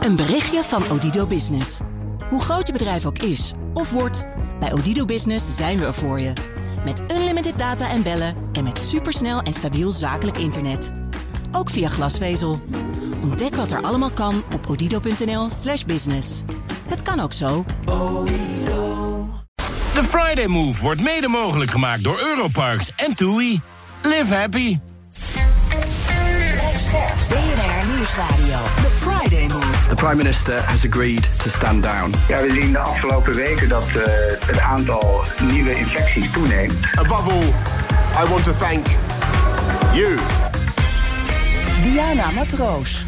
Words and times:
Een 0.00 0.16
berichtje 0.16 0.62
van 0.62 0.90
Odido 0.90 1.26
Business. 1.26 1.80
Hoe 2.28 2.40
groot 2.40 2.66
je 2.66 2.72
bedrijf 2.72 3.06
ook 3.06 3.18
is 3.18 3.52
of 3.74 3.90
wordt, 3.90 4.24
bij 4.60 4.72
Odido 4.72 5.04
Business 5.04 5.56
zijn 5.56 5.78
we 5.78 5.84
er 5.84 5.94
voor 5.94 6.20
je. 6.20 6.32
Met 6.84 7.02
unlimited 7.12 7.58
data 7.58 7.90
en 7.90 8.02
bellen 8.02 8.36
en 8.52 8.64
met 8.64 8.78
supersnel 8.78 9.40
en 9.40 9.52
stabiel 9.52 9.90
zakelijk 9.90 10.36
internet. 10.38 10.92
Ook 11.52 11.70
via 11.70 11.88
glasvezel. 11.88 12.60
Ontdek 13.22 13.54
wat 13.54 13.72
er 13.72 13.82
allemaal 13.82 14.10
kan 14.10 14.42
op 14.54 14.66
odido.nl/slash 14.68 15.84
business. 15.84 16.42
Het 16.88 17.02
kan 17.02 17.20
ook 17.20 17.32
zo. 17.32 17.64
De 19.94 20.02
Friday 20.02 20.46
Move 20.46 20.82
wordt 20.82 21.02
mede 21.02 21.28
mogelijk 21.28 21.70
gemaakt 21.70 22.04
door 22.04 22.20
Europarks 22.20 22.94
en 22.96 23.14
TUI. 23.14 23.60
Live 24.02 24.34
happy. 24.34 24.78
BNR 26.90 27.86
Nieuwsradio. 27.94 28.58
The 28.74 28.90
Friday 28.98 29.46
Move. 29.48 29.88
The 29.88 29.94
Prime 29.94 30.16
Minister 30.16 30.60
has 30.62 30.84
agreed 30.84 31.30
to 31.38 31.48
stand 31.48 31.82
down. 31.82 32.14
Ja, 32.28 32.42
we 32.42 32.52
zien 32.52 32.72
de 32.72 32.78
afgelopen 32.78 33.34
weken 33.34 33.68
dat 33.68 33.86
uh, 33.96 34.02
het 34.46 34.60
aantal 34.60 35.24
nieuwe 35.40 35.78
infecties 35.78 36.30
toeneemt. 36.30 36.74
Above 36.94 37.30
all, 37.30 37.46
I 38.24 38.28
want 38.28 38.44
to 38.44 38.52
thank 38.56 38.86
you. 39.94 40.18
Diana 41.82 42.30
Matroos. 42.30 43.04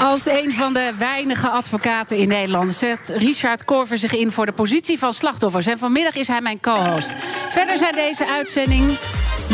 Als 0.00 0.26
een 0.26 0.52
van 0.52 0.72
de 0.72 0.92
weinige 0.98 1.48
advocaten 1.48 2.16
in 2.16 2.28
Nederland 2.28 2.72
zet 2.72 3.12
Richard 3.16 3.64
Korver 3.64 3.98
zich 3.98 4.14
in 4.14 4.32
voor 4.32 4.46
de 4.46 4.52
positie 4.52 4.98
van 4.98 5.12
slachtoffers. 5.12 5.66
En 5.66 5.78
vanmiddag 5.78 6.14
is 6.14 6.28
hij 6.28 6.40
mijn 6.40 6.60
co-host. 6.60 7.14
Verder 7.48 7.78
zijn 7.78 7.94
deze 7.94 8.28
uitzending 8.28 8.98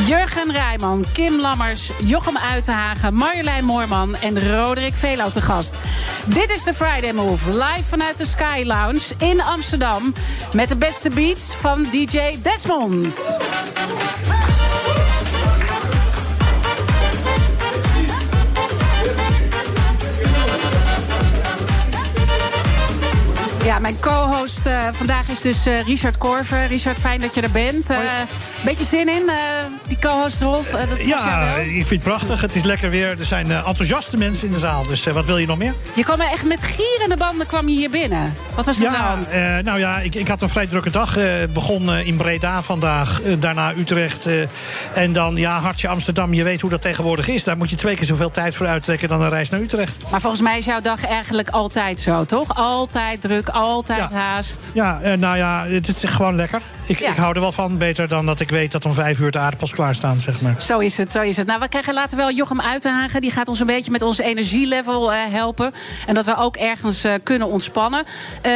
Jurgen 0.05 0.53
Rijman, 0.53 1.05
Kim 1.13 1.41
Lammers, 1.41 1.91
Jochem 2.03 2.37
Uitenhagen, 2.37 3.15
Marjolein 3.15 3.65
Moorman 3.65 4.17
en 4.17 4.51
Roderick 4.51 4.95
Veelo 4.95 5.31
te 5.31 5.41
gast. 5.41 5.79
Dit 6.25 6.51
is 6.51 6.63
de 6.63 6.75
Friday 6.75 7.13
Move, 7.13 7.51
live 7.51 7.85
vanuit 7.85 8.19
de 8.19 8.27
Sky 8.27 8.63
Lounge 8.67 9.15
in 9.19 9.43
Amsterdam. 9.43 10.15
Met 10.53 10.69
de 10.69 10.77
beste 10.77 11.11
beats 11.11 11.55
van 11.55 11.83
DJ 11.83 12.37
Desmond. 12.43 13.39
Ja, 23.67 23.79
mijn 23.79 24.01
co-host 24.01 24.67
uh, 24.67 24.89
vandaag 24.93 25.29
is 25.29 25.41
dus 25.41 25.67
uh, 25.67 25.81
Richard 25.81 26.19
Korver. 26.19 26.67
Richard, 26.67 26.99
fijn 26.99 27.21
dat 27.21 27.35
je 27.35 27.41
er 27.41 27.51
bent. 27.51 27.91
Uh, 27.91 27.99
beetje 28.65 28.85
zin 28.85 29.09
in, 29.09 29.31
die 29.89 29.99
co-hostrol? 29.99 30.65
ja, 30.99 31.55
ik 31.55 31.73
vind 31.87 31.91
het 31.91 32.01
prachtig. 32.01 32.41
Het 32.41 32.55
is 32.55 32.63
lekker 32.63 32.91
weer. 32.91 33.19
Er 33.19 33.25
zijn 33.25 33.51
enthousiaste 33.51 34.17
mensen 34.17 34.47
in 34.47 34.53
de 34.53 34.59
zaal. 34.59 34.87
Dus 34.87 35.05
wat 35.05 35.27
wil 35.27 35.39
je 35.39 35.47
nog 35.47 35.59
meer? 35.59 35.75
Je 35.95 36.05
kwam 36.05 36.21
echt 36.21 36.45
met 36.45 36.63
gierende 36.63 37.17
banden 37.17 37.47
kwam 37.47 37.69
je 37.69 37.77
hier 37.77 37.91
binnen. 37.91 38.37
Wat 38.55 38.67
was 38.67 38.77
er 38.77 38.83
ja, 38.83 38.89
aan 38.89 39.21
de 39.21 39.27
hand? 39.27 39.65
nou 39.65 39.79
ja, 39.79 39.99
ik, 39.99 40.15
ik, 40.15 40.29
had 40.29 40.43
een 40.43 40.49
vrij 40.49 40.67
drukke 40.67 40.91
dag. 40.91 41.15
Het 41.15 41.53
begon 41.53 41.95
in 41.95 42.17
Breda 42.17 42.63
vandaag. 42.63 43.21
daarna 43.39 43.73
Utrecht. 43.75 44.29
en 44.95 45.13
dan, 45.13 45.37
ja, 45.37 45.61
Hartje 45.61 45.89
Amsterdam. 45.89 46.35
Je 46.35 46.43
weet 46.43 46.61
hoe 46.61 46.71
dat 46.71 46.83
tegenwoordig 46.83 47.29
is. 47.29 47.45
Daar 47.45 47.57
moet 47.57 47.71
je 47.71 47.77
twee 47.77 47.97
keer 47.97 48.07
zoveel 48.07 48.31
tijd 48.31 48.57
voor 48.57 48.67
uittrekken 48.67 49.09
dan 49.09 49.23
een 49.23 49.29
reis 49.29 49.51
naar 49.51 49.61
Utrecht. 49.61 49.99
Maar 50.11 50.21
volgens 50.21 50.43
mij 50.43 50.59
is 50.59 50.65
jouw 50.65 50.81
dag 50.81 51.05
eigenlijk 51.05 51.51
altijd 51.51 52.01
zo, 52.01 52.25
toch? 52.25 52.57
Altijd 52.57 53.21
druk, 53.21 53.49
altijd 53.57 54.11
ja. 54.11 54.17
haast. 54.17 54.61
Ja, 54.75 55.01
uh, 55.05 55.13
nou 55.13 55.37
ja, 55.37 55.65
het 55.67 55.89
is 55.89 56.05
gewoon 56.05 56.37
lekker. 56.37 56.61
Ik, 56.87 56.99
Ja. 56.99 57.11
ik 57.11 57.17
hou 57.17 57.35
er 57.35 57.41
wel 57.41 57.53
van. 57.53 57.79
Beter 57.79 58.09
dan 58.09 58.27
dat 58.27 58.41
ik 58.41 58.51
weet 58.51 58.73
dat 58.73 58.85
om 58.85 58.93
vijf 58.93 59.19
uur 59.19 59.31
de 59.31 59.39
aardappels 59.39 59.73
klaarstaan, 59.73 60.21
zeg 60.21 60.41
maar. 60.41 60.55
Zo 60.59 60.79
is 60.79 60.97
het, 60.97 61.13
zo 61.13 61.23
is 61.23 61.37
het. 61.37 61.47
Nou, 61.47 61.61
we 61.61 61.69
krijgen 61.69 61.95
later 61.95 62.17
wel 62.17 62.31
Jochem 62.31 62.61
Uitenhagen. 62.61 63.21
Die 63.21 63.31
gaat 63.31 63.49
ons 63.49 63.61
een 63.61 63.67
beetje 63.67 63.91
met 63.91 64.03
ons 64.03 64.19
energielevel 64.19 65.13
eh, 65.13 65.19
helpen. 65.29 65.73
En 66.07 66.15
dat 66.15 66.25
we 66.25 66.37
ook 66.37 66.57
ergens 66.57 67.05
eh, 67.05 67.13
kunnen 67.23 67.49
ontspannen. 67.49 68.05
Eh, 68.43 68.53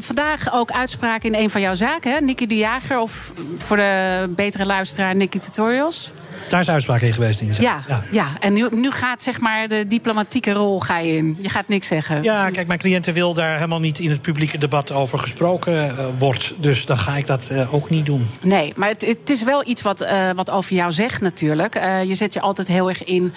vandaag 0.00 0.52
ook 0.52 0.70
uitspraak 0.70 1.22
in 1.22 1.34
een 1.34 1.50
van 1.50 1.60
jouw 1.60 1.74
zaken, 1.74 2.12
hè? 2.12 2.20
Nicky 2.20 2.46
de 2.46 2.56
Jager. 2.56 2.98
Of 2.98 3.32
voor 3.58 3.76
de 3.76 4.24
betere 4.28 4.66
luisteraar, 4.66 5.16
Nicky 5.16 5.38
Tutorials. 5.38 6.10
Daar 6.48 6.60
is 6.60 6.70
uitspraak 6.70 7.00
in 7.00 7.12
geweest 7.12 7.40
in 7.40 7.54
zaak. 7.54 7.64
Ja, 7.64 8.04
ja. 8.10 8.26
en 8.40 8.52
nu, 8.52 8.68
nu 8.70 8.90
gaat 8.90 9.22
zeg 9.22 9.40
maar 9.40 9.68
de 9.68 9.86
diplomatieke 9.86 10.52
rol 10.52 10.80
ga 10.80 10.98
je 10.98 11.16
in. 11.16 11.36
Je 11.40 11.48
gaat 11.48 11.68
niks 11.68 11.86
zeggen. 11.86 12.22
Ja, 12.22 12.50
kijk, 12.50 12.66
mijn 12.66 12.78
cliënten 12.78 13.14
wil 13.14 13.34
daar 13.34 13.54
helemaal 13.54 13.80
niet 13.80 13.98
in 13.98 14.10
het 14.10 14.22
publieke 14.22 14.58
debat 14.58 14.92
over 14.92 15.18
gesproken 15.18 15.88
eh, 15.88 16.06
wordt. 16.18 16.54
Dus 16.56 16.86
dan 16.86 16.98
ga 16.98 17.16
ik 17.16 17.26
dat 17.26 17.48
eh, 17.48 17.74
ook 17.74 17.90
niet 17.90 18.06
doen. 18.06 18.26
Nee, 18.42 18.72
maar 18.76 18.88
het, 18.88 19.06
het 19.06 19.30
is 19.30 19.44
wel 19.44 19.66
iets 19.66 19.82
wat, 19.82 20.00
eh, 20.00 20.30
wat 20.36 20.50
over 20.50 20.74
jou 20.74 20.92
zegt 20.92 21.20
natuurlijk. 21.20 21.74
Je 22.04 22.14
zet 22.14 22.32
je 22.32 22.40
altijd 22.40 22.68
heel 22.68 22.88
erg 22.88 23.04
in 23.04 23.32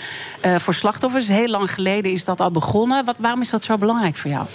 voor 0.58 0.74
slachtoffers. 0.74 1.28
Heel 1.28 1.47
lang 1.47 1.74
geleden 1.74 2.12
is 2.12 2.24
dat 2.24 2.40
al 2.40 2.52
begonnen. 2.52 3.06
Wat, 3.06 3.16
waarom 3.19 3.41
is 3.41 3.50
dat 3.50 3.64
zo 3.64 3.75
belangrijk 3.75 4.16
voor 4.16 4.31
jou? 4.31 4.46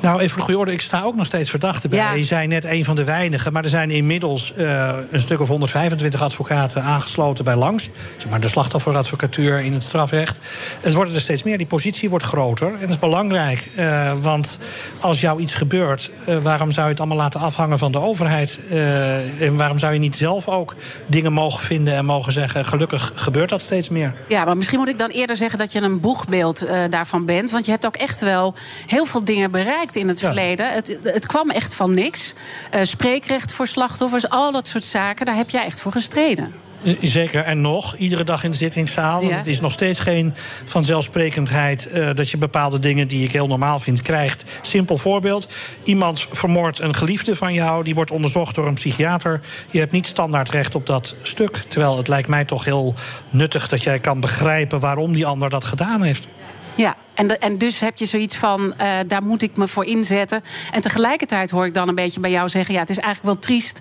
Nou, 0.00 0.18
even 0.18 0.28
voor 0.28 0.38
de 0.38 0.44
goede 0.44 0.58
orde, 0.58 0.72
ik 0.72 0.80
sta 0.80 1.02
ook 1.02 1.14
nog 1.14 1.26
steeds 1.26 1.50
verdachte 1.50 1.88
bij. 1.88 1.98
Ja. 1.98 2.12
Je 2.12 2.24
zei 2.24 2.46
net 2.46 2.64
een 2.64 2.84
van 2.84 2.96
de 2.96 3.04
weinigen, 3.04 3.52
maar 3.52 3.64
er 3.64 3.70
zijn 3.70 3.90
inmiddels 3.90 4.52
een 4.56 5.20
stuk 5.20 5.40
of 5.40 5.48
125 5.48 6.22
advocaten 6.22 6.82
aangesloten 6.82 7.44
bij 7.44 7.56
Langs. 7.56 7.79
Zeg 8.16 8.30
maar 8.30 8.40
de 8.40 8.48
slachtofferadvocatuur 8.48 9.58
in 9.60 9.72
het 9.72 9.82
strafrecht. 9.82 10.38
Het 10.80 10.94
worden 10.94 11.14
er 11.14 11.20
steeds 11.20 11.42
meer, 11.42 11.58
die 11.58 11.66
positie 11.66 12.10
wordt 12.10 12.24
groter. 12.24 12.66
En 12.66 12.80
dat 12.80 12.90
is 12.90 12.98
belangrijk, 12.98 13.68
eh, 13.76 14.12
want 14.20 14.58
als 15.00 15.20
jou 15.20 15.40
iets 15.40 15.54
gebeurt, 15.54 16.10
eh, 16.26 16.38
waarom 16.38 16.70
zou 16.70 16.84
je 16.86 16.90
het 16.92 17.00
allemaal 17.00 17.18
laten 17.18 17.40
afhangen 17.40 17.78
van 17.78 17.92
de 17.92 18.00
overheid? 18.00 18.58
Eh, 18.70 19.42
en 19.42 19.56
waarom 19.56 19.78
zou 19.78 19.92
je 19.92 19.98
niet 19.98 20.16
zelf 20.16 20.48
ook 20.48 20.74
dingen 21.06 21.32
mogen 21.32 21.62
vinden 21.62 21.94
en 21.94 22.04
mogen 22.04 22.32
zeggen: 22.32 22.64
gelukkig 22.64 23.12
gebeurt 23.14 23.48
dat 23.48 23.62
steeds 23.62 23.88
meer? 23.88 24.14
Ja, 24.28 24.44
maar 24.44 24.56
misschien 24.56 24.78
moet 24.78 24.88
ik 24.88 24.98
dan 24.98 25.10
eerder 25.10 25.36
zeggen 25.36 25.58
dat 25.58 25.72
je 25.72 25.80
een 25.80 26.00
boegbeeld 26.00 26.66
daarvan 26.90 27.24
bent. 27.24 27.50
Want 27.50 27.64
je 27.64 27.70
hebt 27.70 27.86
ook 27.86 27.96
echt 27.96 28.20
wel 28.20 28.54
heel 28.86 29.04
veel 29.04 29.24
dingen 29.24 29.50
bereikt 29.50 29.96
in 29.96 30.08
het 30.08 30.20
Ja. 30.20 30.26
verleden. 30.26 30.72
Het, 30.72 30.98
het 31.02 31.26
kwam 31.26 31.50
echt 31.50 31.74
van 31.74 31.94
niks. 31.94 32.34
Spreekrecht 32.82 33.52
voor 33.52 33.66
slachtoffers, 33.66 34.28
al 34.28 34.52
dat 34.52 34.68
soort 34.68 34.84
zaken. 34.84 35.26
Daar 35.26 35.36
heb 35.36 35.50
jij 35.50 35.64
echt 35.64 35.80
voor 35.80 35.92
gestreden. 35.92 36.54
Eh, 36.82 36.96
Zeker, 37.00 37.44
en 37.44 37.60
nog, 37.60 37.96
iedere 37.96 38.24
dag 38.24 38.44
in 38.44 38.50
de 38.50 38.56
zittingszaal. 38.56 39.22
Ja. 39.22 39.36
het 39.36 39.46
is 39.46 39.60
nog 39.60 39.72
steeds 39.72 39.98
geen 39.98 40.34
vanzelfsprekendheid 40.64 41.86
eh, 41.86 42.08
dat 42.14 42.30
je 42.30 42.36
bepaalde 42.36 42.78
dingen 42.78 43.08
die 43.08 43.24
ik 43.24 43.32
heel 43.32 43.46
normaal 43.46 43.78
vind 43.78 44.02
krijgt. 44.02 44.44
Simpel 44.60 44.96
voorbeeld: 44.98 45.48
iemand 45.82 46.26
vermoordt 46.32 46.78
een 46.78 46.94
geliefde 46.94 47.36
van 47.36 47.54
jou, 47.54 47.84
die 47.84 47.94
wordt 47.94 48.10
onderzocht 48.10 48.54
door 48.54 48.66
een 48.66 48.74
psychiater. 48.74 49.40
Je 49.70 49.78
hebt 49.78 49.92
niet 49.92 50.06
standaard 50.06 50.50
recht 50.50 50.74
op 50.74 50.86
dat 50.86 51.14
stuk. 51.22 51.62
Terwijl 51.68 51.96
het 51.96 52.08
lijkt 52.08 52.28
mij 52.28 52.44
toch 52.44 52.64
heel 52.64 52.94
nuttig 53.30 53.68
dat 53.68 53.82
jij 53.82 53.98
kan 53.98 54.20
begrijpen 54.20 54.80
waarom 54.80 55.12
die 55.12 55.26
ander 55.26 55.50
dat 55.50 55.64
gedaan 55.64 56.02
heeft. 56.02 56.26
Ja, 56.74 56.96
en, 57.14 57.26
de- 57.28 57.38
en 57.38 57.58
dus 57.58 57.80
heb 57.80 57.98
je 57.98 58.06
zoiets 58.06 58.36
van, 58.36 58.74
eh, 58.76 58.98
daar 59.06 59.22
moet 59.22 59.42
ik 59.42 59.56
me 59.56 59.68
voor 59.68 59.84
inzetten. 59.84 60.42
En 60.72 60.80
tegelijkertijd 60.80 61.50
hoor 61.50 61.66
ik 61.66 61.74
dan 61.74 61.88
een 61.88 61.94
beetje 61.94 62.20
bij 62.20 62.30
jou 62.30 62.48
zeggen... 62.48 62.74
ja, 62.74 62.80
het 62.80 62.90
is 62.90 62.98
eigenlijk 62.98 63.34
wel 63.34 63.42
triest 63.44 63.80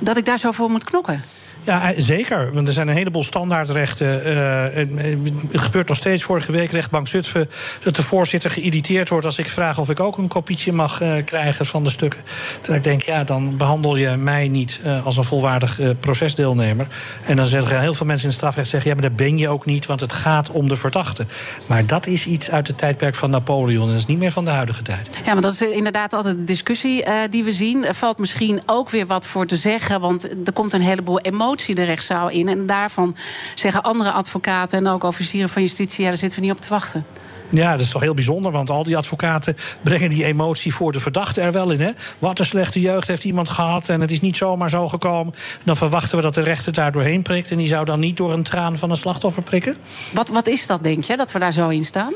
dat 0.00 0.16
ik 0.16 0.24
daar 0.24 0.38
zo 0.38 0.50
voor 0.50 0.70
moet 0.70 0.84
knokken. 0.84 1.22
Ja, 1.64 1.92
eh, 1.92 2.02
zeker. 2.02 2.52
Want 2.52 2.68
er 2.68 2.74
zijn 2.74 2.88
een 2.88 2.94
heleboel 2.96 3.22
standaardrechten. 3.22 4.24
Eh, 4.24 4.76
en, 4.76 4.98
eh, 4.98 5.16
het 5.50 5.60
gebeurt 5.60 5.88
nog 5.88 5.96
steeds. 5.96 6.22
Vorige 6.22 6.52
week 6.52 6.70
rechtbank 6.70 7.08
Zutphen... 7.08 7.50
dat 7.82 7.96
de 7.96 8.02
voorzitter 8.02 8.50
geïrriteerd 8.50 9.08
wordt 9.08 9.26
als 9.26 9.38
ik 9.38 9.48
vraag... 9.48 9.78
of 9.78 9.90
ik 9.90 10.00
ook 10.00 10.18
een 10.18 10.28
kopietje 10.28 10.72
mag 10.72 11.00
eh, 11.00 11.12
krijgen 11.24 11.66
van 11.66 11.84
de 11.84 11.90
stukken. 11.90 12.20
Terwijl 12.54 12.76
ik 12.76 12.84
denk, 12.84 13.02
ja, 13.02 13.24
dan 13.24 13.56
behandel 13.56 13.96
je 13.96 14.16
mij 14.16 14.48
niet... 14.48 14.80
eh, 14.84 15.06
als 15.06 15.16
een 15.16 15.24
volwaardig 15.24 15.80
eh, 15.80 15.88
procesdeelnemer. 16.00 16.86
En 17.26 17.36
dan 17.36 17.46
zeggen 17.46 17.80
heel 17.80 17.94
veel 17.94 18.06
mensen 18.06 18.24
in 18.24 18.30
het 18.30 18.38
strafrecht... 18.38 18.68
zeggen, 18.68 18.90
ja, 18.90 18.96
maar 18.96 19.08
dat 19.08 19.16
ben 19.16 19.38
je 19.38 19.48
ook 19.48 19.64
niet... 19.64 19.86
want 19.86 20.00
het 20.00 20.12
gaat 20.12 20.50
om 20.50 20.68
de 20.68 20.76
verdachte. 20.76 21.26
Maar 21.66 21.86
dat 21.86 22.06
is 22.06 22.26
iets 22.26 22.50
uit 22.50 22.66
het 22.66 22.78
tijdperk 22.78 23.14
van 23.14 23.30
Napoleon... 23.30 23.82
en 23.82 23.88
dat 23.88 23.96
is 23.96 24.06
niet 24.06 24.18
meer 24.18 24.32
van 24.32 24.44
de 24.44 24.50
huidige 24.50 24.82
tijd. 24.82 25.20
Ja, 25.24 25.32
maar 25.32 25.42
dat 25.42 25.52
is 25.52 25.62
inderdaad 25.62 26.12
altijd 26.12 26.36
de 26.36 26.44
discussie 26.44 27.04
eh, 27.04 27.14
die 27.30 27.44
we 27.44 27.52
zien. 27.52 27.84
Er 27.84 27.94
valt 27.94 28.18
misschien 28.18 28.60
ook 28.66 28.90
weer 28.90 29.06
wat 29.06 29.26
voor 29.26 29.46
te 29.46 29.56
zeggen... 29.56 30.00
want 30.00 30.30
er 30.44 30.52
komt 30.52 30.72
een 30.72 30.80
heleboel 30.80 31.20
emotie 31.20 31.48
de 31.56 31.82
rechtszaal 31.84 32.28
in. 32.28 32.48
En 32.48 32.66
daarvan 32.66 33.16
zeggen 33.54 33.82
andere 33.82 34.12
advocaten 34.12 34.78
en 34.78 34.86
ook 34.86 35.02
officieren 35.02 35.48
van 35.48 35.62
justitie... 35.62 36.02
ja, 36.02 36.08
daar 36.08 36.18
zitten 36.18 36.40
we 36.40 36.46
niet 36.46 36.54
op 36.54 36.60
te 36.60 36.68
wachten. 36.68 37.06
Ja, 37.50 37.72
dat 37.72 37.80
is 37.80 37.90
toch 37.90 38.02
heel 38.02 38.14
bijzonder, 38.14 38.52
want 38.52 38.70
al 38.70 38.82
die 38.82 38.96
advocaten 38.96 39.56
brengen 39.82 40.10
die 40.10 40.24
emotie 40.24 40.74
voor 40.74 40.92
de 40.92 41.00
verdachte 41.00 41.40
er 41.40 41.52
wel 41.52 41.70
in. 41.70 41.80
Hè? 41.80 41.90
Wat 42.18 42.38
een 42.38 42.44
slechte 42.44 42.80
jeugd 42.80 43.08
heeft 43.08 43.24
iemand 43.24 43.48
gehad 43.48 43.88
en 43.88 44.00
het 44.00 44.10
is 44.10 44.20
niet 44.20 44.36
zomaar 44.36 44.70
zo 44.70 44.88
gekomen. 44.88 45.34
Dan 45.64 45.76
verwachten 45.76 46.16
we 46.16 46.22
dat 46.22 46.34
de 46.34 46.40
rechter 46.40 46.72
daar 46.72 46.92
doorheen 46.92 47.22
prikt 47.22 47.50
en 47.50 47.56
die 47.56 47.68
zou 47.68 47.84
dan 47.84 48.00
niet 48.00 48.16
door 48.16 48.32
een 48.32 48.42
traan 48.42 48.78
van 48.78 48.90
een 48.90 48.96
slachtoffer 48.96 49.42
prikken. 49.42 49.76
Wat, 50.12 50.28
wat 50.28 50.46
is 50.46 50.66
dat, 50.66 50.82
denk 50.82 51.04
je, 51.04 51.16
dat 51.16 51.32
we 51.32 51.38
daar 51.38 51.52
zo 51.52 51.68
in 51.68 51.84
staan? 51.84 52.12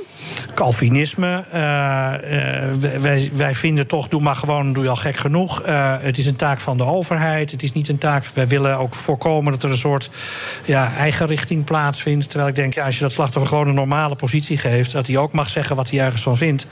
Calvinisme. 0.54 1.44
eh, 1.50 2.14
eh, 2.14 3.00
wij, 3.00 3.31
wij 3.32 3.54
vinden 3.54 3.86
toch, 3.86 4.08
doe 4.08 4.20
maar 4.20 4.36
gewoon, 4.36 4.72
doe 4.72 4.82
je 4.82 4.90
al 4.90 4.96
gek 4.96 5.16
genoeg. 5.16 5.60
Eh, 5.60 5.94
het 6.00 6.19
is 6.19 6.26
een 6.26 6.36
taak 6.36 6.60
van 6.60 6.76
de 6.76 6.84
overheid. 6.84 7.50
Het 7.50 7.62
is 7.62 7.72
niet 7.72 7.88
een 7.88 7.98
taak. 7.98 8.25
Wij 8.34 8.48
willen 8.48 8.78
ook 8.78 8.94
voorkomen 8.94 9.52
dat 9.52 9.62
er 9.62 9.70
een 9.70 9.76
soort 9.76 10.10
ja, 10.64 10.92
eigen 10.96 11.26
richting 11.26 11.64
plaatsvindt. 11.64 12.28
Terwijl 12.28 12.50
ik 12.50 12.56
denk, 12.56 12.75
ja, 12.75 12.84
als 12.84 12.94
je 12.94 13.02
dat 13.02 13.12
slachtoffer 13.12 13.48
gewoon 13.48 13.69
een 13.69 13.75
normale 13.75 14.14
positie 14.14 14.58
geeft, 14.58 14.92
dat 14.92 15.06
hij 15.06 15.16
ook 15.16 15.23
ook 15.24 15.32
mag 15.32 15.50
zeggen 15.50 15.76
wat 15.76 15.90
hij 15.90 16.00
ergens 16.00 16.22
van 16.22 16.36
vindt. 16.36 16.66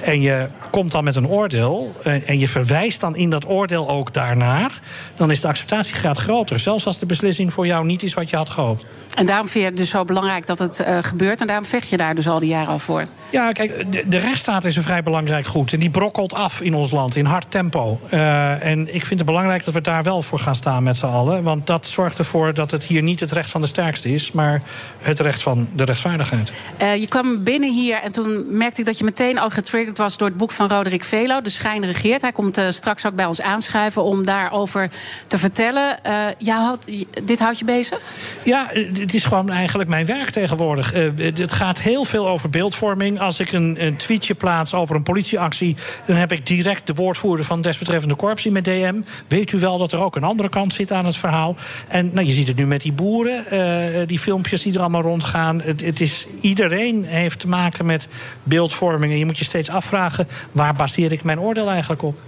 En 0.00 0.20
je 0.20 0.46
komt 0.70 0.92
dan 0.92 1.04
met 1.04 1.16
een 1.16 1.28
oordeel. 1.28 1.92
En, 2.02 2.26
en 2.26 2.38
je 2.38 2.48
verwijst 2.48 3.00
dan 3.00 3.16
in 3.16 3.30
dat 3.30 3.48
oordeel 3.48 3.88
ook 3.88 4.12
daarnaar. 4.14 4.80
Dan 5.16 5.30
is 5.30 5.40
de 5.40 5.48
acceptatiegraad 5.48 6.18
groter. 6.18 6.60
Zelfs 6.60 6.86
als 6.86 6.98
de 6.98 7.06
beslissing 7.06 7.52
voor 7.52 7.66
jou 7.66 7.84
niet 7.84 8.02
is 8.02 8.14
wat 8.14 8.30
je 8.30 8.36
had 8.36 8.50
gehoopt. 8.50 8.84
En 9.14 9.26
daarom 9.26 9.48
vind 9.48 9.64
je 9.64 9.70
het 9.70 9.78
dus 9.78 9.90
zo 9.90 10.04
belangrijk 10.04 10.46
dat 10.46 10.58
het 10.58 10.80
uh, 10.80 10.98
gebeurt. 11.00 11.40
En 11.40 11.46
daarom 11.46 11.64
vecht 11.64 11.88
je 11.88 11.96
daar 11.96 12.14
dus 12.14 12.28
al 12.28 12.38
die 12.38 12.48
jaren 12.48 12.68
al 12.68 12.78
voor. 12.78 13.04
Ja, 13.30 13.52
kijk, 13.52 13.92
de, 13.92 14.08
de, 14.08 14.18
rechtsstaat 14.18 14.64
is 14.64 14.76
een 14.76 14.82
vrij 14.82 15.02
belangrijk 15.02 15.46
goed. 15.46 15.72
En 15.72 15.78
die 15.78 15.90
brokkelt 15.90 16.34
af 16.34 16.60
in 16.60 16.74
ons 16.74 16.90
land 16.90 17.16
in 17.16 17.24
hard 17.24 17.46
tempo. 17.48 18.00
Uh, 18.12 18.64
en 18.64 18.94
ik 18.94 19.04
vind 19.04 19.20
het 19.20 19.28
belangrijk 19.28 19.64
dat 19.64 19.74
we 19.74 19.80
daar 19.80 20.02
wel 20.02 20.22
voor 20.22 20.38
gaan 20.38 20.54
staan 20.54 20.82
met 20.82 20.96
z'n 20.96 21.06
allen. 21.06 21.42
Want 21.42 21.66
dat 21.66 21.86
zorgt 21.86 22.18
ervoor 22.18 22.54
dat 22.54 22.70
het 22.70 22.84
hier 22.84 23.02
niet 23.02 23.20
het 23.20 23.32
recht 23.32 23.50
van 23.50 23.60
de 23.60 23.66
sterkste 23.66 24.14
is, 24.14 24.32
maar 24.32 24.62
het 24.98 25.20
recht 25.20 25.42
van 25.42 25.68
de 25.74 25.84
rechtvaardigheid. 25.84 26.50
Uh, 26.82 26.96
je 26.96 27.08
kwam 27.08 27.44
binnen 27.44 27.72
hier 27.72 28.02
en 28.02 28.12
toen 28.12 28.44
merkte 28.48 28.80
ik 28.80 28.86
dat 28.86 28.98
je 28.98 29.04
meteen 29.04 29.38
al 29.38 29.50
getriggerd 29.50 29.98
was 29.98 30.16
door 30.16 30.28
het 30.28 30.36
boek 30.36 30.50
van 30.50 30.68
Roderick 30.68 31.04
Velo, 31.04 31.40
De 31.40 31.50
Schijn 31.50 31.86
regeert. 31.86 32.20
Hij 32.20 32.32
komt 32.32 32.60
straks 32.68 33.06
ook 33.06 33.14
bij 33.14 33.24
ons 33.24 33.40
aanschuiven 33.40 34.02
om 34.02 34.24
daarover 34.24 34.90
te 35.26 35.38
vertellen. 35.38 35.98
jou 36.38 36.62
houdt, 36.62 37.06
dit 37.24 37.38
houdt 37.38 37.58
je 37.58 37.64
bezig? 37.64 38.00
Ja, 38.44 38.66
het 38.72 39.14
is 39.14 39.24
gewoon 39.24 39.50
eigenlijk 39.50 39.88
mijn 39.88 40.06
werk 40.06 40.30
tegenwoordig. 40.30 40.92
het 41.16 41.52
gaat 41.52 41.80
heel 41.80 42.04
veel 42.04 42.28
over 42.28 42.50
beeldvorming 42.50 43.20
als 43.20 43.40
ik 43.40 43.52
een, 43.52 43.76
een, 43.86 43.96
tweetje 43.96 44.34
plaats 44.34 44.74
over 44.74 44.96
een 44.96 45.02
politieactie, 45.02 45.76
dan 46.06 46.16
heb 46.16 46.32
ik 46.32 46.46
direct 46.46 46.86
de 46.86 46.94
woordvoerder 46.94 47.44
van 47.44 47.60
desbetreffende 47.60 48.16
corpsie 48.16 48.50
met 48.50 48.64
DM. 48.64 48.94
Weet 49.26 49.52
u 49.52 49.58
wel 49.58 49.78
dat 49.78 49.92
er 49.92 49.98
ook 49.98 50.16
een 50.16 50.22
andere 50.22 50.48
kant 50.48 50.72
zit 50.72 50.92
aan 50.92 51.04
het 51.04 51.16
verhaal? 51.16 51.56
En 51.88 52.10
nou, 52.12 52.26
je 52.26 52.32
ziet 52.32 52.48
het 52.48 52.56
nu 52.56 52.66
met 52.66 52.80
die 52.80 52.92
boeren, 52.92 53.44
uh, 53.52 54.06
die 54.06 54.18
filmpjes 54.18 54.62
die 54.62 54.74
er 54.74 54.80
allemaal 54.88 55.10
rondgaan. 55.10 55.60
Het, 55.60 55.80
het, 55.80 56.00
is, 56.00 56.26
iedereen 56.40 57.04
heeft 57.04 57.38
te 57.38 57.48
maken 57.48 57.86
met 57.86 58.08
beeldvorming. 58.42 59.12
En 59.12 59.18
je 59.18 59.24
moet 59.24 59.38
je 59.38 59.44
steeds 59.44 59.70
afvragen: 59.70 60.26
waar 60.52 60.74
baseer 60.74 61.12
ik 61.12 61.22
mijn 61.22 61.40
oordeel 61.40 61.70
eigenlijk 61.70 62.02
op? 62.02 62.18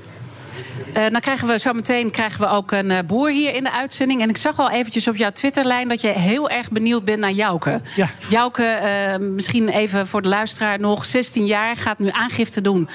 Uh, 0.96 1.08
dan 1.08 1.20
krijgen 1.20 1.48
we 1.48 1.58
zo 1.58 1.72
meteen 1.72 2.10
krijgen 2.10 2.40
we 2.40 2.48
ook 2.48 2.72
een 2.72 2.90
uh, 2.90 2.98
boer 3.06 3.30
hier 3.30 3.54
in 3.54 3.64
de 3.64 3.72
uitzending. 3.72 4.22
En 4.22 4.28
ik 4.28 4.36
zag 4.36 4.58
al 4.58 4.70
eventjes 4.70 5.08
op 5.08 5.16
jouw 5.16 5.30
Twitterlijn 5.30 5.88
dat 5.88 6.00
je 6.00 6.08
heel 6.08 6.50
erg 6.50 6.70
benieuwd 6.70 7.04
bent 7.04 7.18
naar 7.20 7.32
Jouke. 7.32 7.80
Ja. 7.94 8.08
Jouke, 8.28 8.80
uh, 9.20 9.28
misschien 9.28 9.68
even 9.68 10.06
voor 10.06 10.22
de 10.22 10.28
luisteraar 10.28 10.80
nog, 10.80 11.04
16 11.04 11.46
jaar, 11.46 11.76
gaat 11.76 11.98
nu 11.98 12.08
aangifte 12.10 12.60
doen 12.60 12.88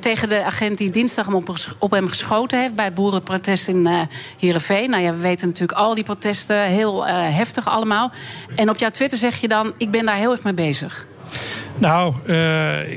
tegen 0.00 0.28
de 0.28 0.44
agent 0.44 0.78
die 0.78 0.90
dinsdag 0.90 1.26
hem 1.26 1.34
op, 1.34 1.54
op, 1.78 1.90
hem 1.90 2.08
geschoten 2.08 2.60
heeft 2.60 2.74
bij 2.74 2.84
het 2.84 2.94
boerenprotest 2.94 3.68
in 3.68 3.86
uh, 3.86 4.00
Heerenveen. 4.38 4.90
Nou 4.90 5.02
ja, 5.02 5.12
we 5.12 5.20
weten 5.20 5.48
natuurlijk 5.48 5.78
al 5.78 5.94
die 5.94 6.04
protesten, 6.04 6.62
heel 6.62 7.06
heftig 7.06 7.68
allemaal. 7.68 8.10
En 8.56 8.70
op 8.70 8.76
jouw 8.76 8.90
Twitter 8.90 9.18
zeg 9.18 9.36
je 9.36 9.48
dan, 9.48 9.72
ik 9.76 9.90
ben 9.90 10.06
daar 10.06 10.16
heel 10.16 10.32
erg 10.32 10.42
mee 10.42 10.54
bezig. 10.54 11.06
Nou, 11.80 12.14
uh, 12.22 12.36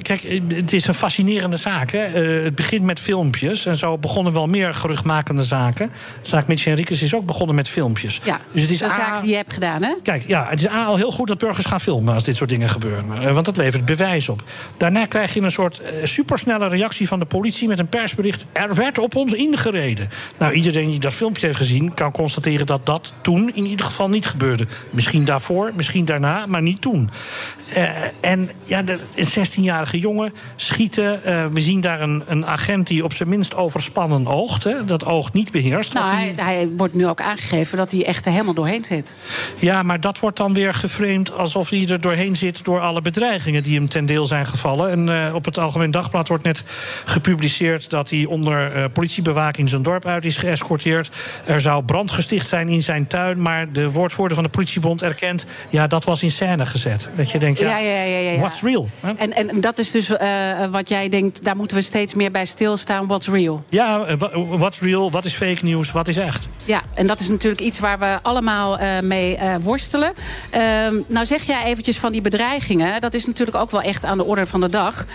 kijk, 0.01 0.41
het 0.47 0.74
is 0.74 0.88
een 0.88 0.94
fascinerende 0.94 1.57
zaak. 1.57 1.91
Hè? 1.91 2.24
Uh, 2.38 2.44
het 2.44 2.56
begint 2.56 2.83
met 2.83 3.00
filmpjes. 3.00 3.65
En 3.65 3.75
zo 3.75 3.97
begonnen 3.97 4.33
wel 4.33 4.47
meer 4.47 4.74
geruchtmakende 4.74 5.44
zaken. 5.44 5.91
De 6.21 6.30
zaak 6.30 6.47
Mitch 6.47 6.63
Henriques 6.63 7.01
is 7.01 7.15
ook 7.15 7.25
begonnen 7.25 7.56
met 7.56 7.69
filmpjes. 7.69 8.21
Ja, 8.24 8.39
dus 8.51 8.62
het 8.62 8.71
is 8.71 8.81
een 8.81 8.89
zaak 8.89 9.21
die 9.21 9.30
je 9.30 9.35
hebt 9.35 9.53
gedaan, 9.53 9.83
hè? 9.83 9.94
Kijk, 10.03 10.27
ja, 10.27 10.45
het 10.50 10.59
is 10.59 10.68
A, 10.68 10.85
al 10.85 10.95
heel 10.95 11.12
goed 11.12 11.27
dat 11.27 11.38
burgers 11.38 11.65
gaan 11.65 11.80
filmen 11.80 12.13
als 12.13 12.24
dit 12.24 12.35
soort 12.35 12.50
dingen 12.50 12.69
gebeuren. 12.69 13.06
Uh, 13.21 13.33
want 13.33 13.45
dat 13.45 13.57
levert 13.57 13.85
bewijs 13.85 14.30
op. 14.30 14.44
Daarna 14.77 15.06
krijg 15.06 15.33
je 15.33 15.41
een 15.41 15.51
soort 15.51 15.81
supersnelle 16.03 16.68
reactie 16.68 17.07
van 17.07 17.19
de 17.19 17.25
politie 17.25 17.68
met 17.68 17.80
een 17.80 17.88
persbericht. 17.88 18.45
Er 18.51 18.75
werd 18.75 19.00
op 19.00 19.15
ons 19.15 19.33
ingereden. 19.33 20.09
Nou, 20.38 20.53
iedereen 20.53 20.89
die 20.89 21.00
dat 21.00 21.13
filmpje 21.13 21.45
heeft 21.45 21.57
gezien 21.57 21.94
kan 21.94 22.12
constateren 22.12 22.65
dat 22.65 22.85
dat 22.85 23.13
toen 23.21 23.51
in 23.53 23.65
ieder 23.65 23.85
geval 23.85 24.09
niet 24.09 24.25
gebeurde. 24.25 24.68
Misschien 24.89 25.25
daarvoor, 25.25 25.71
misschien 25.75 26.06
daarna, 26.06 26.45
maar 26.45 26.62
niet 26.62 26.81
toen. 26.81 27.09
en 28.19 28.50
ja, 28.74 28.81
de, 28.81 29.00
een 29.16 29.48
16-jarige 29.48 30.00
jongen 30.00 30.34
schieten. 30.56 31.22
Uh, 31.25 31.46
we 31.46 31.62
zien 31.62 31.81
daar 31.81 32.02
een, 32.02 32.24
een, 32.28 32.46
agent 32.46 32.88
die 32.88 33.04
op 33.04 33.14
zijn 33.14 33.30
minst 33.30 33.56
overspannen 33.56 34.28
oogt. 34.28 34.64
Hè, 34.64 34.86
dat 34.86 35.06
oog 35.06 35.34
niet 35.34 35.52
beheerst. 35.52 35.94
Nou, 35.94 36.12
hij, 36.12 36.34
hij, 36.36 36.70
wordt 36.78 36.94
nu 36.94 37.08
ook 37.08 37.22
aangegeven 37.22 37.78
dat 37.78 37.92
hij 37.92 38.06
echt 38.06 38.25
er 38.25 38.31
helemaal 38.31 38.54
doorheen 38.54 38.84
zit. 38.84 39.18
Ja, 39.60 39.84
maar 39.84 40.00
dat 40.00 40.20
wordt 40.20 40.38
dan 40.38 40.54
weer 40.54 40.74
geframed 40.74 41.31
alsof 41.31 41.70
hij 41.70 41.88
er 41.88 42.02
doorheen 42.02 42.36
zit... 42.36 42.66
door 42.66 42.80
alle 42.80 43.02
bedreigingen 43.02 43.64
die 43.64 43.75
hem 43.75 43.90
ten 43.90 44.06
deel 44.06 44.25
zijn 44.25 44.46
gevallen. 44.46 44.92
En 44.92 45.08
uh, 45.08 45.36
op 45.36 45.46
het 45.46 45.58
Algemeen 45.58 45.92
Dagblad 45.92 46.28
wordt 46.28 46.44
net 46.44 46.64
gepubliceerd... 47.06 47.90
dat 47.90 48.10
hij 48.10 48.26
onder 48.26 48.76
uh, 48.76 48.84
politiebewaking 48.94 49.69
zijn 49.69 49.84
dorp 49.84 50.06
uit 50.06 50.26
is 50.26 50.38
geëscorteerd. 50.38 51.10
Er 51.46 51.62
zou 51.62 51.84
brand 51.84 52.12
gesticht 52.12 52.48
zijn 52.48 52.69
in 52.69 52.84
zijn 52.84 53.08
tuin... 53.08 53.42
maar 53.42 53.72
de 53.72 53.92
woordvoerder 53.92 54.36
van 54.36 54.44
de 54.44 54.50
politiebond 54.50 55.02
erkent... 55.02 55.46
ja, 55.69 55.88
dat 55.88 56.04
was 56.04 56.24
in 56.24 56.31
scène 56.31 56.66
gezet. 56.66 57.10
Dat 57.16 57.31
je 57.31 57.40
denkt, 57.40 57.60
ja, 57.60 57.78
ja, 57.78 58.04
ja, 58.04 58.04
ja, 58.04 58.31
ja. 58.31 58.38
what's 58.38 58.62
real? 58.63 58.89
En, 59.18 59.33
en 59.33 59.62
dat 59.62 59.80
is 59.80 59.92
dus 59.92 60.10
uh, 60.10 60.65
wat 60.71 60.89
jij 60.89 61.10
denkt, 61.10 61.44
daar 61.44 61.56
moeten 61.56 61.77
we 61.77 61.83
steeds 61.83 62.13
meer 62.13 62.31
bij 62.31 62.45
stilstaan. 62.45 63.07
What's 63.07 63.27
real? 63.27 63.63
Ja, 63.69 64.06
what's 64.57 64.80
real? 64.80 65.12
Wat 65.12 65.25
is 65.25 65.33
fake 65.33 65.65
news? 65.65 65.92
Wat 65.92 66.07
is 66.07 66.18
echt? 66.18 66.48
Ja, 66.65 66.81
en 66.94 67.07
dat 67.07 67.19
is 67.19 67.27
natuurlijk 67.27 67.62
iets 67.62 67.80
waar 67.80 68.00
we 68.00 68.18
allemaal 68.21 68.80
uh, 68.80 69.00
mee 69.00 69.38
uh, 69.38 69.56
worstelen. 69.62 70.13
Ehm, 70.50 70.95
nou 71.07 71.25
zeg 71.25 71.44
jij 71.44 71.63
eventjes 71.63 71.98
van 71.98 72.12
die 72.12 72.21
bedreigingen. 72.21 73.01
Dat 73.01 73.13
is 73.13 73.25
natuurlijk 73.25 73.57
ook 73.57 73.71
wel 73.71 73.81
echt 73.81 74.06
aan 74.06 74.18
de 74.18 74.25
orde 74.25 74.45
van 74.45 74.62
de 74.62 74.69
dag. 74.69 75.06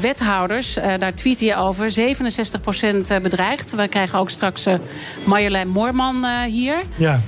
wethouders, 0.00 0.74
daar 0.98 1.14
tweet 1.14 1.40
je 1.40 1.56
over. 1.56 1.92
67% 1.92 3.22
bedreigd. 3.22 3.74
We 3.74 3.88
krijgen 3.88 4.18
ook 4.18 4.30
straks 4.30 4.66
Marjolein 5.24 5.68
Moorman 5.68 6.26
hier. 6.44 6.82
Ja. 6.96 7.20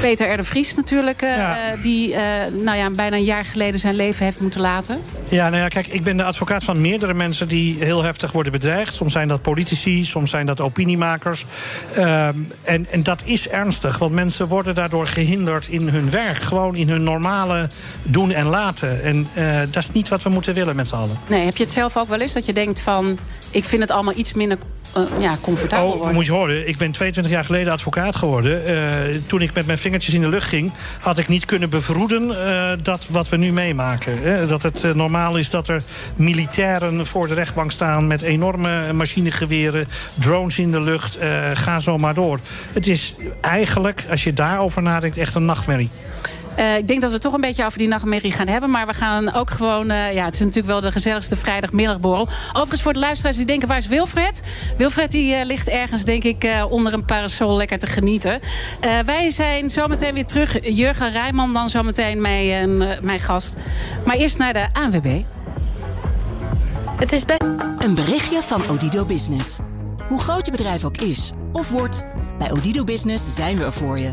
Peter 0.00 0.38
R. 0.38 0.44
Vries 0.44 0.74
natuurlijk, 0.74 1.22
uh, 1.22 1.36
ja. 1.36 1.56
die 1.82 2.08
uh, 2.08 2.18
nou 2.62 2.76
ja, 2.76 2.90
bijna 2.90 3.16
een 3.16 3.24
jaar 3.24 3.44
geleden 3.44 3.80
zijn 3.80 3.94
leven 3.94 4.24
heeft 4.24 4.40
moeten 4.40 4.60
laten. 4.60 5.00
Ja, 5.28 5.48
nou 5.48 5.62
ja, 5.62 5.68
kijk, 5.68 5.86
ik 5.86 6.02
ben 6.02 6.16
de 6.16 6.24
advocaat 6.24 6.64
van 6.64 6.80
meerdere 6.80 7.14
mensen 7.14 7.48
die 7.48 7.76
heel 7.78 8.02
heftig 8.02 8.32
worden 8.32 8.52
bedreigd. 8.52 8.94
Soms 8.94 9.12
zijn 9.12 9.28
dat 9.28 9.42
politici, 9.42 10.04
soms 10.04 10.30
zijn 10.30 10.46
dat 10.46 10.60
opiniemakers. 10.60 11.44
Uh, 11.96 12.26
en, 12.62 12.86
en 12.90 13.02
dat 13.02 13.22
is 13.24 13.48
ernstig, 13.48 13.98
want 13.98 14.12
mensen 14.12 14.46
worden 14.46 14.74
daardoor 14.74 15.06
gehinderd 15.06 15.66
in 15.68 15.88
hun 15.88 16.10
werk. 16.10 16.36
Gewoon 16.36 16.76
in 16.76 16.88
hun 16.88 17.02
normale 17.02 17.68
doen 18.02 18.30
en 18.30 18.46
laten. 18.46 19.02
En 19.02 19.28
uh, 19.34 19.58
dat 19.70 19.82
is 19.82 19.92
niet 19.92 20.08
wat 20.08 20.22
we 20.22 20.28
moeten 20.28 20.54
willen 20.54 20.76
met 20.76 20.88
z'n 20.88 20.94
allen. 20.94 21.18
Nee, 21.26 21.44
heb 21.44 21.56
je 21.56 21.62
het 21.62 21.72
zelf 21.72 21.96
ook 21.96 22.08
wel 22.08 22.20
eens 22.20 22.32
dat 22.32 22.46
je 22.46 22.52
denkt 22.52 22.80
van... 22.80 23.18
ik 23.50 23.64
vind 23.64 23.82
het 23.82 23.90
allemaal 23.90 24.16
iets 24.16 24.32
minder 24.32 24.58
ja, 25.18 25.34
comfortabel 25.40 25.90
oh, 25.90 25.96
worden. 25.96 26.14
moet 26.14 26.26
je 26.26 26.32
horen, 26.32 26.68
ik 26.68 26.76
ben 26.76 26.90
22 26.92 27.32
jaar 27.32 27.44
geleden 27.44 27.72
advocaat 27.72 28.16
geworden. 28.16 28.70
Uh, 28.70 28.76
toen 29.26 29.42
ik 29.42 29.54
met 29.54 29.66
mijn 29.66 29.78
vingertjes 29.78 30.14
in 30.14 30.20
de 30.20 30.28
lucht 30.28 30.48
ging... 30.48 30.72
had 30.98 31.18
ik 31.18 31.28
niet 31.28 31.44
kunnen 31.44 31.70
bevroeden 31.70 32.28
uh, 32.28 32.72
dat 32.82 33.06
wat 33.10 33.28
we 33.28 33.36
nu 33.36 33.52
meemaken. 33.52 34.48
dat 34.48 34.62
het 34.62 34.94
normaal 34.94 35.36
is 35.36 35.50
dat 35.50 35.68
er 35.68 35.82
militairen 36.16 37.06
voor 37.06 37.28
de 37.28 37.34
rechtbank 37.34 37.72
staan... 37.72 38.06
met 38.06 38.22
enorme 38.22 38.92
machinegeweren, 38.92 39.88
drones 40.14 40.58
in 40.58 40.70
de 40.70 40.80
lucht. 40.80 41.18
ga 41.54 41.78
zo 41.78 41.98
maar 41.98 42.14
door. 42.14 42.40
Het 42.72 42.86
is 42.86 43.16
eigenlijk, 43.40 44.04
als 44.10 44.24
je 44.24 44.32
daarover 44.32 44.82
nadenkt, 44.82 45.16
echt 45.16 45.34
een 45.34 45.44
nachtmerrie. 45.44 45.90
Uh, 46.58 46.76
ik 46.76 46.88
denk 46.88 47.00
dat 47.00 47.12
we 47.12 47.18
toch 47.18 47.32
een 47.32 47.40
beetje 47.40 47.64
over 47.64 47.78
die 47.78 47.88
nachtmerrie 47.88 48.32
gaan 48.32 48.46
hebben. 48.46 48.70
Maar 48.70 48.86
we 48.86 48.94
gaan 48.94 49.32
ook 49.32 49.50
gewoon... 49.50 49.90
Uh, 49.90 50.12
ja, 50.12 50.24
het 50.24 50.34
is 50.34 50.40
natuurlijk 50.40 50.66
wel 50.66 50.80
de 50.80 50.92
gezelligste 50.92 51.36
vrijdagmiddagborrel. 51.36 52.28
Overigens 52.48 52.82
voor 52.82 52.92
de 52.92 52.98
luisteraars 52.98 53.36
die 53.36 53.46
denken... 53.46 53.68
waar 53.68 53.78
is 53.78 53.86
Wilfred? 53.86 54.40
Wilfred 54.76 55.10
die, 55.10 55.34
uh, 55.34 55.44
ligt 55.44 55.68
ergens, 55.68 56.04
denk 56.04 56.24
ik, 56.24 56.48
onder 56.68 56.92
een 56.92 57.04
parasol 57.04 57.56
lekker 57.56 57.78
te 57.78 57.86
genieten. 57.86 58.40
wij 59.04 59.30
zijn 59.30 59.70
zometeen 59.70 60.14
weer 60.14 60.26
terug. 60.26 60.74
Jurgen 60.74 61.10
Rijman 61.10 61.52
dan 61.52 61.68
zometeen 61.68 62.20
mijn, 62.20 62.78
mijn 63.02 63.20
gast. 63.20 63.56
Maar 64.04 64.16
eerst 64.16 64.38
naar 64.38 64.52
de 64.52 64.66
ANWB. 64.72 65.22
Het 66.96 67.12
is 67.12 67.22
Een 67.78 67.94
berichtje 67.94 68.42
van 68.42 68.62
Odido 68.68 69.04
Business. 69.04 69.58
Hoe 70.08 70.20
groot 70.20 70.46
je 70.46 70.52
bedrijf 70.52 70.84
ook 70.84 70.96
is 70.96 71.32
of 71.52 71.70
wordt... 71.70 72.04
bij 72.38 72.50
Odido 72.50 72.84
Business 72.84 73.34
zijn 73.34 73.56
we 73.56 73.64
er 73.64 73.72
voor 73.72 73.98
je... 73.98 74.12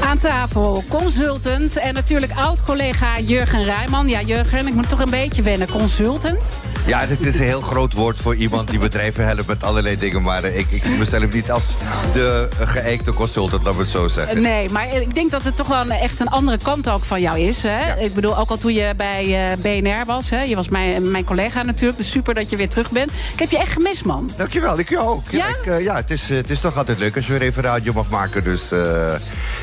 Aan 0.00 0.18
tafel, 0.18 0.84
consultant 0.88 1.76
en 1.76 1.94
natuurlijk 1.94 2.32
oud-collega 2.36 3.18
Jurgen 3.20 3.62
Rijman. 3.62 4.08
Ja, 4.08 4.20
Jurgen, 4.20 4.66
ik 4.66 4.74
moet 4.74 4.88
toch 4.88 5.00
een 5.00 5.10
beetje 5.10 5.42
wennen. 5.42 5.70
Consultant? 5.70 6.44
Ja, 6.86 6.98
het 6.98 7.20
is 7.20 7.38
een 7.38 7.44
heel 7.44 7.60
groot 7.60 7.92
woord 7.92 8.20
voor 8.20 8.34
iemand 8.34 8.70
die 8.70 8.78
bedrijven 8.78 9.26
helpt 9.26 9.46
met 9.46 9.62
allerlei 9.62 9.98
dingen. 9.98 10.22
Maar 10.22 10.44
ik, 10.44 10.70
ik 10.70 10.84
zie 10.84 10.96
mezelf 10.96 11.32
niet 11.32 11.50
als 11.50 11.64
de 12.12 12.48
geëikte 12.58 13.12
consultant, 13.12 13.64
laat 13.64 13.74
we 13.74 13.80
het 13.80 13.90
zo 13.90 14.08
zeggen. 14.08 14.40
Nee, 14.40 14.68
maar 14.68 14.96
ik 14.96 15.14
denk 15.14 15.30
dat 15.30 15.42
het 15.42 15.56
toch 15.56 15.66
wel 15.66 15.80
een, 15.80 15.90
echt 15.90 16.20
een 16.20 16.28
andere 16.28 16.58
kant 16.62 16.88
ook 16.88 17.04
van 17.04 17.20
jou 17.20 17.38
is. 17.38 17.62
Hè? 17.62 18.00
Ik 18.00 18.14
bedoel, 18.14 18.38
ook 18.38 18.50
al 18.50 18.58
toen 18.58 18.74
je 18.74 18.94
bij 18.96 19.56
BNR 19.62 20.04
was. 20.06 20.30
Hè? 20.30 20.42
Je 20.42 20.56
was 20.56 20.68
mijn, 20.68 21.10
mijn 21.10 21.24
collega 21.24 21.62
natuurlijk. 21.62 21.98
Dus 21.98 22.10
super 22.10 22.34
dat 22.34 22.50
je 22.50 22.56
weer 22.56 22.68
terug 22.68 22.90
bent. 22.90 23.10
Ik 23.32 23.38
heb 23.38 23.50
je 23.50 23.58
echt 23.58 23.72
gemist, 23.72 24.04
man. 24.04 24.30
Dankjewel, 24.36 24.78
ik 24.78 24.88
jou 24.88 25.08
ook. 25.08 25.28
Ja, 25.30 25.46
ik, 25.46 25.80
ja 25.80 25.94
het, 25.94 26.10
is, 26.10 26.28
het 26.28 26.50
is 26.50 26.60
toch 26.60 26.76
altijd 26.76 26.98
leuk 26.98 27.16
als 27.16 27.26
je 27.26 27.32
weer 27.32 27.42
even 27.42 27.62
radio 27.62 27.92
mag 27.92 28.08
maken. 28.08 28.31
Dus 28.40 28.72
uh, 28.72 29.14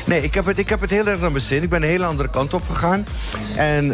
nee, 0.06 0.22
ik 0.22 0.34
heb, 0.34 0.44
het, 0.44 0.58
ik 0.58 0.68
heb 0.68 0.80
het 0.80 0.90
heel 0.90 1.06
erg 1.06 1.20
naar 1.20 1.32
mijn 1.32 1.44
zin. 1.44 1.62
Ik 1.62 1.68
ben 1.68 1.82
een 1.82 1.88
hele 1.88 2.04
andere 2.04 2.30
kant 2.30 2.54
op 2.54 2.68
gegaan. 2.68 3.06
En 3.56 3.84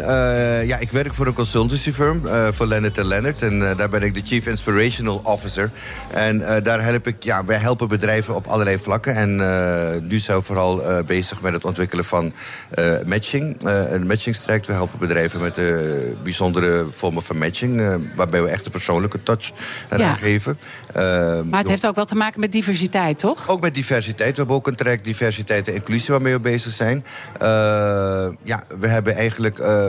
ja, 0.67 0.77
ik 0.77 0.91
werk 0.91 1.13
voor 1.13 1.27
een 1.27 1.33
consultancy 1.33 1.91
firm, 1.93 2.21
voor 2.51 2.65
Leonard 2.65 3.05
Leonard. 3.05 3.41
En 3.41 3.59
daar 3.77 3.89
ben 3.89 4.01
ik 4.03 4.13
de 4.13 4.21
Chief 4.25 4.45
Inspirational 4.45 5.21
Officer. 5.23 5.71
En 6.11 6.43
daar 6.63 6.83
help 6.83 7.07
ik, 7.07 7.15
ja, 7.23 7.45
wij 7.45 7.57
helpen 7.57 7.87
bedrijven 7.87 8.35
op 8.35 8.47
allerlei 8.47 8.77
vlakken. 8.77 9.15
En 9.15 9.35
nu 10.07 10.19
zijn 10.19 10.37
we 10.37 10.43
vooral 10.43 10.81
bezig 11.05 11.41
met 11.41 11.53
het 11.53 11.65
ontwikkelen 11.65 12.05
van 12.05 12.33
matching. 13.05 13.55
een 13.63 14.07
matchingstraject. 14.07 14.67
We 14.67 14.73
helpen 14.73 14.99
bedrijven 14.99 15.41
met 15.41 15.59
bijzondere 16.23 16.85
vormen 16.91 17.23
van 17.23 17.37
matching. 17.37 17.81
waarbij 18.15 18.41
we 18.41 18.49
echt 18.49 18.65
een 18.65 18.71
persoonlijke 18.71 19.23
touch 19.23 19.51
eraan 19.89 20.07
Ja. 20.07 20.13
geven. 20.13 20.59
Maar 21.49 21.59
het 21.59 21.67
heeft 21.69 21.87
ook 21.87 21.95
wel 21.95 22.05
te 22.05 22.15
maken 22.15 22.39
met 22.39 22.51
diversiteit, 22.51 23.19
toch? 23.19 23.49
Ook 23.49 23.61
met 23.61 23.73
diversiteit. 23.73 24.31
We 24.31 24.37
hebben 24.37 24.55
ook 24.55 24.66
een 24.67 24.75
track 24.75 25.03
diversiteit 25.03 25.67
en 25.67 25.73
inclusie 25.73 26.09
waarmee 26.13 26.33
we 26.33 26.39
bezig 26.39 26.71
zijn. 26.73 27.05
Uh, 27.41 27.47
ja, 28.43 28.61
we 28.79 28.87
hebben 28.87 29.15
eigenlijk 29.15 29.59
uh, 29.59 29.87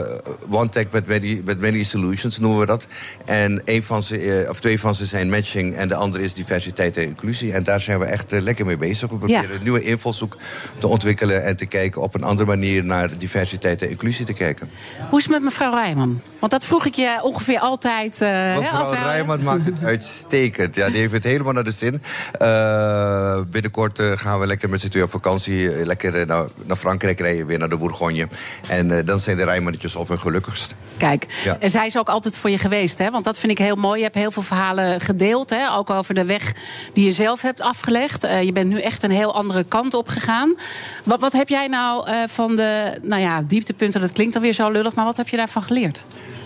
one 0.49 0.69
tech 0.69 0.85
met 0.91 1.07
many, 1.07 1.41
met 1.45 1.59
many 1.59 1.83
solutions, 1.83 2.37
noemen 2.39 2.59
we 2.59 2.65
dat. 2.65 2.87
En 3.25 3.61
een 3.65 3.83
van 3.83 4.03
ze, 4.03 4.41
uh, 4.43 4.49
of 4.49 4.59
twee 4.59 4.79
van 4.79 4.95
ze 4.95 5.05
zijn 5.05 5.29
matching 5.29 5.75
en 5.75 5.87
de 5.87 5.95
andere 5.95 6.23
is 6.23 6.33
diversiteit 6.33 6.97
en 6.97 7.03
inclusie. 7.03 7.53
En 7.53 7.63
daar 7.63 7.81
zijn 7.81 7.99
we 7.99 8.05
echt 8.05 8.31
lekker 8.31 8.65
mee 8.65 8.77
bezig. 8.77 9.09
We 9.09 9.17
proberen 9.17 9.41
Ja. 9.49 9.49
een 9.55 9.63
nieuwe 9.63 9.81
invalshoek 9.83 10.37
te 10.79 10.87
ontwikkelen 10.87 11.43
en 11.43 11.55
te 11.55 11.65
kijken 11.65 12.01
op 12.01 12.13
een 12.15 12.23
andere 12.23 12.47
manier 12.47 12.83
naar 12.85 13.17
diversiteit 13.17 13.81
en 13.81 13.89
inclusie 13.89 14.25
te 14.25 14.33
kijken. 14.33 14.69
Hoe 15.09 15.17
is 15.19 15.23
het 15.23 15.33
met 15.33 15.43
mevrouw 15.43 15.73
Rijman? 15.73 16.21
Want 16.39 16.51
dat 16.51 16.65
vroeg 16.65 16.85
ik 16.85 16.93
je 16.95 17.19
ongeveer 17.21 17.59
altijd. 17.59 18.21
eh, 18.21 18.57
Mevrouw 18.59 18.91
Rijman 18.93 19.43
maakt 19.43 19.65
het 19.65 19.83
uitstekend. 19.93 20.75
Ja, 20.75 20.87
die 20.89 20.97
heeft 20.97 21.13
het 21.13 21.23
helemaal 21.23 21.53
naar 21.53 21.63
de 21.63 21.71
zin. 21.71 22.01
Binnenkort 23.49 23.99
gaan 24.15 24.39
we 24.39 24.47
lekker 24.47 24.68
met 24.69 24.81
z'n 24.81 24.87
tweeën 24.87 25.05
op 25.05 25.11
vakantie. 25.11 25.61
uh, 25.63 25.85
Lekker 25.85 26.19
uh, 26.19 26.25
naar, 26.25 26.47
naar 26.65 26.77
Frankrijk 26.77 27.19
rijden, 27.19 27.45
weer 27.45 27.59
naar 27.59 27.69
de 27.69 27.77
Bourgogne. 27.77 28.27
En 28.67 28.89
uh, 28.89 28.97
dan 29.05 29.19
zijn 29.19 29.37
de 29.37 29.43
Rijmannetjes 29.43 29.95
op 29.95 30.07
hun 30.07 30.19
gelukkigst. 30.19 30.75
Kijk, 30.97 31.25
Ja. 31.43 31.57
en 31.59 31.69
zij 31.69 31.85
is 31.85 31.97
ook 31.97 32.09
altijd 32.09 32.37
voor 32.37 32.49
je 32.49 32.57
geweest, 32.57 32.97
hè? 32.97 33.11
Want 33.11 33.23
dat 33.23 33.39
vind 33.39 33.51
ik 33.51 33.57
heel 33.57 33.75
mooi. 33.75 33.97
Je 33.97 34.03
hebt 34.03 34.15
heel 34.15 34.31
veel 34.31 34.41
verhalen 34.41 35.01
gedeeld, 35.01 35.49
hè? 35.49 35.71
Ook 35.73 35.89
over 35.89 36.13
de 36.13 36.25
weg 36.25 36.53
die 36.93 37.05
je 37.05 37.11
zelf 37.11 37.41
hebt 37.41 37.61
afgelegd. 37.61 38.23
Eh, 38.23 38.41
je 38.43 38.51
bent 38.51 38.69
nu 38.69 38.81
echt 38.81 39.03
een 39.03 39.11
heel 39.11 39.33
andere 39.35 39.63
kant 39.63 39.93
op 39.93 40.07
gegaan. 40.07 40.55
Wat, 41.03 41.19
wat 41.21 41.33
heb 41.33 41.49
jij 41.49 41.67
nou 41.67 42.07
eh, 42.07 42.15
van 42.27 42.55
de, 42.55 42.99
nou 43.01 43.21
ja, 43.21 43.41
dieptepunten? 43.47 44.01
Dat 44.01 44.11
klinkt 44.11 44.33
dan 44.33 44.41
weer 44.41 44.53
zo 44.53 44.69
lullig, 44.69 44.95
maar 44.95 45.05
wat 45.05 45.17
heb 45.17 45.27
je 45.27 45.37
daarvan 45.37 45.63
geleerd? 45.63 46.05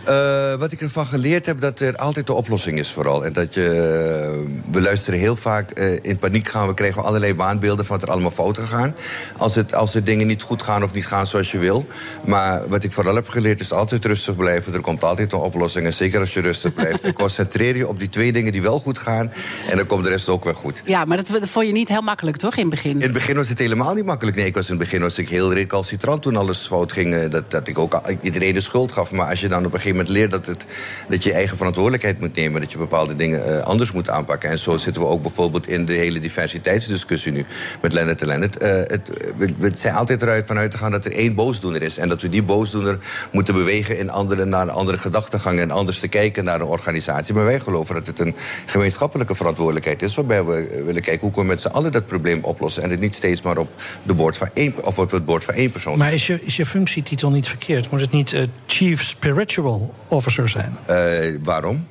Uh, 0.09 0.53
wat 0.53 0.71
ik 0.71 0.81
ervan 0.81 1.05
geleerd 1.05 1.45
heb, 1.45 1.61
dat 1.61 1.79
er 1.79 1.95
altijd 1.95 2.27
de 2.27 2.33
oplossing 2.33 2.79
is 2.79 2.89
vooral. 2.91 3.25
En 3.25 3.33
dat 3.33 3.53
je, 3.53 3.61
uh, 3.61 4.71
we 4.73 4.81
luisteren 4.81 5.19
heel 5.19 5.35
vaak 5.35 5.79
uh, 5.79 5.99
in 6.01 6.17
paniek 6.17 6.47
gaan. 6.49 6.67
We 6.67 6.73
krijgen 6.73 7.03
allerlei 7.03 7.33
waanbeelden 7.33 7.85
van 7.85 7.95
wat 7.95 8.05
er 8.07 8.11
allemaal 8.13 8.31
fout 8.31 8.57
gegaan. 8.57 8.95
Als, 9.37 9.55
het, 9.55 9.75
als 9.75 9.95
er 9.95 10.03
dingen 10.03 10.27
niet 10.27 10.41
goed 10.41 10.63
gaan 10.63 10.83
of 10.83 10.93
niet 10.93 11.05
gaan 11.05 11.27
zoals 11.27 11.51
je 11.51 11.57
wil. 11.57 11.87
Maar 12.25 12.67
wat 12.69 12.83
ik 12.83 12.91
vooral 12.91 13.15
heb 13.15 13.27
geleerd 13.29 13.59
is 13.59 13.71
altijd 13.71 14.05
rustig 14.05 14.35
blijven. 14.35 14.73
Er 14.73 14.81
komt 14.81 15.03
altijd 15.03 15.31
een 15.33 15.39
oplossing. 15.39 15.85
En 15.85 15.93
zeker 15.93 16.19
als 16.19 16.33
je 16.33 16.41
rustig 16.41 16.73
blijft. 16.73 17.01
en 17.01 17.13
concentreer 17.13 17.75
je 17.77 17.87
op 17.87 17.99
die 17.99 18.09
twee 18.09 18.31
dingen 18.31 18.51
die 18.51 18.61
wel 18.61 18.79
goed 18.79 18.97
gaan. 18.97 19.31
En 19.69 19.77
dan 19.77 19.85
komt 19.87 20.03
de 20.03 20.09
rest 20.09 20.29
ook 20.29 20.43
wel 20.43 20.53
goed. 20.53 20.81
Ja, 20.85 21.05
maar 21.05 21.17
dat, 21.17 21.27
dat 21.27 21.49
vond 21.49 21.65
je 21.65 21.71
niet 21.71 21.87
heel 21.89 22.01
makkelijk, 22.01 22.37
toch, 22.37 22.55
in 22.55 22.61
het 22.61 22.69
begin? 22.69 22.91
In 22.91 23.01
het 23.01 23.13
begin 23.13 23.35
was 23.35 23.49
het 23.49 23.59
helemaal 23.59 23.93
niet 23.93 24.05
makkelijk. 24.05 24.37
Nee, 24.37 24.45
ik 24.45 24.55
was 24.55 24.69
in 24.69 24.75
het 24.75 24.83
begin 24.83 25.01
was 25.01 25.17
ik 25.17 25.29
heel 25.29 25.53
recalcitrant 25.53 26.21
toen 26.21 26.35
alles 26.35 26.57
fout 26.57 26.91
ging. 26.91 27.13
eh, 27.15 27.29
Dat, 27.29 27.51
dat 27.51 27.67
ik 27.67 27.79
ook 27.79 28.01
iedereen 28.21 28.53
de 28.53 28.61
schuld 28.61 28.91
gaf. 28.91 29.11
Maar 29.11 29.29
als 29.29 29.41
je 29.41 29.47
dan 29.47 29.59
op 29.65 29.65
een 29.65 29.71
gegeven 29.71 29.92
moment 29.95 30.15
leert 30.15 30.31
dat, 30.31 30.45
het, 30.45 30.65
dat 31.09 31.23
je 31.23 31.29
je 31.29 31.35
eigen 31.35 31.57
verantwoordelijkheid 31.57 32.19
moet 32.19 32.35
nemen. 32.35 32.61
Dat 32.61 32.71
je 32.71 32.77
bepaalde 32.77 33.15
dingen 33.15 33.49
uh, 33.49 33.59
anders 33.59 33.91
moet 33.91 34.09
aanpakken. 34.09 34.49
En 34.49 34.59
zo 34.59 34.77
zitten 34.77 35.01
we 35.01 35.07
ook 35.07 35.21
bijvoorbeeld 35.21 35.67
in 35.67 35.85
de 35.85 35.93
hele 35.93 36.19
diversiteitsdiscussie 36.19 37.31
nu. 37.31 37.45
Met 37.81 37.93
Lennart 37.93 38.21
en 38.21 38.27
Lennart. 38.27 38.63
Uh, 38.63 38.69
het, 38.69 39.09
we, 39.37 39.71
zijn 39.75 39.95
altijd 39.95 40.21
eruit 40.21 40.47
vanuit 40.47 40.71
te 40.71 40.77
gaan 40.77 40.91
dat 40.91 41.05
er 41.05 41.11
één 41.11 41.35
boosdoener 41.35 41.81
is. 41.81 41.97
En 41.97 42.07
dat 42.07 42.21
we 42.21 42.29
die 42.29 42.43
boosdoener 42.43 42.97
moeten 43.31 43.53
bewegen 43.53 43.97
in 43.97 44.09
andere, 44.09 44.45
naar 44.45 44.61
een 44.61 44.69
andere 44.69 44.97
gedachtegang. 44.97 45.59
En 45.59 45.71
anders 45.71 45.99
te 45.99 46.07
kijken 46.07 46.43
naar 46.43 46.61
een 46.61 46.67
organisatie. 46.67 47.33
Maar 47.33 47.45
wij 47.45 47.59
geloven 47.59 47.95
dat 47.95 48.07
het 48.07 48.19
een 48.19 48.35
gemeenschappelijke 48.65 49.35
verantwoordelijkheid 49.35 50.01
is. 50.01 50.15
Waarbij 50.15 50.43
we 50.43 50.81
willen 50.85 51.01
kijken 51.01 51.21
hoe 51.21 51.31
kunnen 51.31 51.55
we 51.55 51.61
met 51.61 51.61
z'n 51.61 51.77
allen 51.77 51.91
dat 51.91 52.05
probleem 52.05 52.43
oplossen. 52.43 52.83
En 52.83 52.89
het 52.89 52.99
niet 52.99 53.15
steeds 53.15 53.41
maar 53.41 53.57
op, 53.57 53.69
de 54.03 54.13
bord 54.13 54.37
van 54.37 54.49
één, 54.53 54.85
of 54.85 54.99
op 54.99 55.11
het 55.11 55.25
bord 55.25 55.43
van 55.43 55.53
één 55.53 55.71
persoon. 55.71 55.97
Maar 55.97 56.13
is 56.13 56.27
je, 56.27 56.39
is 56.43 56.55
je 56.55 56.65
functietitel 56.65 57.31
niet 57.31 57.47
verkeerd? 57.47 57.91
Moet 57.91 58.01
het 58.01 58.11
niet 58.11 58.33
eh, 58.33 58.41
Chief 58.65 59.03
Spiritual 59.03 59.82
Officer 60.07 60.49
zijn? 60.49 60.77
Uh, 60.89 61.37
waarom? 61.43 61.85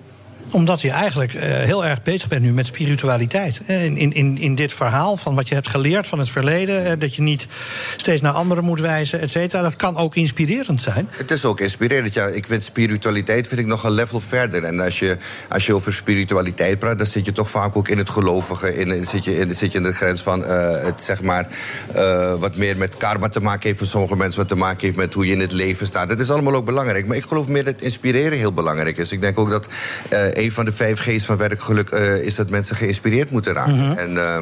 Omdat 0.53 0.81
je 0.81 0.91
eigenlijk 0.91 1.35
uh, 1.35 1.43
heel 1.43 1.85
erg 1.85 2.03
bezig 2.03 2.29
bent 2.29 2.43
nu 2.43 2.53
met 2.53 2.67
spiritualiteit. 2.67 3.61
In, 3.67 3.97
in, 3.97 4.39
in, 4.39 4.55
dit 4.55 4.73
verhaal 4.73 5.17
van 5.17 5.35
wat 5.35 5.49
je 5.49 5.55
hebt 5.55 5.69
geleerd 5.69 6.07
van 6.07 6.19
het 6.19 6.31
verleden. 6.31 6.99
Dat 6.99 7.15
je 7.15 7.23
niet 7.23 7.47
steeds 7.97 8.21
naar 8.21 8.33
anderen 8.33 8.65
moet 8.65 8.81
wijzen, 8.81 9.21
et 9.21 9.31
cetera. 9.31 9.63
Dat 9.63 9.77
kan 9.77 9.97
ook 9.97 10.17
inspirerend 10.17 10.81
zijn. 10.81 11.09
Het 11.11 11.31
is 11.31 11.45
ook 11.45 11.61
inspirerend. 11.61 12.15
Ja, 12.15 12.27
ik 12.27 12.47
vind 12.47 12.65
spiritualiteit 12.65 13.49
vind 13.49 13.61
ik 13.61 13.67
nog 13.67 13.85
een 13.85 13.91
level 13.91 14.21
verder. 14.21 14.65
En 14.65 14.81
als 14.81 14.99
je, 14.99 15.17
als 15.49 15.67
je 15.67 15.75
over 15.75 15.93
spiritualiteit 15.93 16.79
praat, 16.79 16.99
dan 16.99 17.07
zit 17.07 17.25
je 17.25 17.33
toch 17.33 17.51
vaak 17.51 17.77
ook 17.77 17.89
in 17.89 17.99
het 17.99 18.11
gelovige. 18.11 18.77
In, 18.77 19.05
zit, 19.05 19.25
je 19.25 19.39
in, 19.39 19.55
zit 19.55 19.73
je 19.73 19.79
in 19.79 19.85
de 19.85 19.93
grens 19.93 20.23
van 20.23 20.41
uh, 20.41 20.83
het 20.85 21.03
zeg 21.03 21.23
maar 21.23 21.47
wat 22.39 22.57
meer 22.57 22.77
met 22.77 22.97
karma 22.97 23.29
te 23.29 23.41
maken 23.41 23.67
heeft 23.67 23.79
voor 23.79 23.87
sommige 23.87 24.17
mensen. 24.17 24.41
Wat 24.41 24.49
te 24.49 24.57
maken 24.57 24.81
heeft 24.81 24.97
met 24.97 25.15
hoe 25.15 25.27
je 25.27 25.33
in 25.33 25.41
het 25.41 25.53
leven 25.53 25.87
staat. 25.87 26.09
Dat 26.09 26.21
is 26.21 26.31
allemaal 26.31 26.55
ook 26.55 26.65
belangrijk. 26.65 27.07
Maar 27.07 27.17
ik 27.17 27.23
geloof 27.23 27.49
meer 27.49 27.65
dat 27.65 27.81
inspireren 27.81 28.39
heel 28.39 28.53
belangrijk 28.53 28.99
is. 28.99 29.13
Ik 29.13 29.21
denk 29.21 29.39
ook 29.39 29.51
dat 29.51 29.69
een 30.43 30.53
van 30.53 30.65
de 30.65 30.73
vijf 30.73 31.01
G's 31.01 31.25
van 31.25 31.37
werkgeluk 31.37 31.91
uh, 31.91 32.25
is 32.25 32.35
dat 32.35 32.51
mensen 32.51 32.77
geïnspireerd 32.77 33.31
moeten 33.31 33.53
raken. 33.53 33.89
Mhm. 33.89 33.99
En 33.99 34.15
uh, 34.15 34.39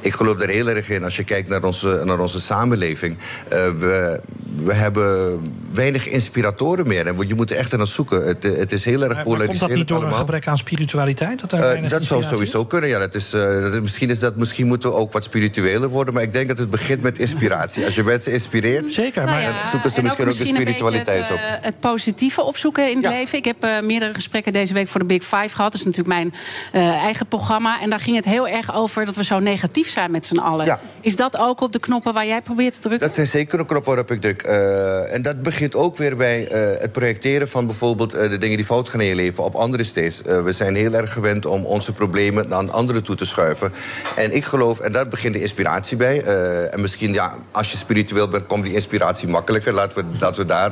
ik 0.00 0.12
geloof 0.12 0.36
daar 0.36 0.48
heel 0.48 0.68
erg 0.68 0.88
in. 0.88 1.04
Als 1.04 1.16
je 1.16 1.24
kijkt 1.24 1.48
naar 1.48 1.64
onze, 1.64 2.02
naar 2.04 2.18
onze 2.18 2.40
samenleving. 2.40 3.16
Uh, 3.16 3.48
we, 3.78 4.20
we 4.62 4.72
hebben 4.72 5.40
weinig 5.76 6.06
inspiratoren 6.08 6.86
meer. 6.86 7.06
En 7.06 7.28
je 7.28 7.34
moet 7.34 7.50
er 7.50 7.56
echt 7.56 7.76
naar 7.76 7.86
zoeken. 7.86 8.26
Het, 8.26 8.42
het 8.42 8.72
is 8.72 8.84
heel 8.84 9.02
erg 9.02 9.06
Maar, 9.06 9.16
maar 9.16 9.24
komt 9.24 9.36
polariserend 9.36 9.68
dat 9.68 9.78
niet 9.78 9.88
door 9.88 10.02
een 10.04 10.14
gebrek 10.14 10.48
aan 10.48 10.58
spiritualiteit? 10.58 11.40
Dat, 11.40 11.50
daar 11.50 11.82
Uh, 11.82 11.88
dat 11.88 12.04
zou 12.04 12.22
sowieso 12.22 12.64
kunnen. 12.64 12.88
Ja, 12.88 12.98
dat 12.98 13.14
is, 13.14 13.34
uh, 13.34 13.42
dat 13.42 13.72
is, 13.72 13.80
misschien, 13.80 14.10
is 14.10 14.18
dat, 14.18 14.36
misschien 14.36 14.66
moeten 14.66 14.88
we 14.88 14.94
ook 14.94 15.12
wat 15.12 15.24
spiritueler 15.24 15.88
worden. 15.88 16.14
Maar 16.14 16.22
ik 16.22 16.32
denk 16.32 16.48
dat 16.48 16.58
het 16.58 16.70
begint 16.70 17.02
met 17.02 17.18
inspiratie. 17.18 17.84
Als 17.84 17.94
je 17.94 18.04
mensen 18.04 18.32
inspireert, 18.32 18.88
Zeker, 18.88 19.24
Nou 19.24 19.42
dan 19.42 19.52
ja, 19.52 19.70
zoeken 19.70 19.90
ze 19.90 19.96
en 19.96 20.02
misschien 20.02 20.26
ook 20.26 20.32
de 20.32 20.38
misschien 20.38 20.56
spiritualiteit 20.56 21.30
op. 21.30 21.38
het, 21.38 21.58
eh, 21.58 21.64
het 21.64 21.80
positieve 21.80 22.42
opzoeken 22.42 22.90
in 22.90 22.96
het 22.96 23.04
Ja. 23.04 23.10
leven. 23.10 23.38
Ik 23.38 23.44
heb 23.44 23.62
eh, 23.64 23.80
meerdere 23.82 24.14
gesprekken 24.14 24.52
deze 24.52 24.72
week 24.72 24.88
voor 24.88 25.00
de 25.00 25.06
Big 25.06 25.22
Five 25.22 25.48
gehad. 25.54 25.72
Dat 25.72 25.74
is 25.74 25.84
natuurlijk 25.84 26.14
mijn 26.14 26.34
eh, 26.72 27.02
eigen 27.02 27.26
programma. 27.26 27.80
En 27.80 27.90
daar 27.90 28.00
ging 28.00 28.16
het 28.16 28.24
heel 28.24 28.48
erg 28.48 28.74
over 28.74 29.06
dat 29.06 29.16
we 29.16 29.24
zo 29.24 29.38
negatief 29.38 29.90
zijn 29.90 30.10
met 30.10 30.26
z'n 30.26 30.36
allen. 30.38 30.66
Ja. 30.66 30.80
Is 31.00 31.16
dat 31.16 31.36
ook 31.36 31.60
op 31.60 31.72
de 31.72 31.78
knoppen 31.78 32.12
waar 32.12 32.26
jij 32.26 32.42
probeert 32.42 32.74
te 32.74 32.80
drukken? 32.80 33.06
Dat 33.06 33.14
zijn 33.16 33.26
zeker 33.26 33.58
een 33.58 33.66
knop 33.66 33.84
waarop 33.84 34.10
ik 34.10 34.20
druk. 34.20 34.46
Uh, 34.46 35.14
en 35.14 35.22
dat 35.22 35.42
begint 35.42 35.65
ook 35.74 35.96
weer 35.96 36.16
bij 36.16 36.52
uh, 36.52 36.80
het 36.80 36.92
projecteren 36.92 37.48
van 37.48 37.66
bijvoorbeeld 37.66 38.14
uh, 38.14 38.20
de 38.20 38.38
dingen 38.38 38.56
die 38.56 38.66
fout 38.66 38.88
gaan 38.88 39.00
in 39.00 39.06
je 39.06 39.14
leven 39.14 39.44
op 39.44 39.54
anderen 39.54 39.86
steeds. 39.86 40.22
we 40.22 40.52
zijn 40.52 40.74
heel 40.74 40.92
erg 40.92 41.12
gewend 41.12 41.46
om 41.46 41.64
onze 41.64 41.92
problemen 41.92 42.54
aan 42.54 42.70
anderen 42.70 43.02
toe 43.02 43.16
te 43.16 43.26
schuiven. 43.26 43.72
En 44.16 44.34
ik 44.34 44.44
geloof, 44.44 44.80
en 44.80 44.92
daar 44.92 45.08
begint 45.08 45.34
de 45.34 45.40
inspiratie 45.40 45.96
bij. 45.96 46.22
en 46.70 46.80
misschien, 46.80 47.12
ja, 47.12 47.34
als 47.50 47.70
je 47.70 47.76
spiritueel 47.76 48.28
bent, 48.28 48.46
komt 48.46 48.64
die 48.64 48.74
inspiratie 48.74 49.28
makkelijker. 49.28 49.72
Laten 49.72 49.98
we, 49.98 50.04
laten 50.20 50.40
we 50.40 50.46
daar 50.46 50.70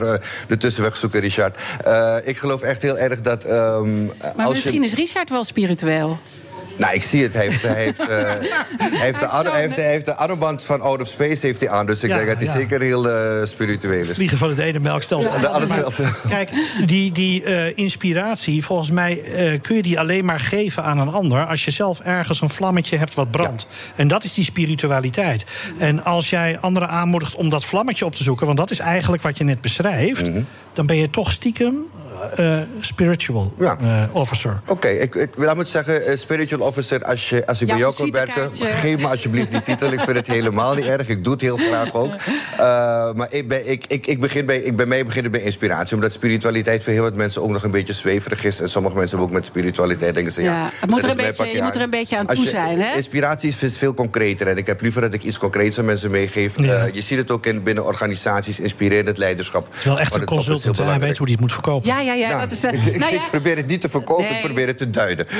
de 0.48 0.56
tussenweg 0.56 0.96
zoeken, 0.96 1.20
Richard. 1.20 1.60
ik 2.24 2.36
geloof 2.36 2.62
echt 2.62 2.82
heel 2.82 2.98
erg 2.98 3.20
dat. 3.20 3.50
Um, 3.50 4.10
maar 4.36 4.46
als 4.46 4.54
misschien 4.54 4.80
je... 4.80 4.86
is 4.86 4.94
Richard 4.94 5.30
wel 5.30 5.44
spiritueel. 5.44 6.18
Nou, 6.76 6.94
ik 6.94 7.02
zie 7.02 7.22
het. 7.22 7.32
Hij 7.32 7.44
heeft, 7.44 7.62
hij 7.62 7.82
heeft, 7.84 8.00
uh, 8.00 8.06
de, 9.18 9.26
ar- 9.26 9.52
hij 9.52 9.60
heeft, 9.60 9.76
hij 9.76 9.88
heeft 9.90 10.04
de 10.04 10.14
armband 10.14 10.64
van 10.64 10.80
Out 10.80 11.00
of 11.00 11.08
Space 11.08 11.46
heeft 11.46 11.60
hij 11.60 11.70
aan. 11.70 11.86
Dus 11.86 12.02
ik 12.02 12.10
Ja, 12.10 12.16
denk 12.16 12.28
dat 12.28 12.36
hij 12.36 12.46
ja. 12.46 12.52
zeker 12.52 12.80
heel 12.80 13.08
uh, 13.08 13.44
spiritueel 13.44 14.08
is. 14.08 14.16
Vliegen 14.16 14.38
van 14.38 14.48
het 14.48 14.58
ene 14.58 14.78
melkstelsel 14.78 15.32
Ja, 15.32 15.38
de 15.40 15.48
andere. 15.48 15.90
Kijk, 16.28 16.50
die, 16.86 17.12
die 17.12 17.44
uh, 17.44 17.76
inspiratie, 17.78 18.64
volgens 18.64 18.90
mij 18.90 19.22
uh, 19.52 19.60
kun 19.60 19.76
je 19.76 19.82
die 19.82 19.98
alleen 19.98 20.24
maar 20.24 20.40
geven 20.40 20.82
aan 20.82 20.98
een 20.98 21.08
ander... 21.12 21.46
als 21.46 21.64
je 21.64 21.70
zelf 21.70 22.00
ergens 22.00 22.40
een 22.40 22.50
vlammetje 22.50 22.96
hebt 22.96 23.14
wat 23.14 23.30
brandt. 23.30 23.66
En 23.96 24.08
dat 24.08 24.24
is 24.24 24.34
die 24.34 24.44
spiritualiteit. 24.44 25.44
En 25.78 26.04
als 26.04 26.30
jij 26.30 26.58
anderen 26.60 26.88
aanmoedigt 26.88 27.34
om 27.34 27.48
dat 27.48 27.64
vlammetje 27.64 28.04
op 28.04 28.14
te 28.14 28.22
zoeken... 28.22 28.46
want 28.46 28.58
dat 28.58 28.70
is 28.70 28.78
eigenlijk 28.78 29.22
wat 29.22 29.38
je 29.38 29.44
net 29.44 29.60
beschrijft... 29.60 30.30
dan 30.72 30.86
ben 30.86 30.96
je 30.96 31.10
toch 31.10 31.32
stiekem 31.32 31.76
eh, 32.36 32.58
spiritual 32.80 33.52
eh, 33.58 34.02
officer. 34.12 34.60
Oké, 34.66 34.88
ik, 34.88 35.14
ik, 35.14 35.30
laat 35.36 35.56
me 35.56 35.64
zeggen, 35.64 36.06
eh, 36.06 36.16
spiritual 36.16 36.66
officer, 36.66 37.04
als, 37.04 37.28
je, 37.28 37.46
als 37.46 37.60
ik 37.62 37.66
Ja, 37.68 37.74
bij 37.74 37.82
jou 37.82 37.94
kan 37.94 38.10
werken, 38.10 38.50
geef 38.54 38.98
me 38.98 39.08
alsjeblieft 39.08 39.50
die 39.50 39.62
titel. 39.62 39.92
Ik 39.92 40.00
vind 40.00 40.16
het 40.16 40.26
helemaal 40.26 40.74
niet 40.74 40.84
erg. 40.84 41.08
Ik 41.08 41.24
doe 41.24 41.32
het 41.32 41.42
heel 41.42 41.56
graag 41.56 41.94
ook. 41.94 42.12
Eh, 42.58 43.12
maar 43.12 43.26
ik, 43.30 43.48
ben, 43.48 43.70
ik, 43.70 43.84
ik, 43.88 44.06
ik 44.06 44.20
begin 44.20 44.46
bij, 44.46 44.58
ik, 44.58 44.76
bij 44.76 44.86
mij 44.86 45.04
begint 45.04 45.22
het 45.24 45.32
bij 45.32 45.42
inspiratie. 45.42 45.94
Omdat 45.94 46.12
spiritualiteit 46.12 46.84
voor 46.84 46.92
heel 46.92 47.02
wat 47.02 47.14
mensen 47.14 47.42
ook 47.42 47.50
nog 47.50 47.62
een 47.62 47.70
beetje 47.70 47.92
zweverig 47.92 48.44
is. 48.44 48.60
En 48.60 48.68
sommige 48.68 48.96
mensen 48.96 49.16
hebben 49.16 49.34
ook 49.34 49.40
met 49.40 49.46
spiritualiteit 49.50 50.14
denken 50.14 50.32
ze, 50.32 50.42
ja, 50.42 50.52
Ja, 50.52 50.70
het 50.80 50.90
moet 50.90 51.02
er 51.02 51.10
een 51.10 51.16
beetje, 51.16 51.48
je 51.48 51.62
moet 51.62 51.74
er 51.74 51.80
een 51.82 51.90
beetje 51.90 52.18
aan 52.18 52.26
toe 52.26 52.44
je- 52.44 52.48
zijn, 52.50 52.80
hè? 52.80 52.94
Inspiratie 52.94 53.54
is 53.60 53.78
veel 53.78 53.94
concreter. 53.94 54.46
En 54.46 54.56
ik 54.56 54.66
heb 54.66 54.80
liever 54.80 55.00
dat 55.00 55.14
ik 55.14 55.22
iets 55.22 55.38
concreets 55.38 55.78
aan 55.78 55.84
mensen 55.84 56.10
meegeef. 56.10 56.56
Je 56.92 57.00
ziet 57.00 57.18
het 57.18 57.30
ook 57.30 57.46
in, 57.46 57.62
binnen 57.62 57.84
organisaties, 57.84 58.60
inspirerend 58.60 59.18
leiderschap. 59.18 59.66
Het 59.66 59.76
is 59.76 59.84
wel 59.84 60.00
echt 60.00 60.14
een 60.14 60.24
consultant. 60.24 60.76
Hij 60.76 60.98
weet 60.98 61.16
hoe 61.16 61.26
hij 61.26 61.32
het 61.32 61.40
moet 61.40 61.52
verkopen. 61.52 61.88
Ja, 62.04 62.12
ja, 62.12 62.28
ja. 62.28 62.40
dat 62.40 62.50
is, 62.50 62.64
eh, 62.64 62.72
ik, 62.86 62.98
nou 62.98 63.12
ja, 63.12 63.20
ik 63.20 63.30
probeer 63.30 63.56
het 63.56 63.66
niet 63.66 63.80
te 63.80 63.88
verkopen, 63.88 64.24
Nee. 64.24 64.34
ik 64.34 64.44
probeer 64.44 64.66
het 64.66 64.78
te 64.78 64.90
duiden. 64.90 65.26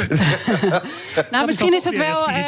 Nou, 1.30 1.46
misschien 1.46 1.74
is, 1.74 1.84
het 1.84 1.96
wel, 1.96 2.28
eh, 2.28 2.44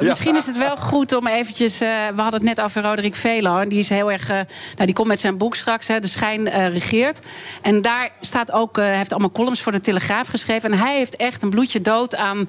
misschien 0.00 0.36
is 0.36 0.46
het 0.46 0.58
wel 0.58 0.76
goed 0.76 1.12
om 1.16 1.26
eventjes... 1.26 1.80
eh, 1.80 1.88
we 1.88 2.20
hadden 2.22 2.40
het 2.40 2.56
net 2.56 2.60
over 2.60 2.82
Roderick 2.82 3.14
Velo. 3.14 3.58
En 3.58 3.68
die 3.68 3.78
is 3.78 3.88
heel 3.88 4.12
erg... 4.12 4.28
nou, 4.28 4.46
die 4.76 4.92
komt 4.92 5.08
met 5.08 5.20
zijn 5.20 5.38
boek 5.38 5.54
straks, 5.54 5.86
hè, 5.88 6.00
De 6.00 6.08
Schijn 6.08 6.48
regeert. 6.72 7.18
En 7.62 7.82
daar 7.82 8.10
staat 8.20 8.52
ook... 8.52 8.76
hij 8.76 8.96
heeft 8.96 9.10
allemaal 9.10 9.30
columns 9.32 9.62
voor 9.62 9.72
de 9.72 9.80
Telegraaf 9.80 10.28
geschreven. 10.28 10.72
En 10.72 10.78
hij 10.78 10.96
heeft 10.96 11.16
echt 11.16 11.42
een 11.42 11.50
bloedje 11.50 11.80
dood 11.80 12.16
aan 12.16 12.48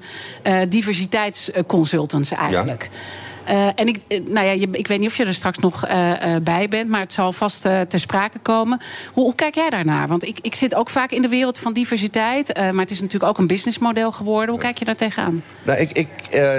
diversiteitsconsultants 0.68 2.30
eigenlijk. 2.32 2.88
Eh, 3.44 3.66
en 3.74 3.88
ik, 3.88 3.96
eh, 4.08 4.20
nou 4.28 4.46
ja, 4.46 4.66
ik 4.70 4.86
weet 4.86 4.98
niet 4.98 5.08
of 5.08 5.16
je 5.16 5.24
er 5.24 5.34
straks 5.34 5.58
nog 5.58 5.86
eh, 5.86 6.36
bij 6.42 6.68
bent, 6.68 6.88
maar 6.88 7.00
het 7.00 7.12
zal 7.12 7.32
vast 7.32 7.64
eh, 7.64 7.80
ter 7.80 8.00
sprake 8.00 8.38
komen. 8.38 8.80
Hoe, 9.12 9.34
kijk 9.34 9.54
jij 9.54 9.70
daarnaar? 9.70 10.08
Want 10.08 10.24
ik, 10.24 10.38
ik 10.42 10.54
zit 10.54 10.74
ook 10.74 10.90
vaak 10.90 11.10
in 11.10 11.22
de 11.22 11.28
wereld 11.28 11.58
van 11.58 11.72
diversiteit, 11.72 12.56
maar 12.56 12.74
het 12.74 12.90
is 12.90 13.00
natuurlijk 13.00 13.30
ook 13.30 13.38
een 13.38 13.46
businessmodel 13.46 14.12
geworden. 14.12 14.50
Hoe 14.50 14.62
kijk 14.62 14.78
je 14.78 14.84
daar 14.84 14.96
tegenaan? 14.96 15.42
Nou, 15.62 15.78
ik, 15.78 15.92
ik, 15.92 16.08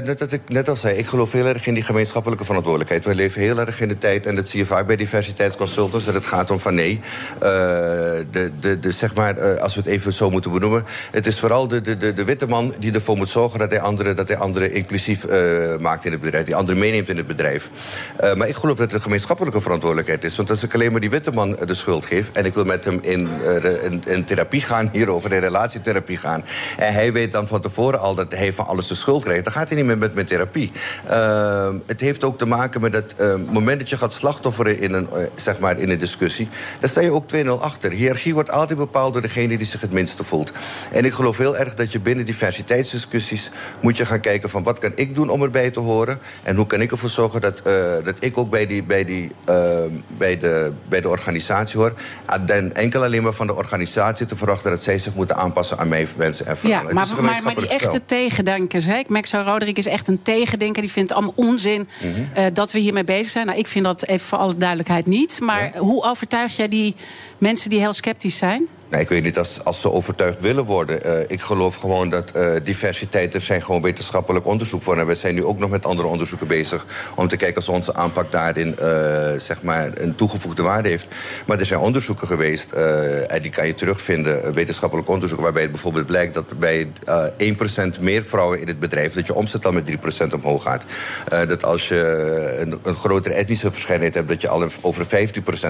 net, 0.04 0.20
dat 0.20 0.32
ik 0.32 0.42
net 0.48 0.70
al 0.70 0.76
zei, 0.76 0.98
ik 0.98 1.06
geloof 1.06 1.32
heel 1.32 1.46
erg 1.46 1.68
in 1.68 1.74
die 1.74 1.84
gemeenschappelijke 1.84 2.46
verantwoordelijkheid. 2.46 3.06
We 3.06 3.16
leven 3.16 3.42
heel 3.42 3.60
erg 3.60 3.82
in 3.82 3.88
de 3.88 3.98
tijd, 3.98 4.26
en 4.26 4.36
dat 4.36 4.50
zie 4.50 4.60
je 4.60 4.66
vaak 4.66 4.88
bij 4.88 4.96
diversiteitsconsultants, 4.96 6.06
dat 6.06 6.14
het 6.14 6.26
gaat 6.26 6.52
om 6.52 6.60
van 6.60 6.76
nee. 6.76 7.00
de, 7.40 8.52
de, 8.60 8.80
de, 8.80 8.92
zeg 8.92 9.16
maar, 9.16 9.60
als 9.60 9.76
we 9.76 9.82
het 9.82 9.90
even 9.90 10.14
zo 10.14 10.30
moeten 10.30 10.52
benoemen, 10.52 10.86
het 11.12 11.28
is 11.28 11.40
vooral 11.40 11.68
de, 11.68 11.82
de, 11.82 11.98
de, 11.98 12.14
de 12.14 12.24
witte 12.24 12.48
man 12.48 12.74
die 12.80 12.94
ervoor 12.94 13.18
moet 13.18 13.30
zorgen 13.30 13.60
dat 13.60 13.72
hij 13.72 13.80
anderen, 13.80 14.16
dat 14.16 14.28
hij 14.28 14.38
anderen 14.38 14.74
inclusief 14.74 15.26
maakt 15.80 16.06
in 16.06 16.12
het 16.12 16.22
bedrijf, 16.22 16.46
die 16.46 16.56
meeneemt 16.76 17.10
in 17.10 17.18
het 17.18 17.28
bedrijf. 17.28 17.70
Eh, 18.18 18.34
maar 18.34 18.48
ik 18.48 18.56
geloof 18.56 18.76
dat 18.76 18.86
het 18.86 18.96
een 18.96 19.02
gemeenschappelijke 19.02 19.62
verantwoordelijkheid 19.62 20.24
is. 20.24 20.36
Want 20.36 20.50
als 20.50 20.64
ik 20.64 20.74
alleen 20.74 20.92
maar 20.92 21.02
die 21.02 21.10
witte 21.10 21.32
man 21.32 21.58
eh, 21.58 21.68
de 21.68 21.74
schuld 21.74 22.06
geef 22.06 22.30
en 22.34 22.46
ik 22.46 22.54
wil 22.54 22.66
met 22.66 22.86
hem 22.86 23.00
in, 23.02 23.30
eh, 23.42 23.84
in, 23.84 24.02
in 24.08 24.26
therapie 24.26 24.62
gaan 24.62 24.90
hierover, 24.98 25.34
in 25.34 25.40
relatietherapie 25.40 26.18
gaan, 26.18 26.46
en 26.78 26.94
hij 26.94 27.14
weet 27.14 27.32
dan 27.32 27.48
van 27.48 27.62
tevoren 27.62 28.00
al 28.00 28.16
dat 28.16 28.32
hij 28.32 28.54
van 28.54 28.66
alles 28.66 28.88
de 28.88 28.96
schuld 28.96 29.24
krijgt, 29.24 29.44
dan 29.44 29.54
gaat 29.54 29.68
hij 29.68 29.78
niet 29.78 29.86
meer 29.86 29.98
met 29.98 30.14
mijn 30.14 30.26
therapie. 30.26 30.72
Het 31.86 32.02
heeft 32.02 32.24
ook 32.24 32.38
te 32.38 32.46
maken 32.46 32.82
met 32.82 32.94
het 32.94 33.16
moment 33.52 33.80
dat 33.80 33.90
je 33.90 33.98
gaat 33.98 34.14
slachtofferen 34.14 34.80
in 34.80 34.94
een, 34.94 35.08
zeg 35.36 35.60
maar 35.60 35.80
in 35.80 35.90
een 35.90 35.98
discussie, 35.98 36.48
dan 36.80 36.90
sta 36.90 37.02
je 37.02 37.12
ook 37.12 37.26
2-0 37.36 37.48
achter. 37.60 37.92
Hiërarchie 37.92 38.34
wordt 38.34 38.52
altijd 38.52 38.78
bepaald 38.80 39.14
door 39.14 39.22
degene 39.22 39.58
die 39.58 39.68
zich 39.68 39.82
het 39.82 39.92
minste 39.92 40.24
voelt. 40.24 40.52
En 40.92 41.06
ik 41.06 41.14
geloof 41.14 41.38
heel 41.38 41.58
erg 41.58 41.76
dat 41.76 41.92
je 41.92 42.00
binnen 42.00 42.26
diversiteitsdiscussies 42.26 43.50
moet 43.80 43.98
je 43.98 44.06
gaan 44.06 44.20
kijken 44.20 44.50
van 44.50 44.64
wat 44.64 44.80
kan 44.80 44.92
ik 44.96 45.16
doen 45.16 45.30
om 45.30 45.44
erbij 45.44 45.72
te 45.72 45.80
horen 45.80 46.20
en 46.44 46.56
hoe 46.56 46.63
kan 46.66 46.82
ik 46.82 46.92
ervoor 46.92 47.10
zorgen 47.10 47.42
dat, 47.42 47.60
eh, 47.62 47.74
dat 48.04 48.16
ik 48.20 48.38
ook 48.38 48.50
bij, 48.50 48.68
die, 48.68 48.84
bij, 48.84 49.06
die, 49.06 49.30
eh, 49.46 49.80
bij, 50.18 50.40
de, 50.40 50.72
bij 50.90 51.02
de 51.02 51.10
organisatie 51.10 51.80
hoor. 51.80 51.94
En 52.26 52.46
dan 52.46 52.72
enkel 52.74 53.04
alleen 53.04 53.24
maar 53.24 53.34
van 53.34 53.48
de 53.48 53.56
organisatie 53.56 54.26
te 54.26 54.36
verwachten 54.36 54.72
dat 54.72 54.84
zij 54.84 54.98
zich 55.00 55.16
moeten 55.16 55.36
aanpassen 55.36 55.78
aan 55.78 55.88
mijn 55.88 56.08
wensen 56.18 56.46
en 56.46 56.52
Ja, 56.52 56.58
verlangen. 56.58 56.86
Het 56.86 56.94
maar, 56.96 57.06
maar, 57.08 57.16
maar 57.16 57.26
die 57.26 57.34
gemeenschappelijk 57.34 57.72
spel. 57.82 57.92
echte 57.94 58.06
tegendenkers. 58.06 58.86
Hè? 58.86 59.02
Zo, 59.24 59.42
Roderick 59.46 59.78
is 59.78 59.86
echt 59.86 60.08
een 60.08 60.22
tegendenker. 60.22 60.82
Die 60.82 60.92
vindt 60.92 61.12
allemaal 61.12 61.34
onzin 61.36 61.88
Mhm. 62.02 62.10
eh, 62.34 62.46
dat 62.54 62.72
we 62.72 62.80
hiermee 62.80 63.04
bezig 63.04 63.32
zijn. 63.32 63.46
Nou, 63.46 63.58
ik 63.58 63.68
vind 63.68 63.86
dat 63.86 64.06
even 64.06 64.28
voor 64.28 64.38
alle 64.38 64.58
duidelijkheid 64.58 65.06
niet. 65.06 65.40
Maar 65.42 65.72
hoe 65.78 66.04
overtuig 66.04 66.56
jij 66.56 66.68
die 66.68 66.96
mensen 67.38 67.70
die 67.70 67.80
heel 67.80 67.94
sceptisch 67.94 68.38
zijn? 68.38 68.68
Ik 69.00 69.10
weet 69.10 69.24
niet 69.24 69.38
als, 69.38 69.64
als 69.64 69.82
ze 69.82 69.92
overtuigd 69.92 70.42
willen 70.42 70.66
worden. 70.66 71.04
Eh, 71.04 71.20
ik 71.28 71.42
geloof 71.42 71.76
gewoon 71.76 72.10
dat 72.10 72.32
eh, 72.32 72.52
diversiteit, 72.64 73.34
er 73.34 73.42
zijn 73.42 73.64
gewoon 73.64 73.82
wetenschappelijk 73.82 74.46
onderzoek 74.46 74.82
voor. 74.82 74.98
En 74.98 75.08
we 75.08 75.16
zijn 75.16 75.36
nu 75.36 75.44
ook 75.44 75.60
nog 75.60 75.70
met 75.70 75.86
andere 75.86 76.08
onderzoeken 76.08 76.48
bezig 76.48 76.86
om 77.16 77.28
te 77.28 77.38
kijken 77.38 77.62
of 77.62 77.70
onze 77.70 77.94
aanpak 77.94 78.32
daarin 78.32 78.78
eh, 78.78 79.32
zeg 79.38 79.64
maar 79.64 79.92
een 79.94 80.16
toegevoegde 80.16 80.62
waarde 80.62 80.90
heeft. 80.90 81.08
Maar 81.46 81.60
er 81.60 81.66
zijn 81.66 81.80
onderzoeken 81.80 82.28
geweest, 82.28 82.72
en 82.72 83.42
die 83.42 83.52
kan 83.52 83.68
je 83.68 83.74
terugvinden, 83.74 84.54
wetenschappelijk 84.54 85.10
onderzoek, 85.10 85.40
waarbij 85.40 85.62
het 85.62 85.72
bijvoorbeeld 85.72 86.06
blijkt 86.06 86.34
dat 86.34 86.60
bij 86.60 86.88
eh 87.38 87.96
1% 87.98 88.00
meer 88.00 88.24
vrouwen 88.24 88.62
in 88.62 88.68
het 88.68 88.80
bedrijf, 88.80 89.14
dat 89.14 89.28
je 89.28 89.34
omzet 89.34 89.66
al 89.66 89.72
met 89.72 89.92
3% 89.92 90.34
omhoog 90.34 90.64
gaat. 90.64 90.86
Dat 91.48 91.64
als 91.64 91.88
je 91.88 92.58
een, 92.60 92.80
een 92.84 92.96
grotere 92.96 93.36
etnische 93.36 93.72
verscheidenheid 93.72 94.16
hebt, 94.16 94.28
dat 94.28 94.42
je 94.42 94.48
al 94.50 94.70
over 94.82 95.06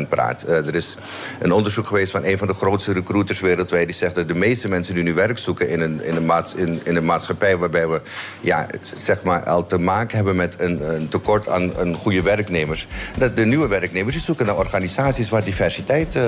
15% 0.05 0.07
praat. 0.09 0.41
Er 0.41 0.75
is 0.75 0.97
een 1.39 1.51
onderzoek 1.51 1.85
geweest 1.85 2.11
van 2.11 2.25
een 2.25 2.37
van 2.37 2.47
de 2.47 2.53
grootste 2.53 2.93
recruiters 2.93 3.11
wereldwijd. 3.41 3.85
Die 3.85 3.95
zegt 3.95 4.15
dat 4.15 4.27
de 4.27 4.35
meeste 4.35 4.67
mensen 4.69 4.93
die 4.93 5.03
nu 5.03 5.13
werk 5.13 5.37
zoeken 5.37 5.69
in 5.69 5.81
een, 5.81 6.03
in 6.03 6.15
een, 6.15 6.25
maats, 6.25 6.53
in, 6.53 6.81
in 6.83 6.95
een 6.95 7.05
maatschappij 7.05 7.57
waarbij 7.57 7.87
we 7.87 8.01
ja, 8.41 8.67
zeg 8.95 9.23
maar, 9.23 9.43
al 9.43 9.65
te 9.65 9.77
maken 9.79 10.15
hebben 10.15 10.35
met 10.35 10.55
een, 10.57 10.93
een 10.93 11.09
tekort 11.09 11.49
aan, 11.49 11.77
aan 11.77 11.95
goede 11.95 12.21
werknemers. 12.21 12.87
Dat 13.17 13.35
de 13.35 13.45
nieuwe 13.45 13.67
werknemers 13.67 14.15
die 14.15 14.23
zoeken 14.23 14.45
naar 14.45 14.57
organisaties 14.57 15.29
waar 15.29 15.43
diversiteit 15.43 16.15
eh, 16.15 16.23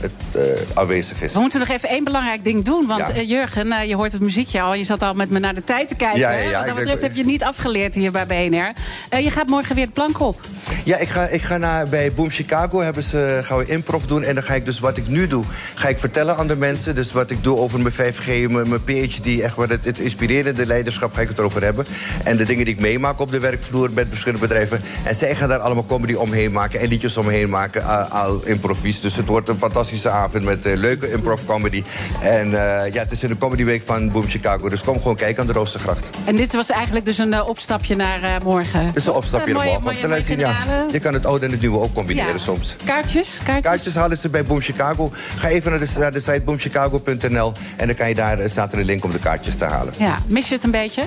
het, 0.00 0.12
eh, 0.32 0.42
aanwezig 0.74 1.22
is. 1.22 1.32
We 1.32 1.40
moeten 1.40 1.58
nog 1.58 1.68
even 1.68 1.88
één 1.88 2.04
belangrijk 2.04 2.44
ding 2.44 2.64
doen. 2.64 2.86
Want 2.86 3.00
Ja. 3.08 3.14
eh, 3.14 3.28
Jurgen, 3.28 3.88
je 3.88 3.94
hoort 3.94 4.12
het 4.12 4.20
muziekje 4.22 4.60
al. 4.60 4.74
Je 4.74 4.84
zat 4.84 5.02
al 5.02 5.14
met 5.14 5.30
me 5.30 5.38
naar 5.38 5.54
de 5.54 5.64
tijd 5.64 5.88
te 5.88 5.94
kijken. 5.94 6.20
Ja, 6.20 6.32
ja, 6.32 6.58
Wat 6.58 6.66
dat 6.66 6.74
betreft 6.74 7.02
heb 7.02 7.16
je 7.16 7.24
niet 7.24 7.42
afgeleerd 7.42 7.94
hier 7.94 8.10
bij 8.10 8.26
BNR. 8.26 8.72
Je 9.18 9.30
gaat 9.30 9.48
morgen 9.48 9.74
weer 9.74 9.86
de 9.86 9.92
plank 9.92 10.20
op. 10.20 10.40
Ja, 10.84 10.96
ik 10.96 11.08
ga, 11.08 11.26
ik 11.26 11.42
ga 11.42 11.56
naar, 11.56 11.88
bij 11.88 12.12
Boom 12.12 12.30
Chicago 12.30 12.80
hebben 12.80 13.02
ze, 13.02 13.40
gaan 13.42 13.58
we 13.58 13.66
improv 13.66 14.04
doen. 14.04 14.22
En 14.22 14.34
dan 14.34 14.44
ga 14.44 14.54
ik 14.54 14.64
dus 14.64 14.80
wat 14.80 14.96
ik 14.96 15.06
nu 15.08 15.26
doe, 15.26 15.44
ga 15.74 15.88
ik 15.88 15.98
vertellen 15.98 16.27
aan 16.36 16.46
de 16.46 16.56
mensen. 16.56 16.94
Dus 16.94 17.12
wat 17.12 17.30
ik 17.30 17.44
doe 17.44 17.58
over 17.58 17.80
mijn 17.80 17.94
5G, 17.94 18.26
mijn, 18.26 18.68
mijn 18.68 18.84
PhD, 18.84 19.40
echt 19.40 19.54
wat 19.56 19.68
het, 19.68 19.84
het 19.84 19.98
inspirerende 19.98 20.66
leiderschap, 20.66 21.14
ga 21.14 21.20
ik 21.20 21.28
het 21.28 21.38
erover 21.38 21.62
hebben. 21.62 21.86
En 22.24 22.36
de 22.36 22.44
dingen 22.44 22.64
die 22.64 22.74
ik 22.74 22.80
meemaak 22.80 23.20
op 23.20 23.30
de 23.30 23.38
werkvloer 23.38 23.90
met 23.92 24.06
verschillende 24.08 24.46
bedrijven. 24.46 24.80
En 25.04 25.14
zij 25.14 25.34
gaan 25.34 25.48
daar 25.48 25.58
allemaal 25.58 25.86
comedy 25.86 26.14
omheen 26.14 26.52
maken 26.52 26.80
en 26.80 26.88
liedjes 26.88 27.16
omheen 27.16 27.48
maken, 27.48 27.84
al, 27.84 28.02
al 28.04 28.40
improvies. 28.44 29.00
Dus 29.00 29.16
het 29.16 29.26
wordt 29.26 29.48
een 29.48 29.58
fantastische 29.58 30.08
avond 30.10 30.44
met 30.44 30.66
eh, 30.66 30.76
leuke 30.76 31.10
improv 31.10 31.40
comedy. 31.46 31.82
En 32.20 32.44
eh, 32.46 32.92
ja, 32.92 33.02
het 33.02 33.10
is 33.12 33.22
in 33.22 33.28
de 33.28 33.38
Comedy 33.38 33.64
Week 33.64 33.82
van 33.84 34.10
Boom 34.10 34.26
Chicago. 34.26 34.68
Dus 34.68 34.82
kom 34.82 34.96
gewoon 34.98 35.16
kijken 35.16 35.40
aan 35.40 35.46
de 35.46 35.52
Roostergracht. 35.52 36.10
En 36.24 36.36
dit 36.36 36.54
was 36.54 36.70
eigenlijk 36.70 37.04
dus 37.04 37.18
een 37.18 37.32
eh, 37.32 37.48
opstapje 37.48 37.96
naar 37.96 38.40
morgen. 38.42 38.86
Het 38.86 38.96
is 38.96 39.06
een 39.06 39.12
opstapje 39.12 39.52
naar 39.54 39.64
morgen. 39.64 39.82
Mooie- 39.82 40.22
zien, 40.22 40.38
mooie 40.38 40.52
ja, 40.66 40.86
je 40.92 40.98
kan 40.98 41.12
het 41.12 41.26
oude 41.26 41.44
en 41.44 41.50
het 41.50 41.60
nieuwe 41.60 41.78
ook 41.78 41.94
combineren 41.94 42.32
Ja. 42.32 42.38
soms. 42.38 42.76
Kaartjes? 42.84 43.38
Kaartjes? 43.44 43.62
Kaartjes 43.62 43.94
halen 43.94 44.18
ze 44.18 44.28
bij 44.28 44.44
Boom 44.44 44.60
Chicago. 44.60 45.12
Ga 45.36 45.48
even 45.48 45.70
naar 45.70 45.80
de, 45.80 45.88
naar 45.98 46.12
de 46.12 46.17
site 46.20 46.40
boomchicago.nl 46.40 47.52
en 47.76 47.86
dan 47.86 47.96
kan 47.96 48.08
je 48.08 48.14
daar 48.14 48.38
eh, 48.38 48.50
staat 48.50 48.72
er 48.72 48.78
een 48.78 48.84
link 48.84 49.04
om 49.04 49.12
de 49.12 49.18
kaartjes 49.18 49.54
te 49.54 49.64
halen. 49.64 49.94
Ja, 49.96 50.18
mis 50.26 50.48
je 50.48 50.54
het 50.54 50.64
een 50.64 50.70
beetje? 50.70 51.04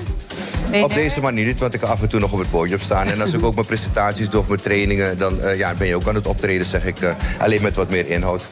Op 0.82 0.94
deze 0.94 1.20
manier 1.20 1.46
niet, 1.46 1.60
want 1.60 1.74
ik 1.74 1.80
kan 1.80 1.88
af 1.88 2.02
en 2.02 2.08
toe 2.08 2.20
nog 2.20 2.32
op 2.32 2.38
het 2.38 2.50
podium 2.50 2.80
staan. 2.80 3.06
En 3.06 3.20
als 3.20 3.32
ik 3.32 3.44
ook 3.44 3.54
mijn 3.54 3.66
presentaties 3.66 4.28
doe 4.28 4.40
of 4.40 4.48
mijn 4.48 4.60
trainingen, 4.60 5.18
dan 5.18 5.40
eh, 5.40 5.58
ja, 5.58 5.74
ben 5.74 5.86
je 5.86 5.96
ook 5.96 6.08
aan 6.08 6.14
het 6.14 6.26
optreden, 6.26 6.66
zeg 6.66 6.84
ik. 6.84 7.00
eh, 7.00 7.10
alleen 7.38 7.62
met 7.62 7.76
wat 7.76 7.90
meer 7.90 8.08
inhoud. 8.08 8.42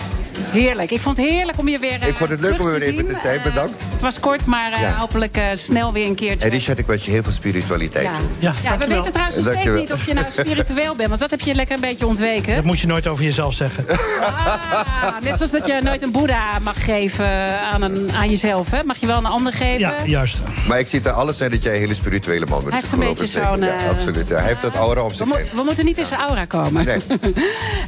Heerlijk. 0.50 0.90
Ik 0.90 1.00
vond 1.00 1.16
het 1.16 1.26
heerlijk 1.26 1.58
om 1.58 1.68
je 1.68 1.78
weer 1.78 2.00
eh, 2.00 2.08
Ik 2.08 2.16
vond 2.16 2.30
het 2.30 2.40
leuk 2.40 2.52
terug 2.52 2.66
om 2.66 2.78
weer 2.78 2.82
even 2.88 3.04
te 3.04 3.12
zien. 3.12 3.20
zijn. 3.20 3.38
Eh, 3.38 3.42
Bedankt. 3.44 3.80
het 3.92 4.00
was 4.00 4.20
kort, 4.20 4.44
maar 4.46 4.72
eh, 4.72 4.80
Ja. 4.80 4.92
hopelijk 4.96 5.36
eh, 5.36 5.44
snel 5.54 5.92
weer 5.92 6.06
een 6.06 6.14
keertje. 6.14 6.44
En 6.48 6.50
Richard, 6.54 6.78
ik 6.78 6.86
wens 6.86 7.04
je 7.04 7.10
heel 7.10 7.22
veel 7.22 7.32
spiritualiteit 7.32 8.04
Ja. 8.04 8.12
toe. 8.12 8.26
Ja, 8.38 8.54
Ja, 8.62 8.78
we 8.78 8.86
weten 8.86 9.12
trouwens 9.12 9.36
nog 9.36 9.46
steeds 9.54 9.74
niet 9.76 9.92
of 9.92 10.06
je 10.06 10.14
nou 10.14 10.26
spiritueel 10.38 10.94
bent. 10.94 11.08
Want 11.08 11.20
dat 11.20 11.30
heb 11.30 11.40
je 11.40 11.54
lekker 11.54 11.74
een 11.74 11.80
beetje 11.80 12.06
ontweken. 12.06 12.54
Dat 12.54 12.64
moet 12.64 12.80
je 12.80 12.86
nooit 12.86 13.06
over 13.06 13.24
jezelf 13.24 13.54
zeggen. 13.54 13.84
Ah, 13.88 15.20
net 15.22 15.36
zoals 15.36 15.50
dat 15.50 15.66
je 15.66 15.78
nooit 15.82 16.02
een 16.02 16.12
boeddha 16.12 16.58
mag 16.62 16.84
geven 16.84 17.60
aan, 17.60 17.82
een, 17.82 18.10
aan 18.16 18.30
jezelf. 18.30 18.70
Hè? 18.70 18.84
Mag 18.84 18.96
je 18.96 19.06
wel 19.06 19.16
een 19.18 19.26
ander 19.26 19.52
geven? 19.52 19.78
Ja, 19.78 19.94
juist. 20.04 20.36
Maar 20.68 20.78
ik 20.78 20.88
zie 20.88 20.98
het 20.98 21.08
aan 21.08 21.14
alles 21.14 21.36
zijn 21.36 21.50
dat 21.50 21.62
jij 21.62 21.72
een 21.74 21.80
hele 21.80 21.94
spirituele 21.94 22.46
man 22.46 22.58
bent. 22.60 22.72
Hij 22.72 22.80
heeft 22.80 22.92
een 22.92 22.98
beetje 22.98 23.26
zo'n, 23.26 23.60
Ja, 23.60 23.66
eh, 23.78 23.88
absoluut. 23.88 24.28
Ja. 24.28 24.36
Hij 24.36 24.46
heeft 24.46 24.62
dat 24.62 24.74
aura 24.74 25.04
We, 25.06 25.14
zich 25.14 25.26
mo- 25.26 25.34
heen. 25.34 25.46
we 25.54 25.62
moeten 25.62 25.84
niet 25.84 25.98
in 25.98 26.06
zijn 26.06 26.20
aura 26.20 26.44
komen. 26.44 26.84
Nee. 26.84 26.98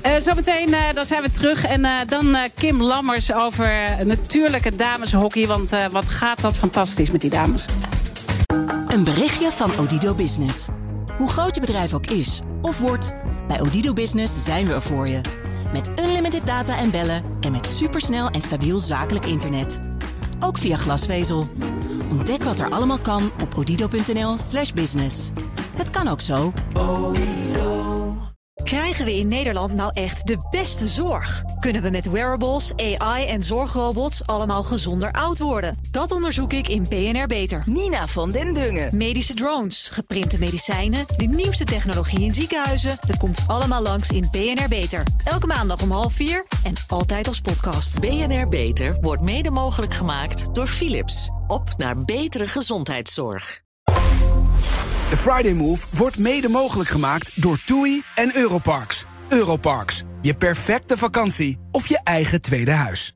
Eh, 0.02 0.12
zometeen 0.20 0.74
eh, 0.74 0.80
dan 0.94 1.04
zijn 1.04 1.22
we 1.22 1.30
terug. 1.30 1.64
En 1.66 1.84
eh, 1.84 1.90
dan 2.08 2.34
eh, 2.34 2.41
Kim 2.54 2.82
Lammers 2.82 3.32
over 3.32 3.96
natuurlijke 4.04 4.76
dameshockey. 4.76 5.46
Want 5.46 5.72
eh, 5.72 5.86
wat 5.86 6.08
gaat 6.08 6.40
dat 6.40 6.56
fantastisch 6.56 7.10
met 7.10 7.20
die 7.20 7.30
dames. 7.30 7.64
Een 8.88 9.04
berichtje 9.04 9.50
van 9.50 9.70
Odido 9.78 10.14
Business. 10.14 10.66
Hoe 11.16 11.28
groot 11.28 11.54
je 11.54 11.60
bedrijf 11.60 11.94
ook 11.94 12.06
is 12.06 12.40
of 12.62 12.78
wordt, 12.78 13.12
bij 13.48 13.60
Odido 13.60 13.92
Business 13.92 14.44
zijn 14.44 14.66
we 14.66 14.72
er 14.72 14.82
voor 14.82 15.08
je. 15.08 15.20
Met 15.72 15.90
unlimited 16.00 16.46
data 16.46 16.78
en 16.78 16.90
bellen 16.90 17.24
en 17.40 17.52
met 17.52 17.66
supersnel 17.66 18.28
en 18.28 18.40
stabiel 18.40 18.78
zakelijk 18.78 19.26
internet. 19.26 19.80
Ook 20.40 20.58
via 20.58 20.76
glasvezel. 20.76 21.48
Ontdek 22.10 22.42
wat 22.42 22.60
er 22.60 22.70
allemaal 22.70 22.98
kan 22.98 23.30
op 23.42 23.58
odido.nl/slash 23.58 24.72
business. 24.72 25.30
Het 25.76 25.90
kan 25.90 26.08
ook 26.08 26.20
zo. 26.20 26.52
Krijgen 28.64 29.04
we 29.04 29.16
in 29.16 29.28
Nederland 29.28 29.74
nou 29.74 29.90
echt 29.94 30.26
de 30.26 30.36
beste 30.50 30.86
zorg? 30.86 31.42
Kunnen 31.60 31.82
we 31.82 31.90
met 31.90 32.10
wearables, 32.10 32.72
AI 32.76 33.26
en 33.26 33.42
zorgrobots 33.42 34.26
allemaal 34.26 34.62
gezonder 34.62 35.12
oud 35.12 35.38
worden? 35.38 35.78
Dat 35.90 36.10
onderzoek 36.10 36.52
ik 36.52 36.68
in 36.68 36.86
BNR 36.88 37.26
Beter. 37.26 37.62
Nina 37.64 38.06
van 38.06 38.30
den 38.30 38.54
Dungen. 38.54 38.96
Medische 38.96 39.34
drones, 39.34 39.88
geprinte 39.88 40.38
medicijnen, 40.38 41.06
de 41.16 41.26
nieuwste 41.26 41.64
technologie 41.64 42.20
in 42.20 42.32
ziekenhuizen. 42.32 42.98
Dat 43.06 43.16
komt 43.16 43.38
allemaal 43.46 43.82
langs 43.82 44.10
in 44.10 44.28
BNR 44.30 44.68
Beter. 44.68 45.02
Elke 45.24 45.46
maandag 45.46 45.82
om 45.82 45.90
half 45.90 46.12
vier 46.12 46.46
en 46.64 46.74
altijd 46.88 47.28
als 47.28 47.40
podcast. 47.40 48.00
BNR 48.00 48.48
Beter 48.48 48.96
wordt 49.00 49.22
mede 49.22 49.50
mogelijk 49.50 49.94
gemaakt 49.94 50.54
door 50.54 50.66
Philips. 50.66 51.30
Op 51.46 51.68
naar 51.76 52.04
betere 52.04 52.46
gezondheidszorg. 52.46 53.62
De 55.12 55.18
Friday 55.18 55.52
Move 55.52 55.86
wordt 55.90 56.18
mede 56.18 56.48
mogelijk 56.48 56.88
gemaakt 56.88 57.42
door 57.42 57.58
TUI 57.64 58.02
en 58.14 58.36
Europarks. 58.36 59.04
Europarks, 59.28 60.02
je 60.20 60.34
perfecte 60.34 60.96
vakantie 60.96 61.58
of 61.70 61.86
je 61.86 62.00
eigen 62.04 62.40
tweede 62.40 62.70
huis. 62.70 63.14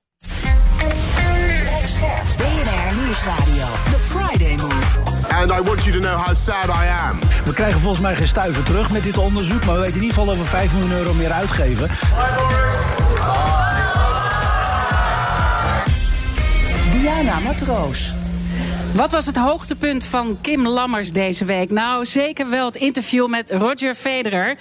BNR 2.37 3.03
Nieuwsradio. 3.03 3.67
The 3.91 3.99
Friday 4.09 4.57
Move. 4.57 4.99
And 5.29 5.51
I 5.51 5.63
want 5.63 5.85
you 5.85 5.93
to 5.93 5.99
know 6.01 6.25
how 6.25 6.35
sad 6.35 6.67
I 6.67 7.09
am. 7.09 7.19
We 7.45 7.53
krijgen 7.55 7.81
volgens 7.81 8.03
mij 8.03 8.17
geen 8.17 8.29
stuiver 8.29 8.63
terug 8.63 8.93
met 8.93 9.03
dit 9.03 9.19
onderzoek, 9.19 9.65
maar 9.65 9.75
we 9.75 9.81
weten 9.81 9.97
in 9.97 10.03
ieder 10.03 10.17
geval 10.17 10.27
dat 10.27 10.37
we 10.37 10.45
5 10.45 10.73
miljoen 10.73 10.93
euro 10.93 11.15
meer 11.15 11.33
uitgeven. 11.33 11.91
Diana 16.93 17.39
Matroos. 17.39 18.13
Wat 18.97 19.13
was 19.13 19.27
het 19.27 19.37
hoogtepunt 19.37 20.05
van 20.05 20.39
Kim 20.41 20.67
Lammers 20.67 21.13
deze 21.13 21.45
week? 21.45 21.71
Nou, 21.71 22.05
zeker 22.05 22.51
wel 22.51 22.67
het 22.67 22.77
interview 22.77 23.29
met 23.29 23.51
Roger 23.51 23.95
Federer. 23.95 24.57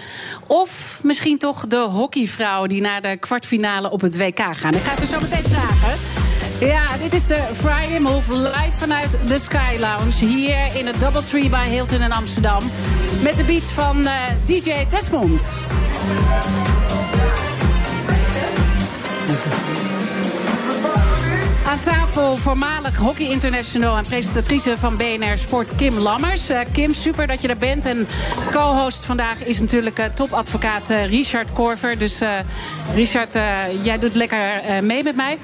Of 0.47 0.99
misschien 1.03 1.37
toch 1.37 1.67
de 1.67 1.77
hockeyvrouwen 1.77 2.69
die 2.69 2.81
naar 2.81 3.01
de 3.01 3.17
kwartfinale 3.17 3.91
op 3.91 4.01
het 4.01 4.17
WK 4.17 4.39
gaan. 4.39 4.73
Ik 4.73 4.81
ga 4.81 4.91
het 4.91 4.99
er 4.99 5.07
zo 5.07 5.19
meteen 5.21 5.43
vragen. 5.43 5.99
Ja, 6.59 6.85
dit 7.01 7.13
is 7.13 7.27
de 7.27 7.43
Friday 7.53 7.99
Move 7.99 8.37
live 8.37 8.77
vanuit 8.77 9.17
de 9.27 9.39
Sky 9.39 9.75
Lounge. 9.79 10.25
Hier 10.25 10.75
in 10.75 10.87
het 10.87 10.99
Doubletree 10.99 11.49
bij 11.49 11.67
Hilton 11.67 12.01
in 12.01 12.11
Amsterdam. 12.11 12.61
Met 13.23 13.35
de 13.35 13.43
beats 13.43 13.71
van 13.71 14.05
eh, 14.05 14.13
DJ 14.45 14.71
Desmond. 14.89 15.51
Aan 21.75 21.81
tafel 21.81 22.35
voormalig 22.35 22.97
hockey 22.97 23.29
international 23.29 23.97
en 23.97 24.03
presentatrice 24.03 24.77
van 24.77 24.97
BNR 24.97 25.37
Sport 25.37 25.75
Kim 25.75 25.93
Lammers. 25.93 26.49
Eh, 26.49 26.59
Kim, 26.71 26.93
super 26.93 27.27
dat 27.27 27.41
je 27.41 27.47
er 27.47 27.57
bent. 27.57 27.85
En 27.85 28.07
co-host 28.51 29.05
vandaag 29.05 29.45
is 29.45 29.59
natuurlijk 29.59 29.99
eh, 29.99 30.05
topadvocaat 30.05 30.89
eh, 30.89 31.05
Richard 31.09 31.53
Korver. 31.53 31.97
Dus 31.97 32.21
Richard, 32.93 33.33
jij 33.83 33.99
doet 33.99 34.15
lekker 34.15 34.61
mee 34.83 35.03
met 35.03 35.15
mij. 35.15 35.37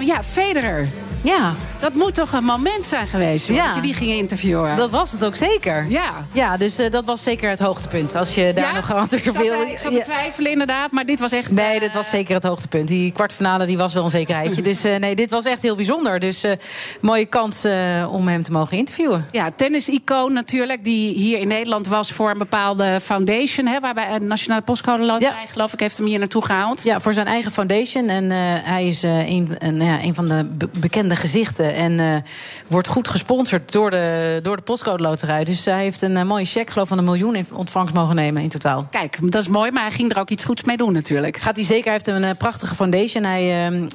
Ja, 0.00 0.22
Federer. 0.22 0.88
Ja. 1.22 1.54
Dat 1.80 1.94
moet 1.94 2.14
toch 2.14 2.32
een 2.32 2.44
moment 2.44 2.86
zijn 2.86 3.08
geweest, 3.08 3.46
joh, 3.46 3.56
Ja. 3.56 3.66
dat 3.66 3.74
je 3.74 3.80
die 3.80 3.94
ging 3.94 4.10
interviewen. 4.10 4.76
Dat 4.76 4.90
was 4.90 5.12
het 5.12 5.24
ook 5.24 5.36
zeker. 5.36 5.86
Ja. 5.88 6.10
Ja, 6.32 6.56
dus 6.56 6.78
eh, 6.78 6.90
dat 6.90 7.04
was 7.04 7.22
zeker 7.22 7.50
het 7.50 7.58
hoogtepunt. 7.60 8.14
Als 8.16 8.34
je 8.34 8.52
daar 8.54 8.64
Ja? 8.64 8.72
nog 8.72 8.92
antwoord 8.94 9.28
op 9.28 9.36
wil. 9.36 9.52
eh, 9.62 9.70
ik 9.72 9.78
zat 9.78 9.92
te 9.92 10.00
twijfelen 10.00 10.50
inderdaad, 10.52 10.90
maar 10.90 11.04
dit 11.06 11.20
was 11.20 11.32
echt... 11.32 11.50
Nee, 11.50 11.80
dit 11.80 11.94
was 11.94 12.10
zeker 12.10 12.34
het 12.34 12.44
hoogtepunt. 12.44 12.88
Die 12.88 13.12
kwartfinale 13.12 13.66
die 13.66 13.76
was 13.76 13.94
wel 13.94 14.04
een 14.04 14.10
zekerheidje. 14.10 14.62
dus 14.62 14.84
eh, 14.84 14.96
nee, 14.96 15.14
dit 15.16 15.30
was 15.30 15.44
echt 15.44 15.62
heel 15.62 15.74
bijzonder. 15.76 16.18
Dus 16.18 16.42
eh, 16.44 16.52
mooie 17.00 17.26
kans 17.26 17.64
eh, 17.64 18.08
om 18.12 18.28
hem 18.28 18.42
te 18.42 18.52
mogen 18.52 18.76
interviewen. 18.76 19.26
Ja, 19.32 19.50
tennis-icoon 19.56 20.32
natuurlijk, 20.32 20.84
die 20.84 21.14
hier 21.14 21.38
in 21.38 21.48
Nederland 21.48 21.86
was 21.86 22.12
voor 22.12 22.30
een 22.30 22.38
bepaalde 22.38 23.00
foundation. 23.02 23.66
Hè, 23.66 23.80
waarbij 23.80 24.08
een 24.14 24.26
Nationale 24.26 24.62
Postcode 24.62 25.02
Loterij, 25.02 25.46
geloof 25.46 25.72
ik, 25.72 25.80
heeft 25.80 25.96
hem 25.96 26.06
hier 26.06 26.18
naartoe 26.18 26.44
gehaald. 26.44 26.82
Ja, 26.82 27.00
voor 27.00 27.12
zijn 27.12 27.26
eigen 27.26 27.50
foundation. 27.52 28.08
En 28.08 28.30
eh, 28.30 28.36
hij 28.62 28.86
is 28.88 29.02
eh, 29.02 29.28
een, 29.28 29.54
een, 29.58 29.80
ja, 29.80 30.02
een 30.02 30.14
van 30.14 30.28
de 30.28 30.44
be- 30.44 30.68
bekende 30.78 31.16
gezichten. 31.16 31.67
En 31.74 32.00
eh, 32.00 32.30
wordt 32.66 32.88
goed 32.88 33.08
gesponsord 33.08 33.72
door 33.72 33.90
de, 33.90 34.40
door 34.42 34.56
de 34.56 34.62
Postcode 34.62 35.02
Loterij. 35.02 35.44
Dus 35.44 35.64
hij 35.64 35.82
heeft 35.82 36.02
een 36.02 36.16
eh, 36.16 36.24
mooie 36.24 36.44
cheque, 36.44 36.72
geloof 36.72 36.88
van 36.88 36.98
een 36.98 37.04
miljoen 37.04 37.34
in 37.34 37.46
ontvangst 37.52 37.94
mogen 37.94 38.14
nemen 38.14 38.42
in 38.42 38.48
totaal. 38.48 38.86
Kijk, 38.90 39.32
dat 39.32 39.42
is 39.42 39.48
mooi, 39.48 39.70
maar 39.70 39.82
hij 39.82 39.92
ging 39.92 40.10
er 40.10 40.20
ook 40.20 40.30
iets 40.30 40.44
goeds 40.44 40.62
mee 40.62 40.76
doen 40.76 40.92
natuurlijk. 40.92 41.36
Gaat 41.36 41.56
hij 41.56 41.64
zeker. 41.64 41.84
Hij 41.84 41.92
heeft 41.92 42.06
een 42.06 42.24
eh, 42.24 42.36
prachtige 42.38 42.74
foundation. 42.74 43.24
Hij, 43.24 43.42
eh, 43.42 43.66
eh, 43.66 43.88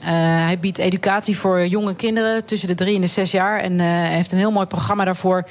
hij 0.46 0.60
biedt 0.60 0.78
educatie 0.78 1.38
voor 1.38 1.68
jonge 1.68 1.96
kinderen 1.96 2.46
tussen 2.46 2.68
de 2.68 2.76
drie 2.76 2.96
en 2.96 3.02
de 3.02 3.08
zes 3.08 3.32
jaar. 3.32 3.60
En 3.60 3.80
hij 3.80 4.16
heeft 4.16 4.32
een 4.32 4.38
heel 4.38 4.52
mooi 4.52 4.66
programma 4.66 5.06
daarvoor. 5.06 5.46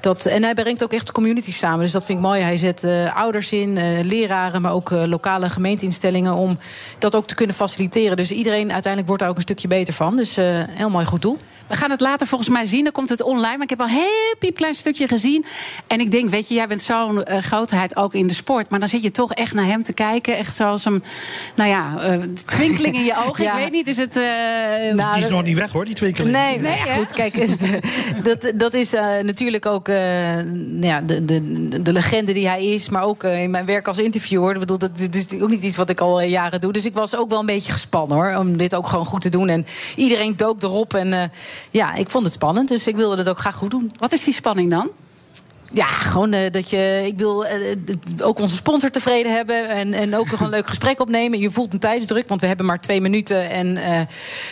Dat, 0.00 0.24
en 0.24 0.42
hij 0.42 0.54
brengt 0.54 0.82
ook 0.82 0.92
echt 0.92 1.06
de 1.06 1.12
communities 1.12 1.58
samen. 1.58 1.80
Dus 1.80 1.92
dat 1.92 2.04
vind 2.04 2.18
ik 2.18 2.24
mooi. 2.24 2.42
Hij 2.42 2.56
zet 2.56 2.86
ouders 3.14 3.52
in, 3.52 4.02
leraren, 4.06 4.62
maar 4.62 4.72
ook 4.72 4.90
lokale 4.90 5.48
gemeenteinstellingen... 5.48 6.34
om 6.34 6.58
dat 6.98 7.16
ook 7.16 7.26
te 7.26 7.34
kunnen 7.34 7.54
faciliteren. 7.56 8.16
Dus 8.16 8.30
iedereen 8.30 8.72
uiteindelijk 8.72 9.06
wordt 9.06 9.22
daar 9.22 9.30
ook 9.30 9.36
een 9.36 9.42
stukje 9.42 9.68
beter 9.68 9.94
van. 9.94 10.16
Dus 10.16 10.36
heel 10.70 10.90
mooi 10.90 11.06
goed 11.06 11.22
doel. 11.22 11.38
We 11.68 11.74
gaan 11.76 11.90
het 11.90 12.00
later 12.00 12.26
volgens 12.26 12.48
mij 12.50 12.64
zien, 12.66 12.84
dan 12.84 12.92
komt 12.92 13.08
het 13.08 13.22
online. 13.22 13.52
Maar 13.56 13.62
ik 13.62 13.70
heb 13.70 13.80
al 13.80 13.86
een 13.86 13.92
heel 13.92 14.34
piepklein 14.38 14.74
stukje 14.74 15.08
gezien. 15.08 15.44
En 15.86 16.00
ik 16.00 16.10
denk, 16.10 16.30
weet 16.30 16.48
je, 16.48 16.54
jij 16.54 16.66
bent 16.66 16.82
zo'n 16.82 17.24
eh, 17.24 17.42
grootheid 17.42 17.96
ook 17.96 18.14
in 18.14 18.26
de 18.26 18.34
sport. 18.34 18.70
Maar 18.70 18.80
dan 18.80 18.88
zit 18.88 19.02
je 19.02 19.10
toch 19.10 19.32
echt 19.32 19.54
naar 19.54 19.64
hem 19.64 19.82
te 19.82 19.92
kijken. 19.92 20.36
Echt 20.36 20.54
zoals 20.56 20.84
hem, 20.84 21.02
nou 21.54 21.70
ja, 21.70 21.94
eh, 22.00 22.18
twinkeling 22.46 22.94
in 22.96 23.04
je 23.04 23.14
ogen. 23.26 23.44
Ja. 23.44 23.52
Ik 23.52 23.58
weet 23.58 23.72
niet, 23.72 23.86
is 23.88 23.96
het... 23.96 24.16
eh, 24.16 24.22
Nou, 24.22 24.94
die 24.96 25.04
is 25.16 25.20
dat- 25.20 25.30
nog 25.30 25.42
niet 25.44 25.56
weg 25.58 25.72
hoor, 25.72 25.84
die 25.84 25.94
twinkeling. 25.94 26.32
Nee, 26.32 26.58
nee, 26.58 26.76
ja, 26.76 26.94
goed. 26.94 27.12
Kijk, 27.12 27.34
dat, 28.28 28.52
dat 28.54 28.74
is 28.74 28.94
eh, 28.94 29.06
natuurlijk 29.22 29.66
ook 29.66 29.88
eh, 29.88 29.96
nou 30.44 30.86
ja, 30.86 31.00
de, 31.00 31.24
de, 31.24 31.82
de 31.82 31.92
legende 31.92 32.32
die 32.32 32.48
hij 32.48 32.64
is. 32.64 32.88
Maar 32.88 33.02
ook 33.02 33.24
in 33.24 33.50
mijn 33.50 33.66
werk 33.66 33.88
als 33.88 33.98
interviewer. 33.98 34.52
Ik 34.54 34.58
bedoel, 34.60 34.78
dat 34.78 34.90
is 34.96 35.10
dus 35.10 35.40
ook 35.40 35.48
niet 35.50 35.62
iets 35.62 35.76
wat 35.76 35.90
ik 35.90 36.00
al 36.00 36.20
jaren 36.20 36.60
doe. 36.60 36.72
Dus 36.72 36.84
ik 36.84 36.94
was 36.94 37.16
ook 37.16 37.28
wel 37.28 37.40
een 37.40 37.46
beetje 37.46 37.72
gespannen 37.72 38.16
hoor. 38.16 38.34
Om 38.36 38.56
dit 38.56 38.74
ook 38.74 38.88
gewoon 38.88 39.06
goed 39.06 39.20
te 39.20 39.28
doen. 39.28 39.48
En 39.48 39.66
iedereen 39.96 40.36
dook 40.36 40.62
erop. 40.62 40.94
En 40.94 41.12
eh, 41.12 41.22
ja, 41.70 41.94
ik 41.94 42.10
vond 42.10 42.24
het 42.24 42.32
spannend. 42.32 42.68
Dus 42.68 42.86
ik 42.86 42.96
wilde 42.96 43.16
het 43.16 43.28
ook 43.28 43.38
graag 43.38 43.54
goed 43.54 43.70
doen. 43.70 43.90
Wat 43.98 44.12
is 44.12 44.24
die 44.24 44.34
spanning 44.34 44.70
dan? 44.70 44.90
Ja, 45.72 45.86
gewoon 45.86 46.32
eh, 46.32 46.50
dat 46.50 46.70
je. 46.70 47.02
Ik 47.06 47.18
wil 47.18 47.44
eh, 47.46 47.56
d- 48.16 48.22
ook 48.22 48.38
onze 48.38 48.56
sponsor 48.56 48.90
tevreden 48.90 49.34
hebben. 49.34 49.68
En, 49.68 49.92
en 49.92 50.16
ook 50.16 50.30
nog 50.30 50.40
een 50.40 50.48
leuk 50.48 50.66
gesprek 50.66 51.00
opnemen. 51.00 51.38
Je 51.38 51.50
voelt 51.50 51.72
een 51.72 51.78
tijdsdruk, 51.78 52.28
want 52.28 52.40
we 52.40 52.46
hebben 52.46 52.66
maar 52.66 52.78
twee 52.78 53.00
minuten. 53.00 53.50
En 53.50 53.76
eh, 53.76 54.00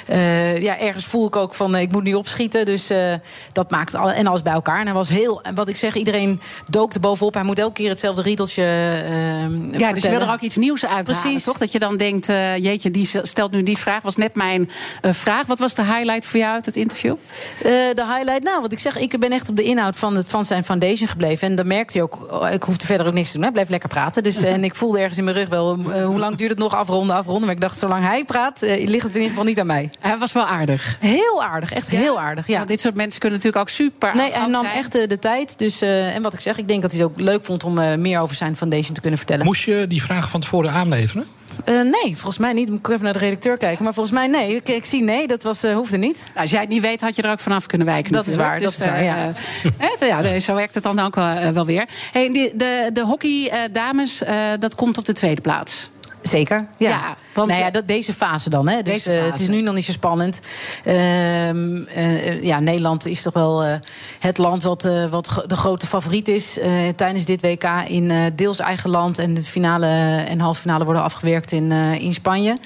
eh, 0.07 0.63
ja, 0.63 0.79
ergens 0.79 1.05
voel 1.05 1.27
ik 1.27 1.37
ook 1.37 1.55
van 1.55 1.75
eh, 1.75 1.81
ik 1.83 1.93
moet 1.93 2.03
nu 2.03 2.15
opschieten. 2.15 2.65
Dus 2.65 2.91
eh, 2.91 3.15
dat 3.53 3.71
maakt 3.71 3.95
al, 3.95 4.11
en 4.11 4.27
alles 4.27 4.43
bij 4.43 4.53
elkaar. 4.53 4.79
En 4.81 4.85
hij 4.87 4.95
was 4.95 5.09
heel. 5.09 5.43
Wat 5.55 5.69
ik 5.69 5.77
zeg, 5.77 5.95
iedereen 5.95 6.41
dook 6.71 6.95
er 6.95 7.01
bovenop. 7.01 7.35
Hij 7.35 7.43
moet 7.43 7.59
elke 7.59 7.73
keer 7.73 7.89
hetzelfde 7.89 8.23
riedeltje. 8.23 8.63
eh, 8.63 9.79
Ja, 9.79 9.93
dus 9.93 10.03
je 10.03 10.11
wil 10.11 10.21
er 10.21 10.33
ook 10.33 10.41
iets 10.41 10.57
nieuws 10.57 10.87
uit 10.87 11.05
Precies. 11.05 11.45
toch? 11.45 11.59
Dat 11.59 11.73
je 11.73 11.79
dan 11.79 11.97
denkt, 11.97 12.29
eh, 12.29 12.57
jeetje, 12.57 12.91
die 12.91 13.09
stelt 13.23 13.51
nu 13.51 13.63
die 13.63 13.79
vraag. 13.79 14.03
Was 14.03 14.17
net 14.17 14.35
mijn 14.35 14.71
eh, 15.03 15.13
vraag. 15.13 15.47
Wat 15.47 15.59
was 15.59 15.75
de 15.75 15.83
highlight 15.85 16.27
voor 16.27 16.39
jou 16.39 16.53
uit 16.53 16.67
het 16.67 16.77
interview? 16.77 17.15
Eh, 17.59 17.65
de 17.95 18.05
highlight, 18.15 18.43
nou, 18.43 18.61
wat 18.61 18.73
ik 18.73 18.79
zeg, 18.79 18.97
ik 18.99 19.19
ben 19.21 19.31
echt 19.33 19.49
op 19.49 19.57
de 19.57 19.63
inhoud 19.63 19.97
van, 19.97 20.17
het, 20.17 20.29
van 20.29 20.45
zijn 20.45 20.65
foundation 20.65 21.06
gebleven. 21.09 21.49
En 21.49 21.55
dan 21.55 21.67
merkte 21.67 21.93
hij 21.93 22.03
ook, 22.03 22.33
oh, 22.33 22.51
ik 22.53 22.63
hoefde 22.63 22.87
verder 22.87 23.07
ook 23.07 23.13
niks 23.13 23.27
te 23.27 23.35
doen. 23.35 23.43
Hij 23.43 23.53
bleef 23.53 23.69
lekker 23.69 23.89
praten. 23.89 24.23
Dus, 24.23 24.43
en 24.55 24.65
ik 24.65 24.75
voelde 24.75 24.99
ergens 24.99 25.19
in 25.19 25.25
mijn 25.25 25.37
rug 25.37 25.49
wel, 25.49 25.79
eh, 25.93 26.05
hoe 26.05 26.19
lang 26.19 26.37
duurt 26.37 26.51
het 26.51 26.59
nog 26.59 26.75
afronden, 26.75 27.17
afronden. 27.17 27.45
Maar 27.45 27.55
ik 27.55 27.61
dacht, 27.61 27.79
zolang 27.79 28.05
hij 28.05 28.25
praat, 28.25 28.63
eh, 28.63 28.89
ligt 28.89 29.03
het 29.03 29.15
in 29.15 29.21
ieder 29.21 29.29
geval 29.29 29.45
niet 29.45 29.61
aan 29.61 29.67
mij. 29.67 29.91
Hij 30.01 30.19
was 30.19 30.33
wel 30.33 30.47
aardig. 30.47 30.97
Heel 31.01 31.43
aardig, 31.43 31.73
echt 31.73 31.91
heel 31.91 32.21
aardig, 32.21 32.47
ja. 32.47 32.57
Want 32.57 32.69
dit 32.69 32.81
sourt 32.81 32.95
mensen 32.95 33.21
kunnen 33.21 33.39
natuurlijk 33.39 33.69
ook 33.69 33.75
super 33.75 34.15
Nee, 34.15 34.33
hij 34.33 34.47
nam 34.47 34.65
zijn. 34.65 34.77
echt 34.77 34.95
eh, 34.95 35.09
de 35.09 35.19
tijd. 35.19 35.59
Dus, 35.59 35.81
eh, 35.81 36.15
en 36.15 36.23
wat 36.23 36.33
ik 36.33 36.41
zeg, 36.41 36.59
ik 36.59 36.69
denk 36.69 36.83
dat 36.83 36.93
hij 36.93 37.01
het 37.01 37.11
ook 37.11 37.21
leuk 37.21 37.45
vond 37.45 37.65
om 37.65 37.79
eh, 37.79 37.97
meer 37.97 38.21
over 38.21 38.37
zijn 38.37 38.57
foundation 38.57 38.95
te 38.95 39.01
kunnen 39.01 39.19
vertellen. 39.19 39.45
Moest 39.45 39.65
je 39.65 39.85
die 39.89 40.03
vragen 40.03 40.29
van 40.31 40.41
tevoren 40.41 40.71
aanleveren? 40.71 41.27
Eh, 41.65 41.75
nee, 41.75 42.17
volgens 42.17 42.39
mij 42.39 42.53
niet. 42.53 42.69
Moet 42.69 42.79
ik 42.79 42.89
even 42.89 43.05
naar 43.05 43.13
de 43.13 43.19
redacteur 43.19 43.57
kijken. 43.57 43.85
Maar 43.85 43.95
volgens 43.95 44.15
mij 44.15 44.27
nee. 44.27 44.57
Ik, 44.57 44.69
ik 44.69 44.85
zie 44.85 45.03
nee, 45.03 45.27
dat 45.27 45.43
was, 45.43 45.63
eh, 45.63 45.75
hoefde 45.75 45.97
niet. 45.97 46.23
Nou, 46.27 46.41
als 46.41 46.51
jij 46.51 46.61
het 46.61 46.69
niet 46.69 46.83
weet, 46.83 47.01
had 47.01 47.17
je 47.17 47.23
er 47.23 47.31
ook 47.31 47.41
vanaf 47.41 47.67
kunnen 47.67 47.87
wijken. 47.87 48.13
Dat 48.13 48.27
is 48.27 48.37
waar, 48.37 48.61
dat 48.61 48.73
is 48.73 48.79
waar, 48.79 49.03
ja. 49.03 50.39
zo 50.39 50.55
werkt 50.55 50.75
het 50.75 50.83
dan 50.83 51.01
ook 51.01 51.15
wel, 51.15 51.27
eh, 51.27 51.49
wel 51.49 51.67
weer. 51.67 51.89
Hey, 52.13 52.33
de, 52.33 52.53
de, 52.55 52.91
de 52.93 53.05
hockey 53.05 53.69
dames, 53.73 54.23
eh, 54.23 54.53
dat 54.59 54.75
komt 54.75 54.99
op 54.99 55.05
de 55.05 55.13
tweede 55.13 55.41
plaats. 55.41 55.89
Zeker, 56.27 56.67
ja. 56.79 56.89
Ja, 56.89 57.17
want- 57.35 57.49
nou 57.49 57.61
ja, 57.61 57.71
dat, 57.71 57.87
deze 57.87 58.13
fase 58.13 58.51
dan. 58.51 58.69
Hè. 58.69 58.83
Dus, 58.83 59.03
Deze 59.03 59.19
eh, 59.19 59.25
het 59.25 59.41
is 59.41 59.49
nu 59.49 59.61
nog 59.61 59.75
niet 59.75 59.85
zo 59.85 59.93
spannend. 59.93 60.41
Ehm, 60.85 61.83
eh, 61.85 62.43
ja, 62.43 62.61
Nederland 62.61 63.07
is 63.07 63.23
toch 63.23 63.33
wel 63.33 63.65
eh, 63.65 63.79
het 64.19 64.39
land 64.39 64.63
wat, 64.63 64.89
wat 65.11 65.45
de 65.47 65.57
grote 65.57 65.87
favoriet 65.87 66.29
is 66.29 66.59
tijdens 66.97 67.25
dit 67.25 67.43
WK 67.43 67.65
in 67.89 68.33
deels 68.35 68.59
eigen 68.59 68.91
land. 68.91 69.19
En 69.19 69.35
de 69.35 69.43
finale 69.43 69.87
en 70.29 70.41
halve 70.41 70.61
finale 70.61 70.85
worden 70.85 71.03
afgewerkt 71.03 71.53
in, 71.53 71.73
in 71.73 72.15
Spanje. 72.15 72.57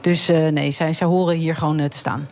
Dus 0.00 0.26
nee, 0.50 0.70
zij, 0.70 0.92
zij 0.92 1.06
horen 1.06 1.36
hier 1.36 1.56
gewoon 1.56 1.88
te 1.88 1.96
staan. 1.96 2.28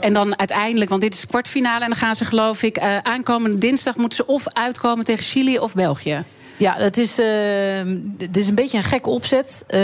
En 0.00 0.12
dan 0.12 0.38
uiteindelijk, 0.38 0.90
want 0.90 1.02
dit 1.02 1.14
is 1.14 1.20
de 1.20 1.26
kwartfinale... 1.26 1.82
en 1.82 1.90
dan 1.90 1.98
gaan 1.98 2.14
ze 2.14 2.24
geloof 2.24 2.62
ik... 2.62 2.78
aankomende 3.02 3.58
dinsdag 3.58 3.96
moeten 3.96 4.16
ze 4.16 4.26
of 4.26 4.48
uitkomen 4.48 5.04
tegen 5.04 5.24
Chili 5.24 5.58
of 5.58 5.74
België. 5.74 6.24
Ja, 6.56 6.74
het 6.78 6.98
is, 6.98 7.16
het 8.18 8.36
is 8.36 8.48
een 8.48 8.54
beetje 8.54 8.76
een 8.76 8.84
gekke 8.84 9.08
opzet. 9.08 9.64
Uh, 9.66 9.74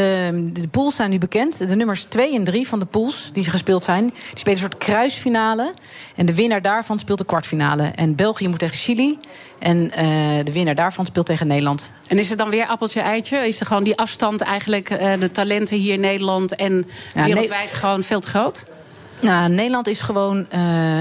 de 0.52 0.68
pools 0.70 0.96
zijn 0.96 1.10
nu 1.10 1.18
bekend. 1.18 1.68
De 1.68 1.76
nummers 1.76 2.04
2 2.04 2.34
en 2.34 2.44
3 2.44 2.68
van 2.68 2.78
de 2.78 2.84
pools 2.84 3.30
die 3.32 3.44
gespeeld 3.44 3.84
zijn... 3.84 4.06
die 4.06 4.38
spelen 4.38 4.62
een 4.62 4.70
soort 4.70 4.84
kruisfinale. 4.84 5.74
En 6.16 6.26
de 6.26 6.34
winnaar 6.34 6.62
daarvan 6.62 6.98
speelt 6.98 7.18
de 7.18 7.24
kwartfinale. 7.24 7.82
En 7.82 8.14
België 8.14 8.48
moet 8.48 8.58
tegen 8.58 8.76
Chili. 8.76 9.18
En 9.58 9.84
uh, 9.84 9.94
de 10.44 10.52
winnaar 10.52 10.74
daarvan 10.74 11.06
speelt 11.06 11.26
tegen 11.26 11.46
Nederland. 11.46 11.92
En 12.06 12.18
is 12.18 12.28
het 12.28 12.38
dan 12.38 12.50
weer 12.50 12.66
appeltje-eitje? 12.66 13.36
Is 13.36 13.60
er 13.60 13.66
gewoon 13.66 13.84
die 13.84 13.96
afstand 13.96 14.40
eigenlijk... 14.40 14.90
Uh, 14.90 15.12
de 15.18 15.30
talenten 15.30 15.78
hier 15.78 15.92
in 15.92 16.00
Nederland 16.00 16.54
en 16.54 16.86
ja, 17.14 17.24
wereldwijd 17.24 17.72
gewoon 17.72 18.02
veel 18.02 18.20
te 18.20 18.28
groot? 18.28 18.64
Nou, 19.20 19.48
Nederland 19.48 19.88
is 19.88 20.00
gewoon 20.00 20.38
uh, 20.38 20.44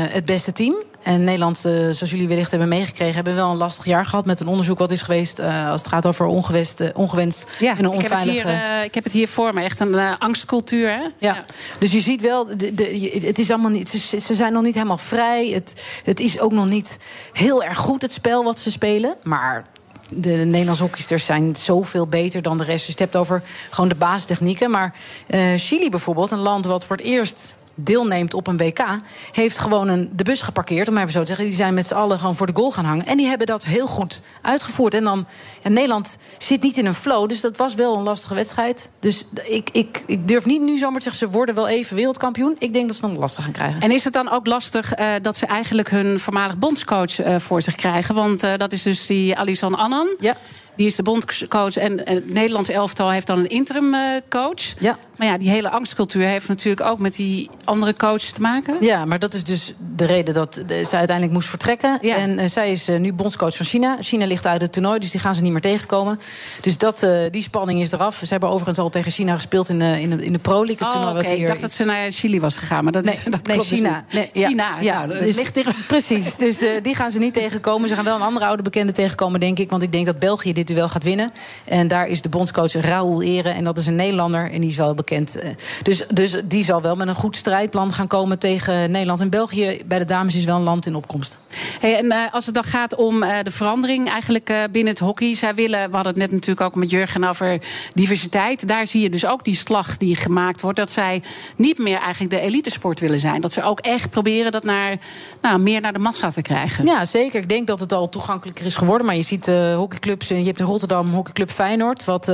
het 0.10 0.25
beste 0.25 0.51
team. 0.51 0.75
En 1.03 1.23
Nederland, 1.23 1.57
uh, 1.65 1.73
zoals 1.73 2.11
jullie 2.11 2.27
wellicht 2.27 2.51
hebben 2.51 2.67
meegekregen, 2.67 3.15
hebben 3.15 3.35
wel 3.35 3.51
een 3.51 3.57
lastig 3.57 3.85
jaar 3.85 4.05
gehad 4.05 4.25
met 4.25 4.39
een 4.39 4.47
onderzoek 4.47 4.77
wat 4.77 4.91
is 4.91 5.01
geweest 5.01 5.39
uh, 5.39 5.69
als 5.69 5.79
het 5.79 5.89
gaat 5.89 6.05
over 6.05 6.25
ongewenst, 6.25 6.81
uh, 6.81 6.89
ongewenst 6.93 7.47
ja, 7.59 7.77
en 7.77 7.87
onveilige. 7.87 8.29
Ik 8.29 8.35
heb, 8.37 8.47
het 8.47 8.63
hier, 8.63 8.83
ik 8.83 8.93
heb 8.93 9.03
het 9.03 9.13
hier 9.13 9.27
voor 9.27 9.53
me, 9.53 9.61
echt 9.61 9.79
een 9.79 10.17
angstcultuur. 10.17 10.89
Hè? 10.89 11.01
Ja. 11.01 11.11
ja. 11.19 11.45
dus 11.79 11.91
je 11.91 12.01
ziet 12.01 12.21
wel, 12.21 12.45
de, 12.45 12.73
de, 12.73 13.19
het 13.25 13.39
is 13.39 13.49
allemaal 13.49 13.71
niet, 13.71 13.89
ze, 13.89 14.19
ze, 14.19 14.35
zijn 14.35 14.53
nog 14.53 14.63
niet 14.63 14.73
helemaal 14.73 14.97
vrij. 14.97 15.47
Het, 15.47 16.01
het 16.03 16.19
is 16.19 16.39
ook 16.39 16.51
nog 16.51 16.65
niet 16.65 16.99
heel 17.33 17.63
erg 17.63 17.77
goed 17.77 18.01
het 18.01 18.13
spel 18.13 18.43
wat 18.43 18.59
ze 18.59 18.71
spelen, 18.71 19.15
maar 19.23 19.65
de 20.13 20.29
Nederlandse 20.29 20.83
hockeysters 20.83 21.25
zijn 21.25 21.55
zoveel 21.55 22.07
beter 22.07 22.41
dan 22.41 22.57
de 22.57 22.63
rest. 22.63 22.85
Dus 22.85 22.95
je 22.95 23.03
hebt 23.03 23.15
over 23.15 23.43
gewoon 23.69 23.89
de 23.89 23.95
basistechnieken. 23.95 24.71
Maar 24.71 24.93
uh, 25.27 25.53
Chili 25.55 25.89
bijvoorbeeld, 25.89 26.31
een 26.31 26.39
land 26.39 26.65
wat 26.65 26.85
voor 26.85 26.95
het 26.95 27.05
eerst 27.05 27.55
deelneemt 27.83 28.33
op 28.33 28.47
een 28.47 28.57
WK, 28.57 28.85
heeft 29.31 29.57
gewoon 29.57 29.87
een, 29.87 30.09
de 30.15 30.23
bus 30.23 30.41
geparkeerd, 30.41 30.87
om 30.87 30.97
even 30.97 31.11
zo 31.11 31.19
te 31.19 31.25
zeggen. 31.25 31.45
Die 31.45 31.55
zijn 31.55 31.73
met 31.73 31.87
z'n 31.87 31.93
allen 31.93 32.19
gewoon 32.19 32.35
voor 32.35 32.47
de 32.47 32.55
goal 32.55 32.71
gaan 32.71 32.85
hangen. 32.85 33.05
En 33.05 33.17
die 33.17 33.27
hebben 33.27 33.47
dat 33.47 33.65
heel 33.65 33.87
goed 33.87 34.21
uitgevoerd. 34.41 34.93
En 34.93 35.03
dan, 35.03 35.27
ja, 35.63 35.69
Nederland 35.69 36.17
zit 36.37 36.61
niet 36.61 36.77
in 36.77 36.85
een 36.85 36.93
flow, 36.93 37.29
dus 37.29 37.41
dat 37.41 37.57
was 37.57 37.73
wel 37.73 37.97
een 37.97 38.03
lastige 38.03 38.33
wedstrijd. 38.33 38.89
Dus 38.99 39.25
ik, 39.43 39.69
ik, 39.71 40.03
ik 40.05 40.27
durf 40.27 40.45
niet 40.45 40.61
nu 40.61 40.77
zomaar 40.77 40.97
te 40.97 41.03
zeggen, 41.03 41.27
ze 41.27 41.33
worden 41.33 41.55
wel 41.55 41.67
even 41.67 41.95
wereldkampioen. 41.95 42.55
Ik 42.59 42.73
denk 42.73 42.87
dat 42.87 42.95
ze 42.95 43.07
nog 43.07 43.17
lastig 43.17 43.43
gaan 43.43 43.53
krijgen. 43.53 43.81
En 43.81 43.91
is 43.91 44.03
het 44.03 44.13
dan 44.13 44.29
ook 44.29 44.47
lastig 44.47 44.99
uh, 44.99 45.13
dat 45.21 45.37
ze 45.37 45.45
eigenlijk 45.45 45.89
hun 45.89 46.19
voormalig 46.19 46.57
bondscoach 46.57 47.25
uh, 47.25 47.39
voor 47.39 47.61
zich 47.61 47.75
krijgen? 47.75 48.15
Want 48.15 48.43
uh, 48.43 48.57
dat 48.57 48.71
is 48.71 48.83
dus 48.83 49.05
die 49.05 49.37
Alison 49.37 49.75
Annan. 49.75 50.15
Ja. 50.19 50.35
Die 50.75 50.86
is 50.86 50.95
de 50.95 51.03
bondcoach 51.03 51.77
en 51.77 51.99
het 52.03 52.34
Nederlands 52.34 52.69
elftal 52.69 53.10
heeft 53.10 53.27
dan 53.27 53.39
een 53.39 53.49
interim 53.49 53.95
coach. 54.29 54.79
Ja. 54.79 54.97
Maar 55.21 55.29
ja, 55.29 55.38
die 55.38 55.49
hele 55.49 55.69
angstcultuur 55.69 56.25
heeft 56.25 56.47
natuurlijk 56.47 56.88
ook 56.88 56.99
met 56.99 57.15
die 57.15 57.49
andere 57.63 57.95
coach 57.95 58.21
te 58.21 58.41
maken. 58.41 58.77
Ja, 58.79 59.05
maar 59.05 59.19
dat 59.19 59.34
is 59.34 59.43
dus 59.43 59.73
de 59.95 60.05
reden 60.05 60.34
dat 60.34 60.53
ze 60.67 60.95
uiteindelijk 60.95 61.31
moest 61.31 61.49
vertrekken. 61.49 61.97
Ja. 62.01 62.15
En 62.15 62.39
uh, 62.39 62.45
zij 62.47 62.71
is 62.71 62.89
uh, 62.89 62.99
nu 62.99 63.13
bondscoach 63.13 63.55
van 63.55 63.65
China. 63.65 63.97
China 63.99 64.25
ligt 64.25 64.45
uit 64.45 64.62
het 64.62 64.73
toernooi, 64.73 64.99
dus 64.99 65.12
die 65.12 65.19
gaan 65.19 65.36
ze 65.36 65.41
niet 65.41 65.51
meer 65.51 65.62
tegenkomen. 65.62 66.19
Dus 66.62 66.77
dat, 66.77 67.07
die 67.31 67.41
spanning 67.41 67.81
is 67.81 67.91
eraf. 67.91 68.15
Ze 68.15 68.25
hebben 68.29 68.49
overigens 68.49 68.79
al 68.79 68.89
tegen 68.89 69.12
China 69.12 69.36
gespeeld 69.36 69.69
in 69.69 69.79
de, 69.79 70.01
in 70.01 70.10
de, 70.10 70.25
in 70.25 70.34
de 70.34 70.39
Pro 70.39 70.65
League. 70.65 70.88
Oh, 70.88 70.93
toernooi 70.93 71.12
okay. 71.12 71.23
wat 71.23 71.31
hier... 71.31 71.41
Ik 71.41 71.47
dacht 71.47 71.62
dat 71.62 71.73
ze 71.73 71.84
naar 71.84 72.12
Chili 72.12 72.39
was 72.39 72.57
gegaan, 72.57 72.84
maar 72.84 72.93
dat, 72.93 73.03
nee, 73.03 73.13
is, 73.13 73.23
dat 73.23 73.47
nee, 73.47 73.55
klopt 73.55 73.69
China. 73.69 74.03
Dus 74.07 74.13
nee, 74.13 74.29
ja. 74.34 74.47
China, 74.47 74.79
ja, 74.79 75.05
nou, 75.05 75.19
dus, 75.19 75.36
ligt 75.36 75.53
tegen... 75.53 75.73
Precies, 75.88 76.36
dus 76.36 76.63
die 76.81 76.95
gaan 76.95 77.12
ze 77.12 77.19
niet 77.19 77.34
tegenkomen. 77.34 77.89
Ze 77.89 77.95
gaan 77.95 78.03
wel 78.03 78.15
een 78.15 78.21
andere 78.21 78.45
oude 78.45 78.63
bekende 78.63 78.91
tegenkomen, 78.91 79.39
denk 79.39 79.60
ik. 79.60 79.69
Want 79.69 79.84
ik 79.84 79.91
denk 79.91 80.05
dat 80.05 80.19
België 80.19 80.53
dit 80.65 80.76
duel 80.76 80.89
gaat 80.89 81.04
winnen. 81.04 81.32
En 81.65 81.88
daar 81.88 82.08
is 82.08 82.21
de 82.21 82.30
bondscoach 82.30 82.74
Raoul 82.74 83.21
Eren. 83.21 83.56
En 83.56 83.63
dat 83.63 83.78
is 83.78 83.88
een 83.88 83.95
Nederlander 83.95 84.52
en 84.52 84.62
die 84.62 84.69
is 84.69 84.76
wel 84.76 84.93
bekend. 84.93 85.38
Dus, 85.84 86.04
dus 86.13 86.36
die 86.43 86.63
zal 86.63 86.82
wel 86.82 86.95
met 86.95 87.08
een 87.08 87.15
goed 87.15 87.36
strijdplan 87.36 87.93
gaan 87.93 88.08
komen 88.08 88.39
tegen 88.39 88.91
Nederland. 88.91 89.21
En 89.21 89.30
België 89.30 89.82
bij 89.86 90.00
de 90.00 90.06
dames 90.06 90.36
is 90.36 90.43
wel 90.43 90.56
een 90.56 90.63
land 90.63 90.86
in 90.86 90.95
opkomst. 90.95 91.38
Hey, 91.80 91.97
en 91.97 92.06
uh, 92.06 92.34
als 92.34 92.45
het 92.45 92.56
dan 92.56 92.63
gaat 92.63 92.95
om 92.95 93.24
uh, 93.24 93.38
de 93.43 93.52
verandering 93.52 94.10
eigenlijk 94.10 94.50
uh, 94.50 94.63
binnen 94.71 94.93
het 94.93 95.02
hockey. 95.02 95.36
Zij 95.36 95.56
willen, 95.56 95.89
we 95.89 95.95
hadden 95.95 96.13
het 96.13 96.21
net 96.21 96.32
natuurlijk 96.32 96.62
ook 96.62 96.76
met 96.76 96.89
Jurgen 96.89 97.24
over 97.24 97.62
diversiteit. 97.93 98.67
Daar 98.67 98.88
zie 98.88 99.02
je 99.02 99.10
dus 99.10 99.26
ook 99.26 99.43
die 99.43 99.56
slag 99.56 99.97
die 99.97 100.15
gemaakt 100.15 100.62
wordt. 100.62 100.78
Dat 100.78 100.91
zij 100.91 101.24
niet 101.56 101.78
meer 101.78 102.00
eigenlijk 102.00 102.34
de 102.34 102.39
elitesport 102.39 103.00
willen 103.00 103.19
zijn. 103.19 103.41
Dat 103.41 103.54
ze 103.54 103.63
ook 103.63 103.80
echt 103.80 104.10
proberen 104.10 104.52
dat 104.52 104.63
naar, 104.63 104.97
nou, 105.41 105.60
meer 105.60 105.82
naar 105.82 105.93
de 105.93 106.00
massa 106.00 106.30
te 106.30 106.41
krijgen. 106.41 106.86
Ja, 106.86 107.06
zeker. 107.06 107.41
Ik 107.41 107.50
denk 107.50 107.67
dat 107.67 107.80
het 107.80 107.93
al 107.93 108.10
toegankelijker 108.10 108.65
is 108.65 108.76
geworden. 108.76 109.06
Maar 109.06 109.15
je 109.15 109.21
ziet 109.21 109.45
hockeyclubs. 109.76 110.28
Hebt 110.51 110.59
in 110.59 110.71
Rotterdam 110.71 111.13
hockeyclub 111.13 111.49
Feyenoord. 111.49 112.05
Wat 112.05 112.31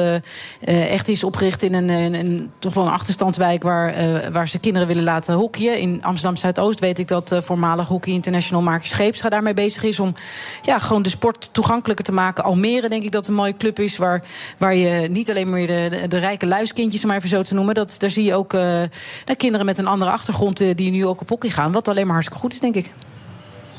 echt 0.62 1.08
is 1.08 1.24
opgericht 1.24 1.64
in 1.64 1.74
een, 1.74 1.90
een, 1.90 2.52
toch 2.60 2.74
wel 2.74 2.86
een 2.86 2.92
achterstandswijk 2.92 3.64
waar, 3.64 3.94
waar 4.32 4.48
ze 4.48 4.60
kinderen 4.60 4.88
willen 4.88 5.04
laten 5.04 5.34
hockeyen. 5.34 5.80
In 5.80 6.04
Amsterdam 6.04 6.36
Zuidoost 6.36 6.80
weet 6.80 7.00
ik 7.00 7.08
dat 7.08 7.36
voormalig 7.40 7.88
Hockey 7.88 8.14
International 8.14 8.64
Mark 8.64 8.86
Scheepstra 8.86 9.30
daarmee 9.30 9.54
bezig 9.54 9.84
is 9.84 10.00
om 10.00 10.14
ja, 10.62 10.80
gewoon 10.80 11.02
de 11.02 11.10
sport 11.10 11.50
toegankelijker 11.52 12.06
te 12.06 12.12
maken. 12.12 12.44
Almere 12.44 12.90
denk 12.90 13.04
ik 13.04 13.12
dat 13.12 13.28
een 13.28 13.34
mooie 13.34 13.58
club 13.58 13.80
is 13.80 13.98
waar, 13.98 14.24
waar 14.58 14.76
je 14.76 15.08
niet 15.10 15.30
alleen 15.30 15.50
maar 15.50 15.60
de, 15.60 15.88
de, 15.90 16.08
de 16.08 16.18
rijke 16.18 16.48
luiskindjes, 16.48 17.02
om 17.02 17.08
maar 17.08 17.18
even 17.18 17.30
zo 17.30 17.42
te 17.42 17.54
noemen. 17.54 17.76
Dat, 17.76 17.96
daar 17.98 18.12
zie 18.12 18.24
je 18.24 18.36
ook 18.36 18.56
kinderen 19.38 19.66
met 19.66 19.78
een 19.78 19.88
andere 19.88 20.12
achtergrond 20.12 20.78
die 20.78 20.92
nu 20.92 21.06
ook 21.06 21.22
op 21.22 21.30
hockey 21.30 21.50
gaan. 21.50 21.72
Wat 21.72 21.88
alleen 21.88 22.06
maar 22.06 22.14
hartstikke 22.14 22.42
goed 22.42 22.54
is, 22.54 22.60
denk 22.60 22.76
ik. 22.76 22.92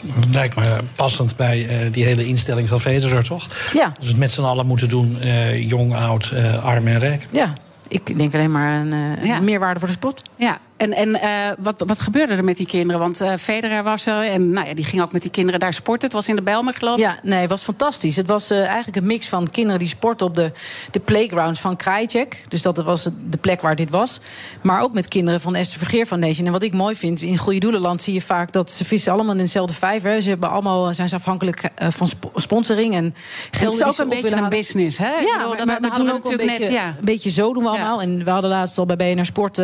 Dat 0.02 0.34
lijkt 0.34 0.56
me 0.56 0.78
passend 0.96 1.36
bij 1.36 1.84
uh, 1.84 1.92
die 1.92 2.04
hele 2.04 2.26
instelling 2.26 2.68
van 2.68 2.80
Federer, 2.80 3.24
toch? 3.24 3.46
Ja. 3.72 3.84
Dat 3.84 4.02
we 4.02 4.08
het 4.08 4.16
met 4.16 4.32
z'n 4.32 4.42
allen 4.42 4.66
moeten 4.66 4.88
doen, 4.88 5.16
uh, 5.22 5.68
jong, 5.68 5.94
oud, 5.94 6.30
uh, 6.34 6.64
arm 6.64 6.86
en 6.86 6.98
rijk. 6.98 7.26
Ja, 7.30 7.52
ik 7.88 8.18
denk 8.18 8.34
alleen 8.34 8.52
maar 8.52 8.80
een 8.80 9.24
ja. 9.26 9.40
meerwaarde 9.40 9.78
voor 9.78 9.88
de 9.88 9.94
sport. 9.94 10.22
Ja, 10.36 10.58
en, 10.78 10.92
en 10.92 11.08
uh, 11.08 11.50
wat, 11.58 11.82
wat 11.86 12.00
gebeurde 12.00 12.34
er 12.34 12.44
met 12.44 12.56
die 12.56 12.66
kinderen? 12.66 13.00
Want 13.00 13.22
uh, 13.22 13.32
Federer 13.38 13.82
was 13.82 14.06
er 14.06 14.30
en 14.30 14.50
nou 14.50 14.68
ja, 14.68 14.74
die 14.74 14.84
ging 14.84 15.02
ook 15.02 15.12
met 15.12 15.22
die 15.22 15.30
kinderen 15.30 15.60
daar 15.60 15.72
sporten. 15.72 16.04
Het 16.04 16.12
was 16.12 16.28
in 16.28 16.36
de 16.36 16.42
Bijlmer, 16.42 16.74
geloof 16.74 16.98
ik. 16.98 17.04
Ja, 17.04 17.18
nee, 17.22 17.40
het 17.40 17.50
was 17.50 17.62
fantastisch. 17.62 18.16
Het 18.16 18.26
was 18.26 18.50
uh, 18.50 18.66
eigenlijk 18.66 18.96
een 18.96 19.06
mix 19.06 19.28
van 19.28 19.50
kinderen 19.50 19.78
die 19.78 19.88
sporten 19.88 20.26
op 20.26 20.34
de, 20.34 20.52
de 20.90 21.00
playgrounds 21.00 21.60
van 21.60 21.76
Krajcek. 21.76 22.44
Dus 22.48 22.62
dat 22.62 22.76
was 22.76 23.02
de 23.30 23.38
plek 23.40 23.60
waar 23.60 23.76
dit 23.76 23.90
was. 23.90 24.20
Maar 24.62 24.82
ook 24.82 24.92
met 24.92 25.08
kinderen 25.08 25.40
van 25.40 25.54
Esther 25.54 25.78
Vergeer 25.78 26.06
Foundation. 26.06 26.46
En 26.46 26.52
wat 26.52 26.62
ik 26.62 26.72
mooi 26.72 26.96
vind, 26.96 27.22
in 27.22 27.38
Goede 27.38 27.58
Doelenland 27.58 28.02
zie 28.02 28.14
je 28.14 28.22
vaak 28.22 28.52
dat 28.52 28.70
ze 28.70 28.84
vissen 28.84 29.12
allemaal 29.12 29.32
in 29.32 29.38
dezelfde 29.38 29.74
vijver. 29.74 30.22
Ze 30.22 30.28
hebben 30.28 30.50
allemaal, 30.50 30.94
zijn 30.94 31.08
ze 31.08 31.14
afhankelijk 31.14 31.70
van 31.76 32.06
sp 32.12 32.26
sponsoring 32.34 32.94
en 32.94 33.14
geld. 33.50 33.78
Het 33.78 33.86
is 33.86 33.92
ook 33.92 33.98
een 33.98 34.08
beetje 34.08 34.36
een 34.36 34.48
business, 34.48 34.98
hè? 34.98 35.10
Ja, 35.18 35.46
maar, 35.46 35.66
maar 35.66 35.80
we 35.80 35.90
doen 35.94 36.10
ook 36.10 36.30
een 36.30 36.36
beetje, 36.36 36.58
net, 36.58 36.70
ja. 36.70 36.86
een 36.86 37.04
beetje 37.04 37.30
zo 37.30 37.52
doen 37.52 37.62
we 37.62 37.68
allemaal. 37.68 38.00
Ja. 38.00 38.06
En 38.06 38.24
we 38.24 38.30
hadden 38.30 38.50
laatst 38.50 38.78
al 38.78 38.86
bij 38.86 38.96
BNR 38.96 39.26
Sport 39.26 39.56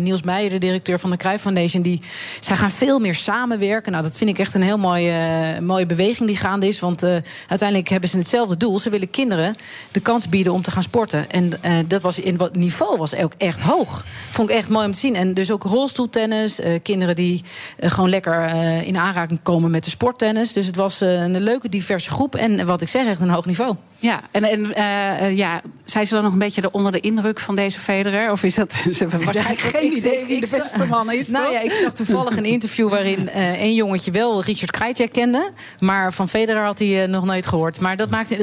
Niels 0.00 0.22
De 0.48 0.58
directeur 0.58 0.98
van 0.98 1.10
de 1.10 1.16
Cruijff 1.16 1.42
Foundation, 1.42 1.82
die 1.82 2.00
zij 2.40 2.56
gaan 2.56 2.70
veel 2.70 2.98
meer 2.98 3.14
samenwerken. 3.14 3.92
Nou, 3.92 4.04
dat 4.04 4.16
vind 4.16 4.30
ik 4.30 4.38
echt 4.38 4.54
een 4.54 4.62
heel 4.62 4.78
mooie, 4.78 5.52
uh, 5.54 5.58
mooie 5.58 5.86
beweging 5.86 6.28
die 6.28 6.36
gaande 6.36 6.66
is. 6.66 6.80
Want 6.80 7.04
uh, 7.04 7.16
uiteindelijk 7.48 7.88
hebben 7.88 8.08
ze 8.08 8.16
hetzelfde 8.16 8.56
doel. 8.56 8.78
Ze 8.78 8.90
willen 8.90 9.10
kinderen 9.10 9.54
de 9.90 10.00
kans 10.00 10.28
bieden 10.28 10.52
om 10.52 10.62
te 10.62 10.70
gaan 10.70 10.82
sporten. 10.82 11.30
En 11.30 11.52
uh, 11.64 11.72
dat 11.86 12.02
was 12.02 12.18
in 12.18 12.36
wat 12.36 12.56
niveau 12.56 12.98
was 12.98 13.14
ook 13.14 13.32
echt 13.38 13.60
hoog. 13.60 14.04
Vond 14.30 14.50
ik 14.50 14.56
echt 14.56 14.68
mooi 14.68 14.86
om 14.86 14.92
te 14.92 14.98
zien. 14.98 15.14
En 15.14 15.34
dus 15.34 15.50
ook 15.50 15.62
rolstoeltennis, 15.62 16.60
kinderen 16.82 17.16
die 17.16 17.42
gewoon 17.80 18.08
lekker 18.08 18.48
in 18.84 18.96
aanraking 18.96 19.40
komen 19.42 19.70
met 19.70 19.84
de 19.84 19.90
sporttennis. 19.90 20.52
Dus 20.52 20.66
het 20.66 20.76
was 20.76 21.00
een 21.00 21.40
leuke, 21.40 21.68
diverse 21.68 22.10
groep. 22.10 22.34
En 22.34 22.66
wat 22.66 22.80
ik 22.80 22.88
zeg, 22.88 23.06
echt 23.06 23.20
een 23.20 23.28
hoog 23.28 23.46
niveau. 23.46 23.76
Ja, 24.02 24.20
en, 24.30 24.44
en 24.44 24.60
uh, 24.60 25.36
ja, 25.36 25.60
zijn 25.84 26.06
ze 26.06 26.14
dan 26.14 26.22
nog 26.22 26.32
een 26.32 26.38
beetje 26.38 26.70
onder 26.70 26.92
de 26.92 27.00
indruk 27.00 27.40
van 27.40 27.54
deze 27.54 27.80
Federer? 27.80 28.30
Of 28.30 28.42
is 28.42 28.54
dat... 28.54 28.72
Ze 28.90 28.90
hebben 28.98 29.24
waarschijnlijk 29.24 29.60
ja, 29.60 29.70
geen 29.70 29.96
idee 29.96 30.24
wie 30.26 30.40
de 30.40 30.56
beste 30.58 30.86
man 30.86 31.12
is, 31.12 31.28
Nou 31.30 31.44
toch? 31.44 31.54
ja, 31.54 31.60
ik 31.60 31.72
zag 31.72 31.92
toevallig 31.92 32.36
een 32.36 32.44
interview 32.44 32.88
waarin 32.88 33.28
uh, 33.36 33.60
een 33.62 33.74
jongetje 33.74 34.10
wel 34.10 34.42
Richard 34.42 34.70
Krajcek 34.70 35.12
kende. 35.12 35.50
Maar 35.78 36.12
van 36.12 36.28
Federer 36.28 36.64
had 36.64 36.78
hij 36.78 37.02
uh, 37.02 37.08
nog 37.08 37.24
nooit 37.24 37.46
gehoord. 37.46 37.80
Maar 37.80 37.96
dat 37.96 38.10
maakte... 38.10 38.34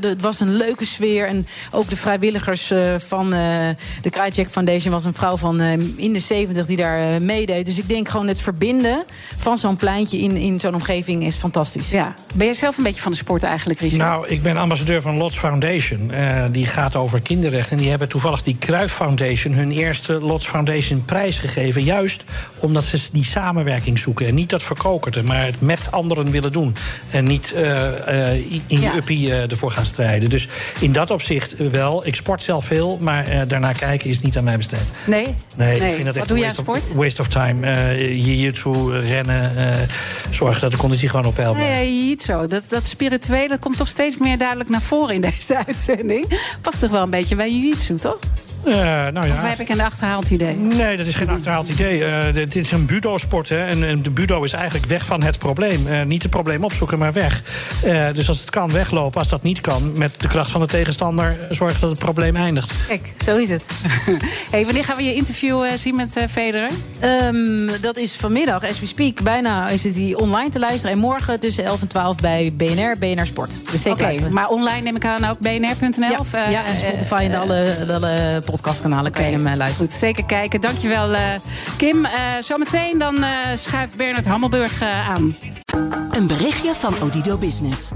Het 0.00 0.20
was 0.20 0.40
een 0.40 0.56
leuke 0.56 0.84
sfeer. 0.84 1.26
En 1.26 1.46
ook 1.70 1.90
de 1.90 1.96
vrijwilligers 1.96 2.72
van 2.96 3.30
de 3.30 4.10
Krajcek 4.10 4.50
Foundation 4.50 4.92
was 4.92 5.04
een 5.04 5.14
vrouw 5.14 5.36
van 5.36 5.60
in 5.96 6.12
de 6.12 6.18
70 6.18 6.66
die 6.66 6.76
daar 6.76 7.22
meedeed. 7.22 7.66
Dus 7.66 7.78
ik 7.78 7.88
denk 7.88 8.08
gewoon 8.08 8.26
het 8.28 8.40
verbinden 8.40 9.04
van 9.36 9.58
zo'n 9.58 9.76
pleintje 9.76 10.18
in, 10.18 10.36
in 10.36 10.60
zo'n 10.60 10.74
omgeving 10.74 11.24
is 11.24 11.36
fantastisch. 11.36 11.90
Ja. 11.90 12.14
Ben 12.34 12.46
jij 12.46 12.54
zelf 12.54 12.76
een 12.76 12.82
beetje 12.82 13.02
van 13.02 13.12
de 13.12 13.18
sport 13.18 13.42
eigenlijk, 13.42 13.80
Richard? 13.80 14.02
Nou, 14.02 14.28
ik 14.28 14.42
ben 14.42 14.56
ambassadeur 14.56 14.95
van 15.02 15.16
Lots 15.16 15.38
Foundation. 15.38 16.10
Uh, 16.10 16.44
die 16.50 16.66
gaat 16.66 16.96
over 16.96 17.20
kinderrechten. 17.20 17.72
En 17.72 17.78
die 17.78 17.90
hebben 17.90 18.08
toevallig 18.08 18.42
die 18.42 18.56
Kruif 18.58 18.92
Foundation 18.92 19.52
hun 19.52 19.70
eerste 19.70 20.12
Lots 20.12 20.46
Foundation 20.46 21.04
prijs 21.04 21.38
gegeven. 21.38 21.82
Juist 21.82 22.24
omdat 22.58 22.84
ze 22.84 22.98
die 23.12 23.24
samenwerking 23.24 23.98
zoeken. 23.98 24.26
En 24.26 24.34
niet 24.34 24.50
dat 24.50 24.62
verkokerde, 24.62 25.22
maar 25.22 25.44
het 25.44 25.60
met 25.60 25.88
anderen 25.90 26.30
willen 26.30 26.50
doen. 26.50 26.74
En 27.10 27.24
niet 27.24 27.52
uh, 27.56 27.62
uh, 27.62 28.32
in 28.32 28.62
je 28.66 28.80
ja. 28.80 28.96
uppie 28.96 29.32
ervoor 29.32 29.70
gaan 29.70 29.86
strijden. 29.86 30.30
Dus 30.30 30.48
in 30.78 30.92
dat 30.92 31.10
opzicht 31.10 31.56
wel. 31.56 32.06
Ik 32.06 32.14
sport 32.14 32.42
zelf 32.42 32.64
veel, 32.64 32.98
maar 33.00 33.48
daarna 33.48 33.72
kijken 33.72 34.08
is 34.08 34.20
niet 34.20 34.36
aan 34.36 34.44
mij 34.44 34.56
besteed. 34.56 34.80
Nee? 35.06 35.24
Nee, 35.54 35.78
nee. 35.78 35.88
ik 35.88 35.94
vind 35.94 36.06
dat 36.06 36.16
Wat 36.16 36.30
echt 36.30 36.40
jij 36.40 36.50
sport? 36.50 36.82
Of, 36.82 36.92
waste 36.92 37.20
of 37.20 37.28
time. 37.28 37.94
Jiu-jitsu, 37.98 38.98
rennen. 38.98 39.52
zorgen 40.30 40.60
dat 40.60 40.70
de 40.70 40.76
conditie 40.76 41.08
gewoon 41.08 41.26
op 41.26 41.34
peil 41.34 41.52
blijft. 41.52 41.70
Nee, 41.70 41.96
jiu-jitsu. 41.96 42.46
Dat, 42.46 42.62
dat 42.68 42.86
spirituele 42.86 43.58
komt 43.58 43.76
toch 43.76 43.88
steeds 43.88 44.16
meer 44.18 44.38
duidelijk 44.38 44.70
naar 44.70 44.80
voren 44.86 45.14
in 45.14 45.20
deze 45.20 45.56
uitzending. 45.66 46.40
Past 46.62 46.80
toch 46.80 46.90
wel 46.90 47.02
een 47.02 47.10
beetje 47.10 47.36
bij 47.36 47.50
jiu-jitsu, 47.50 47.94
toch? 47.94 48.18
Eh, 48.66 48.74
nou 49.12 49.26
ja. 49.26 49.32
Of 49.32 49.42
heb 49.42 49.60
ik 49.60 49.68
een 49.68 49.80
achterhaald 49.80 50.30
idee? 50.30 50.54
Nee, 50.54 50.96
dat 50.96 51.06
is 51.06 51.14
geen 51.14 51.28
achterhaald 51.28 51.68
idee. 51.68 52.04
Eh, 52.04 52.34
dit 52.34 52.56
is 52.56 52.72
een 52.72 52.86
budo-sport. 52.86 53.48
Hè, 53.48 53.66
en, 53.66 53.84
en 53.84 54.02
de 54.02 54.10
budo 54.10 54.42
is 54.42 54.52
eigenlijk 54.52 54.86
weg 54.86 55.06
van 55.06 55.22
het 55.22 55.38
probleem. 55.38 55.86
Eh, 55.86 56.02
niet 56.02 56.22
het 56.22 56.30
probleem 56.30 56.64
opzoeken, 56.64 56.98
maar 56.98 57.12
weg. 57.12 57.42
Eh, 57.84 58.06
dus 58.12 58.28
als 58.28 58.40
het 58.40 58.50
kan, 58.50 58.72
weglopen. 58.72 59.20
Als 59.20 59.28
dat 59.28 59.42
niet 59.42 59.60
kan, 59.60 59.92
met 59.98 60.20
de 60.20 60.28
kracht 60.28 60.50
van 60.50 60.60
de 60.60 60.66
tegenstander... 60.66 61.36
zorgen 61.50 61.80
dat 61.80 61.90
het 61.90 61.98
probleem 61.98 62.36
eindigt. 62.36 62.72
Kijk, 62.88 63.12
zo 63.24 63.36
is 63.36 63.50
het. 63.50 63.66
hey, 64.50 64.64
wanneer 64.64 64.84
gaan 64.84 64.96
we 64.96 65.04
je 65.04 65.14
interview 65.14 65.62
eh, 65.62 65.72
zien 65.72 65.96
met 65.96 66.16
eh, 66.16 66.24
Federer? 66.30 66.70
Ehm, 67.00 67.68
dat 67.80 67.96
is 67.96 68.12
vanmiddag, 68.12 68.64
as 68.64 68.80
we 68.80 68.86
speak. 68.86 69.22
Bijna 69.22 69.68
is 69.68 69.84
het 69.84 69.94
die 69.94 70.18
online 70.18 70.50
te 70.50 70.58
luisteren. 70.58 70.92
En 70.92 70.98
morgen 70.98 71.40
tussen 71.40 71.64
11 71.64 71.80
en 71.80 71.88
12 71.88 72.16
bij 72.16 72.52
BNR, 72.56 72.96
BNR 72.98 73.26
Sport. 73.26 73.58
Dus 73.70 73.82
zeker 73.82 74.32
maar 74.32 74.48
online 74.48 74.80
neem 74.80 74.96
ik 74.96 75.04
aan 75.04 75.24
ook 75.24 75.38
bnr.nl? 75.38 76.10
Ja, 76.10 76.18
of, 76.18 76.32
eh, 76.32 76.50
ja, 76.50 76.64
en 76.64 76.78
Spotify 76.78 77.28
en 77.30 77.34
alle, 77.34 77.76
alle 77.92 78.42
podcastkanalen 78.56 79.12
kan 79.12 79.24
je 79.24 79.30
hem 79.30 79.46
eh, 79.46 79.56
luisteren. 79.56 79.88
Goed, 79.88 79.98
zeker 79.98 80.24
kijken. 80.24 80.60
Dankjewel, 80.60 81.14
eh 81.14 81.22
Kim. 81.76 82.04
Eh, 82.04 82.12
zometeen 82.40 82.98
dan 82.98 83.22
eh, 83.22 83.56
schuift 83.56 83.96
Bernard 83.96 84.26
Hammelburg 84.26 84.80
eh, 84.80 85.08
aan. 85.08 85.36
Een 86.10 86.26
berichtje 86.26 86.74
van 86.74 86.94
Odido 87.02 87.38
Business. 87.38 87.90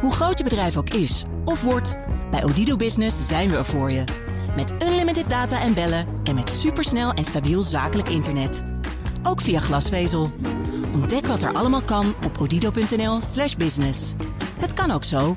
Hoe 0.00 0.12
groot 0.12 0.38
je 0.38 0.44
bedrijf 0.44 0.76
ook 0.76 0.90
is 0.90 1.24
of 1.44 1.62
wordt, 1.62 1.96
bij 2.30 2.44
Odido 2.44 2.76
Business 2.76 3.26
zijn 3.26 3.50
we 3.50 3.56
er 3.56 3.64
voor 3.64 3.90
je. 3.90 4.04
Met 4.56 4.72
unlimited 4.82 5.30
data 5.30 5.60
en 5.60 5.74
bellen 5.74 6.06
en 6.24 6.34
met 6.34 6.50
supersnel 6.50 7.12
en 7.12 7.24
stabiel 7.24 7.62
zakelijk 7.62 8.08
internet. 8.08 8.62
Ook 9.22 9.40
via 9.40 9.60
glasvezel. 9.60 10.32
Ontdek 10.94 11.26
wat 11.26 11.42
er 11.42 11.52
allemaal 11.52 11.82
kan 11.82 12.14
op 12.24 12.40
odido.nl/slash 12.40 13.54
business. 13.54 14.12
Het 14.58 14.72
kan 14.72 14.90
ook 14.90 15.04
zo. 15.04 15.36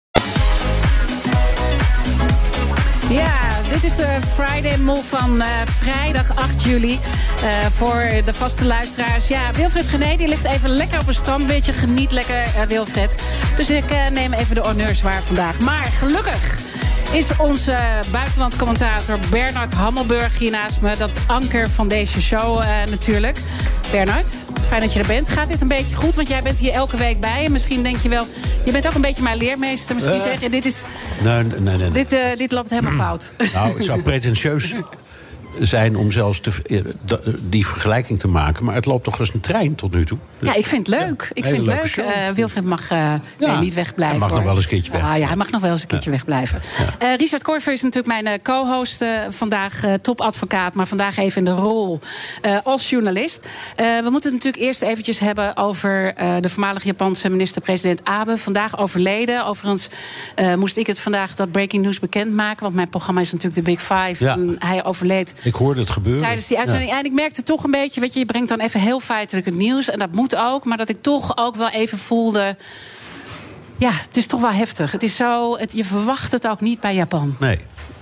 Ja, 3.11 3.49
dit 3.73 3.83
is 3.83 3.95
de 3.95 4.17
Friday 4.33 4.77
Move 4.77 5.03
van 5.03 5.41
eh, 5.41 5.47
vrijdag 5.65 6.35
8 6.35 6.63
juli. 6.63 6.99
Eh, 7.43 7.65
voor 7.75 8.03
de 8.25 8.33
vaste 8.33 8.65
luisteraars. 8.65 9.27
Ja, 9.27 9.51
Wilfred 9.53 9.87
Gené 9.87 10.15
die 10.15 10.27
ligt 10.27 10.43
even 10.43 10.69
lekker 10.69 10.99
op 10.99 11.07
een 11.07 11.13
strandbeetje. 11.13 11.73
Geniet 11.73 12.11
lekker, 12.11 12.41
eh, 12.41 12.61
Wilfred. 12.67 13.15
Dus 13.55 13.69
ik 13.69 13.91
eh, 13.91 14.07
neem 14.07 14.33
even 14.33 14.55
de 14.55 14.61
honneurs 14.61 15.01
waar 15.01 15.21
vandaag. 15.23 15.59
Maar 15.59 15.85
gelukkig 15.85 16.59
is 17.11 17.29
onze 17.37 17.77
buitenlandcommentator 18.11 19.19
Bernard 19.29 19.73
Hammelburg 19.73 20.37
hier 20.37 20.51
naast 20.51 20.81
me. 20.81 20.97
Dat 20.97 21.11
anker 21.27 21.69
van 21.69 21.87
deze 21.87 22.21
show 22.21 22.59
eh, 22.61 22.67
natuurlijk. 22.89 23.37
Bernard, 23.91 24.27
fijn 24.67 24.79
dat 24.81 24.93
je 24.93 24.99
er 24.99 25.07
bent. 25.07 25.29
Gaat 25.29 25.47
dit 25.47 25.61
een 25.61 25.67
beetje 25.67 25.95
goed? 25.95 26.15
Want 26.15 26.27
jij 26.27 26.41
bent 26.41 26.59
hier 26.59 26.71
elke 26.71 26.97
week 26.97 27.19
bij. 27.19 27.45
En 27.45 27.51
misschien 27.51 27.83
denk 27.83 27.97
je 27.97 28.09
wel, 28.09 28.25
je 28.65 28.71
bent 28.71 28.87
ook 28.87 28.93
een 28.93 29.01
beetje 29.01 29.23
mijn 29.23 29.37
leermeester. 29.37 29.95
Misschien 29.95 30.15
Eh. 30.15 30.21
zeg 30.21 30.41
je, 30.41 30.49
dit, 30.49 30.65
is, 30.65 30.83
Nee, 31.23 31.43
nee, 31.43 31.59
nee. 31.59 31.77
nee. 31.77 31.91
dit, 31.91 32.11
eh, 32.13 32.37
dit 32.37 32.51
loopt 32.51 32.69
helemaal 32.69 32.93
fout. 33.07 33.31
Nou, 33.53 33.75
het 33.75 33.85
zou 33.85 34.01
pretentieus 34.01 34.73
zijn 35.59 35.95
om 35.97 36.11
zelfs 36.11 36.39
te, 36.39 36.51
eh, 36.65 36.81
da- 37.05 37.19
die 37.49 37.67
vergelijking 37.67 38.19
te 38.19 38.27
maken. 38.27 38.65
Maar 38.65 38.75
het 38.75 38.85
loopt 38.85 39.03
toch 39.03 39.19
als 39.19 39.33
een 39.33 39.39
trein 39.39 39.75
tot 39.75 39.93
nu 39.93 40.05
toe. 40.05 40.17
Ja, 40.39 40.53
ik 40.53 40.65
vind 40.65 40.87
het 40.87 40.99
leuk. 40.99 41.29
ik 41.33 41.45
vind 41.45 41.57
het 41.57 41.65
leuk. 41.65 42.05
Eh, 42.05 42.29
Wilfred 42.29 42.63
mag 42.63 42.89
eh, 42.91 43.13
nee, 43.39 43.57
niet 43.57 43.73
wegblijven. 43.73 44.19
hij 44.19 44.27
mag 44.27 44.37
nog 44.37 44.43
wel 44.45 44.55
eens 44.55 44.63
een 44.63 44.69
keertje 44.69 44.91
weg. 44.91 45.01
Ah, 45.01 45.17
ja, 45.17 45.27
hij 45.27 45.35
mag 45.35 45.51
nog 45.51 45.61
wel 45.61 45.71
eens 45.71 45.81
een 45.81 45.87
keertje 45.87 46.09
wegblijven. 46.09 46.59
Eh, 46.99 47.15
Richard 47.15 47.43
Korver 47.43 47.73
is 47.73 47.81
natuurlijk 47.81 48.07
mijn 48.21 48.27
eh, 48.27 48.41
co-host 48.43 49.01
eh, 49.01 49.09
vandaag, 49.29 49.83
eh, 49.83 49.93
topadvocaat. 49.93 50.73
Maar 50.75 50.87
vandaag 50.87 51.17
even 51.17 51.37
in 51.37 51.45
de 51.55 51.61
rol 51.61 51.99
eh, 52.41 52.57
als 52.63 52.89
journalist. 52.89 53.47
Eh, 53.75 53.85
we 53.85 54.09
moeten 54.09 54.33
het 54.33 54.43
natuurlijk 54.43 54.63
eerst 54.63 54.81
eventjes 54.81 55.19
hebben 55.19 55.57
over 55.57 56.13
eh, 56.15 56.35
de 56.39 56.49
voormalige 56.49 56.85
Japanse 56.85 57.29
minister-president 57.29 58.05
Abe. 58.05 58.37
Vandaag 58.37 58.77
overleden. 58.77 59.45
Overigens 59.45 59.87
eh, 60.35 60.55
moest 60.55 60.77
ik 60.77 60.87
het 60.87 60.99
vandaag 60.99 61.35
dat 61.35 61.51
breaking 61.51 61.83
news 61.83 61.99
bekendmaken. 61.99 62.63
Want 62.63 62.75
mijn 62.75 62.89
programma 62.89 63.21
is 63.21 63.31
natuurlijk 63.31 63.65
de 63.65 63.71
Big 63.71 63.79
Five. 63.81 64.23
Ja. 64.23 64.33
En 64.33 64.55
hij 64.59 64.83
overleed 64.85 65.33
Ik 65.43 65.55
hoorde 65.55 65.79
het 65.79 65.89
gebeuren. 65.89 66.21
Tijdens 66.21 66.47
die 66.47 66.57
uitzending. 66.57 66.89
Ja. 66.89 66.97
En 66.99 67.05
ik 67.05 67.11
merkte 67.13 67.43
toch 67.43 67.63
een 67.63 67.71
beetje, 67.71 68.01
weet 68.01 68.13
je, 68.13 68.19
je 68.19 68.25
brengt 68.25 68.49
dan 68.49 68.59
even 68.59 68.79
heel 68.79 68.99
feitelijk 68.99 69.45
het 69.45 69.55
nieuws. 69.55 69.89
En 69.89 69.99
dat 69.99 70.11
moet 70.11 70.35
ook. 70.35 70.65
Maar 70.65 70.77
dat 70.77 70.89
ik 70.89 71.01
toch 71.01 71.37
ook 71.37 71.55
wel 71.55 71.69
even 71.69 71.97
voelde. 71.97 72.55
Ja, 73.77 73.91
het 73.91 74.17
is 74.17 74.27
toch 74.27 74.41
wel 74.41 74.51
heftig. 74.51 74.91
Het 74.91 75.03
is 75.03 75.15
zo, 75.15 75.57
het, 75.57 75.71
je 75.73 75.83
verwacht 75.85 76.31
het 76.31 76.47
ook 76.47 76.61
niet 76.61 76.79
bij 76.79 76.95
Japan. 76.95 77.35
Nee, 77.39 77.57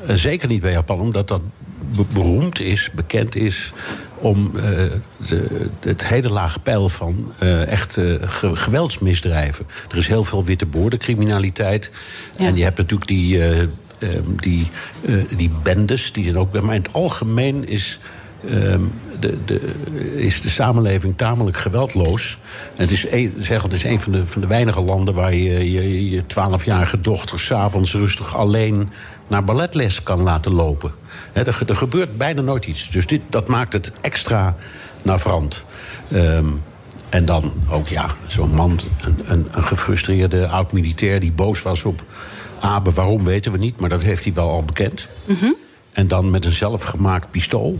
eh, 0.05 0.15
zeker 0.15 0.47
niet 0.47 0.61
bij 0.61 0.71
Japan, 0.71 0.99
omdat 0.99 1.27
dat 1.27 1.41
be- 1.95 2.05
beroemd 2.13 2.59
is, 2.59 2.89
bekend 2.95 3.35
is 3.35 3.71
om 4.15 4.51
eh, 4.55 4.61
de, 5.27 5.69
het 5.79 6.07
hele 6.07 6.29
lage 6.29 6.59
peil 6.59 6.89
van 6.89 7.31
eh, 7.39 7.67
echt 7.67 7.97
eh, 7.97 8.05
ge- 8.21 8.55
geweldsmisdrijven. 8.55 9.67
Er 9.91 9.97
is 9.97 10.07
heel 10.07 10.23
veel 10.23 10.43
witte 10.45 10.65
boordencriminaliteit. 10.65 11.91
En 12.37 12.55
je 12.55 12.63
hebt 12.63 12.77
natuurlijk 12.77 13.07
die, 13.09 13.41
die, 14.41 14.67
eh, 15.05 15.13
die 15.37 15.51
bendes, 15.63 16.11
die 16.13 16.23
zijn 16.23 16.37
ook. 16.37 16.61
Maar 16.61 16.75
in 16.75 16.81
het 16.81 16.93
algemeen 16.93 17.67
is. 17.67 17.99
ehm, 18.49 18.81
de, 19.19 19.37
de, 19.45 19.73
is 20.15 20.41
de 20.41 20.49
samenleving 20.49 21.17
tamelijk 21.17 21.57
geweldloos. 21.57 22.37
En 22.75 22.81
het 22.81 22.91
is 22.91 23.11
een, 23.11 23.33
zeg, 23.39 23.63
het 23.63 23.73
is 23.73 23.83
een 23.83 23.99
van 23.99 24.11
de, 24.11 24.25
van 24.27 24.41
de 24.41 24.47
weinige 24.47 24.81
landen 24.81 25.13
waar 25.13 25.33
je 25.33 25.71
je, 26.09 26.21
12-jarige 26.23 26.99
dochter 26.99 27.39
s'avonds 27.39 27.93
rustig 27.93 28.35
alleen 28.37 28.89
naar 29.27 29.43
balletles 29.43 30.03
kan 30.03 30.21
laten 30.21 30.51
lopen. 30.51 30.91
Er, 31.33 31.53
ge- 31.53 31.75
gebeurt 31.75 32.17
bijna 32.17 32.41
nooit 32.41 32.65
iets. 32.65 32.89
Dus 32.89 33.07
dit, 33.07 33.21
dat 33.29 33.47
maakt 33.47 33.73
het 33.73 33.91
extra 34.01 34.55
navrant. 35.01 35.63
Ehm, 36.11 36.45
en 37.09 37.25
dan 37.25 37.51
ook, 37.69 37.87
ja, 37.87 38.15
zo'n 38.27 38.53
man, 38.55 38.79
een, 39.01 39.19
een, 39.25 39.47
een 39.51 39.63
gefrustreerde 39.63 40.47
oud-militair 40.47 41.19
die 41.19 41.31
boos 41.31 41.61
was 41.61 41.83
op 41.83 42.03
Abe. 42.59 42.91
Waarom 42.91 43.23
weten 43.23 43.51
we 43.51 43.57
niet, 43.57 43.79
maar 43.79 43.89
dat 43.89 44.03
heeft 44.03 44.23
hij 44.23 44.33
wel 44.33 44.49
al 44.49 44.63
bekend. 44.63 45.07
En 45.91 46.07
dan 46.07 46.29
met 46.29 46.45
een 46.45 46.51
zelfgemaakt 46.51 47.31
pistool. 47.31 47.77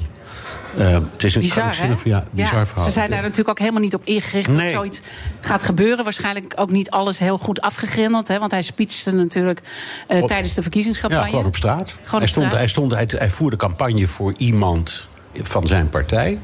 Ehm, 0.78 1.02
het 1.12 1.24
is 1.24 1.36
een 1.36 1.42
Bizar, 1.42 1.76
ja, 2.04 2.24
bizar 2.32 2.68
verhaal. 2.68 2.86
Ze 2.86 2.92
zijn 2.92 3.10
daar 3.10 3.22
natuurlijk 3.22 3.50
ook 3.50 3.60
helemaal 3.60 3.82
niet 3.82 3.94
op 3.96 4.02
ingericht 4.04 4.50
Nee. 4.50 4.58
dat 4.66 4.70
zoiets 4.72 5.02
gaat 5.42 5.64
gebeuren. 5.64 6.04
Waarschijnlijk 6.04 6.54
ook 6.56 6.72
niet 6.72 6.90
alles 6.90 7.20
heel 7.20 7.38
goed 7.38 7.62
afgegrendeld. 7.62 8.28
Hè, 8.28 8.40
want 8.40 8.52
hij 8.52 8.62
speechte 8.62 9.12
natuurlijk 9.12 9.62
eh, 10.08 10.22
Op- 10.22 10.28
tijdens 10.28 10.50
de 10.50 10.56
Ja, 10.56 10.62
verkiezingscampagne. 10.62 11.30
gewoon 11.30 11.46
op 11.46 11.56
straat. 11.56 11.90
Gewoon 11.90 12.10
hij, 12.10 12.22
op 12.22 12.28
stond, 12.28 12.46
straat. 12.46 12.60
Hij, 12.60 12.68
stond, 12.70 12.94
hij, 12.94 13.08
hij 13.18 13.30
voerde 13.30 13.56
campagne 13.56 14.08
voor 14.08 14.34
iemand 14.38 15.08
van 15.34 15.68
zijn 15.68 15.90
partij. 15.90 16.40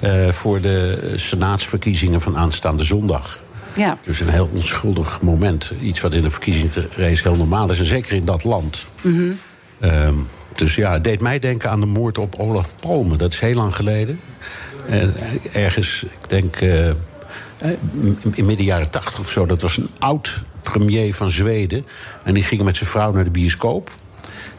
eh, 0.00 0.28
voor 0.28 0.60
de 0.60 1.12
senaatsverkiezingen 1.16 2.20
van 2.20 2.36
aanstaande 2.36 2.84
zondag. 2.84 3.40
Ja. 3.74 3.98
Dus 4.02 4.20
een 4.20 4.28
heel 4.28 4.50
onschuldig 4.52 5.20
moment. 5.20 5.72
Iets 5.80 6.00
wat 6.00 6.14
in 6.14 6.24
een 6.24 6.30
verkiezingsrace 6.30 7.22
heel 7.22 7.36
normaal 7.36 7.70
is. 7.70 7.78
En 7.78 7.84
zeker 7.84 8.12
in 8.12 8.24
dat 8.24 8.44
land. 8.44 8.86
Mhm. 9.00 9.32
Ehm, 9.80 10.14
dus 10.54 10.74
ja, 10.74 10.92
het 10.92 11.04
deed 11.04 11.20
mij 11.20 11.38
denken 11.38 11.70
aan 11.70 11.80
de 11.80 11.86
moord 11.86 12.18
op 12.18 12.34
Olaf 12.38 12.74
Palme. 12.80 13.16
Dat 13.16 13.32
is 13.32 13.40
heel 13.40 13.54
lang 13.54 13.74
geleden. 13.74 14.20
Eh, 14.88 15.08
ergens, 15.52 16.02
ik 16.02 16.28
denk 16.28 16.56
eh, 16.56 16.88
eh, 16.88 16.96
in 18.34 18.46
midden 18.46 18.66
jaren 18.66 18.90
tachtig 18.90 19.20
of 19.20 19.30
zo. 19.30 19.46
Dat 19.46 19.62
was 19.62 19.76
een 19.76 19.88
oud 19.98 20.42
premier 20.62 21.14
van 21.14 21.30
Zweden. 21.30 21.84
En 22.22 22.34
die 22.34 22.42
ging 22.42 22.62
met 22.62 22.76
zijn 22.76 22.90
vrouw 22.90 23.12
naar 23.12 23.24
de 23.24 23.30
bioscoop. 23.30 23.90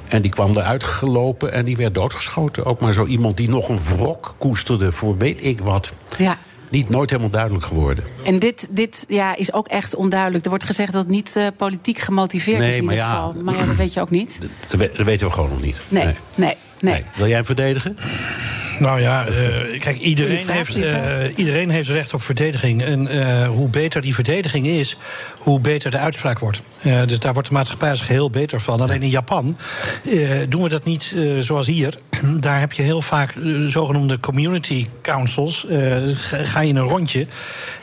En 0.08 0.22
die 0.22 0.32
kwam 0.32 0.58
eruit 0.58 0.84
gelopen 0.84 1.52
en 1.52 1.66
die 1.66 1.78
werd 1.78 1.94
doodgeschoten. 1.94 2.66
Ook 2.66 2.82
maar 2.82 2.94
zo 2.94 3.06
iemand 3.06 3.38
die 3.38 3.50
nog 3.50 3.70
een 3.70 3.80
wrok 3.80 4.36
koesterde 4.38 4.92
voor 4.92 5.18
weet 5.18 5.46
ik 5.46 5.60
wat. 5.60 5.94
Ja. 6.18 6.38
Niet 6.74 6.90
nooit 6.90 7.10
helemaal 7.10 7.32
duidelijk 7.32 7.66
geworden. 7.66 8.04
En 8.24 8.40
dit, 8.40 8.68
dit 8.70 9.06
ja, 9.08 9.36
is 9.36 9.54
ook 9.54 9.68
echt 9.68 9.96
onduidelijk. 9.96 10.44
Er 10.44 10.50
wordt 10.50 10.66
gezegd 10.66 10.92
dat 10.92 11.02
het 11.02 11.12
niet 11.12 11.36
eh, 11.36 11.48
politiek 11.58 12.00
gemotiveerd 12.00 12.60
Nee, 12.60 12.70
is 12.70 12.76
in 12.76 12.84
maar 12.86 12.94
ieder 12.94 13.10
ja. 13.10 13.16
geval. 13.16 13.42
Maar 13.44 13.56
ja, 13.58 13.66
dat 13.66 13.76
weet 13.76 13.94
je 13.94 14.00
ook 14.02 14.10
niet. 14.10 14.40
Dat, 14.70 14.80
we- 14.80 14.92
dat 14.96 15.06
weten 15.06 15.28
we 15.28 15.34
gewoon 15.34 15.50
nog 15.50 15.62
niet. 15.62 15.78
Nee, 15.88 16.14
nee, 16.36 16.56
nee. 16.80 17.04
Wil 17.16 17.26
jij 17.28 17.36
hem 17.36 17.46
verdedigen? 17.46 17.98
Nou 18.80 19.02
ja, 19.02 19.26
eh, 19.26 19.80
kijk, 19.80 19.98
iedereen 19.98 20.50
heeft, 20.50 20.78
eh, 20.78 21.38
iedereen 21.38 21.70
heeft 21.70 21.90
recht 21.90 22.14
op 22.14 22.22
verdediging. 22.22 22.84
En 22.84 23.08
eh, 23.08 23.48
hoe 23.48 23.70
beter 23.70 24.02
die 24.02 24.14
verdediging 24.14 24.66
is, 24.68 24.98
hoe 25.38 25.60
beter 25.60 25.92
de 25.92 25.98
uitspraak 25.98 26.40
wordt. 26.40 26.62
Dus 27.06 27.20
daar 27.20 27.34
wordt 27.34 27.48
de 27.48 27.54
maatschappij 27.54 27.90
als 27.90 28.02
geheel 28.02 28.30
beter 28.30 28.62
van. 28.62 28.82
Alleen 28.82 29.02
in 29.02 29.10
Japan 29.10 29.58
doen 30.50 30.62
we 30.62 30.70
dat 30.70 30.86
niet 30.86 31.16
zoals 31.40 31.68
hier. 31.68 31.98
Daar 32.40 32.60
heb 32.60 32.74
je 32.74 32.82
heel 32.82 33.02
vaak 33.02 33.36
zogenoemde 33.68 34.20
community 34.20 34.88
councils. 35.02 35.66
Ga, 36.44 36.60
je 36.60 36.68
in 36.68 36.76
een 36.76 36.88
rondje. 36.88 37.28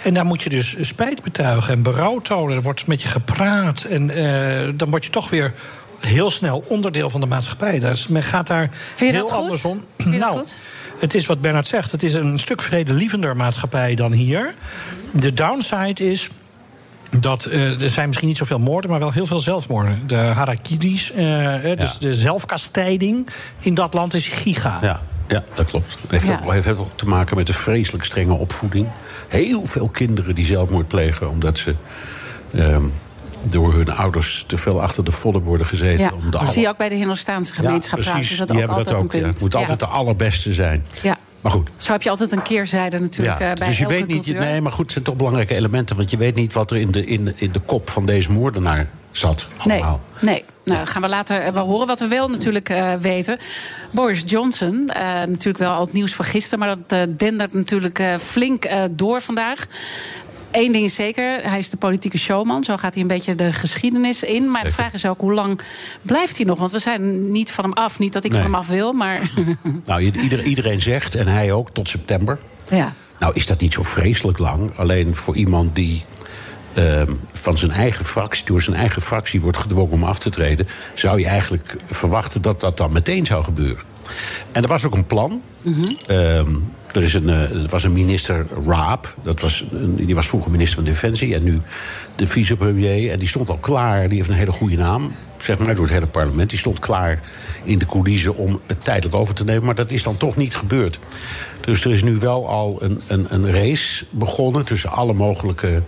En 0.03 0.15
daar 0.15 0.25
moet 0.25 0.43
je 0.43 0.51
dus 0.51 0.77
spijt 0.81 1.23
betuigen 1.23 1.73
en 1.73 1.83
berouw 1.83 2.19
tonen. 2.19 2.57
Er 2.57 2.63
wordt 2.63 2.87
met 2.87 3.03
je 3.03 3.09
gepraat. 3.09 3.83
En 3.83 4.07
dan 4.77 4.91
word 4.91 5.05
je 5.05 5.11
toch 5.11 5.31
weer 5.31 5.55
heel 6.01 6.31
snel 6.31 6.65
onderdeel 6.67 7.11
van 7.11 7.21
de 7.21 7.27
maatschappij. 7.27 7.79
Dus 7.79 8.07
men 8.07 8.23
gaat 8.23 8.47
daar 8.47 8.71
heel 8.97 9.33
anders 9.33 9.65
om. 9.65 9.85
Vind 9.97 10.15
je 10.15 10.21
dat 10.21 10.29
nou, 10.29 10.41
goed? 10.41 10.61
Het 11.01 11.15
is 11.15 11.27
wat 11.27 11.41
Bernard 11.41 11.69
zegt. 11.69 11.93
Het 11.93 12.03
is 12.03 12.15
een 12.15 12.39
stuk 12.39 12.63
vredelievender 12.63 13.37
maatschappij 13.37 13.95
dan 13.95 14.13
hier. 14.13 14.55
De 15.11 15.33
downside 15.33 16.11
is 16.11 16.29
dat 17.19 17.45
eh, 17.45 17.83
er 17.83 17.91
zijn 17.91 18.07
misschien 18.07 18.29
niet 18.29 18.37
zoveel 18.37 18.59
moorden, 18.59 18.91
maar 18.91 18.99
wel 19.01 19.13
heel 19.13 19.27
veel 19.27 19.39
zelfmoorden. 19.41 20.07
De 20.07 20.15
harakiris, 20.15 21.13
eh, 21.13 21.55
dus 21.79 21.99
de 21.99 22.15
zelfkastijding 22.15 23.29
in 23.59 23.75
dat 23.75 23.95
land 23.95 24.15
is 24.15 24.27
giga. 24.27 24.79
Ja, 24.83 25.01
ja 25.29 25.45
dat 25.55 25.67
klopt. 25.71 25.97
Het 26.03 26.11
heeft, 26.11 26.27
Ja. 26.27 26.41
ook, 26.45 26.53
heeft 26.53 26.79
ook 26.79 26.97
te 26.97 27.09
maken 27.09 27.37
met 27.37 27.49
een 27.49 27.55
vreselijk 27.55 28.05
strenge 28.05 28.33
opvoeding. 28.35 28.89
Heel 29.29 29.65
veel 29.67 29.89
kinderen 29.89 30.35
die 30.35 30.47
zelfmoord 30.47 30.89
plegen 30.89 31.29
omdat 31.31 31.59
ze 31.59 31.75
ehm, 32.55 32.85
door 33.43 33.75
hun 33.75 33.91
ouders 33.93 34.45
te 34.47 34.57
veel 34.57 34.83
achter 34.83 35.05
de 35.05 35.11
vodden 35.11 35.43
worden 35.43 35.67
gezeten. 35.67 36.01
Ja, 36.05 36.11
om 36.15 36.21
de 36.25 36.31
dat 36.31 36.41
aller- 36.41 36.53
zie 36.53 36.63
je 36.63 36.69
ook 36.69 36.77
bij 36.77 36.89
de 36.89 36.95
Hindoestaanse 36.95 37.53
gemeenschap. 37.53 38.03
ja, 38.03 38.13
precies. 38.13 38.39
dat 38.39 38.49
die 38.49 38.57
ook 38.57 38.67
hebben 38.67 38.85
dat 38.85 39.03
ook. 39.03 39.13
Ja. 39.13 39.27
Het 39.27 39.41
moet 39.41 39.55
altijd 39.55 39.79
de 39.79 39.87
allerbeste 39.87 40.53
zijn. 40.53 40.87
Ja. 41.03 41.19
Maar 41.41 41.53
goed. 41.53 41.69
Zo 41.77 41.93
heb 41.93 42.03
je 42.03 42.11
altijd 42.11 42.33
een 42.33 42.43
keerzijde 42.43 42.99
natuurlijk 42.99 43.39
Ja, 43.39 43.51
eh, 43.51 43.55
bij 43.57 43.67
dus 43.67 43.77
je 43.79 43.83
elke 43.85 43.97
weet 43.97 44.07
niet, 44.07 44.25
cultuur. 44.25 44.41
nee, 44.45 44.61
maar 44.61 44.73
goed, 44.73 44.83
het 44.83 44.93
zijn 44.93 45.05
toch 45.05 45.17
belangrijke 45.17 45.55
elementen. 45.55 45.97
Want 45.97 46.11
je 46.11 46.17
weet 46.17 46.35
niet 46.35 46.53
wat 46.53 46.71
er 46.71 46.77
in 46.77 46.91
de, 46.91 47.05
in, 47.05 47.33
in 47.37 47.53
de 47.53 47.61
kop 47.61 47.91
van 47.91 48.07
deze 48.07 48.33
moordenaar 48.33 48.89
zat. 49.11 49.47
Nee, 49.65 49.79
Allemaal. 49.79 50.01
nee. 50.21 50.45
Nou, 50.65 50.87
gaan 50.87 51.03
we 51.03 51.09
later 51.09 51.41
eh, 51.41 51.53
wel 51.53 51.67
horen 51.67 51.87
wat 51.87 52.01
we 52.01 52.09
wel 52.09 52.29
natuurlijk 52.29 52.69
eh, 52.69 52.95
weten. 52.95 53.39
Boris 53.91 54.23
Johnson, 54.27 54.91
natuurlijk 55.27 55.59
wel 55.59 55.73
al 55.73 55.85
het 55.85 55.93
nieuws 55.93 56.15
van 56.15 56.25
gisteren... 56.25 56.59
maar 56.59 56.77
dat 56.89 57.19
dendert 57.19 57.53
natuurlijk 57.53 58.03
flink 58.23 58.69
door 58.91 59.21
vandaag. 59.21 59.67
Eén 60.53 60.73
ding 60.73 60.85
is 60.85 60.95
zeker, 60.95 61.41
hij 61.43 61.59
is 61.59 61.71
de 61.71 61.77
politieke 61.77 62.19
showman. 62.19 62.65
Zo 62.65 62.77
gaat 62.77 62.93
hij 62.95 63.03
een 63.03 63.09
beetje 63.09 63.35
de 63.35 63.53
geschiedenis 63.53 64.23
in. 64.23 64.51
Maar 64.51 64.65
de 64.65 64.71
vraag 64.71 64.93
is 64.93 65.07
ook, 65.07 65.21
hoe 65.21 65.33
lang 65.33 65.61
blijft 66.03 66.37
hij 66.37 66.47
nog? 66.47 66.59
Want 66.59 66.71
we 66.71 66.79
zijn 66.79 67.33
niet 67.33 67.51
van 67.51 67.65
hem 67.65 67.73
af. 67.73 67.99
Niet 67.99 68.13
dat 68.13 68.25
ik 68.25 68.31
Nee. 68.31 68.41
van 68.41 68.51
hem 68.51 68.61
af 68.61 68.67
wil, 68.67 68.93
maar... 68.93 69.31
Nou, 69.87 70.01
ieder- 70.01 70.43
iedereen 70.43 70.81
zegt, 70.81 71.15
en 71.15 71.27
hij 71.27 71.53
ook, 71.53 71.71
tot 71.71 71.89
september. 71.89 72.39
ja. 72.69 72.95
Nou 73.19 73.33
is 73.35 73.47
dat 73.47 73.61
niet 73.61 73.73
zo 73.73 73.83
vreselijk 73.83 74.39
lang. 74.39 74.77
Alleen 74.77 75.15
voor 75.15 75.37
iemand 75.37 75.75
die 75.75 76.05
ehm, 76.75 77.13
van 77.33 77.59
zijn 77.59 77.71
eigen 77.71 78.05
fractie, 78.05 78.45
door 78.47 78.63
zijn 78.63 78.77
eigen 78.77 79.03
fractie 79.03 79.41
wordt 79.41 79.57
gedwongen 79.57 79.93
om 79.93 80.05
af 80.05 80.19
te 80.19 80.31
treden, 80.31 80.69
zou 80.95 81.19
je 81.21 81.27
eigenlijk 81.27 81.77
verwachten 81.87 82.43
dat 82.43 82.61
dat 82.61 82.77
dan 82.77 82.93
meteen 82.93 83.27
zou 83.27 83.45
gebeuren. 83.45 83.83
En 84.53 84.63
er 84.63 84.69
was 84.69 84.85
ook 84.85 84.95
een 84.95 85.07
plan. 85.07 85.43
Ehm, 86.07 86.55
er, 86.93 87.03
is 87.03 87.15
een, 87.15 87.29
eh, 87.29 87.63
er 87.63 87.69
was 87.69 87.85
een 87.85 87.93
minister 87.93 88.47
Raab, 88.67 89.15
dat 89.23 89.41
was 89.41 89.65
een- 89.73 89.95
die 90.07 90.15
was 90.15 90.29
vroeger 90.29 90.51
minister 90.51 90.75
van 90.77 90.85
Defensie 90.85 91.35
en 91.35 91.43
nu 91.43 91.61
de 92.17 92.27
vicepremier. 92.27 93.11
En 93.13 93.19
die 93.19 93.29
stond 93.29 93.51
al 93.51 93.57
klaar, 93.59 94.09
die 94.09 94.17
heeft 94.17 94.29
een 94.29 94.35
hele 94.35 94.53
goede 94.53 94.77
naam, 94.77 95.13
zeg 95.39 95.59
maar, 95.59 95.75
door 95.75 95.85
het 95.85 95.95
hele 95.95 96.07
parlement. 96.07 96.51
Die 96.51 96.59
stond 96.59 96.79
klaar 96.79 97.21
in 97.65 97.79
de 97.79 97.87
coulissen 97.87 98.37
om 98.37 98.61
het 98.67 98.85
tijdelijk 98.85 99.15
over 99.15 99.35
te 99.35 99.45
nemen, 99.45 99.65
maar 99.65 99.75
dat 99.75 99.91
is 99.91 100.03
dan 100.03 100.17
toch 100.17 100.37
niet 100.37 100.55
gebeurd. 100.57 100.99
Dus 101.61 101.85
er 101.85 101.93
is 101.93 102.03
nu 102.03 102.17
wel 102.19 102.49
al 102.49 102.77
een, 102.83 103.01
een, 103.07 103.27
een 103.29 103.51
race 103.53 104.05
begonnen 104.11 104.65
tussen 104.65 104.91
alle 104.91 105.13
mogelijke 105.13 105.83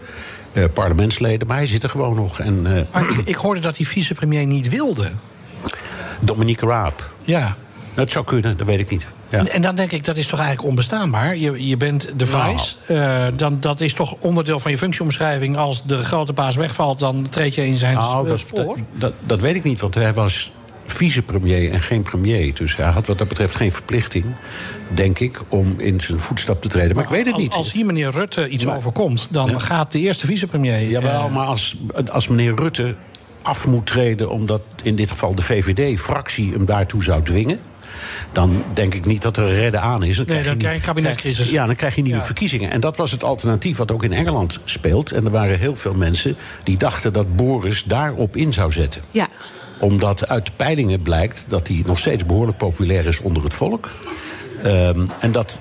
eh, 0.53 0.65
parlementsleden. 0.75 1.47
Maar 1.49 1.57
hij 1.57 1.67
zit 1.67 1.83
er 1.83 1.91
gewoon 1.91 2.15
nog. 2.15 2.39
En, 2.41 2.67
eh, 2.77 2.83
Maar 2.93 3.11
ik, 3.11 3.29
ik 3.29 3.35
hoorde 3.35 3.61
dat 3.61 3.77
die 3.77 3.89
vicepremier 3.89 4.47
niet 4.47 4.69
wilde. 4.69 5.11
Dominique 6.21 6.67
Raab. 6.69 7.11
Ja. 7.23 7.57
Dat 7.95 8.11
zou 8.11 8.25
kunnen, 8.25 8.57
dat 8.57 8.67
weet 8.67 8.79
ik 8.81 8.91
niet. 8.91 9.07
En, 9.39 9.53
en 9.53 9.63
dan 9.63 9.77
denk 9.77 9.93
ik, 9.93 10.05
dat 10.05 10.17
is 10.17 10.27
toch 10.27 10.39
eigenlijk 10.39 10.69
onbestaanbaar? 10.69 11.37
Je, 11.37 11.67
je 11.67 11.77
bent 11.77 12.11
de 12.17 12.25
Nou. 12.25 12.59
vice. 12.59 12.75
eh, 12.87 13.25
dan, 13.37 13.57
dat 13.61 13.81
is 13.81 13.93
toch 13.93 14.17
onderdeel 14.21 14.59
van 14.59 14.71
je 14.71 14.79
functieomschrijving. 14.79 15.57
Als 15.57 15.85
de 15.85 16.03
grote 16.05 16.33
baas 16.33 16.57
wegvalt, 16.57 16.99
dan 16.99 17.29
treed 17.29 17.55
je 17.55 17.67
in 17.67 17.77
zijn 17.77 17.95
Nou, 17.95 18.25
eh, 18.25 18.31
dat, 18.31 18.39
spoor. 18.39 18.79
dat, 19.27 19.41
weet 19.41 19.55
ik 19.55 19.63
niet, 19.63 19.81
want 19.81 19.95
hij 19.95 20.15
was 20.15 20.53
vicepremier 20.87 21.73
en 21.73 21.81
geen 21.81 22.03
premier. 22.03 22.55
Dus 22.55 22.77
hij 22.77 22.87
had 22.87 23.07
wat 23.07 23.19
dat 23.19 23.29
betreft 23.29 23.55
geen 23.55 23.73
verplichting, 23.73 24.25
denk 24.89 25.19
ik, 25.19 25.41
om 25.49 25.75
in 25.79 26.01
zijn 26.01 26.21
voetstap 26.21 26.63
te 26.63 26.69
treden. 26.69 26.95
Maar 26.95 27.05
ik 27.05 27.11
weet 27.11 27.27
het 27.27 27.37
niet. 27.37 27.53
Als 27.53 27.73
hier 27.73 27.87
meneer 27.87 28.11
Rutte 28.11 28.49
iets 28.49 28.67
overkomt, 28.67 29.29
dan 29.31 29.61
gaat 29.61 29.93
de 29.93 29.99
eerste 29.99 30.27
vicepremier... 30.27 30.89
Jawel, 30.89 31.25
eh, 31.25 31.35
maar 31.35 31.47
als, 31.47 31.77
als 32.13 32.29
meneer 32.29 32.55
Rutte 32.55 32.95
af 33.43 33.67
moet 33.67 33.87
treden... 33.87 34.31
omdat 34.31 34.63
in 34.83 34.97
dit 34.97 35.11
geval 35.11 35.35
de 35.35 35.43
VVD-fractie 35.43 36.53
hem 36.53 36.65
daartoe 36.65 37.03
zou 37.03 37.23
dwingen... 37.23 37.59
dan 38.33 38.63
denk 38.75 38.95
ik 38.95 39.05
niet 39.07 39.23
dat 39.23 39.37
er 39.37 39.43
een 39.45 39.55
redden 39.55 39.81
aan 39.81 40.03
is. 40.05 40.17
Nee, 40.17 40.27
dan 40.27 40.37
je 40.37 40.43
krijg 40.43 40.61
je 40.61 40.67
niet- 40.69 40.75
een 40.75 40.81
kabinetscrisis. 40.81 41.51
Ja, 41.51 41.67
dan 41.67 41.75
krijg 41.75 41.95
je 41.95 42.03
nieuwe 42.03 42.19
Ja. 42.19 42.25
verkiezingen. 42.25 42.71
En 42.71 42.81
dat 42.81 42.97
was 42.97 43.11
het 43.11 43.25
alternatief 43.25 43.77
wat 43.77 43.91
ook 43.93 44.03
in 44.05 44.13
Engeland 44.13 44.59
speelt. 44.65 45.11
En 45.13 45.25
er 45.25 45.31
waren 45.31 45.59
heel 45.59 45.77
veel 45.77 45.95
mensen 45.95 46.37
die 46.65 46.77
dachten 46.77 47.13
dat 47.13 47.37
Boris 47.37 47.83
daarop 47.85 48.37
in 48.37 48.53
zou 48.53 48.73
zetten 48.73 49.03
Ja. 49.11 49.29
omdat 49.81 50.29
uit 50.29 50.47
de 50.47 50.53
peilingen 50.57 51.03
blijkt 51.03 51.45
dat 51.49 51.69
hij 51.69 51.83
nog 51.87 51.99
steeds 51.99 52.27
behoorlijk 52.27 52.59
populair 52.59 53.07
is 53.07 53.21
onder 53.21 53.43
het 53.45 53.55
volk. 53.55 53.91
Ehm, 54.63 55.07
en 55.21 55.33
dat 55.33 55.61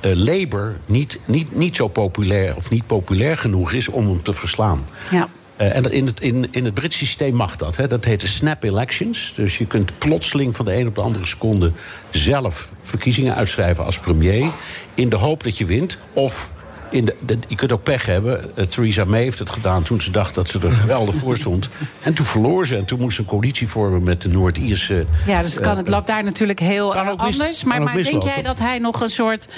eh, 0.00 0.12
Labour 0.14 0.76
niet, 0.86 1.18
niet, 1.24 1.54
niet 1.56 1.76
zo 1.76 1.88
populair 1.88 2.56
of 2.56 2.70
niet 2.70 2.86
populair 2.86 3.36
genoeg 3.36 3.72
is 3.72 3.88
om 3.88 4.06
hem 4.06 4.22
te 4.22 4.32
verslaan. 4.32 4.84
Ja. 5.10 5.28
Eh, 5.62 5.76
en 5.76 5.84
in 5.92 6.06
het, 6.06 6.20
in, 6.20 6.46
in 6.50 6.64
het 6.64 6.74
Britse 6.74 6.98
systeem 6.98 7.34
mag 7.34 7.56
dat. 7.56 7.76
Hè. 7.76 7.86
Dat 7.86 8.04
heet 8.04 8.22
snap 8.22 8.62
elections. 8.62 9.32
Dus 9.36 9.58
je 9.58 9.66
kunt 9.66 9.98
plotseling 9.98 10.56
van 10.56 10.64
de 10.64 10.76
een 10.76 10.86
op 10.86 10.94
de 10.94 11.00
andere 11.00 11.26
seconde 11.26 11.72
zelf 12.10 12.72
verkiezingen 12.80 13.34
uitschrijven 13.34 13.84
als 13.84 13.98
premier. 13.98 14.50
In 14.94 15.08
de 15.08 15.16
hoop 15.16 15.44
dat 15.44 15.58
je 15.58 15.64
wint. 15.64 15.98
Of 16.12 16.52
in 16.92 17.04
de, 17.04 17.16
de- 17.26 17.38
je 17.48 17.56
kunt 17.56 17.72
ook 17.72 17.82
pech 17.82 18.06
hebben. 18.06 18.56
Eh, 18.56 18.64
Theresa 18.64 19.04
May 19.04 19.22
heeft 19.22 19.38
het 19.38 19.50
gedaan 19.50 19.82
toen 19.82 20.00
ze 20.00 20.10
dacht 20.10 20.34
dat 20.34 20.48
ze 20.48 20.58
er 20.62 20.70
geweldig 20.72 21.14
voor 21.14 21.36
stond. 21.36 21.68
En 22.02 22.14
toen 22.14 22.26
verloor 22.26 22.66
ze. 22.66 22.76
En 22.76 22.84
toen 22.84 23.00
moest 23.00 23.14
ze 23.16 23.22
een 23.22 23.28
coalitie 23.28 23.68
vormen 23.68 24.02
met 24.02 24.22
de 24.22 24.28
Noord-Ierse. 24.28 25.06
Ja, 25.26 25.42
dus 25.42 25.52
het, 25.54 25.62
kan, 25.62 25.70
eh, 25.72 25.76
het 25.78 25.88
loopt 25.88 26.06
daar 26.06 26.24
natuurlijk 26.24 26.60
heel 26.60 26.94
eh, 26.94 27.04
mis- 27.06 27.16
anders. 27.16 27.64
Maar, 27.64 27.82
maar 27.82 28.02
denk 28.02 28.22
jij 28.22 28.42
dat 28.42 28.58
hij 28.58 28.78
nog 28.78 29.00
een 29.00 29.08
soort 29.10 29.48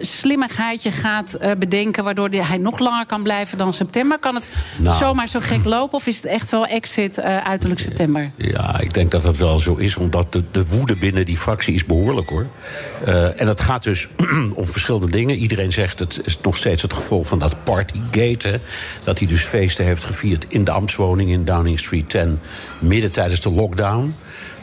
slimmigheidje 0.00 0.90
gaat 0.90 1.38
bedenken... 1.58 2.04
waardoor 2.04 2.30
die- 2.30 2.42
hij 2.42 2.58
nog 2.58 2.78
langer 2.78 3.06
kan 3.06 3.22
blijven 3.22 3.58
dan 3.58 3.72
september? 3.72 4.18
Kan 4.18 4.34
het 4.34 4.50
Nou. 4.78 4.96
zomaar 4.96 5.28
zo 5.28 5.38
gek 5.42 5.64
lopen? 5.64 5.94
Of 5.98 6.06
is 6.06 6.16
het 6.16 6.24
echt 6.24 6.50
wel 6.50 6.66
exit 6.66 7.20
uiterlijk 7.20 7.80
september? 7.80 8.30
Ja, 8.36 8.80
ik 8.80 8.94
denk 8.94 9.10
dat 9.10 9.22
dat 9.22 9.36
wel 9.36 9.58
zo 9.58 9.74
is, 9.74 9.96
omdat 9.96 10.32
de, 10.32 10.42
de 10.50 10.66
woede 10.66 10.96
binnen 10.96 11.24
die 11.24 11.36
fractie 11.36 11.74
is 11.74 11.84
behoorlijk 11.84 12.28
hoor. 12.28 12.46
En 13.36 13.46
het 13.48 13.60
gaat 13.60 13.82
dus 13.82 14.08
om 14.54 14.66
verschillende 14.66 15.10
dingen. 15.10 15.36
Iedereen 15.36 15.72
zegt 15.72 15.98
het 15.98 16.20
is 16.26 16.40
nog 16.40 16.56
steeds 16.56 16.82
het 16.82 16.92
gevolg 16.92 17.26
van 17.26 17.38
dat 17.38 17.64
Partygate. 17.64 18.60
Dat 19.04 19.18
hij 19.18 19.28
dus 19.28 19.42
feesten 19.42 19.84
heeft 19.84 20.04
gevierd 20.04 20.44
in 20.48 20.64
de 20.64 20.70
ambtswoning 20.70 21.30
in 21.30 21.44
Downing 21.44 21.78
Street 21.78 22.08
10, 22.08 22.38
midden 22.80 23.12
tijdens 23.12 23.40
de 23.40 23.50
lockdown. 23.50 24.14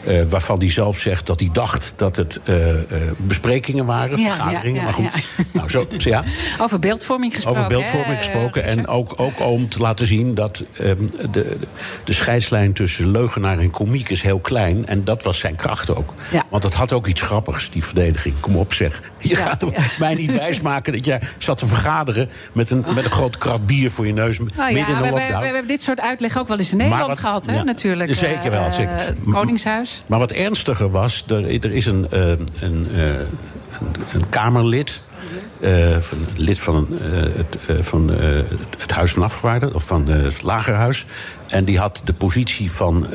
Eh, 0.06 0.22
waarvan 0.28 0.58
hij 0.58 0.70
zelf 0.70 0.98
zegt 0.98 1.26
dat 1.26 1.40
hij 1.40 1.48
dacht 1.52 1.92
dat 1.96 2.16
het 2.16 2.40
eh, 2.44 2.70
eh, 2.70 2.78
besprekingen 3.16 3.86
waren, 3.86 4.18
Ja, 4.18 4.24
vergaderingen. 4.34 4.74
ja, 4.74 4.78
ja, 4.78 4.82
maar 4.84 4.92
goed. 5.12 5.22
Nou, 5.52 5.68
zo, 5.68 5.86
ja. 5.98 6.22
Over 6.60 6.78
beeldvorming 6.78 7.34
gesproken. 7.34 7.60
Over 7.64 7.76
beeldvorming 7.76 8.18
gesproken. 8.18 8.64
En 8.64 8.86
ook, 8.86 9.12
ook 9.20 9.40
om 9.40 9.68
te 9.68 9.78
laten 9.78 10.06
zien 10.06 10.34
dat 10.34 10.64
ehm, 10.72 10.96
de, 11.10 11.28
de, 11.30 11.56
de 12.04 12.12
scheidslijn 12.12 12.72
tussen 12.72 13.10
leugenaar 13.10 13.58
en 13.58 13.70
komiek 13.70 14.08
is 14.10 14.22
heel 14.22 14.38
klein. 14.40 14.86
En 14.86 15.04
dat 15.04 15.22
was 15.22 15.38
zijn 15.38 15.56
kracht 15.56 15.94
ook. 15.94 16.14
Want 16.48 16.62
het 16.62 16.74
had 16.74 16.92
ook 16.92 17.06
iets 17.06 17.22
grappigs, 17.22 17.70
die 17.70 17.84
verdediging. 17.84 18.34
Kom 18.40 18.56
op 18.56 18.74
zeg. 18.74 19.02
Je 19.18 19.36
gaat 19.36 19.64
mij 19.98 20.14
niet 20.14 20.32
wijsmaken 20.36 20.92
dat 20.92 21.04
jij 21.04 21.20
zat 21.38 21.58
te 21.58 21.66
vergaderen... 21.66 22.30
met 22.52 22.70
een, 22.70 22.84
met 22.94 23.04
een 23.04 23.10
groot 23.10 23.38
krat 23.38 23.66
bier 23.66 23.90
voor 23.90 24.06
je 24.06 24.12
neus 24.12 24.38
Nou 24.38 24.72
midden 24.72 24.76
in 24.76 24.86
we, 24.86 24.92
een 24.92 24.98
we, 24.98 25.04
we 25.04 25.10
lockdown. 25.20 25.44
hebben 25.44 25.66
dit 25.66 25.82
soort 25.82 26.00
uitleg 26.00 26.38
ook 26.38 26.48
wel 26.48 26.58
eens 26.58 26.70
in 26.70 26.76
Nederland 26.76 27.06
wat- 27.06 27.18
gehad, 27.18 27.46
hè, 27.46 27.62
natuurlijk. 27.64 28.14
Zeker 28.14 28.50
wel, 28.50 28.70
zeker. 28.70 28.96
Het 28.96 29.18
Koningshuis. 29.30 29.93
Maar 30.06 30.18
wat 30.18 30.32
ernstiger 30.32 30.90
was, 30.90 31.24
er, 31.28 31.64
er 31.64 31.72
is 31.72 31.86
een, 31.86 32.10
eh, 32.10 32.28
een, 32.60 32.86
een, 34.12 34.28
Kamerlid. 34.28 35.00
eh, 35.60 35.96
van, 36.00 36.18
lid 36.36 36.58
van, 36.58 36.88
het, 37.36 37.58
van 37.80 38.08
het, 38.78 38.90
Huis 38.90 39.12
van 39.12 39.22
Afgevaardigden, 39.22 39.76
of 39.76 39.86
van 39.86 40.08
het 40.08 40.42
Lagerhuis. 40.42 41.06
En 41.48 41.64
die 41.64 41.78
had 41.78 42.00
de 42.04 42.12
positie 42.12 42.70
van. 42.72 43.06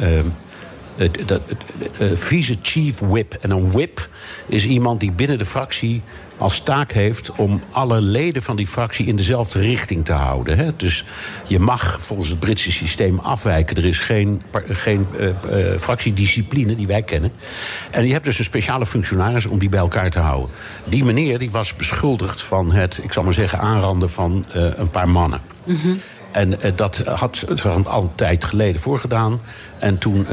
eh, 0.98 2.12
vice-chief 2.14 3.00
whip. 3.00 3.34
En 3.34 3.52
een 3.52 3.72
whip 3.72 4.08
is 4.46 4.66
iemand 4.66 5.00
die 5.00 5.12
binnen 5.12 5.38
de 5.38 5.46
fractie 5.46 6.02
als 6.40 6.60
taak 6.60 6.92
heeft 6.92 7.32
om 7.36 7.62
alle 7.72 8.02
leden 8.02 8.44
van 8.44 8.56
die 8.56 8.68
fractie 8.68 9.06
in 9.06 9.16
dezelfde 9.16 9.60
richting 9.60 10.06
te 10.06 10.14
houden. 10.14 10.58
Hè? 10.58 10.76
Dus 10.76 11.06
je 11.48 11.60
mag 11.60 11.98
volgens 12.02 12.30
het 12.30 12.40
Britse 12.40 12.72
systeem 12.72 13.20
afwijken. 13.20 13.76
Er 13.76 13.86
is 13.86 14.00
geen, 14.00 14.42
geen 14.66 15.08
eh, 15.18 15.30
eh, 15.74 15.80
fractiediscipline 15.80 16.76
die 16.76 16.88
wij 16.88 17.02
kennen. 17.02 17.32
En 17.92 18.06
je 18.06 18.14
hebt 18.14 18.26
dus 18.26 18.40
een 18.40 18.46
speciale 18.46 18.86
functionaris 18.86 19.46
om 19.46 19.60
die 19.60 19.70
bij 19.70 19.80
elkaar 19.80 20.10
te 20.10 20.20
houden. 20.20 20.50
Die 20.86 21.04
meneer 21.04 21.40
die 21.40 21.52
was 21.52 21.76
beschuldigd 21.76 22.42
van 22.42 22.72
het, 22.72 23.00
ik 23.04 23.14
zal 23.14 23.24
maar 23.24 23.34
zeggen, 23.34 23.60
aanranden 23.60 24.10
van 24.10 24.46
eh, 24.54 24.70
een 24.74 24.90
paar 24.90 25.10
mannen. 25.10 25.40
En 26.32 26.62
eh, 26.62 26.72
dat 26.76 26.98
had 26.98 27.46
er 27.48 27.88
al 27.88 28.02
een 28.02 28.16
tijd 28.16 28.44
geleden 28.44 28.82
voorgedaan. 28.82 29.42
En 29.80 29.98
toen 29.98 30.28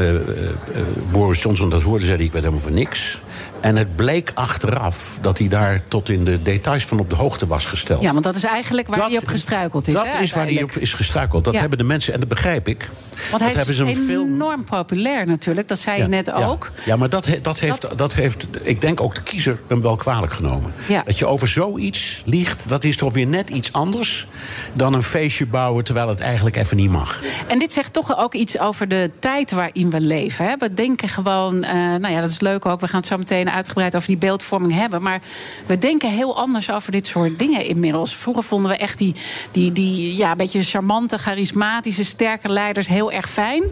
Boris 1.10 1.42
Johnson 1.42 1.70
dat 1.70 1.82
hoorde, 1.82 2.04
zei 2.04 2.16
hij: 2.16 2.26
Ik 2.26 2.32
ben 2.32 2.40
helemaal 2.40 2.62
voor 2.62 2.72
niks. 2.72 3.20
En 3.60 3.76
het 3.76 3.96
bleek 3.96 4.30
achteraf 4.34 5.18
dat 5.20 5.38
hij 5.38 5.48
daar 5.48 5.80
tot 5.88 6.08
in 6.08 6.24
de 6.24 6.42
details 6.42 6.84
van 6.84 6.98
op 6.98 7.08
de 7.10 7.16
hoogte 7.16 7.46
was 7.46 7.66
gesteld. 7.66 8.00
Ja, 8.02 8.12
want 8.12 8.24
dat 8.24 8.34
is 8.36 8.44
eigenlijk 8.44 8.88
waar 8.88 8.98
Dat- 8.98 9.08
hij 9.08 9.16
op 9.18 9.26
gestruikeld 9.28 9.88
is. 9.88 9.94
dat 9.94 10.06
is 10.20 10.32
waar 10.32 10.44
hij 10.46 10.62
op 10.62 10.70
is 10.70 10.92
gestruikeld. 10.92 11.44
Dat 11.44 11.54
Ja. 11.54 11.60
hebben 11.60 11.78
de 11.78 11.84
mensen, 11.84 12.12
en 12.14 12.20
dat 12.20 12.28
begrijp 12.28 12.68
ik. 12.68 12.88
Want 13.30 13.30
dat 13.30 13.40
hij 13.40 13.52
hebben 13.52 13.88
is 13.88 14.08
enorm 14.08 14.64
populair 14.64 15.26
natuurlijk. 15.26 15.68
Dat 15.68 15.78
zei 15.78 16.02
je 16.02 16.08
net 16.08 16.32
ook. 16.32 16.70
Ja, 16.84 16.96
maar 16.96 17.08
dat, 17.08 17.26
he- 17.26 17.40
dat, 17.40 17.58
heeft, 17.60 17.98
dat 17.98 18.14
heeft, 18.14 18.46
ik 18.62 18.80
denk 18.80 19.00
ook 19.00 19.14
de 19.14 19.22
kiezer 19.22 19.60
hem 19.68 19.82
wel 19.82 19.96
kwalijk 19.96 20.32
genomen. 20.32 20.72
Ja. 20.86 21.02
Dat 21.06 21.18
je 21.18 21.26
over 21.26 21.48
zoiets 21.48 22.22
liegt, 22.24 22.68
dat 22.68 22.84
is 22.84 22.96
toch 22.96 23.12
weer 23.12 23.26
net 23.26 23.50
iets 23.50 23.72
anders 23.72 24.26
dan 24.72 24.94
een 24.94 25.02
feestje 25.02 25.46
bouwen 25.46 25.84
terwijl 25.84 26.08
het 26.08 26.20
eigenlijk 26.20 26.56
even 26.56 26.76
niet 26.76 26.90
mag. 26.90 27.20
En 27.46 27.58
dit 27.58 27.72
zegt 27.72 27.92
toch 27.92 28.18
ook 28.18 28.34
iets 28.34 28.58
over 28.58 28.88
de 28.88 29.10
tijd 29.18 29.50
waarin 29.50 29.90
we 29.90 30.00
leven. 30.00 30.44
Hè? 30.44 30.56
We 30.58 30.74
denken 30.74 31.08
gewoon, 31.08 31.62
eh, 31.64 31.72
nou 31.74 32.08
ja, 32.08 32.20
dat 32.20 32.30
is 32.30 32.40
leuk 32.40 32.66
ook. 32.66 32.80
We 32.80 32.88
gaan 32.88 32.98
het 33.00 33.08
zo 33.08 33.16
meteen 33.16 33.45
uitgebreid 33.52 33.96
over 33.96 34.08
die 34.08 34.16
beeldvorming 34.16 34.72
hebben. 34.72 35.02
Maar 35.02 35.20
we 35.66 35.78
denken 35.78 36.10
heel 36.10 36.36
anders 36.36 36.70
over 36.70 36.92
dit 36.92 37.06
soort 37.06 37.38
dingen 37.38 37.64
inmiddels. 37.64 38.16
Vroeger 38.16 38.42
vonden 38.42 38.70
we 38.70 38.76
echt 38.76 38.98
die, 38.98 39.14
die, 39.50 39.72
die 39.72 40.16
ja, 40.16 40.36
beetje 40.36 40.62
charmante, 40.62 41.18
charismatische, 41.18 42.04
sterke 42.04 42.48
leiders 42.48 42.88
heel 42.88 43.12
erg 43.12 43.28
fijn. 43.30 43.62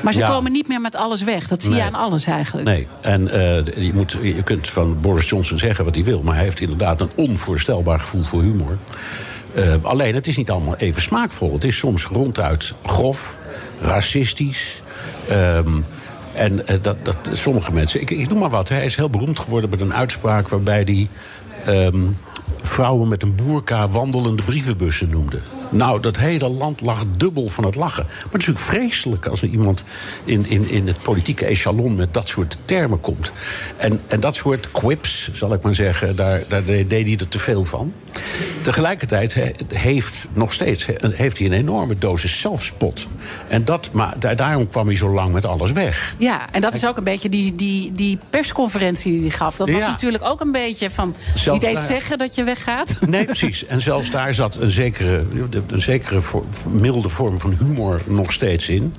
Maar 0.00 0.12
ze 0.12 0.18
Ja. 0.18 0.28
komen 0.28 0.52
niet 0.52 0.68
meer 0.68 0.80
met 0.80 0.96
alles 0.96 1.22
weg. 1.22 1.48
Dat 1.48 1.62
zie 1.62 1.74
je 1.74 1.82
aan 1.82 1.94
alles 1.94 2.26
eigenlijk. 2.26 2.66
Nee, 2.66 2.86
en 3.00 3.28
eh, 3.28 3.84
je, 3.86 3.90
moet, 3.94 4.16
je 4.22 4.42
kunt 4.42 4.68
van 4.70 5.00
Boris 5.00 5.28
Johnson 5.28 5.58
zeggen 5.58 5.84
wat 5.84 5.94
hij 5.94 6.04
wil... 6.04 6.22
maar 6.22 6.34
hij 6.34 6.44
heeft 6.44 6.60
inderdaad 6.60 7.00
een 7.00 7.10
onvoorstelbaar 7.16 7.98
gevoel 8.00 8.22
voor 8.22 8.42
humor. 8.42 8.76
Eh, 9.54 9.74
alleen, 9.82 10.14
het 10.14 10.26
is 10.26 10.36
niet 10.36 10.50
allemaal 10.50 10.76
even 10.76 11.02
smaakvol. 11.02 11.52
Het 11.52 11.64
is 11.64 11.76
soms 11.76 12.04
ronduit 12.04 12.72
grof, 12.84 13.38
racistisch... 13.80 14.82
ehm, 15.28 15.68
en 16.34 16.66
eh, 16.66 16.76
dat, 16.82 17.04
dat, 17.04 17.16
sommige 17.32 17.72
mensen... 17.72 18.00
Ik, 18.00 18.10
ik 18.10 18.28
noem 18.28 18.38
maar 18.38 18.50
wat, 18.50 18.68
hij 18.68 18.84
is 18.84 18.96
heel 18.96 19.10
beroemd 19.10 19.38
geworden 19.38 19.70
met 19.70 19.80
een 19.80 19.94
uitspraak... 19.94 20.48
waarbij 20.48 20.82
hij 20.84 21.08
ehm, 21.64 22.06
vrouwen 22.62 23.08
met 23.08 23.22
een 23.22 23.34
boerka 23.34 23.88
wandelende 23.88 24.42
brievenbussen 24.42 25.08
noemde. 25.08 25.38
Nou, 25.72 26.00
dat 26.00 26.16
hele 26.16 26.48
land 26.48 26.80
lag 26.80 27.04
dubbel 27.16 27.48
van 27.48 27.64
het 27.64 27.74
lachen. 27.74 28.04
Maar 28.06 28.14
het 28.32 28.40
is 28.42 28.46
natuurlijk 28.46 28.64
vreselijk 28.64 29.26
als 29.26 29.42
er 29.42 29.48
iemand 29.48 29.84
in, 30.24 30.46
in, 30.48 30.68
in 30.70 30.86
het 30.86 31.02
politieke 31.02 31.44
echelon 31.46 31.94
met 31.94 32.14
dat 32.14 32.28
soort 32.28 32.56
termen 32.64 33.00
komt. 33.00 33.32
En, 33.76 34.00
en 34.06 34.20
dat 34.20 34.36
soort 34.36 34.70
quips, 34.70 35.30
zal 35.32 35.52
ik 35.52 35.62
maar 35.62 35.74
zeggen, 35.74 36.16
daar, 36.16 36.42
daar 36.48 36.64
deed 36.64 36.90
hij 37.06 37.16
er 37.20 37.28
te 37.28 37.38
veel 37.38 37.64
van. 37.64 37.92
Tegelijkertijd 38.62 39.34
he- 39.34 39.50
heeft 39.68 40.26
nog 40.32 40.52
steeds 40.52 40.86
heeft 41.12 41.38
hij 41.38 41.46
een 41.46 41.52
enorme 41.52 41.98
dosis 41.98 42.40
zelfspot. 42.40 43.06
En 43.48 43.64
dat, 43.64 43.88
maar 43.92 44.14
da- 44.18 44.34
daarom 44.34 44.68
kwam 44.68 44.86
hij 44.86 44.96
zo 44.96 45.08
lang 45.14 45.32
met 45.32 45.46
alles 45.46 45.72
weg. 45.72 46.14
Ja, 46.18 46.52
en 46.52 46.60
dat 46.60 46.74
is 46.74 46.86
ook 46.86 46.96
een 46.96 47.04
beetje 47.04 47.28
die, 47.28 47.54
die, 47.54 47.92
die 47.94 48.18
persconferentie 48.30 49.12
die 49.12 49.20
hij 49.20 49.30
gaf. 49.30 49.56
Dat 49.56 49.70
was 49.70 49.80
Ja. 49.82 49.88
natuurlijk 49.90 50.24
ook 50.24 50.40
een 50.40 50.52
beetje 50.52 50.90
van... 50.90 51.14
Zelfs 51.34 51.60
niet 51.60 51.68
eens 51.68 51.78
daar- 51.78 51.88
zeggen 51.88 52.18
dat 52.18 52.34
je 52.34 52.44
weggaat. 52.44 52.96
Nee, 53.06 53.24
precies. 53.24 53.66
En 53.66 53.80
zelfs 53.80 54.10
daar 54.10 54.34
zat 54.34 54.56
een 54.56 54.70
zekere, 54.70 55.24
een 55.66 55.80
zekere 55.80 56.20
milde 56.70 57.08
vorm 57.08 57.40
van 57.40 57.56
humor 57.58 58.00
nog 58.06 58.32
steeds 58.32 58.68
in. 58.68 58.94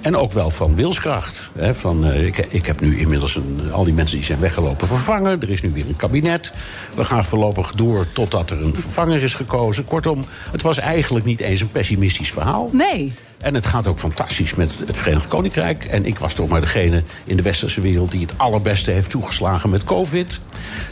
En 0.00 0.16
ook 0.16 0.32
wel 0.32 0.50
van 0.50 0.76
wilskracht. 0.76 1.50
Hè, 1.58 1.74
van, 1.74 2.04
eh, 2.04 2.26
ik, 2.26 2.36
ik 2.38 2.66
heb 2.66 2.80
nu 2.80 2.98
inmiddels 2.98 3.38
al 3.72 3.84
die 3.84 3.94
mensen 3.94 4.16
die 4.16 4.26
zijn 4.26 4.40
weggelopen 4.40 4.86
vervangen. 4.86 5.40
Er 5.40 5.50
is 5.50 5.62
nu 5.62 5.70
weer 5.72 5.88
een 5.88 5.96
kabinet. 5.96 6.52
We 6.94 7.04
gaan 7.04 7.24
voorlopig 7.24 7.72
door 7.72 8.06
totdat 8.12 8.50
er 8.50 8.62
een 8.62 8.74
vervanger 8.74 9.22
is 9.22 9.34
gekozen. 9.34 9.84
Kortom, 9.84 10.24
het 10.50 10.62
was 10.62 10.78
eigenlijk 10.78 11.24
niet 11.24 11.40
eens 11.40 11.60
een 11.60 11.70
pessimistisch 11.70 12.32
verhaal. 12.32 12.68
Nee. 12.72 13.12
En 13.44 13.54
het 13.54 13.66
gaat 13.66 13.86
ook 13.86 13.98
fantastisch 13.98 14.54
met 14.54 14.72
het 14.86 14.96
Verenigd 14.96 15.26
Koninkrijk. 15.26 15.84
En 15.84 16.04
ik 16.06 16.18
was 16.18 16.34
toch 16.34 16.48
maar 16.48 16.60
degene 16.60 17.02
in 17.24 17.36
de 17.36 17.42
westerse 17.42 17.80
wereld 17.80 18.10
die 18.10 18.20
het 18.20 18.34
allerbeste 18.36 18.90
heeft 18.90 19.10
toegeslagen 19.10 19.70
met 19.70 19.84
COVID. 19.84 20.40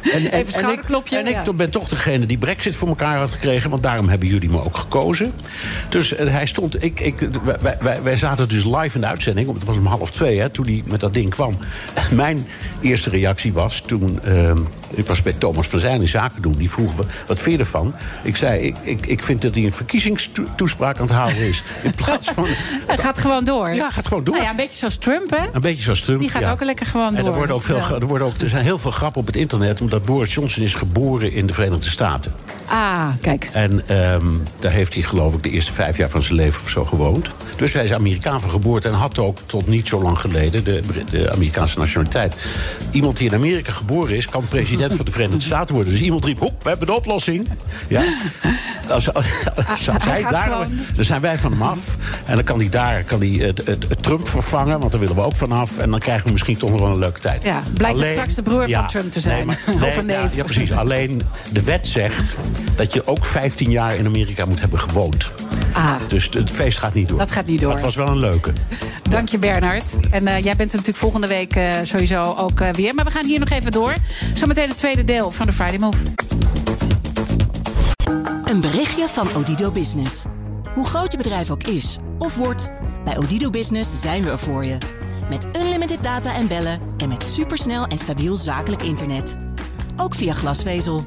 En, 0.02 0.10
en, 0.12 0.32
Even 0.32 0.62
En 0.62 0.70
ik, 0.70 1.10
en 1.10 1.26
ja. 1.26 1.44
ik 1.44 1.56
ben 1.56 1.70
toch 1.70 1.88
degene 1.88 2.26
die 2.26 2.38
Brexit 2.38 2.76
voor 2.76 2.88
elkaar 2.88 3.18
had 3.18 3.30
gekregen. 3.30 3.70
Want 3.70 3.82
daarom 3.82 4.08
hebben 4.08 4.28
jullie 4.28 4.50
me 4.50 4.64
ook 4.64 4.76
gekozen. 4.76 5.32
Dus 5.88 6.14
eh, 6.14 6.32
hij 6.32 6.46
stond. 6.46 6.84
Ik, 6.84 7.00
ik, 7.00 7.28
wij, 7.60 7.76
wij, 7.80 8.02
wij 8.02 8.16
zaten 8.16 8.48
dus 8.48 8.64
live 8.64 8.94
in 8.94 9.00
de 9.00 9.06
uitzending. 9.06 9.46
want 9.46 9.58
Het 9.58 9.68
was 9.68 9.78
om 9.78 9.86
half 9.86 10.10
twee 10.10 10.38
hè, 10.38 10.48
toen 10.48 10.66
hij 10.66 10.82
met 10.86 11.00
dat 11.00 11.14
ding 11.14 11.30
kwam. 11.30 11.56
Mijn 12.10 12.46
eerste 12.80 13.10
reactie 13.10 13.52
was 13.52 13.82
toen. 13.86 14.22
eh, 14.22 14.52
ik 14.94 15.06
was 15.06 15.22
bij 15.22 15.32
Thomas 15.32 15.68
van 15.68 15.78
Zijn 15.78 16.00
in 16.00 16.08
zaken 16.08 16.42
doen. 16.42 16.54
Die 16.54 16.70
vroeg 16.70 16.94
wat 17.26 17.40
vind 17.40 17.56
je 17.56 17.58
ervan? 17.58 17.94
Ik 18.22 18.36
zei, 18.36 18.60
ik, 18.60 18.76
ik, 18.82 19.06
ik 19.06 19.22
vind 19.22 19.42
dat 19.42 19.54
hij 19.54 19.64
een 19.64 19.72
verkiezingstoespraak 19.72 20.96
aan 20.96 21.06
het 21.06 21.14
houden 21.14 21.48
is. 21.48 21.62
In 21.82 21.94
plaats 21.94 22.28
van. 22.30 22.46
Het 22.86 23.00
gaat 23.00 23.18
gewoon 23.18 23.44
door. 23.44 23.74
Ja, 23.74 23.90
gaat 23.90 24.06
gewoon 24.06 24.24
door. 24.24 24.34
Nou 24.34 24.46
ja, 24.46 24.50
een 24.50 24.56
beetje 24.56 24.76
zoals 24.76 24.96
Trump, 24.96 25.30
hè? 25.30 25.46
Een 25.52 25.60
beetje 25.60 25.82
zoals 25.82 26.00
Trump. 26.00 26.20
Die 26.20 26.28
gaat 26.28 26.42
ja. 26.42 26.50
ook 26.50 26.62
lekker 26.62 26.86
gewoon 26.86 27.14
En 27.14 27.24
door. 27.24 27.32
er, 27.32 27.36
worden 27.36 27.56
ook 27.56 27.62
veel, 27.62 27.76
er, 27.76 28.06
worden 28.06 28.26
ook, 28.26 28.36
er 28.36 28.48
zijn 28.48 28.64
heel 28.64 28.78
veel 28.78 28.90
grappen 28.90 29.20
op 29.20 29.26
het 29.26 29.36
internet... 29.36 29.80
omdat 29.80 30.04
Boris 30.04 30.34
Johnson 30.34 30.62
is 30.62 30.74
geboren 30.74 31.32
in 31.32 31.46
de 31.46 31.52
Verenigde 31.52 31.90
Staten. 31.90 32.32
Ah, 32.72 33.08
kijk. 33.20 33.48
En 33.52 33.88
ehm, 33.88 34.26
daar 34.58 34.72
heeft 34.72 34.94
hij 34.94 35.02
geloof 35.02 35.34
ik 35.34 35.42
de 35.42 35.50
eerste 35.50 35.72
vijf 35.72 35.96
jaar 35.96 36.08
van 36.08 36.22
zijn 36.22 36.34
leven 36.34 36.62
of 36.62 36.68
zo 36.70 36.84
gewoond. 36.84 37.30
Dus 37.56 37.72
hij 37.72 37.84
is 37.84 37.92
Amerikaan 37.92 38.40
van 38.40 38.50
geboorte 38.50 38.88
en 38.88 38.94
had 38.94 39.18
ook 39.18 39.38
tot 39.46 39.66
niet 39.66 39.88
zo 39.88 40.02
lang 40.02 40.18
geleden... 40.18 40.64
de, 40.64 40.80
de 41.10 41.30
Amerikaanse 41.32 41.78
nationaliteit. 41.78 42.34
Iemand 42.90 43.16
die 43.16 43.28
in 43.28 43.34
Amerika 43.34 43.72
geboren 43.72 44.16
is, 44.16 44.28
kan 44.28 44.48
president 44.48 44.94
van 44.96 45.04
de 45.04 45.10
Verenigde 45.10 45.44
Staten 45.44 45.74
worden. 45.74 45.92
Dus 45.92 46.02
iemand 46.02 46.24
riep, 46.24 46.38
hoep, 46.38 46.62
we 46.62 46.68
hebben 46.68 46.86
de 46.86 46.94
oplossing. 46.94 47.48
Ja? 47.88 48.02
Als, 48.88 49.14
als, 49.14 49.26
hij 49.86 50.20
gaat 50.20 50.30
daar, 50.30 50.42
gewoon- 50.42 50.80
dan 50.96 51.04
zijn 51.04 51.20
wij 51.20 51.38
van 51.38 51.52
hem 51.52 51.62
af. 51.62 51.96
En 52.24 52.34
dan 52.34 52.44
kan 52.44 52.58
hij 52.58 52.68
daar 52.68 53.04
kan 53.04 53.20
hij 53.20 53.28
het, 53.28 53.58
het, 53.66 53.86
het 53.88 54.02
Trump 54.02 54.28
vervangen, 54.28 54.78
want 54.78 54.92
daar 54.92 55.00
willen 55.00 55.16
we 55.16 55.22
ook 55.22 55.36
vanaf. 55.36 55.78
En 55.78 55.90
dan 55.90 56.00
krijgen 56.00 56.26
we 56.26 56.32
misschien 56.32 56.56
toch 56.58 56.70
nog 56.70 56.80
wel 56.80 56.90
een 56.90 56.98
leuke 56.98 57.20
tijd. 57.20 57.42
Ja, 57.42 57.62
blijkt 57.74 57.98
het 57.98 58.10
straks 58.10 58.34
de 58.34 58.42
broer 58.42 58.68
ja, 58.68 58.78
van 58.78 58.88
Trump 58.88 59.12
te 59.12 59.20
zijn. 59.20 59.46
Nee, 59.46 59.56
maar, 59.66 59.74
Of 59.88 60.02
nee, 60.02 60.16
een 60.16 60.30
ja, 60.34 60.44
precies. 60.44 60.72
Alleen 60.72 61.22
de 61.52 61.62
wet 61.62 61.86
zegt 61.86 62.36
dat 62.74 62.92
je 62.92 63.06
ook 63.06 63.24
15 63.24 63.70
jaar 63.70 63.96
in 63.96 64.06
Amerika 64.06 64.44
moet 64.44 64.60
hebben 64.60 64.78
gewoond. 64.78 65.32
Ah, 65.72 65.94
Dus 66.08 66.28
het 66.30 66.50
feest 66.50 66.78
gaat 66.78 66.94
niet 66.94 67.08
door. 67.08 67.18
Dat 67.18 67.30
gaat 67.30 67.46
niet 67.46 67.60
door. 67.60 67.68
Maar 67.68 67.76
het 67.76 67.84
was 67.84 67.96
wel 67.96 68.08
een 68.08 68.18
leuke. 68.18 68.52
dank 69.10 69.28
je 69.28 69.38
Bernard. 69.38 69.84
En 70.10 70.26
eh, 70.26 70.34
jij 70.34 70.56
bent 70.56 70.70
er 70.70 70.76
natuurlijk 70.76 70.96
volgende 70.96 71.26
week 71.26 71.56
eh, 71.56 71.74
sowieso 71.82 72.22
ook 72.38 72.60
eh, 72.60 72.68
weer. 72.72 72.94
Maar 72.94 73.04
we 73.04 73.10
gaan 73.10 73.24
hier 73.26 73.38
nog 73.38 73.50
even 73.50 73.72
door. 73.72 73.94
Zometeen 74.34 74.68
het 74.68 74.78
tweede 74.78 75.04
deel 75.04 75.30
van 75.30 75.46
de 75.46 75.52
Friday 75.52 75.78
Move. 75.78 75.98
Een 78.44 78.60
berichtje 78.60 79.08
van 79.08 79.28
Odido 79.36 79.70
Business. 79.70 80.24
Hoe 80.74 80.86
groot 80.86 81.12
je 81.12 81.18
bedrijf 81.18 81.50
ook 81.50 81.62
is 81.62 81.98
of 82.18 82.36
wordt, 82.36 82.70
bij 83.04 83.18
Odido 83.18 83.50
Business 83.50 84.00
zijn 84.00 84.22
we 84.22 84.30
er 84.30 84.38
voor 84.38 84.64
je. 84.64 84.78
Met 85.28 85.46
unlimited 85.56 86.02
data 86.02 86.34
en 86.34 86.48
bellen 86.48 86.80
en 86.96 87.08
met 87.08 87.24
supersnel 87.24 87.86
en 87.86 87.98
stabiel 87.98 88.36
zakelijk 88.36 88.82
internet. 88.82 89.36
Ook 89.96 90.14
via 90.14 90.34
glasvezel. 90.34 91.06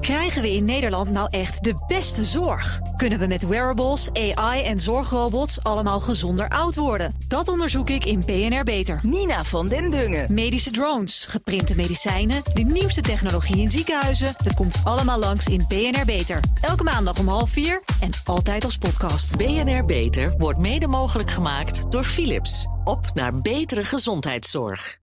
Krijgen 0.00 0.42
we 0.42 0.52
in 0.52 0.64
Nederland 0.64 1.10
nou 1.10 1.28
echt 1.30 1.64
de 1.64 1.74
beste 1.86 2.24
zorg? 2.24 2.80
Kunnen 2.96 3.18
we 3.18 3.26
met 3.26 3.46
wearables, 3.46 4.08
AI 4.12 4.62
en 4.62 4.78
zorgrobots 4.78 5.62
allemaal 5.62 6.00
gezonder 6.00 6.48
oud 6.48 6.76
worden? 6.76 7.14
Dat 7.28 7.48
onderzoek 7.48 7.90
ik 7.90 8.04
in 8.04 8.22
BNR 8.26 8.62
Beter. 8.64 8.98
Nina 9.02 9.44
van 9.44 9.68
den 9.68 9.90
Dungen. 9.90 10.34
Medische 10.34 10.70
drones, 10.70 11.24
geprinte 11.28 11.76
medicijnen, 11.76 12.42
de 12.54 12.62
nieuwste 12.62 13.00
technologie 13.00 13.60
in 13.60 13.70
ziekenhuizen. 13.70 14.34
Dat 14.44 14.54
komt 14.54 14.76
allemaal 14.84 15.18
langs 15.18 15.46
in 15.46 15.64
BNR 15.68 16.04
Beter. 16.04 16.40
Elke 16.60 16.84
maandag 16.84 17.18
om 17.18 17.28
half 17.28 17.50
vier 17.50 17.82
en 18.00 18.10
altijd 18.24 18.64
als 18.64 18.78
podcast. 18.78 19.36
BNR 19.36 19.84
Beter 19.84 20.34
wordt 20.38 20.58
mede 20.58 20.86
mogelijk 20.86 21.30
gemaakt 21.30 21.90
door 21.90 22.04
Philips. 22.04 22.66
Op 22.84 23.10
naar 23.14 23.40
betere 23.40 23.84
gezondheidszorg. 23.84 24.98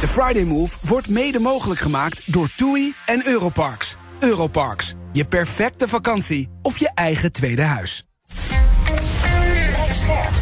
De 0.00 0.08
Friday 0.08 0.44
Move 0.44 0.86
wordt 0.86 1.08
mede 1.08 1.38
mogelijk 1.38 1.80
gemaakt 1.80 2.32
door 2.32 2.50
TUI 2.56 2.94
en 3.06 3.26
Europarks. 3.26 3.96
Europarks, 4.20 4.94
je 5.12 5.24
perfecte 5.24 5.88
vakantie 5.88 6.48
of 6.62 6.78
je 6.78 6.90
eigen 6.94 7.32
tweede 7.32 7.62
huis. 7.62 8.04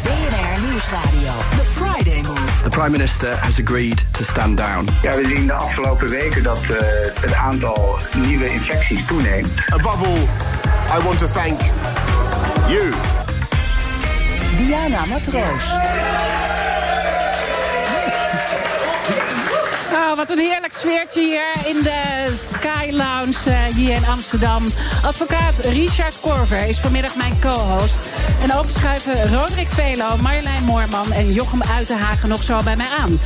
BNR 0.03 0.61
Nieuwsradio. 0.69 1.31
The 1.49 1.65
Friday 1.73 2.21
Move. 2.21 2.63
The 2.63 2.69
Prime 2.69 2.89
Minister 2.89 3.35
has 3.35 3.59
agreed 3.59 4.05
to 4.11 4.23
stand 4.23 4.57
down. 4.57 4.87
Ja, 5.01 5.09
we 5.09 5.33
zien 5.35 5.45
de 5.45 5.53
afgelopen 5.53 6.09
weken 6.09 6.43
dat 6.43 6.61
eh, 6.61 6.77
het 7.21 7.33
aantal 7.33 7.99
nieuwe 8.15 8.51
infecties 8.51 9.05
toeneemt. 9.05 9.49
Above 9.69 10.05
all, 10.05 10.27
I 10.99 11.03
want 11.03 11.19
to 11.19 11.27
thank 11.27 11.61
you. 12.67 12.93
Diana 14.57 15.05
Matroos. 15.05 15.75
Wat 19.97 20.29
een 20.29 20.37
heerlijk 20.37 20.73
sfeertje 20.73 21.21
hier 21.21 21.75
in 21.75 21.83
de 21.83 22.33
Sky 22.51 22.91
Lounge 22.91 23.49
eh, 23.49 23.75
hier 23.75 23.95
in 23.95 24.05
Amsterdam. 24.05 24.65
Advocaat 25.03 25.59
Richard 25.59 26.19
Korver 26.19 26.67
is 26.67 26.79
vanmiddag 26.79 27.15
mijn 27.15 27.39
co-host. 27.39 27.99
En 28.41 28.53
ook 28.53 28.69
schuiven 28.69 29.33
Roderick 29.33 29.67
Velo, 29.67 30.17
Marjolein 30.17 30.63
Moorman 30.63 31.11
en 31.11 31.33
Jochem 31.33 31.61
Uitenhagen 31.61 32.29
nog 32.29 32.43
zo 32.43 32.59
bij 32.63 32.75
mij 32.75 32.89
aan. 32.99 33.19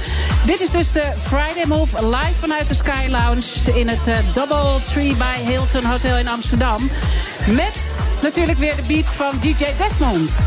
Dit 0.45 0.59
is 0.59 0.69
dus 0.69 0.91
de 0.91 1.13
Friday 1.27 1.65
Move 1.67 2.05
live 2.05 2.35
vanuit 2.39 2.67
de 2.67 2.73
Sky 2.73 3.07
Lounge 3.09 3.79
in 3.79 3.87
het 3.87 4.07
eh, 4.07 4.17
Double 4.33 4.83
Tree 4.83 5.15
by 5.15 5.51
Hilton 5.51 5.85
Hotel 5.85 6.17
in 6.17 6.27
Amsterdam. 6.27 6.89
Met 7.47 8.09
natuurlijk 8.21 8.57
weer 8.57 8.75
de 8.75 8.83
beats 8.87 9.13
van 9.13 9.31
DJ 9.41 9.65
Desmond. 9.77 10.45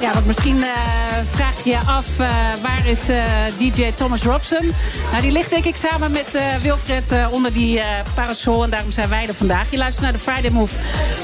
Ja, 0.00 0.14
wat 0.14 0.24
misschien 0.24 0.62
eh, 0.62 1.17
vraag 1.30 1.64
je 1.64 1.76
af 1.86 2.06
eh, 2.18 2.28
waar 2.62 2.86
is 2.86 3.08
eh, 3.08 3.22
DJ 3.58 3.90
Thomas 3.94 4.22
Robson? 4.22 4.72
Nou, 5.10 5.22
die 5.22 5.30
ligt 5.32 5.50
denk 5.50 5.64
ik 5.64 5.76
samen 5.76 6.10
met 6.10 6.34
eh, 6.34 6.42
Wilfred 6.62 7.12
onder 7.30 7.52
die 7.52 7.80
parasol. 8.14 8.64
En 8.64 8.70
daarom 8.70 8.90
zijn 8.90 9.08
wij 9.08 9.26
er 9.26 9.34
vandaag. 9.34 9.70
Je 9.70 9.76
luistert 9.76 10.02
naar 10.04 10.12
de 10.12 10.18
Friday 10.18 10.50
Move 10.50 10.74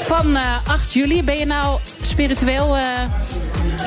van 0.06 0.36
eh, 0.36 0.42
8 0.68 0.92
juli. 0.92 1.24
Ben 1.24 1.38
je 1.38 1.46
nou 1.46 1.78
spiritueel... 2.02 2.76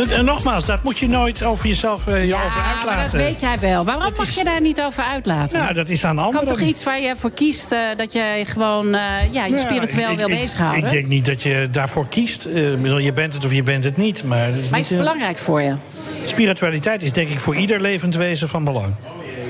En 0.10 0.26
nogmaals, 0.26 0.66
dat 0.66 0.84
moet 0.84 0.98
je 1.00 1.08
nooit 1.10 1.44
over 1.44 1.68
jezelf 1.68 2.06
je 2.06 2.12
over 2.12 2.62
uitlaten. 2.68 2.86
maar 2.86 3.04
dat 3.04 3.12
weet 3.12 3.40
jij 3.40 3.60
wel. 3.60 3.84
Waarom 3.86 4.14
mag 4.18 4.30
je 4.30 4.44
daar 4.44 4.62
niet 4.62 4.82
over 4.82 5.04
uitlaten? 5.04 5.60
Nou, 5.60 5.74
dat 5.74 5.90
is 5.90 6.06
aan 6.06 6.16
de 6.16 6.22
kan 6.22 6.32
anderen. 6.34 6.58
toch 6.58 6.68
iets 6.68 6.84
waar 6.84 7.00
je 7.02 7.16
voor 7.18 7.32
kiest 7.32 7.70
dat 7.98 8.14
je 8.14 8.44
gewoon 8.48 8.88
ja, 8.88 9.22
je 9.46 9.50
Ja, 9.50 9.58
spiritueel 9.58 10.10
ik- 10.12 10.18
wil 10.18 10.30
ik- 10.30 10.40
bezighouden? 10.40 10.84
Ik 10.84 10.90
denk 10.90 11.08
niet 11.08 11.26
dat 11.26 11.42
je 11.44 11.68
daarvoor 11.72 12.08
kiest. 12.08 12.44
Je 12.44 13.12
bent 13.16 13.34
het 13.34 13.46
of 13.46 13.54
je 13.54 13.64
bent 13.64 13.84
het 13.84 13.98
niet. 13.98 14.24
Maar, 14.24 14.46
het 14.46 14.60
is 14.60 14.70
maar 14.70 14.80
niet, 14.80 14.86
is 14.86 14.90
het 14.90 15.00
belangrijk 15.00 15.38
voor 15.38 15.62
je? 15.62 15.74
Spiritualiteit 16.22 17.04
is 17.04 17.14
denk 17.14 17.30
ik 17.30 17.40
voor 17.40 17.56
ieder 17.56 17.82
levend 17.82 18.16
wezen 18.16 18.50
van 18.50 18.64
belang. 18.64 18.96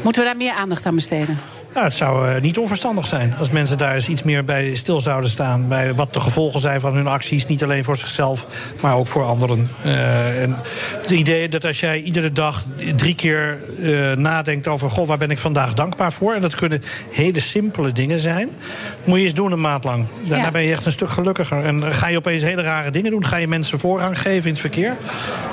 Moeten 0.03 0.21
we 0.21 0.27
daar 0.27 0.37
meer 0.37 0.53
aandacht 0.53 0.85
aan 0.85 0.95
besteden? 0.95 1.37
Nou, 1.77 1.89
het 1.89 1.97
zou 1.97 2.29
eh, 2.29 2.41
niet 2.41 2.57
onverstandig 2.57 3.07
zijn 3.07 3.35
als 3.39 3.49
mensen 3.49 3.77
daar 3.77 3.93
eens 3.93 4.07
iets 4.07 4.23
meer 4.23 4.43
bij 4.43 4.75
stil 4.75 5.01
zouden 5.01 5.29
staan. 5.29 5.67
Bij 5.67 5.93
wat 5.93 6.13
de 6.13 6.19
gevolgen 6.19 6.59
zijn 6.59 6.79
van 6.79 6.95
hun 6.95 7.07
acties. 7.07 7.47
Niet 7.47 7.63
alleen 7.63 7.83
voor 7.83 7.97
zichzelf, 7.97 8.47
maar 8.81 8.95
ook 8.95 9.07
voor 9.07 9.23
anderen. 9.23 9.69
Eh, 9.83 10.41
en 10.41 10.55
het 11.01 11.09
idee 11.09 11.49
dat 11.49 11.65
als 11.65 11.79
jij 11.79 12.01
iedere 12.01 12.31
dag 12.31 12.63
drie 12.95 13.15
keer 13.15 13.59
eh, 13.81 14.17
nadenkt 14.17 14.67
over... 14.67 14.89
Goh, 14.89 15.07
waar 15.07 15.17
ben 15.17 15.31
ik 15.31 15.37
vandaag 15.37 15.73
dankbaar 15.73 16.13
voor? 16.13 16.33
En 16.33 16.41
dat 16.41 16.55
kunnen 16.55 16.83
hele 17.11 17.39
simpele 17.39 17.91
dingen 17.91 18.19
zijn. 18.19 18.49
Moet 19.07 19.17
je 19.17 19.23
eens 19.23 19.33
doen 19.33 19.51
een 19.51 19.61
maand 19.61 19.83
lang. 19.83 20.05
Daarna 20.23 20.45
Ja. 20.45 20.51
ben 20.51 20.61
je 20.63 20.71
echt 20.71 20.85
een 20.85 20.91
stuk 20.91 21.09
gelukkiger. 21.09 21.65
En 21.65 21.79
dan 21.79 21.93
ga 21.93 22.07
je 22.07 22.17
opeens 22.17 22.41
hele 22.43 22.61
rare 22.61 22.91
dingen 22.91 23.11
doen. 23.11 23.25
Ga 23.25 23.37
je 23.37 23.47
mensen 23.47 23.79
voorrang 23.79 24.19
geven 24.21 24.43
in 24.43 24.49
het 24.51 24.59
verkeer. 24.59 24.95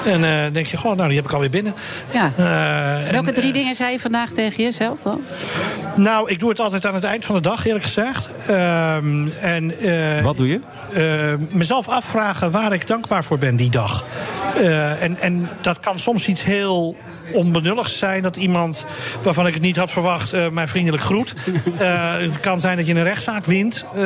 En 0.07 0.24
eh 0.24 0.52
denk 0.52 0.66
je, 0.66 0.76
goh, 0.76 0.96
nou, 0.96 1.09
die 1.09 1.16
heb 1.16 1.26
ik 1.26 1.32
alweer 1.32 1.50
binnen. 1.50 1.74
Ja. 2.12 2.32
Eh, 2.36 3.11
Welke 3.12 3.28
en, 3.28 3.34
drie 3.34 3.52
dingen 3.52 3.74
zei 3.74 3.92
je 3.92 4.00
vandaag 4.00 4.30
tegen 4.30 4.64
jezelf 4.64 5.02
dan? 5.02 5.20
nou, 5.96 6.30
ik 6.30 6.38
doe 6.38 6.48
het 6.48 6.61
altijd 6.61 6.86
aan 6.86 6.94
het 6.94 7.05
eind 7.05 7.24
van 7.24 7.34
de 7.34 7.40
dag, 7.40 7.66
eerlijk 7.66 7.84
gezegd. 7.84 8.30
Ehm, 8.46 9.28
en, 9.40 9.78
eh, 9.80 10.22
Wat 10.24 10.36
doe 10.36 10.48
je? 10.48 10.61
eh, 10.92 11.46
mezelf 11.57 11.88
afvragen 11.88 12.50
waar 12.50 12.72
ik 12.72 12.86
dankbaar 12.86 13.24
voor 13.24 13.38
ben 13.38 13.57
die 13.57 13.70
dag. 13.70 14.05
Eh, 14.57 15.02
en, 15.02 15.16
en 15.20 15.48
dat 15.61 15.80
kan 15.80 15.98
soms 15.98 16.26
iets 16.28 16.44
heel 16.44 16.96
onbenulligs 17.32 17.98
zijn. 17.98 18.22
Dat 18.22 18.36
iemand 18.36 18.84
waarvan 19.22 19.46
ik 19.46 19.54
het 19.54 19.62
niet 19.62 19.76
had 19.76 19.90
verwacht 19.90 20.32
eh, 20.32 20.48
mij 20.48 20.68
vriendelijk 20.68 21.02
groet. 21.02 21.34
Eh, 21.78 22.16
het 22.16 22.40
kan 22.40 22.60
zijn 22.60 22.76
dat 22.76 22.86
je 22.86 22.94
een 22.94 23.02
rechtszaak 23.02 23.44
wint. 23.44 23.84
Eh, 23.96 24.02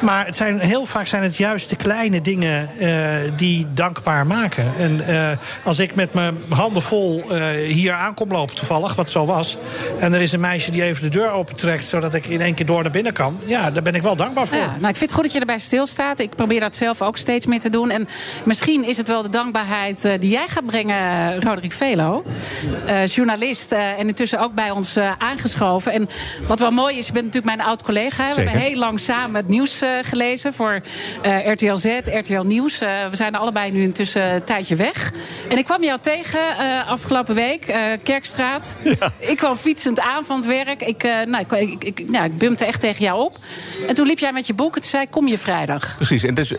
maar 0.00 0.26
het 0.26 0.36
zijn, 0.36 0.58
heel 0.58 0.84
vaak 0.84 1.06
zijn 1.06 1.22
het 1.22 1.36
juist 1.36 1.70
de 1.70 1.76
kleine 1.76 2.20
dingen 2.20 2.68
eh, 2.78 3.32
die 3.36 3.66
dankbaar 3.74 4.26
maken. 4.26 4.72
En 4.78 5.06
eh, 5.06 5.36
als 5.64 5.78
ik 5.78 5.94
met 5.94 6.14
mijn 6.14 6.36
handen 6.48 6.82
vol 6.82 7.24
eh, 7.30 7.46
hier 7.66 7.92
aankom 7.92 8.30
lopen 8.30 8.54
toevallig, 8.54 8.94
wat 8.94 9.10
zo 9.10 9.24
was... 9.24 9.56
en 9.98 10.14
er 10.14 10.20
is 10.20 10.32
een 10.32 10.40
meisje 10.40 10.70
die 10.70 10.82
even 10.82 11.02
de 11.02 11.08
deur 11.08 11.30
opentrekt... 11.30 11.86
zodat 11.86 12.14
ik 12.14 12.26
in 12.26 12.40
één 12.40 12.54
keer 12.54 12.66
door 12.66 12.82
naar 12.82 12.90
binnen 12.90 13.12
kan... 13.12 13.38
ja, 13.46 13.70
daar 13.70 13.82
ben 13.82 13.94
ik 13.94 14.02
wel 14.02 14.16
dankbaar 14.16 14.46
voor. 14.46 14.58
Ja, 14.58 14.66
nou, 14.66 14.88
ik 14.88 14.96
vind 14.96 15.00
het 15.00 15.12
goed 15.12 15.22
dat 15.22 15.32
je 15.32 15.40
erbij 15.40 15.58
stilstaat. 15.58 16.18
Ik 16.18 16.34
probeer 16.34 16.60
dat 16.60 16.76
zelf 16.76 17.02
ook 17.02 17.16
steeds 17.16 17.46
meer 17.46 17.60
te 17.60 17.70
doen. 17.70 17.90
En 17.90 18.08
misschien 18.44 18.84
is 18.84 18.96
het 18.96 19.08
wel 19.08 19.22
de 19.22 19.28
dankbaarheid 19.28 20.08
die 20.20 20.30
jij 20.30 20.48
gaat 20.48 20.66
brengen, 20.66 21.32
Roderick 21.42 21.72
Eh, 21.98 23.06
journalist 23.06 23.72
eh, 23.72 23.98
en 23.98 24.06
intussen 24.08 24.40
ook 24.40 24.54
bij 24.54 24.70
ons 24.70 24.96
eh, 24.96 25.12
aangeschoven. 25.18 25.92
En 25.92 26.08
wat 26.46 26.58
wel 26.58 26.70
mooi 26.70 26.98
is, 26.98 27.06
je 27.06 27.12
bent 27.12 27.24
natuurlijk 27.24 27.56
mijn 27.56 27.68
oud-collega. 27.68 28.28
We 28.28 28.34
hebben 28.34 28.60
heel 28.60 28.78
lang 28.78 29.00
samen 29.00 29.36
het 29.36 29.48
nieuws 29.48 29.82
gelezen 30.02 30.52
voor 30.52 30.80
RTL 31.46 31.74
Z, 31.74 31.84
RTL 32.04 32.40
Nieuws. 32.40 32.78
We 32.78 33.08
zijn 33.12 33.34
allebei 33.34 33.70
nu 33.70 33.82
intussen 33.82 34.34
een 34.34 34.44
tijdje 34.44 34.76
weg. 34.76 35.12
En 35.48 35.58
ik 35.58 35.64
kwam 35.64 35.82
jou 35.82 35.98
tegen 36.00 36.40
afgelopen 36.86 37.34
week, 37.34 37.74
Kerkstraat. 38.02 38.76
Ik 39.18 39.36
kwam 39.36 39.56
fietsend 39.56 40.00
aan 40.00 40.24
van 40.24 40.36
het 40.36 40.46
werk. 40.46 40.82
Ik, 40.82 41.02
nou, 41.02 41.44
ik, 41.48 41.82
ik, 41.82 41.84
ik, 41.84 42.10
nou, 42.10 42.24
ik 42.24 42.38
bumpte 42.38 42.64
echt 42.64 42.80
tegen 42.80 43.04
jou 43.04 43.20
op. 43.24 43.38
En 43.88 43.94
toen 43.94 44.06
liep 44.06 44.18
jij 44.18 44.32
met 44.32 44.46
je 44.46 44.54
boek 44.54 44.74
en 44.74 44.80
toen 44.80 44.90
zei 44.90 45.08
kom 45.10 45.28
je 45.28 45.38
vrijdag? 45.38 45.94
Precies. 45.96 46.24
En 46.24 46.34
dus, 46.34 46.52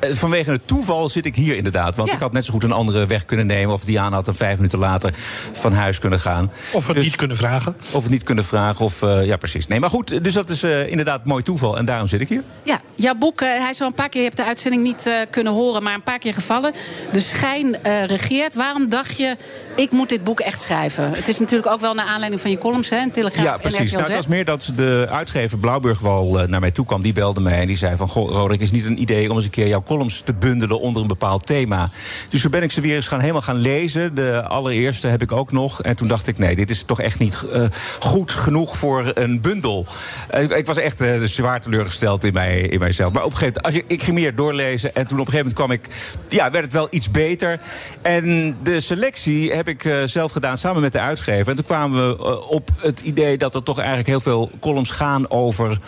vanwege 0.00 0.50
het 0.50 0.66
toeval 0.66 1.08
zit 1.08 1.26
ik 1.26 1.36
hier 1.36 1.56
inderdaad. 1.56 1.96
Want 1.96 2.08
Ja. 2.08 2.14
ik 2.14 2.20
had 2.20 2.32
net 2.32 2.44
zo 2.44 2.52
goed 2.52 2.64
een 2.64 2.72
andere 2.72 3.06
weg 3.06 3.24
kunnen 3.24 3.46
nemen. 3.46 3.74
Of 3.74 3.84
Diana 3.84 4.16
had 4.16 4.28
een 4.28 4.34
vijf 4.50 4.62
minuten 4.62 4.78
later 4.78 5.14
van 5.52 5.72
huis 5.72 5.98
kunnen 5.98 6.20
gaan. 6.20 6.50
Of 6.72 6.86
het 6.86 6.96
niet 6.96 7.16
kunnen 7.16 7.36
vragen. 7.36 7.76
Of 7.92 8.02
het 8.02 8.12
niet 8.12 8.22
kunnen 8.22 8.44
vragen. 8.44 8.84
Of, 8.84 9.02
eh, 9.02 9.26
ja, 9.26 9.36
precies. 9.36 9.66
Nee, 9.66 9.80
maar 9.80 9.90
goed. 9.90 10.24
Dus 10.24 10.32
dat 10.32 10.50
is 10.50 10.62
eh, 10.62 10.90
inderdaad 10.90 11.24
mooi 11.24 11.42
toeval. 11.42 11.78
En 11.78 11.84
daarom 11.84 12.08
zit 12.08 12.20
ik 12.20 12.28
hier. 12.28 12.42
Ja, 12.62 12.80
jouw 12.94 13.14
boek, 13.14 13.40
eh, 13.40 13.48
hij 13.48 13.70
is 13.70 13.80
al 13.80 13.86
een 13.86 13.94
paar 13.94 14.08
keer, 14.08 14.20
je 14.20 14.26
hebt 14.26 14.40
de 14.40 14.44
uitzending 14.44 14.82
niet 14.82 15.06
eh, 15.06 15.14
kunnen 15.30 15.52
horen, 15.52 15.82
maar 15.82 15.94
een 15.94 16.02
paar 16.02 16.18
keer 16.18 16.34
gevallen. 16.34 16.72
De 17.12 17.20
schijn 17.20 17.82
eh, 17.82 18.04
regeert. 18.04 18.54
Waarom 18.54 18.88
dacht 18.88 19.16
je, 19.16 19.36
ik 19.76 19.90
moet 19.90 20.08
dit 20.08 20.24
boek 20.24 20.40
echt 20.40 20.60
schrijven? 20.60 21.10
Het 21.10 21.28
is 21.28 21.38
natuurlijk 21.38 21.72
ook 21.72 21.80
wel 21.80 21.94
naar 21.94 22.06
aanleiding 22.06 22.40
van 22.40 22.50
je 22.50 22.58
columns, 22.58 22.90
hè? 22.90 22.98
in 22.98 23.10
Telegraaf 23.10 23.44
Ja, 23.44 23.56
precies. 23.56 23.92
Nou, 23.92 24.04
het 24.04 24.14
was 24.14 24.26
meer 24.26 24.44
dat 24.44 24.72
de 24.76 25.06
uitgever 25.10 25.58
Blauwburgwal 25.58 26.40
eh, 26.40 26.48
naar 26.48 26.60
mij 26.60 26.70
toe 26.70 26.86
kwam. 26.86 27.02
Die 27.02 27.12
belde 27.12 27.40
mij 27.40 27.60
en 27.60 27.66
die 27.66 27.76
zei 27.76 27.96
van... 27.96 28.08
Goh, 28.08 28.30
Roderick, 28.30 28.60
is 28.60 28.70
niet 28.70 28.84
een 28.84 29.00
idee 29.00 29.30
om 29.30 29.36
eens 29.36 29.44
een 29.44 29.50
keer 29.50 29.68
jouw 29.68 29.82
columns 29.82 30.20
te 30.20 30.32
bundelen 30.32 30.80
onder 30.80 31.02
een 31.02 31.08
bepaald 31.08 31.46
thema. 31.46 31.90
Dus 32.28 32.40
toen 32.40 32.50
ben 32.50 32.62
ik 32.62 32.70
ze 32.70 32.80
weer 32.80 32.94
eens 32.94 33.06
gaan, 33.06 33.20
helemaal 33.20 33.42
gaan 33.42 33.58
lezen. 33.58 34.14
De 34.14 34.39
allereerste 34.42 35.06
heb 35.06 35.22
ik 35.22 35.32
ook 35.32 35.52
nog. 35.52 35.82
En 35.82 35.96
toen 35.96 36.08
dacht 36.08 36.26
ik, 36.26 36.38
nee, 36.38 36.56
dit 36.56 36.70
is 36.70 36.82
toch 36.82 37.00
echt 37.00 37.18
niet 37.18 37.44
eh, 37.52 37.64
goed 37.98 38.32
genoeg 38.32 38.76
voor 38.76 39.10
een 39.14 39.40
bundel. 39.40 39.86
Eh, 40.28 40.42
ik, 40.42 40.52
ik 40.52 40.66
was 40.66 40.76
echt 40.76 41.00
eh, 41.00 41.22
zwaar 41.22 41.60
teleurgesteld 41.60 42.24
in, 42.24 42.32
mij, 42.32 42.60
in 42.60 42.78
mijzelf. 42.78 43.12
Maar 43.12 43.24
op 43.24 43.30
een 43.30 43.36
gegeven 43.36 43.62
moment, 43.62 43.76
als 43.76 43.88
je, 43.88 43.94
ik 43.94 44.02
ging 44.02 44.16
meer 44.16 44.34
doorlezen. 44.34 44.94
En 44.94 45.06
toen 45.06 45.20
op 45.20 45.26
een 45.26 45.32
gegeven 45.32 45.54
moment 45.58 45.80
kwam 45.82 45.96
ik, 45.98 46.12
ja, 46.28 46.50
werd 46.50 46.64
het 46.64 46.72
wel 46.72 46.86
iets 46.90 47.10
beter. 47.10 47.60
En 48.02 48.56
de 48.62 48.80
selectie 48.80 49.52
heb 49.52 49.68
ik 49.68 49.84
eh, 49.84 50.02
zelf 50.04 50.32
gedaan 50.32 50.58
samen 50.58 50.82
met 50.82 50.92
de 50.92 51.00
uitgever. 51.00 51.48
En 51.48 51.56
toen 51.56 51.64
kwamen 51.64 52.08
we 52.08 52.24
eh, 52.24 52.50
op 52.50 52.70
het 52.76 53.00
idee 53.00 53.38
dat 53.38 53.54
er 53.54 53.62
toch 53.62 53.78
eigenlijk 53.78 54.08
heel 54.08 54.20
veel 54.20 54.50
columns 54.60 54.90
gaan 54.90 55.30
over 55.30 55.78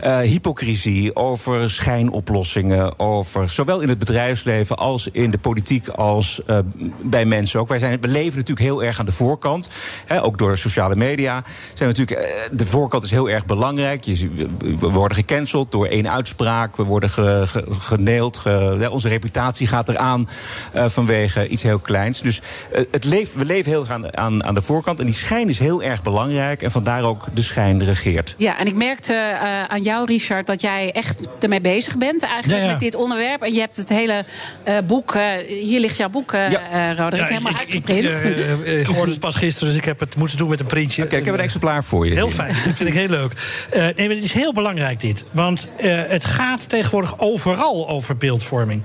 eh, 0.00 0.18
hypocrisie, 0.18 1.16
over 1.16 1.70
schijnoplossingen, 1.70 2.98
over 2.98 3.50
zowel 3.50 3.80
in 3.80 3.88
het 3.88 3.98
bedrijfsleven 3.98 4.76
als 4.76 5.08
in 5.12 5.30
de 5.30 5.38
politiek 5.38 5.88
als 5.88 6.44
eh, 6.46 6.58
bij 7.02 7.24
mensen 7.24 7.60
ook. 7.60 7.68
Wij 7.68 7.78
zijn, 7.78 7.97
we 8.00 8.08
leven 8.08 8.36
natuurlijk 8.36 8.66
heel 8.66 8.82
erg 8.82 8.98
aan 8.98 9.06
de 9.06 9.12
voorkant, 9.12 9.68
hè, 10.06 10.22
ook 10.24 10.38
door 10.38 10.58
sociale 10.58 10.96
media. 10.96 11.42
Zijn 11.74 11.92
we 11.92 11.98
natuurlijk, 11.98 12.28
eh, 12.28 12.42
de 12.52 12.64
voorkant 12.66 13.04
is 13.04 13.10
heel 13.10 13.28
erg 13.30 13.46
belangrijk. 13.46 14.04
Je, 14.04 14.28
we- 14.78 14.88
worden 14.88 15.16
gecanceld 15.18 15.72
door 15.72 15.86
één 15.86 16.10
uitspraak, 16.10 16.76
we 16.76 16.82
worden 16.82 17.10
ge, 17.10 17.42
ge- 17.46 17.64
geneeld, 17.78 18.36
ge- 18.36 18.76
ja, 18.80 18.88
onze 18.88 19.08
reputatie 19.08 19.66
gaat 19.66 19.88
eraan 19.88 20.28
eh, 20.72 20.88
vanwege 20.88 21.48
iets 21.48 21.62
heel 21.62 21.78
kleins. 21.78 22.20
Dus 22.22 22.40
eh, 22.72 22.82
het 22.90 23.04
leef, 23.04 23.34
we 23.34 23.44
leven 23.44 23.70
heel 23.70 23.80
erg 23.80 23.90
aan, 23.90 24.16
aan, 24.16 24.44
aan 24.44 24.54
de 24.54 24.62
voorkant 24.62 25.00
en 25.00 25.06
die 25.06 25.14
schijn 25.14 25.48
is 25.48 25.58
heel 25.58 25.82
erg 25.82 26.02
belangrijk 26.02 26.62
en 26.62 26.70
vandaar 26.70 27.02
ook 27.04 27.24
de 27.34 27.42
schijn 27.42 27.84
regeert. 27.84 28.34
Ja, 28.38 28.58
en 28.58 28.66
ik 28.66 28.74
merkte 28.74 29.12
eh, 29.14 29.64
aan 29.64 29.82
jou, 29.82 30.04
Richard, 30.06 30.46
dat 30.46 30.60
jij 30.60 30.92
echt 30.92 31.28
ermee 31.40 31.60
bezig 31.60 31.96
bent 31.96 32.22
eigenlijk 32.22 32.60
Ja, 32.60 32.66
ja. 32.66 32.70
met 32.70 32.80
dit 32.80 32.94
onderwerp. 32.94 33.42
En 33.42 33.52
je 33.52 33.60
hebt 33.60 33.76
het 33.76 33.88
hele 33.88 34.24
eh, 34.62 34.74
boek, 34.86 35.14
eh, 35.14 35.24
hier 35.60 35.80
ligt 35.80 35.96
jouw 35.96 36.08
boek, 36.08 36.32
eh 36.32 36.46
eh, 36.90 36.96
Roderick, 36.98 37.28
Ja, 37.28 37.34
helemaal 37.34 37.52
ik- 37.62 37.72
ik- 37.72 37.87
Ik, 37.88 38.04
ik 38.64 38.86
hoorde 38.94 39.10
het 39.10 39.20
pas 39.20 39.34
gisteren, 39.34 39.68
dus 39.68 39.78
ik 39.78 39.84
heb 39.84 40.00
het 40.00 40.16
moeten 40.16 40.36
doen 40.36 40.48
met 40.48 40.60
een 40.60 40.66
printje. 40.66 41.06
Kijk, 41.06 41.20
ik 41.20 41.24
heb 41.24 41.34
een 41.34 41.40
exemplaar 41.40 41.84
voor 41.84 42.06
je. 42.06 42.14
Heel 42.14 42.30
fijn, 42.30 42.54
dat 42.64 42.76
vind 42.76 42.88
ik 42.88 42.94
heel 42.94 43.08
leuk. 43.08 43.32
Eh, 43.70 43.82
nee, 43.82 44.06
maar 44.06 44.16
het 44.16 44.24
is 44.24 44.32
heel 44.32 44.52
belangrijk 44.52 45.00
dit. 45.00 45.24
Want 45.30 45.68
eh, 45.76 46.00
het 46.06 46.24
gaat 46.24 46.68
tegenwoordig 46.68 47.18
overal 47.18 47.88
over 47.88 48.16
beeldvorming. 48.16 48.82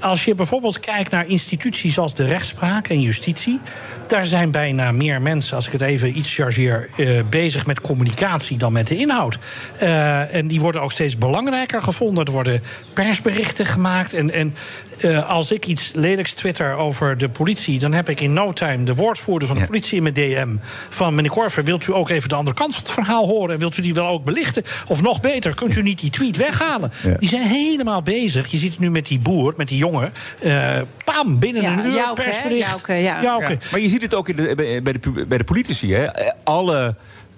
Als 0.00 0.24
je 0.24 0.34
bijvoorbeeld 0.34 0.80
kijkt 0.80 1.10
naar 1.10 1.26
instituties 1.28 1.98
als 1.98 2.14
de 2.14 2.24
rechtspraak 2.24 2.88
en 2.88 3.00
justitie... 3.00 3.60
daar 4.06 4.26
zijn 4.26 4.50
bijna 4.50 4.92
meer 4.92 5.22
mensen, 5.22 5.56
als 5.56 5.66
ik 5.66 5.72
het 5.72 5.80
even 5.80 6.16
iets 6.16 6.34
chargeer... 6.34 6.88
eh, 6.96 7.08
bezig 7.30 7.66
met 7.66 7.80
communicatie 7.80 8.58
dan 8.58 8.72
met 8.72 8.86
de 8.86 8.96
inhoud. 8.96 9.38
Eh, 9.78 10.34
en 10.34 10.48
die 10.48 10.60
worden 10.60 10.82
ook 10.82 10.92
steeds 10.92 11.18
belangrijker 11.18 11.82
gevonden. 11.82 12.24
Er 12.24 12.32
worden 12.32 12.62
persberichten 12.92 13.66
gemaakt. 13.66 14.12
En, 14.12 14.30
en 14.30 14.54
eh, 15.00 15.30
als 15.30 15.52
ik 15.52 15.66
iets 15.66 15.92
lelijks 15.94 16.32
twitter 16.32 16.74
over 16.74 17.18
de 17.18 17.28
politie... 17.28 17.78
dan 17.78 17.92
heb 17.92 18.08
ik 18.08 18.20
in 18.20 18.32
no 18.32 18.52
time 18.52 18.84
de 18.84 18.94
woordvoerder 18.94 19.48
van 19.48 19.58
de 19.58 19.66
politie 19.66 19.96
in 19.96 20.02
mijn 20.02 20.14
DM... 20.14 20.54
van 20.88 21.14
meneer 21.14 21.30
Korver, 21.30 21.64
wilt 21.64 21.86
u 21.86 21.94
ook 21.94 22.08
even 22.08 22.28
de 22.28 22.34
andere 22.34 22.56
kant 22.56 22.74
van 22.74 22.82
het 22.82 22.92
verhaal 22.92 23.26
horen... 23.26 23.54
en 23.54 23.58
wilt 23.58 23.76
u 23.76 23.82
die 23.82 23.94
wel 23.94 24.06
ook 24.06 24.24
belichten? 24.24 24.62
Of 24.86 25.02
nog 25.02 25.20
beter, 25.20 25.54
kunt 25.54 25.76
u 25.76 25.82
niet 25.82 26.00
die 26.00 26.10
tweet 26.10 26.36
weghalen? 26.36 26.92
Ja. 27.02 27.14
Die 27.18 27.28
zijn 27.28 27.42
helemaal 27.42 28.02
bezig. 28.02 28.46
Je 28.46 28.56
ziet 28.56 28.70
het 28.70 28.80
nu 28.80 28.90
met 28.90 29.06
die 29.06 29.18
boer, 29.18 29.54
met 29.56 29.68
die 29.68 29.78
jongen. 29.78 30.12
Eh 30.40 30.80
pam, 31.04 31.38
binnen 31.38 31.62
Ja, 31.62 31.72
een 31.72 31.86
uur 31.86 31.94
Jouke, 31.94 32.22
hè? 32.22 32.28
persbericht. 32.28 32.68
Jouke, 32.68 32.92
ja. 32.92 33.38
Maar 33.70 33.80
je 33.80 33.88
ziet 33.88 34.02
het 34.02 34.14
ook 34.14 34.28
in 34.28 34.36
de, 34.36 34.80
bij, 34.82 34.92
de, 34.92 35.26
bij 35.26 35.38
de 35.38 35.44
politici. 35.44 35.94
Hè. 35.94 36.08
Alle 36.44 36.96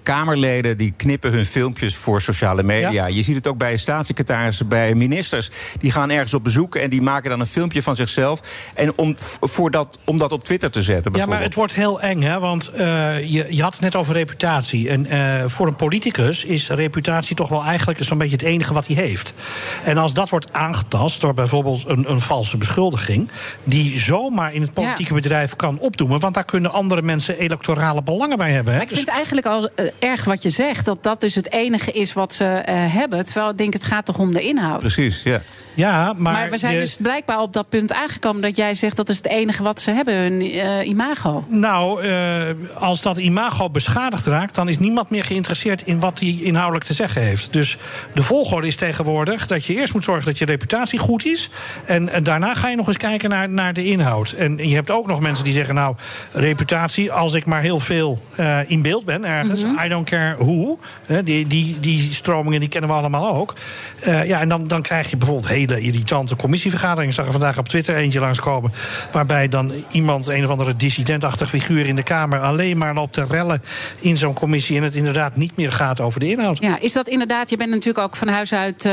Kamerleden 0.09 0.77
die 0.77 0.93
knippen 0.97 1.31
hun 1.33 1.47
filmpjes 1.47 1.97
voor 1.97 2.21
sociale 2.23 2.63
media. 2.63 3.07
Je 3.07 3.23
ziet 3.23 3.35
het 3.35 3.47
ook 3.47 3.59
bij 3.59 3.77
staatssecretarissen, 3.77 4.69
bij 4.69 4.95
ministers. 4.95 5.51
Die 5.81 5.91
gaan 5.91 6.11
ergens 6.11 6.35
op 6.35 6.45
bezoek 6.45 6.75
en 6.75 6.91
die 6.91 7.03
maken 7.03 7.31
dan 7.31 7.41
een 7.41 7.47
filmpje 7.47 7.83
van 7.83 7.97
zichzelf. 7.97 8.41
En 8.75 8.99
om, 8.99 9.15
voor 9.41 9.71
dat, 9.71 9.99
om 10.05 10.19
dat 10.19 10.33
op 10.33 10.45
Twitter 10.45 10.71
te 10.71 10.83
zetten. 10.83 11.13
Ja, 11.15 11.27
maar 11.27 11.43
het 11.43 11.55
wordt 11.55 11.73
heel 11.73 12.01
eng, 12.01 12.23
hè? 12.23 12.39
Want 12.39 12.71
uh, 12.73 12.79
je, 13.21 13.47
je 13.49 13.63
had 13.63 13.73
het 13.73 13.81
net 13.81 13.97
over 13.97 14.15
reputatie. 14.15 14.89
En 14.89 15.07
uh, 15.07 15.43
voor 15.47 15.67
een 15.67 15.77
politicus 15.77 16.45
is 16.45 16.69
reputatie 16.69 17.37
toch 17.37 17.49
wel 17.49 17.65
eigenlijk 17.65 18.05
zo'n 18.05 18.19
beetje 18.19 18.37
het 18.37 18.45
enige 18.45 18.75
wat 18.75 18.87
hij 18.87 18.97
heeft. 18.97 19.35
En 19.85 19.99
als 19.99 20.15
dat 20.15 20.29
wordt 20.29 20.53
aangetast 20.53 21.21
door 21.21 21.35
bijvoorbeeld 21.35 21.85
een, 21.87 22.11
een 22.11 22.21
valse 22.21 22.57
beschuldiging, 22.57 23.31
die 23.65 23.99
zomaar 23.99 24.55
in 24.55 24.63
het 24.63 24.73
politieke 24.73 25.15
ja. 25.15 25.21
bedrijf 25.21 25.57
kan 25.57 25.79
opdoemen, 25.79 26.21
want 26.21 26.35
daar 26.35 26.45
kunnen 26.45 26.73
andere 26.73 27.03
mensen 27.03 27.39
electorale 27.39 28.03
belangen 28.03 28.39
bij 28.39 28.53
hebben. 28.53 28.73
Hè? 28.73 28.79
Maar 28.79 28.89
ik 28.89 28.95
vind 28.95 29.07
dus... 29.07 29.15
eigenlijk 29.15 29.47
al 29.47 29.71
uh, 29.77 29.91
erg 29.99 30.25
wat 30.25 30.43
je 30.43 30.51
zegt, 30.51 30.85
dat 30.85 31.03
dat 31.03 31.21
dus 31.21 31.35
het 31.35 31.53
enige 31.53 31.93
is 31.93 32.13
wat 32.13 32.33
ze 32.33 32.45
hebben. 32.91 33.25
Terwijl 33.25 33.51
ik 33.51 33.59
denk, 33.59 33.73
het 33.73 33.85
gaat 33.85 34.05
toch 34.05 34.19
om 34.19 34.33
de 34.33 34.41
inhoud. 34.41 34.79
Precies, 34.79 35.23
ja. 35.23 35.43
Ja, 35.79 36.13
maar, 36.17 36.33
maar 36.33 36.51
we 36.51 36.59
zijn 36.59 36.79
dus 36.79 36.97
blijkbaar 36.97 37.41
op 37.41 37.53
dat 37.53 37.69
punt 37.69 37.93
aangekomen 37.93 38.43
dat 38.43 38.57
jij 38.57 38.75
zegt 38.75 38.97
dat 38.97 39.09
is 39.09 39.17
het 39.17 39.27
enige 39.27 39.63
wat 39.63 39.81
ze 39.81 39.91
hebben, 39.91 40.15
hun 40.15 40.43
uh, 40.43 40.89
imago. 40.89 41.45
Nou, 41.49 42.05
uh, 42.05 42.43
als 42.75 43.03
dat 43.03 43.19
imago 43.19 43.71
beschadigd 43.71 44.27
raakt, 44.27 44.55
dan 44.55 44.69
is 44.69 44.79
niemand 44.79 45.11
meer 45.11 45.25
geïnteresseerd 45.25 45.83
in 45.83 46.01
wat 46.01 46.21
hij 46.21 46.39
inhoudelijk 46.43 46.85
te 46.85 46.95
zeggen 46.95 47.23
heeft. 47.23 47.53
Dus 47.53 47.77
de 48.15 48.23
volgorde 48.23 48.67
is 48.67 48.77
tegenwoordig 48.77 49.47
dat 49.47 49.65
je 49.65 49.75
eerst 49.75 49.95
moet 49.95 50.05
zorgen 50.05 50.25
dat 50.25 50.39
je 50.39 50.45
reputatie 50.45 50.99
goed 50.99 51.27
is. 51.27 51.51
En, 51.85 52.09
en 52.09 52.23
daarna 52.23 52.55
ga 52.55 52.69
je 52.69 52.77
nog 52.77 52.87
eens 52.87 52.97
kijken 52.97 53.31
naar, 53.31 53.49
naar 53.49 53.73
de 53.73 53.85
inhoud. 53.85 54.31
En 54.31 54.69
je 54.69 54.75
hebt 54.75 54.91
ook 54.91 55.07
nog 55.07 55.21
mensen 55.21 55.45
die 55.45 55.53
zeggen: 55.53 55.75
Nou, 55.75 55.95
reputatie, 56.33 57.13
als 57.13 57.35
ik 57.35 57.47
maar 57.47 57.63
heel 57.63 57.81
veel 57.81 58.23
uh, 58.41 58.71
in 58.71 58.83
beeld 58.83 59.05
ben 59.05 59.25
ergens, 59.25 59.63
mm 59.63 59.69
-hmm. 59.69 59.85
I 59.85 59.89
don't 59.89 60.09
care 60.09 60.37
who. 60.37 60.79
die, 61.25 61.47
die, 61.47 61.81
die 61.81 62.13
stromingen 62.13 62.61
die 62.61 62.69
kennen 62.69 62.91
we 62.91 62.97
allemaal 62.97 63.35
ook. 63.35 63.55
ja, 64.05 64.41
en 64.41 64.49
dan, 64.49 64.69
dan 64.69 64.83
krijg 64.83 65.11
je 65.11 65.17
bijvoorbeeld 65.17 65.49
hele 65.75 65.87
irritante 65.87 66.37
commissievergaderingen. 66.37 67.09
Ik 67.09 67.15
zag 67.15 67.27
er 67.27 67.33
vandaag 67.33 67.59
op 67.59 67.69
Twitter 67.69 67.97
eentje 67.97 68.21
langskomen. 68.21 68.73
Waarbij 69.13 69.49
dan 69.49 69.73
iemand, 69.91 70.27
een 70.27 70.45
of 70.45 70.51
andere 70.51 70.77
dissidentachtig 70.77 71.49
figuur 71.49 71.87
in 71.87 71.97
de 71.97 72.03
Kamer. 72.03 72.41
alleen 72.41 72.79
maar 72.79 72.95
loopt 72.95 73.13
te 73.13 73.25
rellen 73.29 73.63
in 74.01 74.17
zo'n 74.17 74.35
commissie. 74.35 74.77
en 74.77 74.83
het 74.83 74.95
inderdaad 74.95 75.37
niet 75.37 75.57
meer 75.57 75.73
gaat 75.73 76.01
over 76.01 76.21
de 76.21 76.31
inhoud. 76.31 76.59
Ja, 76.61 76.81
is 76.81 76.93
dat 76.93 77.09
inderdaad. 77.09 77.51
Je 77.51 77.57
bent 77.57 77.71
natuurlijk 77.71 77.99
ook 77.99 78.17
van 78.17 78.29
huis 78.29 78.53
uit. 78.53 78.85
Uh, 78.85 78.93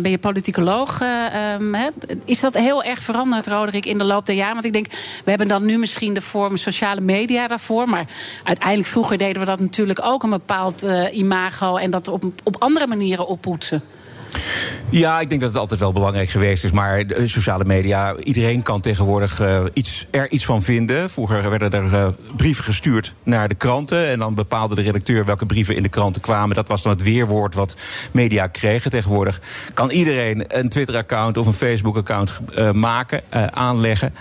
ben 0.00 0.10
je 0.10 0.18
politicoloog. 0.18 1.00
Uh, 1.00 1.52
um, 1.54 1.76
is 2.24 2.40
dat 2.40 2.54
heel 2.54 2.84
erg 2.84 2.98
veranderd, 2.98 3.46
Roderick, 3.46 3.86
in 3.86 3.98
de 3.98 4.04
loop 4.04 4.26
der 4.26 4.34
jaren? 4.34 4.52
Want 4.52 4.66
ik 4.66 4.72
denk, 4.72 4.86
we 5.24 5.30
hebben 5.30 5.48
dan 5.48 5.64
nu 5.64 5.78
misschien 5.78 6.14
de 6.14 6.22
vorm 6.22 6.56
sociale 6.56 7.00
media 7.00 7.48
daarvoor. 7.48 7.88
Maar 7.88 8.06
uiteindelijk 8.44 8.88
vroeger 8.88 9.18
deden 9.18 9.40
we 9.40 9.46
dat 9.46 9.60
natuurlijk 9.60 10.00
ook 10.02 10.22
een 10.22 10.30
bepaald 10.30 10.86
imago. 11.12 11.76
en 11.76 11.90
dat 11.90 12.08
op, 12.08 12.24
op 12.42 12.56
andere 12.58 12.86
manieren 12.86 13.26
oppoetsen. 13.26 13.82
Ja, 14.90 15.20
ik 15.20 15.28
denk 15.28 15.40
dat 15.40 15.50
het 15.50 15.58
altijd 15.58 15.80
wel 15.80 15.92
belangrijk 15.92 16.28
geweest 16.28 16.64
is. 16.64 16.72
Maar 16.72 17.04
sociale 17.24 17.64
media, 17.64 18.16
iedereen 18.16 18.62
kan 18.62 18.80
tegenwoordig 18.80 19.40
uh, 19.40 19.64
iets, 19.72 20.06
er 20.10 20.30
iets 20.30 20.44
van 20.44 20.62
vinden. 20.62 21.10
Vroeger 21.10 21.50
werden 21.50 21.72
er 21.72 21.92
uh, 21.92 22.08
brieven 22.36 22.64
gestuurd 22.64 23.14
naar 23.22 23.48
de 23.48 23.54
kranten. 23.54 24.08
En 24.08 24.18
dan 24.18 24.34
bepaalde 24.34 24.74
de 24.74 24.82
redacteur 24.82 25.24
welke 25.24 25.46
brieven 25.46 25.76
in 25.76 25.82
de 25.82 25.88
kranten 25.88 26.22
kwamen. 26.22 26.56
Dat 26.56 26.68
was 26.68 26.82
dan 26.82 26.92
het 26.92 27.02
weerwoord 27.02 27.54
wat 27.54 27.76
media 28.10 28.46
kregen. 28.46 28.90
Tegenwoordig 28.90 29.40
kan 29.74 29.90
iedereen 29.90 30.44
een 30.58 30.68
Twitter-account 30.68 31.36
of 31.38 31.46
een 31.46 31.52
Facebook-account 31.52 32.40
uh, 32.58 32.70
maken, 32.70 33.22
aanleggen. 33.50 34.14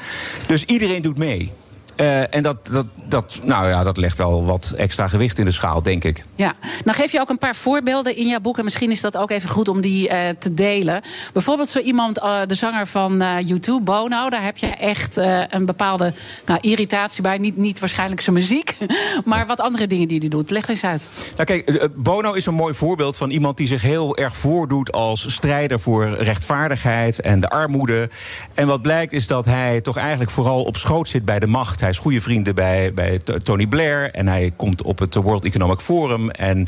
Dus 0.47 0.65
iedereen 0.65 1.01
doet 1.01 1.17
mee. 1.17 1.51
Uh, 1.97 2.35
en 2.35 2.43
dat, 2.43 2.67
dat, 2.71 2.85
dat, 3.05 3.39
nou 3.43 3.67
ja, 3.67 3.83
dat 3.83 3.97
legt 3.97 4.17
wel 4.17 4.45
wat 4.45 4.73
extra 4.77 5.07
gewicht 5.07 5.37
in 5.37 5.45
de 5.45 5.51
schaal, 5.51 5.81
denk 5.81 6.03
ik. 6.03 6.23
Ja, 6.35 6.53
nou 6.83 6.97
geef 6.97 7.11
je 7.11 7.19
ook 7.19 7.29
een 7.29 7.37
paar 7.37 7.55
voorbeelden 7.55 8.15
in 8.15 8.27
jouw 8.27 8.39
boek. 8.39 8.57
En 8.57 8.63
misschien 8.63 8.91
is 8.91 9.01
dat 9.01 9.17
ook 9.17 9.31
even 9.31 9.49
goed 9.49 9.67
om 9.67 9.81
die 9.81 10.09
uh, 10.09 10.17
te 10.39 10.53
delen. 10.53 11.01
Bijvoorbeeld 11.33 11.69
zo 11.69 11.79
iemand, 11.79 12.17
uh, 12.17 12.39
de 12.47 12.55
zanger 12.55 12.87
van 12.87 13.23
YouTube, 13.45 13.81
Bono. 13.81 14.29
Daar 14.29 14.43
heb 14.43 14.57
je 14.57 14.67
echt 14.67 15.15
een 15.49 15.65
bepaalde 15.65 16.13
nou, 16.45 16.59
irritatie 16.61 17.21
bij. 17.21 17.37
Niet, 17.37 17.57
niet 17.57 17.79
waarschijnlijk 17.79 18.21
zijn 18.21 18.35
muziek, 18.35 18.77
maar 19.25 19.45
wat 19.45 19.59
andere 19.59 19.87
dingen 19.87 20.07
die 20.07 20.19
hij 20.19 20.29
doet. 20.29 20.49
Leg 20.49 20.67
eens 20.67 20.83
uit. 20.83 21.09
Nou 21.33 21.45
kijk, 21.45 21.89
Bono 21.95 22.33
is 22.33 22.45
een 22.45 22.53
mooi 22.53 22.73
voorbeeld 22.73 23.17
van 23.17 23.29
iemand 23.29 23.57
die 23.57 23.67
zich 23.67 23.81
heel 23.81 24.17
erg 24.17 24.37
voordoet 24.37 24.91
als 24.91 25.33
strijder 25.33 25.79
voor 25.79 26.09
rechtvaardigheid 26.09 27.21
en 27.21 27.39
de 27.39 27.49
armoede. 27.49 28.09
En 28.53 28.67
wat 28.67 28.81
blijkt 28.81 29.13
is 29.13 29.27
dat 29.27 29.45
hij 29.45 29.81
toch 29.81 29.97
eigenlijk 29.97 30.31
vooral 30.31 30.63
op 30.63 30.77
schoot 30.77 31.09
zit 31.09 31.25
bij 31.25 31.39
de 31.39 31.47
macht. 31.47 31.80
Hij 31.81 31.89
is 31.89 31.97
goede 31.97 32.21
vrienden 32.21 32.55
bij, 32.55 32.93
bij 32.93 33.19
Tony 33.43 33.67
Blair. 33.67 34.11
En 34.11 34.27
hij 34.27 34.53
komt 34.55 34.81
op 34.81 34.99
het 34.99 35.15
World 35.15 35.45
Economic 35.45 35.79
Forum. 35.79 36.29
En 36.29 36.67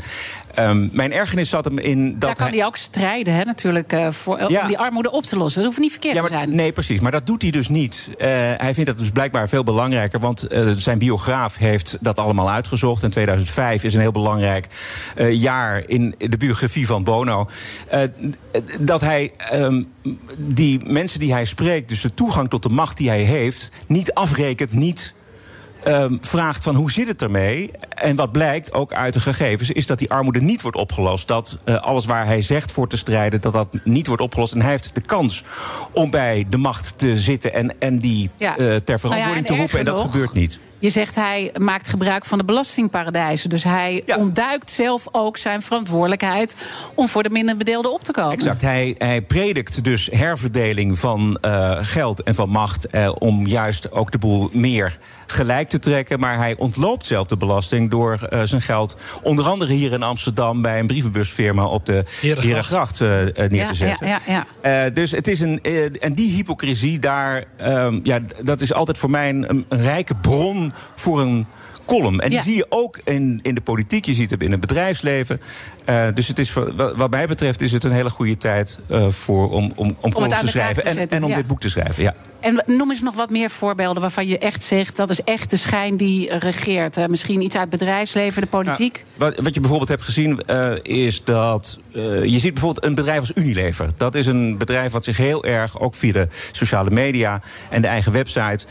um, 0.58 0.90
mijn 0.92 1.12
ergernis 1.12 1.48
zat 1.48 1.64
hem 1.64 1.78
in 1.78 2.10
dat. 2.10 2.20
Daar 2.20 2.34
kan 2.34 2.46
hij, 2.46 2.56
hij 2.56 2.66
ook 2.66 2.76
strijden, 2.76 3.34
hè, 3.34 3.44
natuurlijk, 3.44 3.92
uh, 3.92 4.10
voor, 4.10 4.50
ja. 4.50 4.62
om 4.62 4.68
die 4.68 4.78
armoede 4.78 5.10
op 5.10 5.26
te 5.26 5.36
lossen. 5.36 5.60
Dat 5.60 5.68
hoeft 5.70 5.82
niet 5.82 5.90
verkeerd 5.90 6.14
ja, 6.14 6.20
maar, 6.20 6.30
te 6.30 6.36
zijn. 6.36 6.54
Nee, 6.54 6.72
precies. 6.72 7.00
Maar 7.00 7.12
dat 7.12 7.26
doet 7.26 7.42
hij 7.42 7.50
dus 7.50 7.68
niet. 7.68 8.08
Uh, 8.10 8.16
hij 8.56 8.74
vindt 8.74 8.90
dat 8.90 8.98
dus 8.98 9.10
blijkbaar 9.10 9.48
veel 9.48 9.64
belangrijker. 9.64 10.20
Want 10.20 10.52
uh, 10.52 10.70
zijn 10.70 10.98
biograaf 10.98 11.56
heeft 11.56 11.96
dat 12.00 12.18
allemaal 12.18 12.50
uitgezocht. 12.50 13.02
En 13.02 13.10
2005 13.10 13.84
is 13.84 13.94
een 13.94 14.00
heel 14.00 14.12
belangrijk 14.12 14.66
jaar 15.30 15.82
in 15.86 16.14
de 16.18 16.36
biografie 16.36 16.86
van 16.86 17.04
Bono. 17.04 17.48
dat 18.80 19.00
hij 19.00 19.32
um, 19.52 19.92
die 20.36 20.80
mensen 20.86 21.20
die 21.20 21.32
hij 21.32 21.44
spreekt, 21.44 21.88
dus 21.88 22.00
de 22.00 22.14
toegang 22.14 22.50
tot 22.50 22.62
de 22.62 22.68
macht 22.68 22.96
die 22.96 23.08
hij 23.08 23.22
heeft, 23.22 23.70
niet 23.86 24.14
afrekent, 24.14 24.72
niet 24.72 25.14
Um, 25.88 26.18
vraagt 26.22 26.64
van 26.64 26.74
hoe 26.74 26.90
zit 26.90 27.08
het 27.08 27.22
ermee? 27.22 27.70
En 27.94 28.16
wat 28.16 28.32
blijkt 28.32 28.72
ook 28.72 28.92
uit 28.92 29.12
de 29.12 29.20
gegevens 29.20 29.70
is 29.70 29.86
dat 29.86 29.98
die 29.98 30.10
armoede 30.10 30.40
niet 30.40 30.62
wordt 30.62 30.76
opgelost. 30.76 31.28
Dat 31.28 31.58
uh, 31.64 31.76
alles 31.76 32.06
waar 32.06 32.26
hij 32.26 32.40
zegt 32.40 32.72
voor 32.72 32.88
te 32.88 32.96
strijden, 32.96 33.40
dat 33.40 33.52
dat 33.52 33.68
niet 33.84 34.06
wordt 34.06 34.22
opgelost. 34.22 34.52
En 34.52 34.60
hij 34.60 34.70
heeft 34.70 34.94
de 34.94 35.00
kans 35.00 35.44
om 35.92 36.10
bij 36.10 36.46
de 36.48 36.56
macht 36.56 36.92
te 36.96 37.16
zitten 37.16 37.52
en, 37.52 37.80
en 37.80 37.98
die 37.98 38.30
ja. 38.36 38.58
uh, 38.58 38.76
ter 38.76 39.00
verantwoording 39.00 39.18
nou 39.18 39.36
ja, 39.36 39.42
te 39.42 39.56
roepen. 39.56 39.78
En 39.78 39.84
dat 39.84 39.96
nog, 39.96 40.10
gebeurt 40.10 40.32
niet. 40.32 40.58
Je 40.84 40.90
zegt 40.90 41.14
hij 41.14 41.52
maakt 41.58 41.88
gebruik 41.88 42.24
van 42.24 42.38
de 42.38 42.44
belastingparadijzen. 42.44 43.50
Dus 43.50 43.64
hij 43.64 44.02
ja. 44.06 44.16
ontduikt 44.16 44.70
zelf 44.70 45.08
ook 45.12 45.36
zijn 45.36 45.62
verantwoordelijkheid 45.62 46.56
om 46.94 47.08
voor 47.08 47.22
de 47.22 47.30
minder 47.30 47.56
bedeelden 47.56 47.92
op 47.92 48.04
te 48.04 48.12
komen. 48.12 48.32
Exact. 48.32 48.60
Hij, 48.60 48.94
hij 48.98 49.22
predikt 49.22 49.84
dus 49.84 50.08
herverdeling 50.12 50.98
van 50.98 51.38
uh, 51.44 51.78
geld 51.80 52.22
en 52.22 52.34
van 52.34 52.48
macht. 52.48 52.86
Uh, 52.92 53.12
om 53.18 53.46
juist 53.46 53.92
ook 53.92 54.12
de 54.12 54.18
boel 54.18 54.50
meer 54.52 54.98
gelijk 55.26 55.68
te 55.68 55.78
trekken. 55.78 56.20
Maar 56.20 56.36
hij 56.36 56.54
ontloopt 56.58 57.06
zelf 57.06 57.26
de 57.26 57.36
belasting 57.36 57.90
door 57.90 58.28
uh, 58.32 58.40
zijn 58.42 58.62
geld. 58.62 58.96
onder 59.22 59.44
andere 59.44 59.72
hier 59.72 59.92
in 59.92 60.02
Amsterdam 60.02 60.62
bij 60.62 60.80
een 60.80 60.86
brievenbusfirma 60.86 61.66
op 61.66 61.86
de 61.86 62.04
Herengracht 62.20 63.00
uh, 63.00 63.08
neer 63.08 63.54
ja, 63.54 63.68
te 63.68 63.74
zetten. 63.74 64.06
Ja, 64.06 64.20
ja, 64.26 64.46
ja. 64.62 64.86
Uh, 64.86 64.94
dus 64.94 65.10
het 65.10 65.28
is 65.28 65.40
een. 65.40 65.60
en 66.00 66.12
die 66.12 66.34
hypocrisie 66.34 66.98
daar. 66.98 67.44
Um, 67.62 68.00
ja, 68.02 68.18
dat 68.42 68.60
is 68.60 68.72
altijd 68.72 68.98
voor 68.98 69.10
mij 69.10 69.28
een, 69.28 69.50
een 69.50 69.64
rijke 69.68 70.14
bron 70.14 70.72
voor 70.94 71.20
een 71.20 71.46
column. 71.84 72.20
En 72.20 72.28
die 72.28 72.38
ja. 72.38 72.44
zie 72.44 72.56
je 72.56 72.66
ook 72.68 73.00
in, 73.04 73.38
in 73.42 73.54
de 73.54 73.60
politiek, 73.60 74.04
je 74.04 74.14
ziet 74.14 74.30
het 74.30 74.42
in 74.42 74.50
het 74.50 74.60
bedrijfsleven. 74.60 75.40
Uh, 75.88 76.06
dus 76.14 76.28
het 76.28 76.38
is, 76.38 76.52
wat 76.96 77.10
mij 77.10 77.26
betreft 77.26 77.60
is 77.60 77.72
het 77.72 77.84
een 77.84 77.92
hele 77.92 78.10
goede 78.10 78.36
tijd 78.36 78.78
uh, 78.90 79.08
voor, 79.08 79.50
om, 79.50 79.72
om, 79.74 79.96
om, 80.00 80.12
columns 80.12 80.40
te 80.40 80.46
schrijven. 80.46 80.82
Te 80.82 80.88
en, 80.88 81.10
en 81.10 81.24
om 81.24 81.30
ja. 81.30 81.36
dit 81.36 81.46
boek 81.46 81.60
te 81.60 81.68
schrijven. 81.68 82.02
Ja. 82.02 82.14
En 82.40 82.62
noem 82.66 82.90
eens 82.90 83.00
nog 83.00 83.14
wat 83.14 83.30
meer 83.30 83.50
voorbeelden 83.50 84.02
waarvan 84.02 84.26
je 84.26 84.38
echt 84.38 84.64
zegt... 84.64 84.96
dat 84.96 85.10
is 85.10 85.22
echt 85.22 85.50
de 85.50 85.56
schijn 85.56 85.96
die 85.96 86.38
regeert. 86.38 87.08
Misschien 87.08 87.40
iets 87.40 87.54
uit 87.54 87.70
het 87.70 87.78
bedrijfsleven, 87.78 88.42
de 88.42 88.48
politiek? 88.48 89.04
Nou, 89.16 89.30
wat, 89.30 89.44
wat, 89.44 89.54
je 89.54 89.60
bijvoorbeeld 89.60 89.90
hebt 89.90 90.02
gezien 90.02 90.40
is 90.82 91.24
dat... 91.24 91.78
je 91.92 92.38
ziet 92.38 92.52
bijvoorbeeld 92.52 92.84
een 92.84 92.94
bedrijf 92.94 93.20
als 93.20 93.32
Unilever. 93.34 93.90
Dat 93.96 94.14
is 94.14 94.26
een 94.26 94.58
bedrijf 94.58 94.92
wat 94.92 95.04
zich 95.04 95.16
heel 95.16 95.44
erg, 95.44 95.80
ook 95.80 95.94
via 95.94 96.12
de 96.12 96.28
sociale 96.52 96.90
media... 96.90 97.40
en 97.70 97.82
de 97.82 97.88
eigen 97.88 98.12
website... 98.12 98.66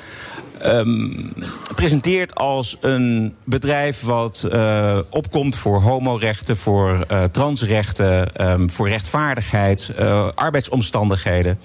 Um, 0.65 1.33
presenteert 1.75 2.35
als 2.35 2.77
een 2.81 3.02
bedrijf 3.43 4.01
wat 4.01 4.47
uh, 4.51 4.99
opkomt 5.09 5.55
voor 5.55 5.81
homorechten, 5.81 6.57
voor 6.57 7.05
uh, 7.11 7.23
transrechten, 7.23 8.47
um, 8.51 8.69
voor 8.69 8.89
rechtvaardigheid, 8.89 9.91
uh, 9.99 10.27
arbeidsomstandigheden. 10.35 11.59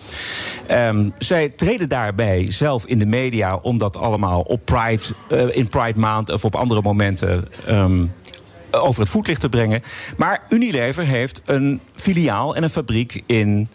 Um, 0.71 1.13
zij 1.19 1.49
treden 1.49 1.89
daarbij 1.89 2.51
zelf 2.51 2.87
in 2.87 2.99
de 2.99 3.07
media 3.07 3.57
om 3.57 3.79
dat 3.79 3.97
allemaal 3.97 4.41
op 4.41 4.61
Pride, 4.65 5.05
in 5.53 5.69
Pride 5.69 6.01
Maand 6.01 6.33
of 6.33 6.45
op 6.45 6.55
andere 6.55 6.83
momenten 6.83 7.49
over 8.71 9.01
het 9.01 9.11
voetlicht 9.11 9.41
te 9.41 9.49
brengen. 9.49 9.83
Maar 10.17 10.43
Unilever 10.49 11.05
heeft 11.05 11.43
een 11.45 11.81
filiaal 11.95 12.57
en 12.57 12.63
een 12.63 12.71
fabriek 12.71 13.23
in 13.27 13.69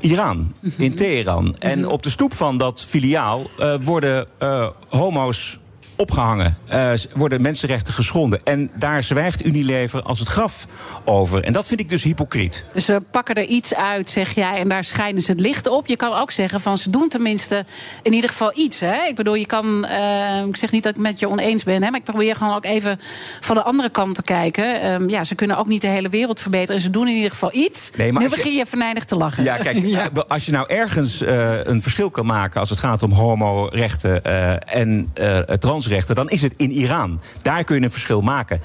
Iran, 0.00 0.54
in 0.76 0.94
Teheran. 0.94 1.56
En 1.58 1.88
op 1.88 2.02
de 2.02 2.10
stoep 2.10 2.34
van 2.34 2.58
dat 2.58 2.84
filiaal 2.84 3.50
uh, 3.58 3.74
worden 3.82 4.26
uh, 4.42 4.68
homo's 4.88 5.58
opgehangen. 5.96 6.56
Eh, 6.66 6.92
worden 7.14 7.40
mensenrechten 7.42 7.94
geschonden. 7.94 8.40
En 8.44 8.70
daar 8.74 9.02
zwijgt 9.02 9.44
Unilever 9.44 10.02
als 10.02 10.18
het 10.18 10.28
graf 10.28 10.66
over. 11.04 11.44
En 11.44 11.52
dat 11.52 11.66
vind 11.66 11.80
ik 11.80 11.88
dus 11.88 12.02
hypocriet. 12.02 12.64
Dus 12.72 12.84
ze 12.84 13.02
pakken 13.10 13.34
er 13.34 13.44
iets 13.44 13.74
uit, 13.74 14.08
zeg 14.10 14.34
jij, 14.34 14.58
en 14.60 14.68
daar 14.68 14.84
schijnen 14.84 15.22
ze 15.22 15.30
het 15.30 15.40
licht 15.40 15.68
op. 15.68 15.86
Je 15.86 15.96
kan 15.96 16.12
ook 16.12 16.30
zeggen 16.30 16.60
van 16.60 16.76
ze 16.78 16.90
doen 16.90 17.08
tenminste 17.08 17.64
in 18.02 18.12
ieder 18.12 18.30
geval 18.30 18.52
iets. 18.54 18.80
Hè? 18.80 19.02
Ik 19.08 19.14
bedoel, 19.14 19.34
je 19.34 19.46
kan. 19.46 19.84
eh, 19.84 20.44
ik 20.46 20.56
zeg 20.56 20.70
niet 20.70 20.82
dat 20.82 20.96
ik 20.96 21.02
met 21.02 21.18
je 21.18 21.28
oneens 21.28 21.64
ben, 21.64 21.82
hè, 21.82 21.90
maar 21.90 21.98
ik 22.00 22.04
probeer 22.04 22.36
gewoon 22.36 22.54
ook 22.54 22.64
even 22.64 23.00
van 23.40 23.54
de 23.54 23.62
andere 23.62 23.90
kant 23.90 24.14
te 24.14 24.22
kijken. 24.22 24.80
Ehm, 24.80 25.08
ja, 25.08 25.24
ze 25.24 25.34
kunnen 25.34 25.56
ook 25.56 25.66
niet 25.66 25.80
de 25.80 25.86
hele 25.86 26.08
wereld 26.08 26.40
verbeteren. 26.40 26.76
En 26.76 26.82
ze 26.82 26.90
doen 26.90 27.08
in 27.08 27.14
ieder 27.14 27.30
geval 27.30 27.50
iets. 27.54 27.90
Nee, 27.96 28.12
maar 28.12 28.22
nu 28.22 28.28
je- 28.28 28.34
begin 28.36 28.52
je 28.54 28.66
venijnig 28.66 29.04
te 29.04 29.16
lachen. 29.16 29.44
Ja, 29.44 29.56
kijk, 29.56 29.76
eh, 29.84 30.06
als 30.28 30.46
je 30.46 30.52
nou 30.52 30.68
ergens 30.68 31.20
een 31.64 31.82
verschil 31.82 32.10
kan 32.10 32.26
maken 32.26 32.60
als 32.60 32.70
het 32.70 32.78
gaat 32.78 33.02
om 33.02 33.12
homorechten 33.12 34.24
en 34.66 35.10
eh, 35.14 35.38
transrechten, 35.86 36.14
dan 36.14 36.28
is 36.28 36.42
het 36.42 36.54
in 36.56 36.70
Iran. 36.70 37.20
Daar 37.42 37.64
kun 37.64 37.76
je 37.76 37.82
een 37.82 37.90
verschil 37.90 38.20
maken. 38.20 38.60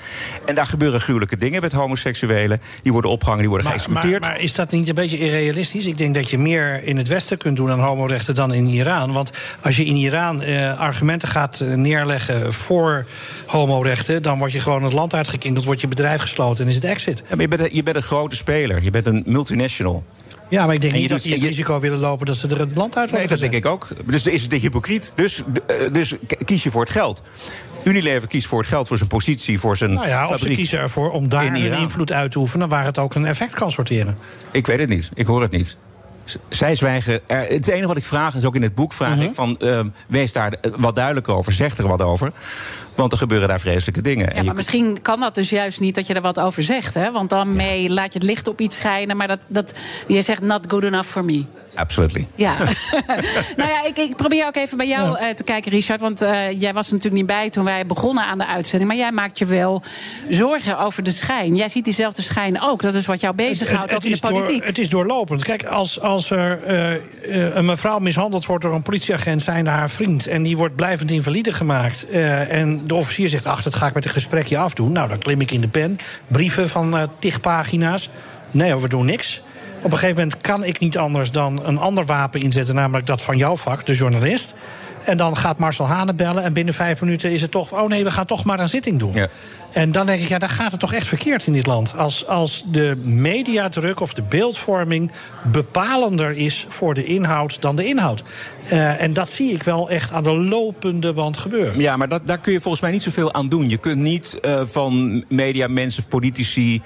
En 0.45 0.55
daar 0.55 0.65
gebeuren 0.65 0.99
gruwelijke 0.99 1.38
dingen 1.38 1.61
met 1.61 1.72
homoseksuelen. 1.72 2.61
Die 2.84 2.91
worden 2.91 3.11
opgehangen, 3.11 3.41
die 3.41 3.49
worden 3.49 3.67
Maar, 3.67 3.80
geëxecuteerd. 3.80 4.24
maar 4.24 4.39
is 4.39 4.55
dat 4.55 4.72
niet 4.72 4.89
een 4.89 4.95
beetje 4.95 5.17
irrealistisch? 5.17 5.86
Ik 5.86 5.97
denk 5.97 6.15
dat 6.15 6.30
je 6.30 6.38
meer 6.38 6.84
in 6.84 6.97
het 6.97 7.07
Westen 7.07 7.38
kunt 7.38 7.57
doen 7.57 7.72
aan 7.72 7.80
homorechten 7.80 8.36
dan 8.36 8.53
in 8.53 8.67
Iran. 8.67 9.11
Want 9.11 9.32
als 9.61 9.78
je 9.78 9.86
in 9.86 9.95
Iran 9.95 10.41
eh, 10.41 10.80
argumenten 10.80 11.28
gaat 11.28 11.59
eh, 11.59 11.74
neerleggen 11.74 12.53
voor 12.53 13.05
homorechten... 13.45 14.24
dan 14.24 14.39
word 14.39 14.51
je 14.51 14.59
gewoon 14.59 14.84
het 14.84 14.93
land 14.93 15.15
uitgekingd, 15.15 15.55
dan 15.55 15.65
wordt 15.65 15.82
je 15.82 15.88
bedrijf 15.88 16.22
gesloten 16.22 16.63
en 16.63 16.69
is 16.69 16.76
het 16.76 16.86
exit. 16.86 17.19
Ja, 17.19 17.36
maar 17.36 17.41
je, 17.41 17.47
bent, 17.47 17.76
je 17.76 17.84
bent 17.84 17.95
een 17.95 18.03
grote 18.03 18.36
speler. 18.36 18.84
Je 18.84 18.89
bent 18.89 19.07
een 19.07 19.24
multinational. 19.26 20.03
Ja, 20.51 20.65
maar 20.65 20.75
ik 20.75 20.81
denk 20.81 20.93
niet 20.93 21.09
dat 21.09 21.21
die 21.21 21.33
het 21.33 21.43
risico 21.43 21.79
willen 21.79 21.99
lopen... 21.99 22.25
dat 22.25 22.35
ze 22.35 22.47
er 22.47 22.59
het 22.59 22.75
land 22.75 22.97
uit 22.97 23.11
Nee, 23.11 23.19
worden 23.19 23.39
dat 23.39 23.51
denk 23.51 23.65
ik 23.65 23.71
ook. 23.71 23.87
Dus 24.05 24.25
is 24.25 24.43
het 24.43 24.53
hypocriet. 24.53 25.13
Dus, 25.15 25.43
eh, 25.67 25.75
dus 25.91 26.13
kies 26.45 26.63
je 26.63 26.71
voor 26.71 26.81
het 26.81 26.89
geld. 26.89 27.21
Unilever 27.83 28.27
kiest 28.27 28.47
voor 28.47 28.59
het 28.59 28.67
geld, 28.67 28.87
voor 28.87 28.97
zijn 28.97 29.09
positie, 29.09 29.59
voor 29.59 29.77
zijn 29.77 29.93
Nou 29.93 30.07
ja, 30.07 30.27
of 30.27 30.39
ze 30.39 30.49
kiezen 30.49 30.79
ervoor 30.79 31.11
om 31.11 31.29
daar 31.29 31.45
een 31.45 31.55
invloed 31.55 32.11
uit 32.11 32.31
te 32.31 32.39
oefenen... 32.39 32.69
waar 32.69 32.85
het 32.85 32.97
ook 32.97 33.15
een 33.15 33.25
effect 33.25 33.53
kan 33.53 33.71
sorteren. 33.71 34.17
Ik 34.51 34.67
weet 34.67 34.79
het 34.79 34.89
niet. 34.89 35.09
Ik 35.13 35.25
hoor 35.25 35.41
het 35.41 35.51
niet. 35.51 35.77
Zij 36.49 36.75
zwijgen. 36.75 37.19
Het 37.27 37.67
enige 37.67 37.87
wat 37.87 37.97
ik 37.97 38.05
vraag, 38.05 38.35
is 38.35 38.45
ook 38.45 38.55
in 38.55 38.61
het 38.61 38.75
boek 38.75 38.93
vraag 38.93 39.15
Mhm. 39.15 39.21
ik 39.21 39.33
van 39.33 39.57
ehm, 39.57 39.87
wees 40.07 40.31
daar 40.31 40.53
eh, 40.53 40.71
wat 40.77 40.95
duidelijker 40.95 41.33
over, 41.33 41.53
zeg 41.53 41.77
er 41.77 41.87
wat 41.87 42.01
over. 42.01 42.31
Want 43.01 43.11
er 43.13 43.19
gebeuren 43.19 43.47
daar 43.47 43.59
vreselijke 43.59 44.01
dingen. 44.01 44.27
En 44.27 44.33
Ja, 44.33 44.39
je- 44.39 44.45
maar 44.45 44.55
misschien 44.55 45.01
kan 45.01 45.19
dat 45.19 45.35
dus 45.35 45.49
juist 45.49 45.79
niet 45.79 45.95
dat 45.95 46.07
je 46.07 46.13
er 46.13 46.21
wat 46.21 46.39
over 46.39 46.63
zegt. 46.63 46.93
Hè? 46.93 47.11
Want 47.11 47.29
dan 47.29 47.55
mee 47.55 47.89
laat 47.89 48.13
je 48.13 48.19
het 48.19 48.27
licht 48.27 48.47
op 48.47 48.59
iets 48.59 48.75
schijnen. 48.75 49.17
Maar 49.17 49.27
dat, 49.27 49.39
dat, 49.47 49.73
je 50.07 50.21
zegt 50.21 50.41
not 50.41 50.65
good 50.67 50.83
enough 50.83 51.09
for 51.09 51.25
me. 51.25 51.43
Absolutely. 51.76 52.28
Ja. 52.36 52.53
nou 53.57 53.69
ja, 53.69 53.86
ik, 53.86 53.97
ik 53.97 54.15
probeer 54.15 54.45
ook 54.45 54.55
even 54.55 54.78
bij 54.78 54.88
jou 54.88 55.17
eh, 55.17 55.30
te 55.30 55.43
kijken, 55.43 55.72
Richard. 55.72 55.99
Want 55.99 56.22
eh, 56.22 56.61
jij 56.61 56.74
was 56.74 56.88
er 56.88 56.93
natuurlijk 56.93 57.22
niet 57.22 57.26
bij 57.38 57.49
toen 57.49 57.63
wij 57.63 57.86
begonnen 57.86 58.24
aan 58.24 58.38
de 58.38 58.47
uitzending. 58.47 58.89
Maar 58.89 58.99
jij 58.99 59.11
maakt 59.11 59.38
je 59.38 59.45
wel 59.45 59.84
zorgen 60.30 60.80
over 60.80 61.03
de 61.03 61.11
schijn. 61.11 61.55
Jij 61.55 61.69
ziet 61.69 61.84
diezelfde 61.84 62.22
schijn 62.22 62.61
ook. 62.61 62.82
Dat 62.82 62.93
is 62.93 63.05
wat 63.05 63.22
jou 63.22 63.36
bezighoudt, 63.36 63.93
ook 63.93 64.03
in 64.03 64.11
de 64.11 64.19
door- 64.19 64.32
politiek. 64.32 64.65
het 64.65 64.78
is 64.78 64.89
doorlopend. 64.89 65.43
Kijk, 65.43 65.65
als, 65.65 65.99
als 65.99 66.30
er 66.30 66.63
eh, 66.63 66.93
eh, 66.93 67.01
een 67.55 67.65
mevrouw 67.65 67.99
mishandeld 67.99 68.45
wordt 68.45 68.63
door 68.63 68.74
een 68.74 68.82
politieagent... 68.82 69.41
zijnde 69.41 69.69
haar 69.69 69.89
vriend, 69.89 70.28
en 70.28 70.43
die 70.43 70.57
wordt 70.57 70.76
blijvend 70.76 71.11
invalide 71.11 71.51
gemaakt... 71.53 72.09
eh, 72.09 72.53
en 72.53 72.88
de 72.88 72.95
officier 72.95 73.30
zegt, 73.30 73.45
ach, 73.45 73.61
dat 73.63 73.76
ga 73.76 73.88
ik 73.88 73.93
met 73.93 74.05
een 74.05 74.11
gesprekje 74.11 74.57
afdoen. 74.57 74.91
Nou, 74.91 75.09
dan 75.09 75.17
klim 75.17 75.41
ik 75.41 75.51
in 75.51 75.61
de 75.61 75.67
pen. 75.67 75.97
Brieven 76.28 76.69
van 76.69 76.97
eh 76.97 77.03
tig 77.19 77.39
pagina's. 77.41 78.09
Nee, 78.51 78.76
we 78.76 78.88
doen 78.88 79.05
niks. 79.05 79.41
Op 79.82 79.91
een 79.91 79.97
gegeven 79.97 80.23
moment 80.23 80.41
kan 80.41 80.63
ik 80.63 80.79
niet 80.79 80.97
anders 80.97 81.32
dan 81.32 81.65
een 81.65 81.77
ander 81.77 82.05
wapen 82.05 82.41
inzetten... 82.41 82.75
namelijk 82.75 83.05
dat 83.05 83.21
van 83.21 83.38
jouw 83.38 83.55
vak, 83.55 83.86
de 83.86 83.93
journalist... 83.93 84.55
En 85.05 85.17
dan 85.17 85.38
gaat 85.38 85.57
Marcel 85.57 85.88
Hane 85.88 86.13
bellen 86.13 86.43
en 86.43 86.53
binnen 86.53 86.73
vijf 86.73 87.01
minuten 87.01 87.32
is 87.32 87.41
het 87.41 87.51
toch... 87.51 87.73
oh 87.73 87.89
nee, 87.89 88.03
we 88.03 88.11
gaan 88.11 88.25
toch 88.25 88.43
maar 88.43 88.59
een 88.59 88.69
zitting 88.69 88.99
doen. 88.99 89.15
En 89.71 89.91
dan 89.91 90.05
denk 90.05 90.21
ik, 90.21 90.29
ja, 90.29 90.38
dan 90.38 90.49
gaat 90.49 90.71
het 90.71 90.79
toch 90.79 90.93
echt 90.93 91.07
verkeerd 91.07 91.47
in 91.47 91.53
dit 91.53 91.67
land. 91.67 91.97
Als, 91.97 92.27
als 92.27 92.63
de 92.65 92.95
mediadruk 93.03 93.99
of 93.99 94.13
de 94.13 94.21
beeldvorming 94.21 95.11
bepalender 95.43 96.32
is 96.32 96.65
voor 96.69 96.93
de 96.93 97.05
inhoud 97.05 97.61
dan 97.61 97.75
de 97.75 97.86
inhoud. 97.86 98.23
Eh, 98.67 99.01
en 99.01 99.13
dat 99.13 99.29
zie 99.29 99.53
ik 99.53 99.63
wel 99.63 99.89
echt 99.89 100.11
aan 100.11 100.23
de 100.23 100.38
lopende 100.38 101.13
band 101.13 101.38
gebeuren. 101.38 101.79
Ja, 101.79 101.97
maar 101.97 102.09
dat, 102.09 102.27
daar 102.27 102.38
kun 102.38 102.53
je 102.53 102.61
volgens 102.61 102.82
mij 102.82 102.91
niet 102.91 103.03
zoveel 103.03 103.34
aan 103.34 103.49
doen. 103.49 103.69
Je 103.69 103.77
kunt 103.77 104.01
niet 104.01 104.39
eh, 104.39 104.61
van 104.65 105.23
media, 105.27 105.67
mensen, 105.67 106.07
politici, 106.07 106.75
eh, 106.75 106.82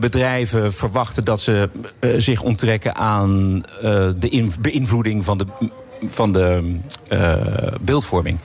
bedrijven 0.00 0.72
verwachten 0.72 1.24
dat 1.24 1.40
ze 1.40 1.68
eh, 1.98 2.10
zich 2.16 2.42
onttrekken 2.42 2.94
aan 2.94 3.62
eh, 3.82 4.08
de 4.16 4.28
in- 4.28 4.52
beïnvloeding 4.60 5.24
van 5.24 5.38
de, 5.38 5.46
van 6.06 6.32
de 6.32 6.76
eh, 7.08 7.36
beeldvorming. 7.80 8.38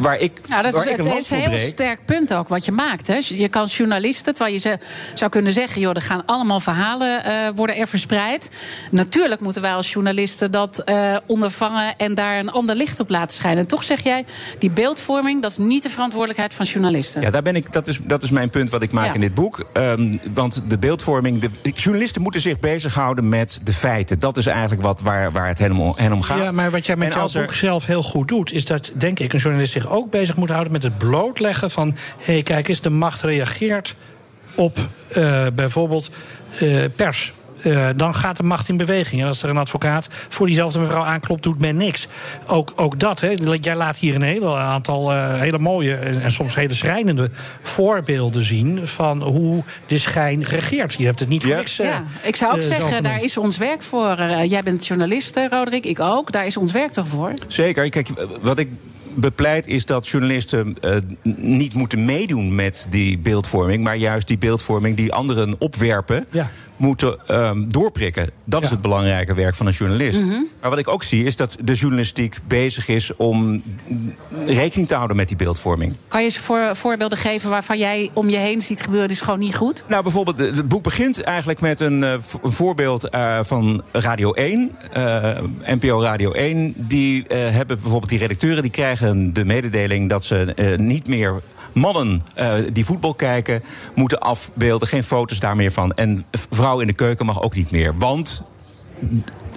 Waar 0.00 0.18
ik, 0.18 0.32
Nou, 0.48 0.62
dat 0.62 0.74
waar 0.74 0.86
is, 0.86 0.92
ik 0.92 0.98
een 0.98 1.06
het 1.06 1.16
is 1.18 1.30
een 1.30 1.38
heel 1.38 1.48
breek- 1.48 1.60
sterk 1.68 2.04
punt 2.04 2.34
ook 2.34 2.48
wat 2.48 2.64
je 2.64 2.72
maakt. 2.72 3.06
Hè. 3.06 3.18
Je 3.28 3.48
kan 3.48 3.66
journalisten, 3.66 4.34
terwijl 4.34 4.54
je 4.54 4.60
ze 4.60 4.78
zou 5.14 5.30
kunnen 5.30 5.52
zeggen... 5.52 5.80
joh, 5.80 5.94
er 5.94 6.02
gaan 6.02 6.24
allemaal 6.26 6.60
verhalen 6.60 7.24
eh, 7.24 7.48
worden 7.54 7.76
er 7.76 7.86
verspreid. 7.86 8.50
Natuurlijk 8.90 9.40
moeten 9.40 9.62
wij 9.62 9.72
als 9.74 9.92
journalisten 9.92 10.50
dat 10.50 10.78
eh, 10.78 11.16
ondervangen... 11.26 11.96
en 11.96 12.14
daar 12.14 12.38
een 12.38 12.50
ander 12.50 12.74
licht 12.76 13.00
op 13.00 13.08
laten 13.08 13.36
schijnen. 13.36 13.58
En 13.60 13.66
toch 13.66 13.82
zeg 13.82 14.02
jij, 14.02 14.24
die 14.58 14.70
beeldvorming... 14.70 15.42
dat 15.42 15.50
is 15.50 15.56
niet 15.58 15.82
de 15.82 15.90
verantwoordelijkheid 15.90 16.54
van 16.54 16.66
journalisten. 16.66 17.22
Ja, 17.22 17.30
daar 17.30 17.42
ben 17.42 17.56
ik, 17.56 17.72
dat, 17.72 17.86
is, 17.86 17.98
dat 18.02 18.22
is 18.22 18.30
mijn 18.30 18.50
punt 18.50 18.70
wat 18.70 18.82
ik 18.82 18.92
maak 18.92 19.06
Ja. 19.06 19.14
in 19.14 19.20
dit 19.20 19.34
boek. 19.34 19.64
Ehm, 19.72 20.16
want 20.34 20.62
de 20.68 20.78
beeldvorming. 20.78 21.38
De, 21.38 21.70
journalisten 21.74 22.22
moeten 22.22 22.40
zich 22.40 22.58
bezighouden 22.60 23.28
met 23.28 23.60
de 23.64 23.72
feiten. 23.72 24.18
Dat 24.18 24.36
is 24.36 24.46
eigenlijk 24.46 24.82
wat, 24.82 25.00
waar, 25.00 25.32
waar 25.32 25.48
het 25.48 25.58
hen 25.58 25.76
om, 25.76 25.92
hen 25.96 26.12
om 26.12 26.22
gaat. 26.22 26.38
Ja, 26.38 26.52
maar 26.52 26.70
wat 26.70 26.86
jij 26.86 26.96
met 26.96 27.12
jouw 27.12 27.22
als 27.22 27.34
er- 27.34 27.44
boek 27.44 27.54
zelf 27.54 27.86
heel 27.86 28.02
goed 28.02 28.28
doet... 28.28 28.52
is 28.52 28.64
dat, 28.64 28.90
denk 28.94 29.18
ik, 29.18 29.32
een 29.32 29.38
journalist 29.38 29.72
zich 29.72 29.88
ook 29.90 30.10
bezig 30.10 30.36
moet 30.36 30.48
houden... 30.50 30.72
met 30.72 30.82
het 30.82 30.98
blootleggen 30.98 31.70
van... 31.70 31.96
hé, 32.18 32.32
hey, 32.32 32.42
kijk 32.42 32.68
eens, 32.68 32.80
de 32.80 32.90
macht 32.90 33.20
reageert 33.22 33.94
op 34.54 34.78
eh, 35.12 35.46
bijvoorbeeld 35.54 36.10
eh, 36.60 36.68
pers. 36.96 37.32
Eh, 37.62 37.88
dan 37.96 38.14
gaat 38.14 38.36
de 38.36 38.42
macht 38.42 38.68
in 38.68 38.76
beweging. 38.76 39.20
En 39.20 39.26
als 39.26 39.42
er 39.42 39.48
een 39.48 39.56
advocaat 39.56 40.08
voor 40.28 40.46
diezelfde 40.46 40.78
mevrouw 40.78 41.02
aanklopt, 41.02 41.42
doet 41.42 41.60
men 41.60 41.76
niks. 41.76 42.06
Ook, 42.46 42.72
ook 42.76 42.98
dat, 43.00 43.20
hè. 43.20 43.34
Jij 43.60 43.76
laat 43.76 43.98
hier 43.98 44.14
een 44.14 44.22
hele 44.22 44.54
aantal 44.56 45.12
eh, 45.12 45.38
hele 45.40 45.58
mooie 45.58 45.94
en, 45.94 46.22
en 46.22 46.30
soms 46.30 46.54
hele 46.54 46.74
schrijnende 46.74 47.30
voorbeelden 47.62 48.44
zien 48.44 48.86
van 48.86 49.22
hoe 49.22 49.62
de 49.86 49.98
schijn 49.98 50.44
regeert. 50.44 50.92
Je 50.94 51.04
hebt 51.04 51.20
het 51.20 51.28
niet 51.28 51.44
voor 51.44 51.54
niks. 51.56 51.78
eh, 51.78 51.86
Ja, 51.86 52.04
ik 52.22 52.36
zou 52.36 52.54
ook 52.54 52.62
zeggen, 52.62 52.86
genoemd. 52.86 53.04
daar 53.04 53.22
is 53.22 53.36
ons 53.36 53.56
werk 53.56 53.82
voor. 53.82 54.16
Jij 54.44 54.62
bent 54.62 54.86
journalist, 54.86 55.36
Roderick, 55.50 55.84
ik 55.84 56.00
ook. 56.00 56.32
Daar 56.32 56.46
is 56.46 56.56
ons 56.56 56.72
werk 56.72 56.92
toch 56.92 57.08
voor? 57.08 57.32
Zeker. 57.48 57.88
Kijk, 57.90 58.08
wat 58.40 58.58
ik 58.58 58.68
bepleit 59.14 59.66
is 59.66 59.86
dat 59.86 60.08
journalisten 60.08 60.76
eh, 60.80 60.96
niet 61.36 61.74
moeten 61.74 62.04
meedoen 62.04 62.54
met 62.54 62.86
die 62.90 63.18
beeldvorming, 63.18 63.84
maar 63.84 63.96
juist 63.96 64.26
die 64.26 64.38
beeldvorming 64.38 64.96
die 64.96 65.12
anderen 65.12 65.54
opwerpen. 65.58 66.26
Moeten 66.80 67.18
ehm, 67.26 67.68
doorprikken. 67.68 68.30
Dat 68.44 68.62
is 68.62 68.70
het 68.70 68.80
belangrijke 68.80 69.34
werk 69.34 69.54
van 69.54 69.66
een 69.66 69.72
journalist. 69.72 70.20
Mhm. 70.20 70.42
Maar 70.60 70.70
wat 70.70 70.78
ik 70.78 70.88
ook 70.88 71.02
zie 71.02 71.24
is 71.24 71.36
dat 71.36 71.56
de 71.64 71.74
journalistiek 71.74 72.38
bezig 72.46 72.88
is 72.88 73.16
om 73.16 73.62
rekening 74.44 74.88
te 74.88 74.94
houden 74.94 75.16
met 75.16 75.28
die 75.28 75.36
beeldvorming. 75.36 75.96
Kan 76.08 76.20
je 76.20 76.26
eens 76.26 76.38
voor, 76.38 76.76
voorbeelden 76.76 77.18
geven 77.18 77.50
waarvan 77.50 77.78
jij 77.78 78.10
om 78.12 78.28
je 78.28 78.36
heen 78.36 78.60
ziet 78.60 78.82
gebeuren... 78.82 79.10
is 79.10 79.20
gewoon 79.20 79.38
niet 79.38 79.56
goed? 79.56 79.84
Nou, 79.88 80.02
bijvoorbeeld, 80.02 80.38
het 80.38 80.68
boek 80.68 80.82
begint 80.82 81.22
eigenlijk 81.22 81.60
met 81.60 81.80
een, 81.80 82.04
eh, 82.04 82.14
voorbeeld 82.42 83.08
eh, 83.08 83.38
van 83.42 83.82
Radio 83.92 84.32
1, 84.32 84.70
eh, 84.92 85.38
NPO 85.66 86.02
Radio 86.02 86.32
1. 86.32 86.74
Die 86.76 87.24
hebben 87.28 87.80
bijvoorbeeld 87.80 88.08
die 88.08 88.18
redacteuren 88.18 88.62
die 88.62 88.70
krijgen 88.70 89.32
de 89.32 89.44
mededeling 89.44 90.08
dat 90.08 90.24
ze 90.24 90.76
niet 90.78 91.08
meer 91.08 91.40
mannen 91.72 92.22
eh, 92.34 92.54
die 92.72 92.84
voetbal 92.84 93.14
kijken 93.14 93.62
moeten 93.94 94.18
afbeelden, 94.18 94.88
geen 94.88 95.04
foto's 95.04 95.40
daar 95.40 95.56
meer 95.56 95.72
van. 95.72 95.92
En 95.92 96.24
vrouw 96.50 96.80
in 96.80 96.86
de 96.86 96.92
keuken 96.92 97.26
mag 97.26 97.42
ook 97.42 97.54
niet 97.54 97.70
meer, 97.70 97.98
want 97.98 98.42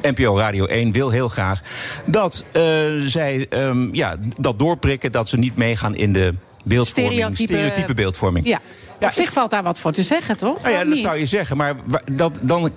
NPO 0.01 0.37
Radio 0.37 0.65
1 0.65 0.91
wil 0.91 1.09
heel 1.09 1.29
graag 1.29 1.61
dat 2.05 2.43
eh, 2.51 2.63
zij 2.99 3.47
ehm, 3.49 3.95
ja, 3.95 4.15
dat 4.37 4.59
doorprikken, 4.59 5.11
dat 5.11 5.29
ze 5.29 5.37
niet 5.37 5.55
meegaan 5.55 5.95
in 5.95 6.13
de 6.13 6.33
beeldvorming, 6.63 7.13
Stereotype- 7.13 7.53
stereotype 7.53 7.93
beeldvorming. 7.93 8.47
Ja. 8.47 8.59
Op 8.99 9.11
zich 9.11 9.33
valt 9.33 9.51
daar 9.51 9.63
wat 9.63 9.79
voor 9.79 9.91
te 9.91 10.03
zeggen, 10.03 10.37
toch? 10.37 10.61
Nou 10.61 10.73
ja, 10.73 10.85
dat 10.85 10.97
zou 10.97 11.17
je 11.17 11.25
zeggen. 11.25 11.57
Maar 11.57 11.75
dat, 12.11 12.33
dan 12.41 12.71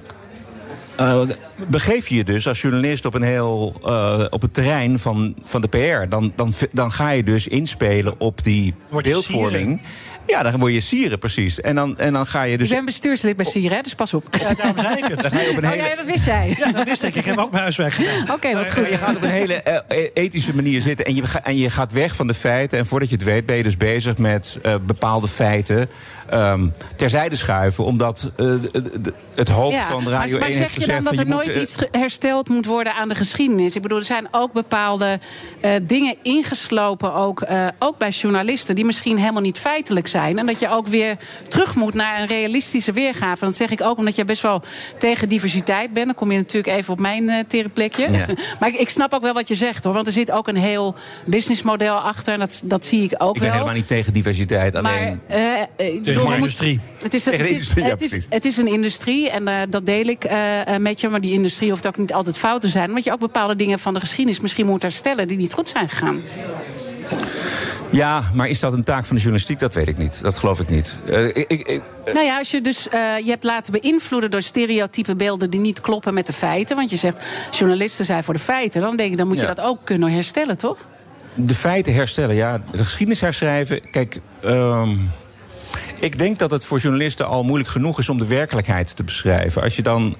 eh, 0.96 1.22
begeef 1.68 2.08
je 2.08 2.14
je 2.14 2.24
dus 2.24 2.48
als 2.48 2.60
journalist 2.60 3.04
op, 3.04 3.14
een 3.14 3.22
heel, 3.22 3.80
eh, 3.84 4.24
op 4.30 4.42
het 4.42 4.54
terrein 4.54 4.98
van, 4.98 5.34
van 5.44 5.60
de 5.60 5.68
PR. 5.68 6.08
Dan, 6.08 6.32
dan, 6.36 6.52
dan 6.72 6.92
ga 6.92 7.10
je 7.10 7.22
dus 7.22 7.48
inspelen 7.48 8.20
op 8.20 8.42
die 8.44 8.74
beeldvorming. 9.02 9.80
Ja, 10.26 10.42
dan 10.42 10.58
word 10.58 10.72
je 10.72 10.80
sieren 10.80 11.18
precies. 11.18 11.60
En 11.60 11.74
dan, 11.74 11.98
en 11.98 12.12
dan 12.12 12.26
ga 12.26 12.42
je 12.42 12.58
dus... 12.58 12.68
Ik 12.68 12.74
ben 12.74 12.84
bestuurslid 12.84 13.36
bij 13.36 13.44
Sier, 13.44 13.70
hè, 13.70 13.80
dus 13.80 13.94
pas 13.94 14.14
op. 14.14 14.24
Ja, 14.40 14.54
daarom 14.54 14.78
zei 14.78 14.96
ik 14.96 15.04
het. 15.04 15.20
Dan 15.22 15.30
ga 15.30 15.40
je 15.40 15.50
op 15.50 15.56
een 15.56 15.64
Oh, 15.64 15.70
hele... 15.70 15.82
ja, 15.88 15.96
dat 15.96 16.06
wist 16.06 16.24
jij. 16.24 16.54
Ja, 16.58 16.72
dat 16.72 16.84
wist 16.84 17.02
ik. 17.02 17.14
Ik 17.14 17.24
heb 17.24 17.38
ook 17.38 17.50
mijn 17.50 17.62
huiswerk 17.62 17.92
gedaan. 17.94 18.34
Oké, 18.34 18.52
wat 18.52 18.62
Maar 18.62 18.72
goed. 18.72 18.90
Je 18.90 18.96
gaat 18.96 19.16
op 19.16 19.22
een 19.22 19.28
hele 19.30 19.54
eh, 19.62 20.08
ethische 20.14 20.54
manier 20.54 20.82
zitten 20.82 21.06
en 21.06 21.14
je, 21.14 21.26
ga- 21.26 21.44
en 21.44 21.56
je 21.56 21.70
gaat 21.70 21.92
weg 21.92 22.16
van 22.16 22.26
de 22.26 22.34
feiten. 22.34 22.78
En 22.78 22.86
voordat 22.86 23.08
je 23.08 23.14
het 23.14 23.24
weet 23.24 23.46
ben 23.46 23.56
je 23.56 23.62
dus 23.62 23.76
bezig 23.76 24.18
met 24.18 24.58
eh, 24.62 24.74
bepaalde 24.86 25.28
feiten 25.28 25.88
ehm, 26.30 26.66
terzijde 26.96 27.36
schuiven. 27.36 27.84
Omdat 27.84 28.30
eh, 28.36 28.46
het 29.34 29.48
hoofd 29.48 29.72
Ja, 29.76 29.86
van 29.86 30.02
maar- 30.02 30.12
Radio 30.12 30.38
maar 30.38 30.48
1 30.48 30.56
zeg 30.56 30.62
heeft 30.62 30.74
je 30.74 30.80
je 30.80 30.86
dan 30.86 30.96
dat 30.96 31.06
van, 31.14 31.18
er 31.18 31.24
je 31.28 31.30
nooit 31.34 31.46
moet, 31.46 31.54
eh, 31.56 31.62
iets 31.62 31.76
hersteld 31.90 32.48
moet 32.48 32.66
worden 32.66 32.94
aan 32.94 33.08
de 33.08 33.14
geschiedenis? 33.14 33.76
Ik 33.76 33.82
bedoel, 33.82 33.98
er 33.98 34.04
zijn 34.04 34.28
ook 34.30 34.52
bepaalde 34.52 35.18
eh, 35.60 35.70
dingen 35.86 36.14
ingeslopen, 36.22 37.14
ook, 37.14 37.40
eh, 37.42 37.66
ook 37.78 37.98
bij 37.98 38.08
journalisten, 38.08 38.74
die 38.74 38.84
misschien 38.84 39.18
helemaal 39.18 39.42
niet 39.42 39.58
feitelijk 39.58 40.08
zijn. 40.08 40.38
En 40.38 40.46
dat 40.46 40.60
je 40.60 40.68
ook 40.70 40.86
weer 40.86 41.16
terug 41.48 41.74
moet 41.74 41.94
naar 41.94 42.20
een 42.20 42.26
realistische 42.26 42.92
weergave. 42.92 43.40
En 43.40 43.46
dat 43.46 43.56
zeg 43.56 43.70
ik 43.70 43.80
ook 43.80 43.98
omdat 43.98 44.14
jij 44.16 44.24
best 44.24 44.42
wel 44.42 44.62
tegen 44.98 45.28
diversiteit 45.28 45.92
bent. 45.92 46.06
Dan 46.06 46.14
kom 46.14 46.30
je 46.32 46.38
natuurlijk 46.38 46.76
even 46.78 46.92
op 46.92 47.00
mijn 47.00 47.28
eh 47.28 47.44
terenplekje. 47.48 48.10
Ja. 48.12 48.26
maar 48.60 48.68
ik, 48.68 48.74
ik 48.74 48.88
snap 48.88 49.12
ook 49.14 49.22
wel 49.22 49.34
wat 49.34 49.48
je 49.48 49.54
zegt 49.54 49.84
hoor. 49.84 49.92
Want 49.94 50.06
er 50.06 50.12
zit 50.12 50.30
ook 50.30 50.48
een 50.48 50.56
heel 50.56 50.94
businessmodel 51.24 51.94
achter. 51.96 52.32
En 52.32 52.38
dat, 52.38 52.60
dat 52.64 52.84
zie 52.86 53.02
ik 53.02 53.14
ook 53.18 53.34
Ik 53.34 53.40
ben 53.40 53.42
wel. 53.42 53.52
helemaal 53.52 53.74
niet 53.74 53.86
tegen 53.86 54.12
diversiteit. 54.12 54.74
Alleen 54.74 55.20
Maar, 55.28 55.66
bedoel, 56.20 56.34
industrie. 56.34 56.80
Het 57.02 57.14
is, 57.14 57.26
een- 57.26 57.32
het 57.32 57.40
is, 57.50 57.68
het 57.74 57.76
is, 57.76 57.94
precies. 58.08 58.26
het 58.28 58.44
is 58.44 58.56
een 58.56 58.66
industrie 58.66 59.30
en 59.30 59.48
eh, 59.48 59.60
dat 59.68 59.86
deel 59.86 60.04
ik 60.06 60.24
eh, 60.24 60.74
eh, 60.74 60.80
met 60.80 61.00
je. 61.00 61.08
Maar 61.08 61.20
die 61.20 61.32
industrie 61.32 61.70
hoeft 61.70 61.86
ook 61.86 61.98
niet 61.98 62.12
altijd 62.12 62.38
fout 62.38 62.60
te 62.60 62.68
zijn. 62.68 62.88
Omdat 62.88 63.04
je 63.04 63.12
ook 63.12 63.18
bepaalde 63.20 63.56
dingen 63.56 63.78
van 63.78 63.94
de 63.94 64.00
geschiedenis 64.00 64.40
misschien 64.40 64.66
moet 64.66 64.82
herstellen 64.82 65.28
die 65.28 65.36
niet 65.36 65.52
goed 65.52 65.68
zijn 65.68 65.88
gegaan. 65.88 66.20
Ja, 67.90 68.30
maar 68.34 68.48
is 68.48 68.60
dat 68.60 68.72
een 68.72 68.84
taak 68.84 69.04
van 69.06 69.16
de 69.16 69.22
journalistiek? 69.22 69.58
Dat 69.58 69.74
weet 69.74 69.88
ik 69.88 69.96
niet. 69.98 70.22
Dat 70.22 70.36
geloof 70.38 70.60
ik 70.60 70.68
niet. 70.68 70.96
Eh, 71.08 71.26
ik, 71.26 71.48
ik, 71.48 71.82
Nou 72.12 72.24
ja, 72.26 72.38
als 72.38 72.50
je 72.50 72.60
dus 72.60 72.88
eh, 72.88 73.18
je 73.18 73.30
hebt 73.30 73.44
laten 73.44 73.72
beïnvloeden 73.80 74.30
door 74.30 74.42
stereotype 74.42 75.16
beelden 75.16 75.50
die 75.50 75.60
niet 75.60 75.80
kloppen 75.80 76.14
met 76.14 76.26
de 76.26 76.32
feiten. 76.32 76.76
Want 76.76 76.90
je 76.90 76.96
zegt 76.96 77.18
journalisten 77.50 78.04
zijn 78.04 78.24
voor 78.24 78.34
de 78.34 78.40
feiten. 78.40 78.80
Dan 78.80 78.96
denk 78.96 79.10
ik, 79.10 79.16
dan 79.18 79.26
moet 79.26 79.36
je 79.36 79.42
Ja. 79.42 79.54
dat 79.54 79.64
ook 79.64 79.78
kunnen 79.84 80.10
herstellen, 80.12 80.58
toch? 80.58 80.76
de 81.38 81.54
feiten 81.54 81.94
herstellen, 81.94 82.34
ja, 82.34 82.60
de 82.72 82.84
geschiedenis 82.84 83.20
herschrijven. 83.20 83.90
Kijk, 83.90 84.20
ehm, 84.40 84.96
ik 86.00 86.18
denk 86.18 86.38
dat 86.38 86.50
het 86.50 86.64
voor 86.64 86.78
journalisten 86.78 87.26
al 87.26 87.42
moeilijk 87.42 87.70
genoeg 87.70 87.98
is 87.98 88.08
om 88.08 88.18
de 88.18 88.26
werkelijkheid 88.26 88.96
te 88.96 89.04
beschrijven. 89.04 89.62
Als 89.62 89.76
je 89.76 89.82
dan 89.82 90.16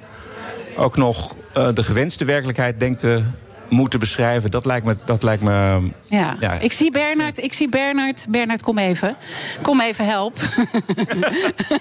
ook 0.77 0.97
nog 0.97 1.37
eh, 1.53 1.69
de 1.75 1.83
gewenste 1.83 2.25
werkelijkheid 2.25 2.81
denkt 2.81 3.01
te 3.01 3.23
moeten 3.69 3.99
beschrijven, 3.99 4.51
dat 4.51 4.65
lijkt 4.65 4.87
me. 4.87 4.97
Dat 5.05 5.23
lijkt 5.23 5.43
me 5.43 5.81
Ja. 6.09 6.37
Ja. 6.41 6.53
Ik 6.53 6.73
zie 6.73 6.91
Bernard, 6.91 7.43
ik 7.43 7.53
zie 7.53 7.69
Bernard. 7.69 8.27
Bernard, 8.29 8.63
kom 8.63 8.79
even. 8.79 9.17
Kom 9.63 9.81
even, 9.81 10.05
help. 10.07 10.37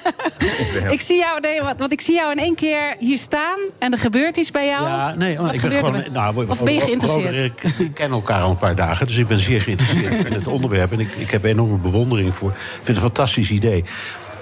ik 0.95 1.01
zie 1.01 1.17
jou, 1.17 1.39
nee, 1.39 1.61
want, 1.61 1.79
want 1.79 1.91
ik 1.91 2.01
zie 2.01 2.15
jou 2.15 2.31
in 2.31 2.38
één 2.38 2.55
keer 2.55 2.95
hier 2.99 3.17
staan 3.17 3.59
en 3.79 3.91
er 3.91 3.97
gebeurt 3.97 4.38
iets 4.38 4.51
bij 4.51 4.67
jou. 4.67 4.88
Ja, 4.88 5.15
nee, 5.15 5.38
Wat 5.38 5.45
ik 5.45 5.61
ben 5.61 5.71
gebeurt 5.71 5.95
er 5.95 6.01
gewoon. 6.01 6.13
Nou, 6.13 6.47
of 6.47 6.63
ben 6.63 6.73
je 6.73 6.81
geïnteresseerd? 6.81 7.63
Ik 7.77 7.93
ken 7.93 8.11
elkaar 8.11 8.41
al 8.41 8.49
een 8.49 8.57
paar 8.57 8.75
dagen, 8.75 9.07
dus 9.07 9.17
ik 9.17 9.27
ben 9.27 9.39
zeer 9.39 9.61
geïnteresseerd 9.61 10.25
in 10.29 10.33
het 10.33 10.47
onderwerp. 10.47 10.91
En 10.91 10.99
ik, 10.99 11.15
ik 11.15 11.31
heb 11.31 11.43
enorme 11.43 11.77
bewondering 11.77 12.33
voor. 12.36 12.49
Ik 12.49 12.57
vind 12.57 12.88
het 12.88 12.95
een 12.95 13.03
fantastisch 13.03 13.51
idee. 13.51 13.83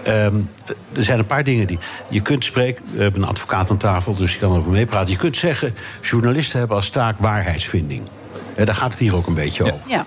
Ehm, 0.04 0.36
er 0.94 1.04
zijn 1.04 1.20
een 1.20 1.26
paar 1.26 1.44
dingen 1.44 1.68
die. 1.68 1.80
Je 2.10 2.22
kunt 2.22 2.44
spreken. 2.44 2.86
We 2.92 3.02
hebben 3.02 3.22
een 3.22 3.28
advocaat 3.28 3.70
aan 3.70 3.78
tafel, 3.78 4.16
dus 4.16 4.34
je 4.34 4.40
kan 4.40 4.52
erover 4.52 4.72
meepraten. 4.72 5.12
Je 5.12 5.18
kunt 5.18 5.38
zeggen: 5.38 5.76
journalisten 6.02 6.60
hebben 6.60 6.78
als 6.78 6.90
taak 6.90 7.16
waarheidsvinding. 7.20 8.04
Daar 8.56 8.76
gaat 8.76 8.90
het 8.90 9.00
hier 9.00 9.16
ook 9.16 9.28
een 9.28 9.34
beetje 9.34 9.64
over. 9.64 9.90
Ja. 9.90 10.06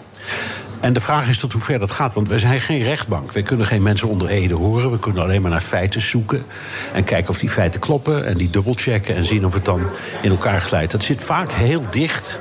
En 0.80 0.92
de 0.92 1.00
vraag 1.00 1.28
is 1.28 1.38
tot 1.38 1.52
hoe 1.52 1.60
ver 1.60 1.78
dat 1.78 1.90
gaat. 1.90 2.14
Want 2.14 2.28
wij 2.28 2.38
zijn 2.38 2.60
geen 2.60 2.82
rechtbank. 2.82 3.32
Wij 3.32 3.42
kunnen 3.42 3.66
geen 3.66 3.82
mensen 3.82 4.08
onder 4.08 4.28
ede 4.28 4.54
horen. 4.54 4.90
We 4.90 4.98
kunnen 4.98 5.22
alleen 5.22 5.42
maar 5.42 5.50
naar 5.50 5.60
feiten 5.60 6.00
zoeken. 6.00 6.44
En 6.92 7.04
kijken 7.04 7.30
of 7.30 7.38
die 7.38 7.48
feiten 7.48 7.80
kloppen. 7.80 8.26
En 8.26 8.36
die 8.36 8.50
dubbelchecken. 8.50 9.14
En 9.14 9.26
zien 9.26 9.46
of 9.46 9.54
het 9.54 9.64
dan 9.64 9.82
in 10.22 10.30
elkaar 10.30 10.60
glijdt. 10.60 10.92
Dat 10.92 11.02
zit 11.02 11.24
vaak 11.24 11.52
heel 11.52 11.82
dicht. 11.90 12.40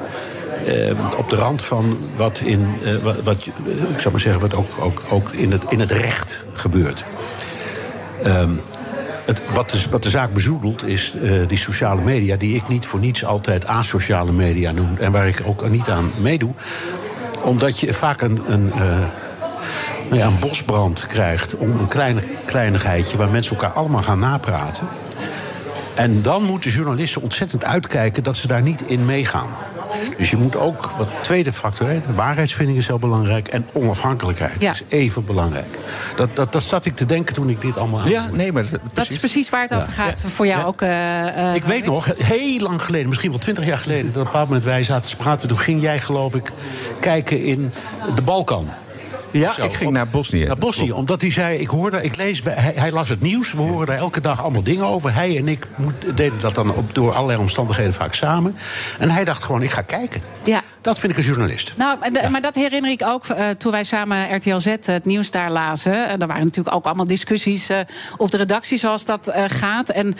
Eh, 0.65 1.17
op 1.17 1.29
de 1.29 1.35
rand 1.35 1.61
van 1.61 1.97
wat 2.15 2.41
in. 2.43 2.75
eh, 2.83 2.95
wat, 3.23 3.45
eh, 3.45 3.73
ik 3.73 3.99
zou 3.99 4.11
maar 4.11 4.21
zeggen, 4.21 4.41
wat 4.41 4.55
ook, 4.55 4.69
ook, 4.79 5.01
ook 5.09 5.31
in, 5.31 5.51
het, 5.51 5.63
in 5.69 5.79
het 5.79 5.91
recht 5.91 6.41
gebeurt. 6.53 7.05
Ehm, 8.23 8.49
het, 9.25 9.41
wat, 9.53 9.69
de, 9.69 9.77
wat 9.89 10.03
de 10.03 10.09
zaak 10.09 10.33
bezoedelt 10.33 10.85
is 10.87 11.13
die 11.47 11.57
sociale 11.57 12.01
media, 12.01 12.35
die 12.35 12.55
ik 12.55 12.67
niet 12.67 12.85
voor 12.85 12.99
niets 12.99 13.25
altijd 13.25 13.67
asociale 13.67 14.31
media 14.31 14.71
noem. 14.71 14.97
En 14.97 15.11
waar 15.11 15.27
ik 15.27 15.41
ook 15.45 15.69
niet 15.69 15.89
aan 15.89 16.11
meedoe. 16.21 16.53
Omdat 17.41 17.79
je 17.79 17.93
vaak 17.93 18.21
een, 18.21 18.41
een, 18.47 18.71
nou 20.07 20.15
ja, 20.15 20.25
een 20.25 20.39
bosbrand 20.39 21.05
krijgt 21.05 21.55
om 21.55 21.79
een 21.79 21.87
kleine 21.87 22.21
kleinigheidje 22.45 23.17
waar 23.17 23.29
mensen 23.29 23.55
elkaar 23.55 23.71
allemaal 23.75 24.03
gaan 24.03 24.19
napraten. 24.19 24.87
En 25.95 26.21
dan 26.21 26.43
moeten 26.43 26.71
journalisten 26.71 27.21
ontzettend 27.21 27.63
uitkijken 27.63 28.23
dat 28.23 28.37
ze 28.37 28.47
daar 28.47 28.61
niet 28.61 28.81
in 28.81 29.05
meegaan. 29.05 29.49
Dus 30.17 30.29
je 30.29 30.37
moet 30.37 30.55
ook, 30.55 30.91
wat 30.97 31.07
tweede 31.21 31.53
factor, 31.53 31.87
hè, 31.87 31.99
de 32.07 32.13
waarheidsvinding 32.13 32.77
is 32.77 32.87
heel 32.87 32.99
belangrijk. 32.99 33.47
En 33.47 33.65
onafhankelijkheid 33.73 34.61
Ja. 34.61 34.71
is 34.71 34.83
even 34.89 35.25
belangrijk. 35.25 35.77
Dat, 36.15 36.35
dat, 36.35 36.51
dat 36.51 36.63
zat 36.63 36.85
ik 36.85 36.95
te 36.95 37.05
denken 37.05 37.35
toen 37.35 37.49
ik 37.49 37.61
dit 37.61 37.77
allemaal 37.77 37.99
aan. 37.99 38.09
Ja, 38.09 38.29
nee, 38.33 38.51
maar 38.51 38.65
Dat 38.93 39.09
is 39.09 39.17
precies 39.17 39.49
waar 39.49 39.61
het 39.61 39.73
over 39.73 39.91
gaat 39.91 40.21
voor 40.35 40.47
jou 40.47 40.65
ook. 40.65 40.81
eh, 40.81 41.49
eh, 41.49 41.55
Ik 41.55 41.63
weet 41.65 41.85
nog, 41.85 42.09
heel 42.17 42.59
lang 42.59 42.81
geleden, 42.83 43.07
misschien 43.07 43.29
wel 43.29 43.39
twintig 43.39 43.65
jaar 43.65 43.77
geleden... 43.77 44.05
dat 44.05 44.11
op 44.13 44.17
een 44.17 44.23
bepaald 44.23 44.47
moment 44.47 44.65
wij 44.65 44.83
zaten 44.83 45.09
te 45.09 45.15
praten... 45.15 45.47
toen 45.47 45.57
ging 45.57 45.81
jij, 45.81 45.99
geloof 45.99 46.35
ik, 46.35 46.51
kijken 46.99 47.43
in 47.43 47.71
de 48.15 48.21
Balkan. 48.21 48.69
Ja, 49.39 49.53
Zo, 49.53 49.63
ik 49.63 49.73
ging 49.73 49.91
naar 49.91 50.07
Bosnië. 50.07 50.45
Naar 50.45 50.57
Bosnië, 50.57 50.91
omdat 50.91 51.21
hij 51.21 51.31
zei, 51.31 51.57
ik 51.57 51.67
hoorde, 51.67 52.03
ik 52.03 52.15
lees, 52.15 52.43
hij, 52.43 52.73
hij 52.75 52.91
las 52.91 53.09
het 53.09 53.21
nieuws. 53.21 53.53
We 53.53 53.61
horen 53.61 53.87
daar 53.87 53.97
elke 53.97 54.21
dag 54.21 54.41
allemaal 54.41 54.63
dingen 54.63 54.85
over. 54.85 55.13
Hij 55.13 55.37
en 55.37 55.47
ik 55.47 55.67
moet, 55.75 55.93
deden 56.15 56.39
dat 56.39 56.55
dan 56.55 56.73
op, 56.73 56.95
door 56.95 57.13
allerlei 57.13 57.39
omstandigheden 57.39 57.93
vaak 57.93 58.13
samen. 58.13 58.55
En 58.99 59.09
hij 59.09 59.23
dacht 59.23 59.43
gewoon, 59.43 59.61
ik 59.61 59.71
ga 59.71 59.81
kijken. 59.81 60.21
Ja. 60.43 60.61
Dat 60.85 60.99
vind 60.99 61.11
ik 61.11 61.17
een 61.17 61.23
journalist. 61.23 61.73
Nou, 61.77 61.97
maar 62.31 62.41
dat 62.41 62.55
herinner 62.55 62.91
ik 62.91 63.03
ook 63.05 63.25
eh, 63.27 63.49
toen 63.49 63.71
wij 63.71 63.83
samen 63.83 64.35
RTL 64.35 64.57
Z 64.57 64.75
het 64.81 65.05
nieuws 65.05 65.31
daar 65.31 65.51
lazen. 65.51 66.07
En 66.07 66.21
er 66.21 66.27
waren 66.27 66.43
natuurlijk 66.43 66.75
ook 66.75 66.85
allemaal 66.85 67.05
discussies 67.07 67.69
eh, 67.69 67.79
op 68.17 68.31
de 68.31 68.37
redactie 68.37 68.77
zoals 68.77 69.05
dat 69.05 69.27
eh, 69.27 69.43
gaat. 69.47 69.89
En 69.89 70.15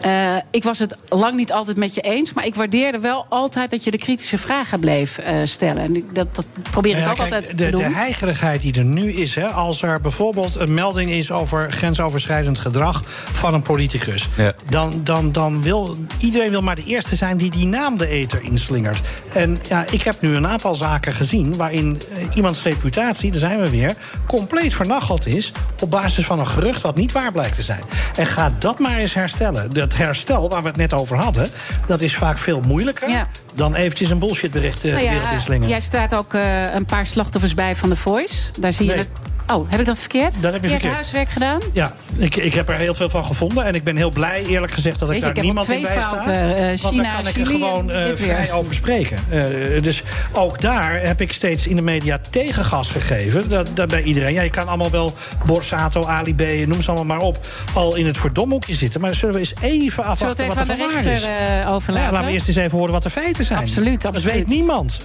eh, 0.00 0.36
ik 0.50 0.62
was 0.64 0.78
het 0.78 0.96
lang 1.08 1.34
niet 1.34 1.52
altijd 1.52 1.76
met 1.76 1.94
je 1.94 2.00
eens. 2.00 2.32
Maar 2.32 2.46
ik 2.46 2.54
waardeerde 2.54 2.98
wel 2.98 3.26
altijd 3.28 3.70
dat 3.70 3.84
je 3.84 3.90
de 3.90 3.98
kritische 3.98 4.38
vragen 4.38 4.80
bleef 4.80 5.18
eh, 5.18 5.34
stellen. 5.44 5.82
En 5.82 6.04
dat, 6.12 6.34
dat 6.34 6.46
probeer 6.70 6.96
ik 6.96 6.96
Nou 6.96 7.06
ja, 7.06 7.10
ook 7.10 7.28
kijk, 7.28 7.32
altijd 7.32 7.58
de, 7.58 7.64
te 7.64 7.70
doen. 7.70 7.82
De 7.82 7.94
heigerigheid 7.94 8.62
die 8.62 8.74
er 8.74 8.84
nu 8.84 9.12
is, 9.12 9.34
hè, 9.34 9.46
als 9.46 9.82
er 9.82 10.00
bijvoorbeeld 10.00 10.54
een 10.54 10.74
melding 10.74 11.10
is 11.10 11.30
over 11.30 11.72
grensoverschrijdend 11.72 12.58
gedrag 12.58 13.02
van 13.32 13.54
een 13.54 13.62
politicus, 13.62 14.28
Ja. 14.36 14.52
dan, 14.68 15.00
dan, 15.04 15.32
dan 15.32 15.62
wil 15.62 15.96
iedereen 16.18 16.50
wil 16.50 16.62
maar 16.62 16.76
de 16.76 16.84
eerste 16.84 17.16
zijn 17.16 17.36
die 17.36 17.50
die 17.50 17.66
naam 17.66 17.98
de 17.98 18.08
eter 18.08 18.42
inslingert. 18.42 19.00
En 19.32 19.58
ja, 19.68 19.84
ik 19.90 20.02
heb 20.02 20.09
nu 20.20 20.36
een 20.36 20.46
aantal 20.46 20.74
zaken 20.74 21.14
gezien 21.14 21.56
waarin 21.56 22.00
eh, 22.16 22.24
iemands 22.34 22.62
reputatie, 22.62 23.30
daar 23.30 23.40
zijn 23.40 23.60
we 23.60 23.70
weer, 23.70 23.94
compleet 24.26 24.74
vernacheld 24.74 25.26
is 25.26 25.52
op 25.80 25.90
basis 25.90 26.24
van 26.26 26.38
een 26.38 26.46
gerucht 26.46 26.82
wat 26.82 26.96
niet 26.96 27.12
waar 27.12 27.32
blijkt 27.32 27.54
te 27.54 27.62
zijn. 27.62 27.80
En 28.16 28.26
ga 28.26 28.52
dat 28.58 28.78
maar 28.78 28.96
eens 28.98 29.14
herstellen. 29.14 29.72
Dat 29.72 29.96
herstel 29.96 30.48
waar 30.48 30.62
we 30.62 30.68
het 30.68 30.76
net 30.76 30.92
over 30.94 31.16
hadden, 31.16 31.46
dat 31.86 32.00
is 32.00 32.16
vaak 32.16 32.38
veel 32.38 32.60
moeilijker 32.66 33.08
Ja. 33.10 33.28
dan 33.54 33.74
eventjes 33.74 34.10
een 34.10 34.18
bullshitbericht 34.18 34.76
eh, 34.76 34.82
de 34.82 34.88
Nou 34.90 35.02
ja, 35.02 35.10
wereld 35.10 35.32
inslingeren. 35.32 35.68
jij 35.68 35.80
staat 35.80 36.14
ook 36.14 36.34
eh, 36.34 36.74
een 36.74 36.84
paar 36.86 37.06
slachtoffers 37.06 37.54
bij 37.54 37.76
van 37.76 37.88
The 37.88 37.96
Voice. 37.96 38.34
Daar 38.58 38.72
zie 38.72 38.86
je 38.86 38.90
Nee. 38.92 39.00
het. 39.00 39.08
Oh, 39.52 39.70
heb 39.70 39.80
ik 39.80 39.86
dat 39.86 39.98
verkeerd? 39.98 40.42
Dat 40.42 40.52
heb 40.52 40.62
je 40.62 40.68
verkeerd 40.68 40.92
huiswerk 40.92 41.28
gedaan? 41.28 41.60
Ja, 41.72 41.94
ik, 42.16 42.36
ik 42.36 42.54
heb 42.54 42.68
er 42.68 42.74
heel 42.74 42.94
veel 42.94 43.08
van 43.08 43.24
gevonden. 43.24 43.64
En 43.64 43.74
ik 43.74 43.84
ben 43.84 43.96
heel 43.96 44.10
blij, 44.10 44.44
eerlijk 44.44 44.72
gezegd, 44.72 44.98
dat 44.98 45.08
ik 45.08 45.14
Weet 45.14 45.24
daar 45.24 45.36
ik 45.36 45.42
niemand 45.42 45.70
in 45.70 45.82
bij 45.82 46.02
sta. 46.02 46.24
eh, 46.24 46.66
want 46.66 46.80
China, 46.80 47.02
daar 47.02 47.12
kan 47.14 47.26
ik 47.26 47.36
er 47.36 47.46
gewoon 47.46 47.90
eh, 47.90 48.04
weer. 48.04 48.16
vrij 48.16 48.52
over 48.52 48.74
spreken. 48.74 49.18
Eh, 49.28 49.82
dus 49.82 50.02
ook 50.32 50.60
daar 50.60 51.00
heb 51.02 51.20
ik 51.20 51.32
steeds 51.32 51.66
in 51.66 51.76
de 51.76 51.82
media 51.82 52.18
tegengas 52.30 52.90
gegeven. 52.90 53.48
Dat, 53.48 53.70
dat 53.74 53.88
bij 53.88 54.02
iedereen. 54.02 54.32
Ja, 54.32 54.42
je 54.42 54.50
kan 54.50 54.68
allemaal 54.68 54.90
wel 54.90 55.12
Borsato, 55.46 56.04
Ali 56.04 56.34
B, 56.34 56.66
noem 56.66 56.82
ze 56.82 56.90
allemaal 56.90 57.16
maar 57.16 57.26
op... 57.26 57.38
al 57.74 57.96
in 57.96 58.06
het 58.06 58.18
verdomhoekje 58.18 58.74
zitten. 58.74 59.00
Maar 59.00 59.14
zullen 59.14 59.34
we 59.34 59.40
eens 59.40 59.54
even 59.60 60.04
afwachten 60.04 60.46
wat 60.46 60.56
er 60.58 60.66
van 60.66 60.76
waar 60.78 61.06
is? 61.06 61.26
overlaten? 61.68 62.06
Ja, 62.06 62.12
laten 62.12 62.26
we 62.26 62.32
eerst 62.32 62.48
eens 62.48 62.56
even 62.56 62.78
horen 62.78 62.92
wat 62.92 63.02
de 63.02 63.10
feiten 63.10 63.44
zijn. 63.44 63.58
Absoluut, 63.60 64.02
Dat 64.02 64.14
absoluut. 64.14 64.34
weet 64.36 64.46
niemand. 64.46 65.04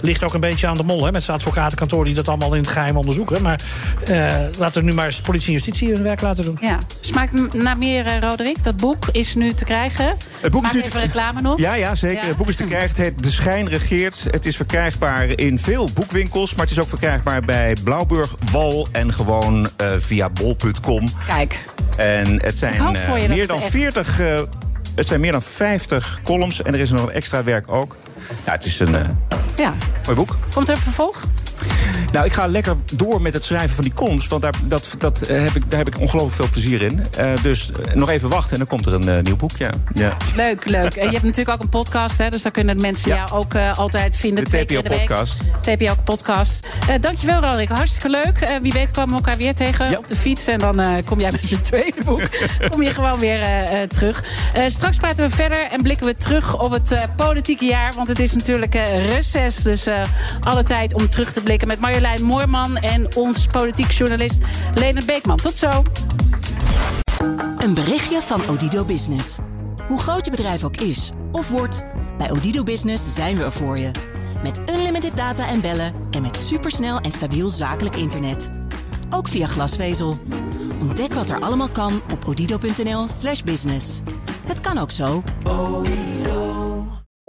Ligt 0.00 0.24
ook 0.24 0.34
een 0.34 0.40
beetje 0.40 0.66
aan 0.66 0.74
de 0.74 0.82
mol, 0.82 1.04
hè, 1.04 1.12
met 1.12 1.22
zijn 1.24 1.36
advocatenkantoor... 1.36 2.04
die 2.04 2.14
dat 2.14 2.28
allemaal 2.28 2.52
in 2.52 2.60
het 2.60 2.68
geheim 2.70 2.96
onderzoeken. 2.96 3.42
Maar 3.42 3.60
eh, 4.06 4.36
laten 4.58 4.80
we 4.82 4.88
nu 4.88 4.94
maar 4.94 5.04
eens 5.06 5.20
politie 5.20 5.46
en 5.46 5.52
justitie 5.52 5.92
hun 5.92 6.02
werk 6.02 6.20
laten 6.20 6.44
doen. 6.44 6.58
Ja, 6.60 6.78
smaakt 7.00 7.32
m- 7.32 7.48
naar 7.62 7.78
meer, 7.78 8.06
eh, 8.06 8.20
Roderick. 8.20 8.64
Dat 8.64 8.76
boek 8.76 9.06
is 9.12 9.34
nu 9.34 9.52
te 9.54 9.64
krijgen. 9.64 10.14
Het 10.40 10.50
boek 10.50 10.64
is 10.64 10.72
nu 10.72 10.80
te- 10.80 10.86
even 10.86 11.00
reclame 11.00 11.40
nog. 11.40 11.58
Ja, 11.60 11.74
ja, 11.74 11.94
zeker. 11.94 12.22
Ja. 12.22 12.28
Het 12.28 12.36
boek 12.36 12.48
is 12.48 12.56
te 12.56 12.64
krijgen. 12.64 12.88
Het 12.88 12.98
heet 12.98 13.22
De 13.22 13.30
Schijn 13.30 13.68
regeert. 13.68 14.26
Het 14.30 14.46
is 14.46 14.56
verkrijgbaar 14.56 15.26
in 15.38 15.58
veel 15.58 15.88
boekwinkels. 15.94 16.54
Maar 16.54 16.64
het 16.66 16.70
is 16.76 16.80
ook 16.82 16.88
verkrijgbaar 16.88 17.42
bij 17.42 17.76
Blauwburg, 17.84 18.34
Wal 18.52 18.88
en 18.92 19.12
gewoon 19.12 19.68
eh, 19.76 19.86
via 19.98 20.30
bol.com. 20.30 21.08
Kijk. 21.26 21.58
En 21.96 22.42
het 22.42 22.58
zijn 22.58 22.82
meer 23.28 23.46
dan 23.46 23.60
echt- 23.60 23.70
40... 23.70 24.20
eh, 24.20 24.40
het 24.94 25.06
zijn 25.06 25.20
meer 25.20 25.32
dan 25.32 25.42
50 25.42 26.20
columns. 26.24 26.62
En 26.62 26.74
er 26.74 26.80
is 26.80 26.90
nog 26.90 27.02
een 27.02 27.10
extra 27.12 27.44
werk 27.44 27.72
ook. 27.72 27.96
Ja, 28.46 28.52
het 28.52 28.64
is 28.64 28.80
een 28.80 28.94
eh, 28.94 29.08
Ja. 29.56 29.72
mooi 30.04 30.16
boek. 30.16 30.36
Komt 30.54 30.68
er 30.68 30.74
een 30.74 30.80
vervolg? 30.80 31.20
Nou, 32.14 32.26
ik 32.26 32.32
ga 32.32 32.46
lekker 32.46 32.76
door 32.92 33.22
met 33.22 33.32
het 33.34 33.44
schrijven 33.44 33.74
van 33.74 33.84
die 33.84 33.92
columns. 33.94 34.28
Want 34.28 34.42
daar, 34.42 34.54
dat, 34.64 34.94
dat, 34.98 35.22
eh, 35.22 35.42
heb, 35.42 35.54
ik, 35.54 35.70
daar 35.70 35.78
heb 35.78 35.88
ik 35.88 36.00
ongelooflijk 36.00 36.34
veel 36.34 36.48
plezier 36.50 36.82
in. 36.82 37.04
Eh, 37.16 37.32
dus 37.42 37.70
eh, 37.72 37.94
nog 37.94 38.10
even 38.10 38.28
wachten 38.28 38.52
en 38.52 38.58
dan 38.58 38.66
komt 38.66 38.86
er 38.86 38.94
een 38.94 39.24
nieuw 39.24 39.36
boek. 39.36 39.56
Ja. 39.56 39.70
Ja. 39.94 40.16
Leuk, 40.36 40.64
leuk. 40.64 40.94
En 40.94 41.06
je 41.06 41.12
hebt 41.12 41.24
natuurlijk 41.24 41.56
ook 41.56 41.62
een 41.62 41.68
podcast, 41.68 42.18
hè, 42.18 42.30
dus 42.30 42.42
daar 42.42 42.52
kunnen 42.52 42.80
mensen 42.80 43.08
jou 43.08 43.30
ook 43.30 43.54
altijd 43.54 44.16
vinden. 44.16 44.44
De. 44.44 44.64
TPO-podcast. 44.64 45.42
TPO-podcast. 45.60 46.66
Dankjewel, 47.00 47.40
Rorik. 47.40 47.68
Hartstikke 47.68 48.08
leuk. 48.08 48.58
Wie 48.62 48.72
weet 48.72 48.90
komen 48.90 49.10
we 49.10 49.16
elkaar 49.16 49.36
weer 49.36 49.54
tegen 49.54 49.98
op 49.98 50.08
de 50.08 50.16
fiets. 50.16 50.46
En 50.46 50.58
dan 50.58 51.04
kom 51.04 51.20
jij 51.20 51.30
met 51.30 51.48
je 51.48 51.60
tweede 51.60 52.04
boek 52.04 52.22
kom 52.70 52.82
je 52.82 52.90
gewoon 52.90 53.18
weer 53.18 53.46
terug. 53.88 54.24
Straks 54.66 54.96
praten 54.96 55.28
we 55.28 55.36
verder 55.36 55.70
en 55.70 55.82
blikken 55.82 56.06
we 56.06 56.16
terug 56.16 56.60
op 56.60 56.70
het 56.72 56.94
politieke 57.16 57.64
jaar. 57.64 57.92
Want 57.96 58.08
het 58.08 58.18
is 58.18 58.34
natuurlijk 58.34 58.74
reces. 58.88 59.56
Dus 59.56 59.86
alle 60.40 60.62
tijd 60.62 60.94
om 60.94 61.08
terug 61.08 61.32
te 61.32 61.42
blikken 61.42 61.68
met 61.68 61.80
Marjolein 61.80 62.03
Moorman... 62.22 62.76
en 62.76 63.16
ons 63.16 63.46
politiek 63.46 63.90
journalist 63.90 64.38
Leonard 64.74 65.06
Beekman. 65.06 65.36
Tot 65.36 65.56
zo. 65.56 65.82
Een 67.58 67.74
berichtje 67.74 68.22
van 68.22 68.40
Odido 68.48 68.84
Business. 68.84 69.38
Hoe 69.86 70.00
groot 70.00 70.24
je 70.24 70.30
bedrijf 70.30 70.64
ook 70.64 70.76
is 70.76 71.12
of 71.32 71.48
wordt, 71.48 71.84
bij 72.18 72.30
Odido 72.30 72.62
Business 72.62 73.14
zijn 73.14 73.36
we 73.36 73.44
er 73.44 73.52
voor 73.52 73.78
je. 73.78 73.90
Met 74.42 74.60
unlimited 74.70 75.16
data 75.16 75.48
en 75.48 75.60
bellen 75.60 75.94
en 76.10 76.22
met 76.22 76.36
supersnel 76.36 76.98
en 77.00 77.10
stabiel 77.10 77.48
zakelijk 77.48 77.96
internet. 77.96 78.50
Ook 79.10 79.28
via 79.28 79.46
glasvezel. 79.46 80.18
Ontdek 80.80 81.14
wat 81.14 81.30
er 81.30 81.40
allemaal 81.40 81.68
kan 81.68 82.00
op 82.12 82.28
odido.nl/slash 82.28 83.42
business. 83.42 84.00
Het 84.46 84.60
kan 84.60 84.78
ook 84.78 84.90
zo. 84.90 85.22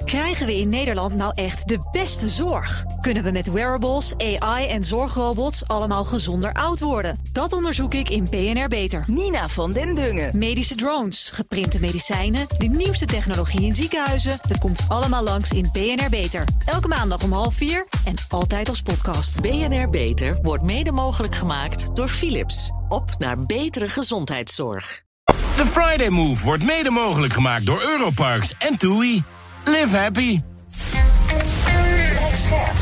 Krijgen 0.06 0.46
we 0.46 0.58
in 0.58 0.70
Nederland 0.70 1.16
nou 1.16 1.32
echt 1.36 1.68
de 1.68 1.88
beste 1.92 2.30
zorg? 2.30 2.84
Kunnen 3.02 3.24
we 3.24 3.32
met 3.32 3.52
wearables, 3.52 4.14
AI 4.18 4.68
en 4.68 4.84
zorgrobots 4.84 5.68
allemaal 5.68 6.06
gezonder 6.06 6.54
oud 6.54 6.80
worden? 6.80 7.20
Dat 7.32 7.54
onderzoek 7.54 7.94
ik 7.94 8.10
in 8.10 8.28
BNR 8.30 8.68
Beter. 8.68 9.04
Nina 9.08 9.50
van 9.50 9.74
den 9.74 9.96
Dungen. 9.96 10.38
Medische 10.38 10.76
drones, 10.76 11.30
geprinte 11.34 11.80
medicijnen, 11.80 12.48
de 12.58 12.68
nieuwste 12.68 13.06
technologie 13.06 13.62
in 13.62 13.74
ziekenhuizen. 13.74 14.40
Het 14.48 14.60
komt 14.60 14.80
allemaal 14.88 15.24
langs 15.24 15.52
in 15.52 15.70
BNR 15.72 16.10
Beter. 16.10 16.48
Elke 16.66 16.88
maandag 16.88 17.24
om 17.24 17.32
half 17.32 17.54
vier 17.54 17.88
en 18.06 18.16
altijd 18.30 18.70
als 18.70 18.82
podcast. 18.82 19.42
BNR 19.42 19.90
Beter 19.90 20.38
wordt 20.42 20.64
mede 20.64 20.92
mogelijk 20.92 21.36
gemaakt 21.36 21.96
door 21.96 22.08
Philips. 22.08 22.72
Op 22.90 23.10
naar 23.18 23.46
betere 23.46 23.90
gezondheidszorg. 23.90 25.04
De 25.56 25.66
Friday 25.66 26.10
Move 26.10 26.46
wordt 26.46 26.64
mede 26.64 26.90
mogelijk 26.90 27.34
gemaakt 27.34 27.66
door 27.66 27.82
Europarks 27.82 28.54
en 28.58 28.76
TUI. 28.76 29.24
Live 29.66 29.98
happy. 29.98 30.40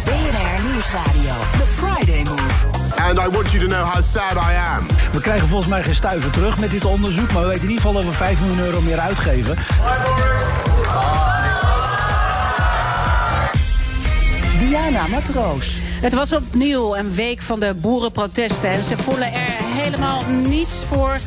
BNR 0.06 0.64
Nieuwsradio. 0.64 1.34
The 1.58 1.66
Friday 1.76 2.24
Move. 2.24 2.66
And 2.96 3.20
I 3.20 3.28
want 3.28 3.54
you 3.54 3.60
to 3.60 3.68
know 3.68 3.86
how 3.86 4.02
sad 4.02 4.38
I 4.38 4.54
am. 4.54 4.88
We 5.12 5.22
krijgen 5.22 5.48
volgens 5.48 5.70
mij 5.70 5.84
geen 5.84 5.96
stuiver 5.96 6.32
terug 6.32 6.60
met 6.60 6.72
dit 6.72 6.86
onderzoek... 6.86 7.32
maar 7.32 7.42
we 7.42 7.48
weten 7.48 7.64
in 7.64 7.70
ieder 7.70 7.86
geval 7.86 8.02
dat 8.02 8.04
we 8.04 8.16
5 8.16 8.40
miljoen 8.40 8.60
euro 8.60 8.82
meer 8.82 9.00
uitgeven. 9.00 9.56
Diana 14.60 15.08
Matroos. 15.08 15.78
Het 16.02 16.14
was 16.14 16.34
opnieuw 16.34 16.96
een 16.96 17.14
week 17.14 17.42
van 17.42 17.60
de 17.60 17.74
boerenprotesten. 17.74 18.70
En 18.70 18.84
ze 18.84 18.98
voelen 18.98 19.34
er 19.34 19.54
helemaal 19.60 20.24
niets 20.26 20.84
voor 20.88 21.18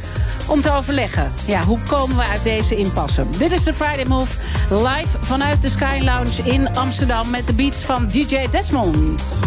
om 0.49 0.61
te 0.61 0.73
overleggen. 0.73 1.33
Ja, 1.47 1.65
hoe 1.65 1.79
komen 1.89 2.17
we 2.17 2.23
uit 2.23 2.43
deze 2.43 2.77
impasse? 2.77 3.25
Dit 3.39 3.53
is 3.53 3.65
de 3.65 3.75
Friday 3.75 4.05
Move 4.05 4.37
live 4.71 5.19
vanuit 5.21 5.63
de 5.63 5.69
Sky 5.69 5.99
Lounge 6.03 6.43
in 6.43 6.75
Amsterdam... 6.75 7.31
met 7.31 7.47
de 7.47 7.53
beats 7.53 7.85
van 7.85 8.09
DJ 8.09 8.47
Desmond. 8.51 9.39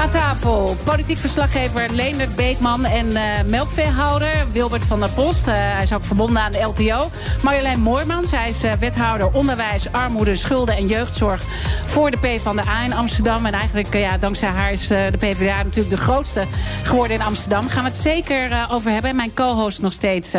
Aan 0.00 0.10
tafel 0.10 0.76
politiek 0.84 1.16
verslaggever 1.16 1.92
Leendert 1.92 2.36
Beekman 2.36 2.84
en 2.84 3.16
eh, 3.16 3.22
melkveehouder 3.46 4.46
Wilbert 4.52 4.84
van 4.84 5.00
der 5.00 5.10
Post. 5.10 5.48
Eh, 5.48 5.54
hij 5.56 5.82
is 5.82 5.92
ook 5.92 6.04
verbonden 6.04 6.42
aan 6.42 6.52
de 6.52 6.60
LTO. 6.60 7.10
Marjolein 7.42 7.80
Moorman, 7.80 8.24
zij 8.24 8.48
is 8.48 8.62
eh, 8.62 8.72
wethouder 8.72 9.32
onderwijs, 9.32 9.92
armoede, 9.92 10.36
schulden 10.36 10.76
en 10.76 10.86
jeugdzorg 10.86 11.42
voor 11.86 12.10
de 12.10 12.16
PvdA 12.16 12.84
in 12.84 12.92
Amsterdam. 12.92 13.46
En 13.46 13.52
eigenlijk, 13.52 13.94
ja, 13.94 14.18
dankzij 14.18 14.48
haar 14.48 14.72
is 14.72 14.88
de 14.88 15.12
PvdA 15.18 15.62
natuurlijk 15.62 15.96
de 15.96 16.02
grootste 16.02 16.44
geworden 16.82 17.16
in 17.16 17.22
Amsterdam. 17.22 17.68
Gaan 17.68 17.82
we 17.82 17.88
het 17.88 17.98
zeker 17.98 18.66
over 18.70 18.90
hebben. 18.90 19.10
En 19.10 19.16
mijn 19.16 19.34
co-host 19.34 19.80
nog 19.80 19.92
steeds 19.92 20.34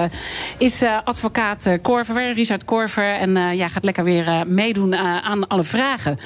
is 0.58 0.84
advocaat 1.04 1.70
Korver, 1.82 2.34
Richard 2.34 2.66
Korver. 2.66 3.14
En 3.14 3.56
ja, 3.56 3.68
gaat 3.68 3.84
lekker 3.84 4.04
weer 4.04 4.44
meedoen 4.48 4.96
aan 4.96 5.48
alle 5.48 5.64
vragen. 5.64 6.18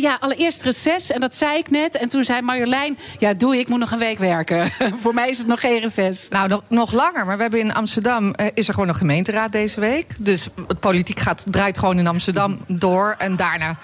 ja, 0.00 0.16
allereerst 0.20 0.62
reces, 0.62 1.10
en 1.10 1.20
dat 1.20 1.36
zei 1.36 1.58
ik 1.58 1.70
net. 1.70 1.96
En 1.96 2.08
toen 2.08 2.24
zei 2.24 2.40
Marjolein 2.40 2.69
ja, 3.18 3.34
doe 3.34 3.56
ik 3.56 3.68
moet 3.68 3.78
nog 3.78 3.90
een 3.90 3.98
week 3.98 4.18
werken. 4.18 4.70
Voor 5.02 5.14
mij 5.14 5.28
is 5.28 5.38
het 5.38 5.46
nog 5.46 5.60
geen 5.60 5.80
reces. 5.80 6.26
Nou, 6.28 6.48
nog, 6.48 6.62
nog 6.68 6.92
langer. 6.92 7.26
Maar 7.26 7.36
we 7.36 7.42
hebben 7.42 7.60
in 7.60 7.74
Amsterdam 7.74 8.32
eh, 8.32 8.46
is 8.54 8.68
er 8.68 8.74
gewoon 8.74 8.88
een 8.88 8.94
gemeenteraad 8.94 9.52
deze 9.52 9.80
week. 9.80 10.06
Dus 10.18 10.48
het 10.68 10.80
politiek 10.80 11.18
gaat, 11.18 11.44
draait 11.46 11.78
gewoon 11.78 11.98
in 11.98 12.06
Amsterdam 12.06 12.58
door. 12.66 13.14
En 13.18 13.36
daarna 13.36 13.76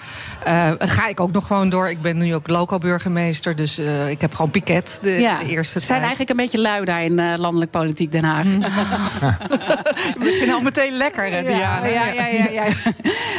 eh, 0.43 0.71
ga 0.79 1.07
ik 1.07 1.19
ook 1.19 1.31
nog 1.31 1.47
gewoon 1.47 1.69
door. 1.69 1.89
Ik 1.89 2.01
ben 2.01 2.17
nu 2.17 2.35
ook 2.35 2.47
loco-burgemeester. 2.47 3.55
Dus 3.55 3.77
eh, 3.77 4.09
ik 4.09 4.21
heb 4.21 4.35
gewoon 4.35 4.51
piket 4.51 4.99
de, 5.01 5.09
ja, 5.09 5.39
de 5.39 5.45
eerste 5.45 5.79
Ze 5.79 5.85
zijn 5.85 5.99
eigenlijk 5.99 6.29
een 6.29 6.35
beetje 6.35 6.61
lui 6.61 6.85
daar 6.85 7.03
in 7.03 7.37
landelijk 7.37 7.71
politiek 7.71 8.11
Den 8.11 8.23
Haag. 8.23 8.45
We 10.17 10.19
beginnen 10.19 10.55
al 10.55 10.61
meteen 10.61 10.93
lekker, 10.93 11.23
hè, 11.23 11.41
Diana. 11.41 11.85
Ja, 11.85 12.05
ja, 12.05 12.27
ja. 12.27 12.49
ja. 12.49 12.65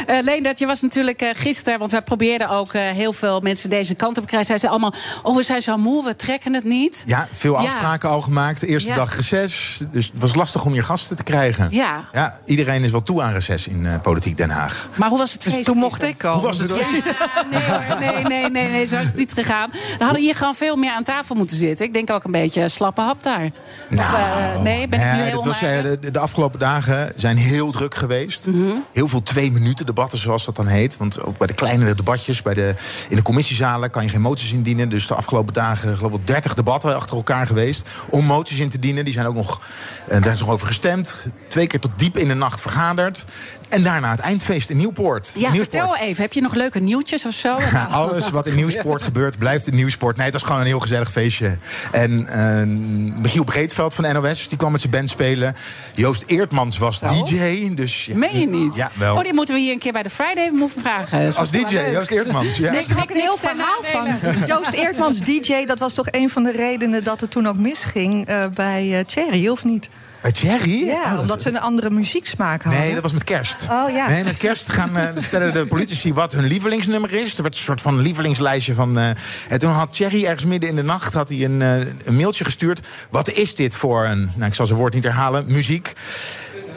Eh, 0.05 0.21
Leendert, 0.21 0.59
je 0.59 0.65
was 0.65 0.81
natuurlijk 0.81 1.31
gisteren... 1.33 1.79
want 1.79 1.91
wij 1.91 2.01
probeerden 2.01 2.49
ook 2.49 2.73
heel 2.73 3.13
veel 3.13 3.39
mensen 3.39 3.69
deze 3.69 3.95
kant 3.95 4.17
op 4.17 4.23
te 4.23 4.29
krijgen. 4.29 4.47
Zeiden 4.47 4.67
ze 4.67 4.73
allemaal, 4.73 4.93
oh, 5.23 5.35
we 5.39 5.45
zijn 5.45 5.61
zo 5.61 5.77
moe, 5.77 6.03
we 6.05 6.15
trekken 6.15 6.53
het 6.53 6.63
niet. 6.63 7.03
Ja, 7.07 7.27
veel 7.33 7.53
Ja. 7.53 7.59
afspraken 7.59 8.09
al 8.09 8.21
gemaakt. 8.21 8.59
De 8.59 8.67
eerste 8.67 8.89
Ja. 8.89 8.95
dag 8.95 9.15
reces. 9.15 9.79
Dus 9.91 10.05
het 10.11 10.19
was 10.21 10.35
lastig 10.35 10.65
om 10.65 10.73
je 10.73 10.83
gasten 10.83 11.15
te 11.15 11.23
krijgen. 11.23 11.67
Ja. 11.71 12.09
Ja, 12.11 12.39
iedereen 12.45 12.83
is 12.83 12.91
wel 12.91 13.01
toe 13.01 13.21
aan 13.21 13.31
reces 13.33 13.67
in 13.67 13.85
eh, 13.85 14.01
Politiek 14.01 14.37
Den 14.37 14.49
Haag. 14.49 14.87
Maar 14.95 15.09
hoe 15.09 15.17
was 15.17 15.33
het 15.33 15.43
feest? 15.43 15.63
toen 15.65 15.77
mocht 15.77 16.03
ik 16.03 16.17
komen. 16.17 16.37
Hoe 16.37 16.47
was 16.47 16.57
het 16.57 16.71
feest? 16.71 17.05
Ja, 17.05 17.45
nee, 17.51 17.63
hoor, 17.63 17.99
nee, 17.99 18.23
nee, 18.23 18.49
nee, 18.49 18.69
nee, 18.71 18.85
zo 18.85 18.95
is 18.95 19.07
het 19.07 19.15
niet 19.15 19.33
gegaan. 19.33 19.69
We 19.97 20.03
hadden 20.03 20.21
hier 20.21 20.35
gewoon 20.35 20.55
veel 20.55 20.75
meer 20.75 20.91
aan 20.91 21.03
tafel 21.03 21.35
moeten 21.35 21.57
zitten. 21.57 21.85
Ik 21.85 21.93
denk 21.93 22.09
ook 22.09 22.23
een 22.23 22.31
beetje 22.31 22.67
slappe 22.67 23.01
hap 23.01 23.23
daar. 23.23 23.51
Of, 23.91 23.97
eh, 23.99 24.61
nee, 24.61 24.87
ben 24.87 24.99
ik 24.99 25.05
nu 25.13 25.21
heel 25.21 25.31
dat 25.35 25.43
was, 25.45 25.61
eh, 25.61 25.81
de, 25.81 26.11
de 26.11 26.19
afgelopen 26.19 26.59
dagen 26.59 27.13
zijn 27.15 27.37
heel 27.37 27.71
druk 27.71 27.95
geweest. 27.95 28.47
Heel 28.93 29.07
veel 29.07 29.23
twee-minuten 29.23 29.85
debatten, 29.85 30.19
zoals 30.19 30.45
dat 30.45 30.55
dan 30.55 30.67
heet. 30.67 30.97
Want 30.97 31.23
ook 31.23 31.37
bij 31.37 31.47
de 31.47 31.53
kleinere 31.53 31.95
debatjes, 31.95 32.41
bij 32.41 32.53
de, 32.53 32.73
in 33.09 33.15
de 33.15 33.21
commissiezalen... 33.21 33.89
kan 33.89 34.03
je 34.03 34.09
geen 34.09 34.21
moties 34.21 34.51
indienen. 34.51 34.89
Dus 34.89 35.07
de 35.07 35.13
afgelopen 35.13 35.27
dagen, 35.51 35.97
geloof 35.97 36.13
ik, 36.13 36.27
30 36.27 36.53
debatten 36.53 36.95
achter 36.95 37.15
elkaar 37.15 37.47
geweest... 37.47 37.89
om 38.09 38.25
moties 38.25 38.59
in 38.59 38.69
te 38.69 38.79
dienen. 38.79 39.05
Die 39.05 39.13
zijn 39.13 39.25
ook 39.25 39.35
nog, 39.35 39.61
eh, 40.07 40.21
daar 40.21 40.33
is 40.33 40.39
nog 40.39 40.49
over 40.49 40.67
gestemd. 40.67 41.27
Twee 41.47 41.67
keer 41.67 41.79
tot 41.79 41.99
diep 41.99 42.17
in 42.17 42.27
de 42.27 42.33
nacht 42.33 42.61
vergaderd. 42.61 43.25
En 43.69 43.83
daarna 43.83 44.11
het 44.11 44.19
eindfeest 44.19 44.69
in 44.69 44.77
Nieuwpoort. 44.77 45.33
Ja, 45.35 45.51
Nieuwsport. 45.51 45.83
vertel 45.83 46.07
even. 46.07 46.21
Heb 46.21 46.33
je 46.33 46.41
nog 46.41 46.53
leuke 46.53 46.79
nieuwtjes 46.79 47.25
of 47.25 47.33
zo? 47.33 47.57
Ja, 47.59 47.87
alles 47.91 48.29
wat 48.29 48.47
in 48.47 48.55
Nieuwsport 48.55 49.03
gebeurt, 49.03 49.37
blijft 49.37 49.67
in 49.67 49.75
Nieuwsport. 49.75 50.15
Nee, 50.15 50.25
het 50.25 50.33
was 50.33 50.43
gewoon 50.43 50.59
een 50.59 50.67
heel 50.67 50.79
gezellig 50.79 51.11
feestje. 51.11 51.57
En 51.91 52.27
eh, 52.27 52.67
Michiel 53.21 53.43
Breedveld 53.43 53.93
van 53.93 54.13
NOS, 54.13 54.47
die 54.47 54.57
kwam 54.57 54.71
met 54.71 54.81
zijn 54.81 54.93
band 54.93 55.09
spelen. 55.09 55.55
Joost 55.93 56.23
Eertmans 56.27 56.77
was 56.77 56.99
DJ. 56.99 57.73
Dus, 57.73 58.05
ja. 58.05 58.17
Meen 58.17 58.39
je 58.39 58.47
niet? 58.47 58.75
Ja, 58.75 58.91
wel. 58.93 59.15
Oh, 59.15 59.23
die 59.23 59.33
moeten 59.33 59.55
we 59.55 59.61
hier 59.61 59.73
een 59.73 59.79
keer 59.79 59.91
bij 59.91 60.03
de 60.03 60.09
Friday 60.09 60.49
Move 60.49 60.79
vragen. 60.79 61.25
Dat 61.25 61.35
Als 61.35 61.51
DJ. 61.51 61.79
Joost 61.91 62.11
Eertmans. 62.11 62.57
Ja. 62.57 62.71
Is 62.71 62.91
ook 62.91 62.97
niks, 62.97 63.13
een 63.13 63.19
heel 63.19 63.37
verhaal 63.37 63.83
van. 63.83 64.15
Joost 64.55 64.71
Eertmans, 64.71 65.19
DJ, 65.19 65.65
dat 65.65 65.79
was 65.79 65.93
toch 65.93 66.07
een 66.11 66.29
van 66.29 66.43
de 66.43 66.51
redenen 66.51 67.03
dat 67.03 67.21
het 67.21 67.31
toen 67.31 67.47
ook 67.47 67.57
misging 67.57 68.27
eh, 68.27 68.45
bij 68.53 68.97
eh 68.97 69.05
Thierry, 69.05 69.47
of 69.47 69.63
niet? 69.63 69.89
Bij 70.21 70.31
Thierry? 70.31 70.85
Ja, 70.85 71.03
Oh, 71.03 71.11
dat- 71.11 71.19
omdat 71.21 71.41
ze 71.41 71.49
een 71.49 71.59
andere 71.59 71.89
muzieksmaak 71.89 72.63
hadden. 72.63 72.81
Nee, 72.81 72.93
dat 72.93 73.03
was 73.03 73.11
met 73.13 73.23
kerst. 73.23 73.67
Oh 73.71 73.89
ja. 73.91 74.07
Nee, 74.09 74.23
met 74.23 74.37
kerst 74.37 74.71
gaan, 74.71 74.97
eh, 74.97 75.07
vertellen 75.21 75.53
de 75.53 75.65
politici 75.65 76.13
wat 76.13 76.31
hun 76.31 76.45
lievelingsnummer 76.47 77.13
is. 77.13 77.35
Er 77.37 77.41
werd 77.41 77.55
een 77.55 77.61
soort 77.61 77.81
van 77.81 77.99
lievelingslijstje 77.99 78.73
van. 78.73 78.97
eh, 78.97 79.09
en 79.49 79.59
toen 79.59 79.71
had 79.71 79.93
Thierry 79.93 80.25
ergens 80.25 80.45
midden 80.45 80.69
in 80.69 80.75
de 80.75 80.83
nacht 80.83 81.13
had 81.13 81.29
hij 81.29 81.43
een, 81.43 81.61
eh, 81.61 81.77
een 82.05 82.15
mailtje 82.15 82.43
gestuurd. 82.43 82.81
Wat 83.09 83.29
is 83.31 83.55
dit 83.55 83.75
voor 83.75 84.05
een, 84.05 84.31
nou 84.35 84.49
ik 84.49 84.55
zal 84.55 84.65
zijn 84.65 84.79
woord 84.79 84.93
niet 84.93 85.03
herhalen, 85.03 85.43
muziek? 85.47 85.93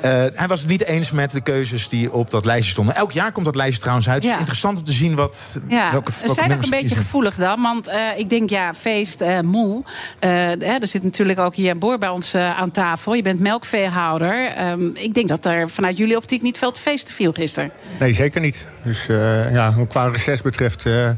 Eh, 0.03 0.11
hij 0.34 0.46
was 0.48 0.61
het 0.61 0.68
niet 0.68 0.84
eens 0.84 1.11
met 1.11 1.30
de 1.30 1.40
keuzes 1.40 1.88
die 1.88 2.12
op 2.12 2.30
dat 2.30 2.44
lijstje 2.44 2.70
stonden. 2.70 2.94
Elk 2.94 3.12
jaar 3.12 3.32
komt 3.32 3.44
dat 3.46 3.55
lijstje 3.57 3.80
trouwens 3.80 4.09
uit. 4.09 4.22
Dus 4.22 4.30
Ja. 4.30 4.38
interessant 4.38 4.78
om 4.78 4.84
te 4.84 4.92
zien 4.92 5.14
wat, 5.14 5.61
Ja, 5.68 5.90
welke, 5.92 6.11
we 6.12 6.16
welke 6.22 6.34
zijn 6.40 6.53
ook 6.53 6.62
een 6.62 6.70
beetje 6.70 6.78
kiezen. 6.86 6.96
gevoelig 7.05 7.34
dan. 7.34 7.62
Want 7.62 7.86
eh, 7.86 8.00
ik 8.16 8.30
denk, 8.30 8.50
ja, 8.50 8.74
feest, 8.74 9.20
eh, 9.20 9.40
moe. 9.40 9.84
Eh, 10.18 10.30
hè, 10.30 10.57
er 10.59 10.86
zit 10.86 11.03
natuurlijk 11.03 11.38
ook 11.38 11.55
hier 11.55 11.78
boer 11.78 11.98
bij 11.98 12.09
ons 12.09 12.34
aan 12.34 12.70
tafel. 12.70 13.14
Je 13.14 13.22
bent 13.22 13.40
melkveehouder. 13.40 14.46
Ehm, 14.53 14.86
ik 14.94 15.14
denk 15.14 15.28
dat 15.28 15.44
er 15.44 15.68
vanuit 15.70 15.96
jullie 15.96 16.16
optiek 16.16 16.42
niet 16.42 16.59
veel 16.59 16.70
te 16.72 16.80
feesten 16.80 17.14
viel 17.14 17.32
gisteren. 17.32 17.70
Nee, 18.00 18.12
zeker 18.12 18.40
niet. 18.40 18.66
Dus 18.84 19.09
eh, 19.09 19.53
ja, 19.53 19.74
wat 19.76 19.88
qua 19.88 20.07
reces 20.09 20.42
betreft. 20.42 20.86
eh, 20.86 21.11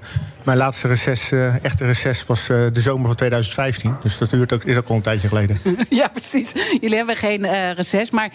mijn 0.44 0.58
laatste 0.58 0.88
reces, 0.88 1.32
eh, 1.32 1.64
echte 1.64 1.84
reces, 1.86 2.26
was 2.26 2.40
eh, 2.48 2.56
de 2.72 2.80
zomer 2.80 3.06
van 3.06 3.14
2015. 3.16 3.94
Dus 4.02 4.18
dat 4.18 4.30
duurt 4.30 4.52
ook, 4.52 4.64
is 4.64 4.76
ook 4.76 4.88
al 4.88 4.96
een 4.96 5.02
tijdje 5.02 5.28
geleden. 5.28 5.58
ja, 5.90 6.08
precies. 6.08 6.52
Jullie 6.80 6.96
hebben 6.96 7.16
geen 7.16 7.44
eh 7.44 7.72
reces. 7.72 8.10
Maar 8.10 8.30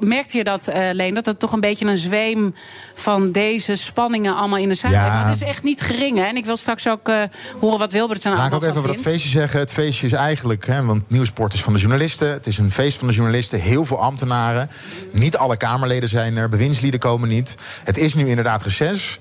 merkte 0.00 0.36
je 0.36 0.44
dat, 0.44 0.68
eh, 0.68 0.88
Leen, 0.92 1.14
dat 1.14 1.26
het 1.26 1.38
toch 1.38 1.52
een 1.52 1.60
beetje 1.60 1.86
een 1.86 1.96
zweem 1.96 2.54
van 2.94 3.32
deze 3.32 3.74
spanningen 3.74 4.36
allemaal 4.36 4.58
in 4.58 4.68
de 4.68 4.74
samenleving? 4.74 5.14
Ja. 5.14 5.26
Het 5.26 5.34
is 5.34 5.42
echt 5.42 5.62
niet 5.62 5.80
gering, 5.80 6.18
hè? 6.18 6.24
En 6.24 6.36
ik 6.36 6.44
wil 6.44 6.56
straks 6.56 6.88
ook 6.88 7.08
eh, 7.08 7.22
horen 7.60 7.78
wat 7.78 7.92
Wilbert 7.92 8.24
er 8.24 8.30
nou 8.30 8.42
Laat 8.42 8.48
ik 8.48 8.54
ook 8.54 8.62
even 8.62 8.76
over 8.76 8.88
dat 8.88 9.00
feestje 9.00 9.28
zeggen. 9.28 9.60
Het 9.60 9.72
feestje 9.72 10.06
is 10.06 10.12
eigenlijk, 10.12 10.66
hè, 10.66 10.84
want 10.84 11.10
Nieuwsport 11.10 11.54
is 11.54 11.62
van 11.62 11.72
de 11.72 11.78
journalisten. 11.78 12.28
Het 12.28 12.46
is 12.46 12.58
een 12.58 12.72
feest 12.72 12.98
van 12.98 13.08
de 13.08 13.14
journalisten. 13.14 13.60
Heel 13.60 13.84
veel 13.84 14.00
ambtenaren. 14.00 14.70
Niet 15.10 15.36
alle 15.36 15.56
Kamerleden 15.56 16.08
zijn 16.08 16.36
er. 16.36 16.48
Bewindslieden 16.48 17.00
komen 17.00 17.28
niet. 17.28 17.54
Het 17.84 17.96
is 17.96 18.14
nu 18.14 18.28
inderdaad 18.28 18.62
reces. 18.62 19.18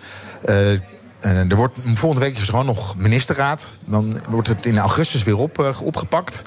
Eh, 1.24 1.50
er 1.50 1.56
wordt, 1.56 1.80
volgende 1.94 2.26
week 2.26 2.36
is 2.36 2.42
er 2.42 2.50
gewoon 2.50 2.66
nog 2.66 2.96
ministerraad. 2.98 3.70
Dan 3.86 4.20
wordt 4.28 4.48
het 4.48 4.66
in 4.66 4.78
augustus 4.78 5.24
weer 5.24 5.38
op, 5.38 5.76
opgepakt. 5.84 6.44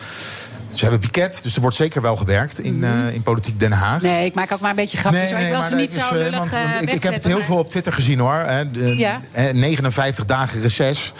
Ze 0.78 0.82
hebben 0.82 1.00
piket, 1.00 1.42
dus 1.42 1.54
er 1.54 1.60
wordt 1.60 1.76
zeker 1.76 2.02
wel 2.02 2.16
gewerkt 2.16 2.58
in, 2.58 2.84
eh, 2.84 3.14
in 3.14 3.22
politiek 3.22 3.60
Den 3.60 3.72
Haag. 3.72 4.02
Nee, 4.02 4.24
ik 4.26 4.34
maak 4.34 4.52
ook 4.52 4.60
maar 4.60 4.70
een 4.70 4.76
beetje 4.76 4.98
grapjes. 4.98 5.30
hoor. 5.30 5.40
ik 5.40 5.50
wil 5.50 5.62
ze 5.62 5.70
nee, 5.74 5.80
niet 5.80 5.94
dus, 5.94 6.02
zo 6.08 6.14
eh, 6.14 6.20
lullig 6.20 6.38
want- 6.38 6.52
eh, 6.52 6.62
want 6.72 6.82
ik, 6.82 6.92
ik 6.94 7.02
heb 7.02 7.14
het 7.14 7.24
heel 7.24 7.36
maar- 7.36 7.46
veel 7.46 7.58
op 7.58 7.70
Twitter 7.70 7.92
gezien 7.92 8.18
hoor. 8.18 8.34
Hè, 8.46 8.70
de- 8.70 8.96
Ja. 8.96 9.20
eh, 9.32 9.52
59 9.52 10.24
dagen 10.24 10.60
reces. 10.60 11.12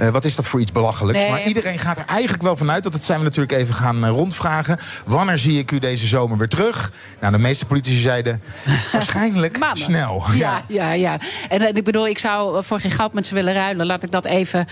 Eh, 0.00 0.08
wat 0.08 0.24
is 0.24 0.34
dat 0.34 0.46
voor 0.46 0.60
iets 0.60 0.72
belachelijks? 0.72 1.22
Nee. 1.22 1.30
Maar 1.30 1.42
iedereen 1.42 1.78
gaat 1.78 1.98
er 1.98 2.04
eigenlijk 2.06 2.42
wel 2.42 2.56
vanuit. 2.56 2.82
Dat 2.82 2.92
het 2.92 3.04
zijn 3.04 3.18
we 3.18 3.24
natuurlijk 3.24 3.52
even 3.52 3.74
gaan 3.74 4.04
eh, 4.04 4.10
rondvragen. 4.10 4.78
Wanneer 5.06 5.38
zie 5.38 5.58
ik 5.58 5.70
u 5.70 5.78
deze 5.78 6.06
zomer 6.06 6.38
weer 6.38 6.48
terug? 6.48 6.92
Nou, 7.20 7.32
de 7.32 7.38
meeste 7.38 7.66
politici 7.66 7.98
zeiden 7.98 8.42
waarschijnlijk 8.92 9.58
snel. 9.72 10.24
Ja, 10.34 10.62
ja, 10.68 10.92
ja. 10.92 11.18
En 11.48 11.60
eh, 11.60 11.68
ik 11.74 11.84
bedoel, 11.84 12.08
ik 12.08 12.18
zou 12.18 12.64
voor 12.64 12.80
geen 12.80 12.90
goud 12.90 13.12
met 13.12 13.26
ze 13.26 13.34
willen 13.34 13.54
ruilen. 13.54 13.86
Laat 13.86 14.02
ik 14.02 14.12
dat 14.12 14.24
even 14.24 14.66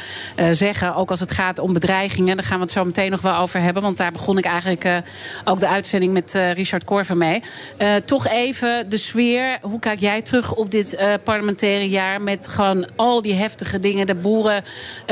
zeggen. 0.50 0.94
Ook 0.94 1.10
als 1.10 1.20
het 1.20 1.32
gaat 1.32 1.58
om 1.58 1.72
bedreigingen. 1.72 2.36
Daar 2.36 2.46
gaan 2.46 2.58
we 2.58 2.62
het 2.62 2.72
zo 2.72 2.84
meteen 2.84 3.10
nog 3.10 3.20
wel 3.20 3.36
over 3.36 3.60
hebben. 3.60 3.82
Want 3.82 3.96
daar 3.96 4.12
begon 4.12 4.38
ik 4.38 4.44
eigenlijk 4.44 5.02
ook 5.44 5.60
de 5.60 5.68
uitzending 5.68 6.12
met 6.12 6.32
Richard 6.54 6.84
Korver 6.84 7.16
mee. 7.16 7.42
Toch 8.04 8.26
even 8.26 8.90
de 8.90 8.96
sfeer. 8.96 9.58
Hoe 9.62 9.80
kijk 9.80 10.00
jij 10.00 10.22
terug 10.22 10.54
op 10.54 10.70
dit 10.70 10.98
parlementaire 11.24 11.88
jaar? 11.88 12.20
Met 12.20 12.48
gewoon 12.48 12.88
al 12.96 13.22
die 13.22 13.34
heftige 13.34 13.80
dingen. 13.80 14.06
De 14.06 14.14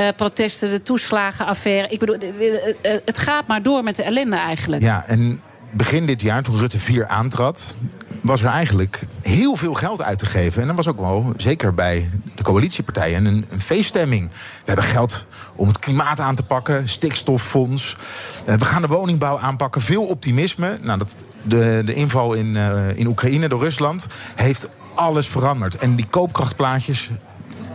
boerenprotesten, 0.07 0.71
de 0.71 0.83
toeslagenaffaire. 0.83 1.89
Ik 1.89 1.99
bedoel, 1.99 2.17
eh, 2.17 2.29
eh, 2.29 2.95
eh, 2.95 3.01
het 3.05 3.19
gaat 3.19 3.47
maar 3.47 3.63
door 3.63 3.83
met 3.83 3.97
de 3.97 4.03
ellende 4.03 4.37
eigenlijk. 4.37 4.83
Ja, 4.83 5.05
en 5.07 5.41
begin 5.71 6.07
dit 6.07 6.21
jaar, 6.21 6.43
toen 6.43 6.59
Rutte 6.59 6.79
4 6.79 7.07
aantrad, 7.07 7.75
was 8.23 8.43
er 8.43 8.49
eigenlijk 8.49 9.01
heel 9.23 9.57
veel 9.57 9.75
geld 9.75 10.03
uit 10.03 10.19
te 10.19 10.27
geven. 10.27 10.61
En 10.61 10.67
dat 10.67 10.77
was 10.77 10.89
ook 10.89 11.01
wel, 11.01 11.33
zeker 11.37 11.75
bij 11.75 12.11
de 12.35 12.43
coalitiepartijen, 12.43 13.25
een, 13.25 13.45
een 13.51 13.61
feeststemming. 13.61 14.29
We 14.31 14.65
hebben 14.65 14.85
geld 14.85 15.27
om 15.55 15.69
het 15.69 15.79
klimaat 15.79 16.21
aan 16.21 16.35
te 16.35 16.43
pakken, 16.43 16.89
stikstoffonds. 16.89 17.97
Eh, 18.45 18.55
we 18.55 18.65
gaan 18.65 18.83
de 18.83 18.89
woningbouw 18.89 19.39
aanpakken. 19.39 19.81
Veel 19.81 20.05
optimisme. 20.05 20.79
Nou, 20.83 20.99
dat, 20.99 21.15
de, 21.43 21.83
de 21.85 21.95
inval 21.95 22.35
in, 22.35 22.57
eh, 22.57 22.99
in 22.99 23.07
Oekraïne 23.07 23.49
door 23.49 23.61
Rusland 23.61 24.07
heeft 24.35 24.69
alles 24.95 25.29
veranderd. 25.29 25.77
En 25.77 25.97
die 25.97 26.07
koopkrachtplaatjes, 26.07 27.11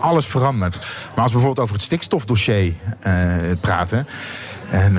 alles 0.01 0.25
veranderd. 0.25 0.77
Maar 1.15 1.23
als 1.23 1.31
we 1.31 1.37
bijvoorbeeld 1.37 1.59
over 1.59 1.75
het 1.75 1.83
stikstofdossier 1.83 2.73
eh, 2.99 3.13
praten. 3.61 4.07
En, 4.69 4.97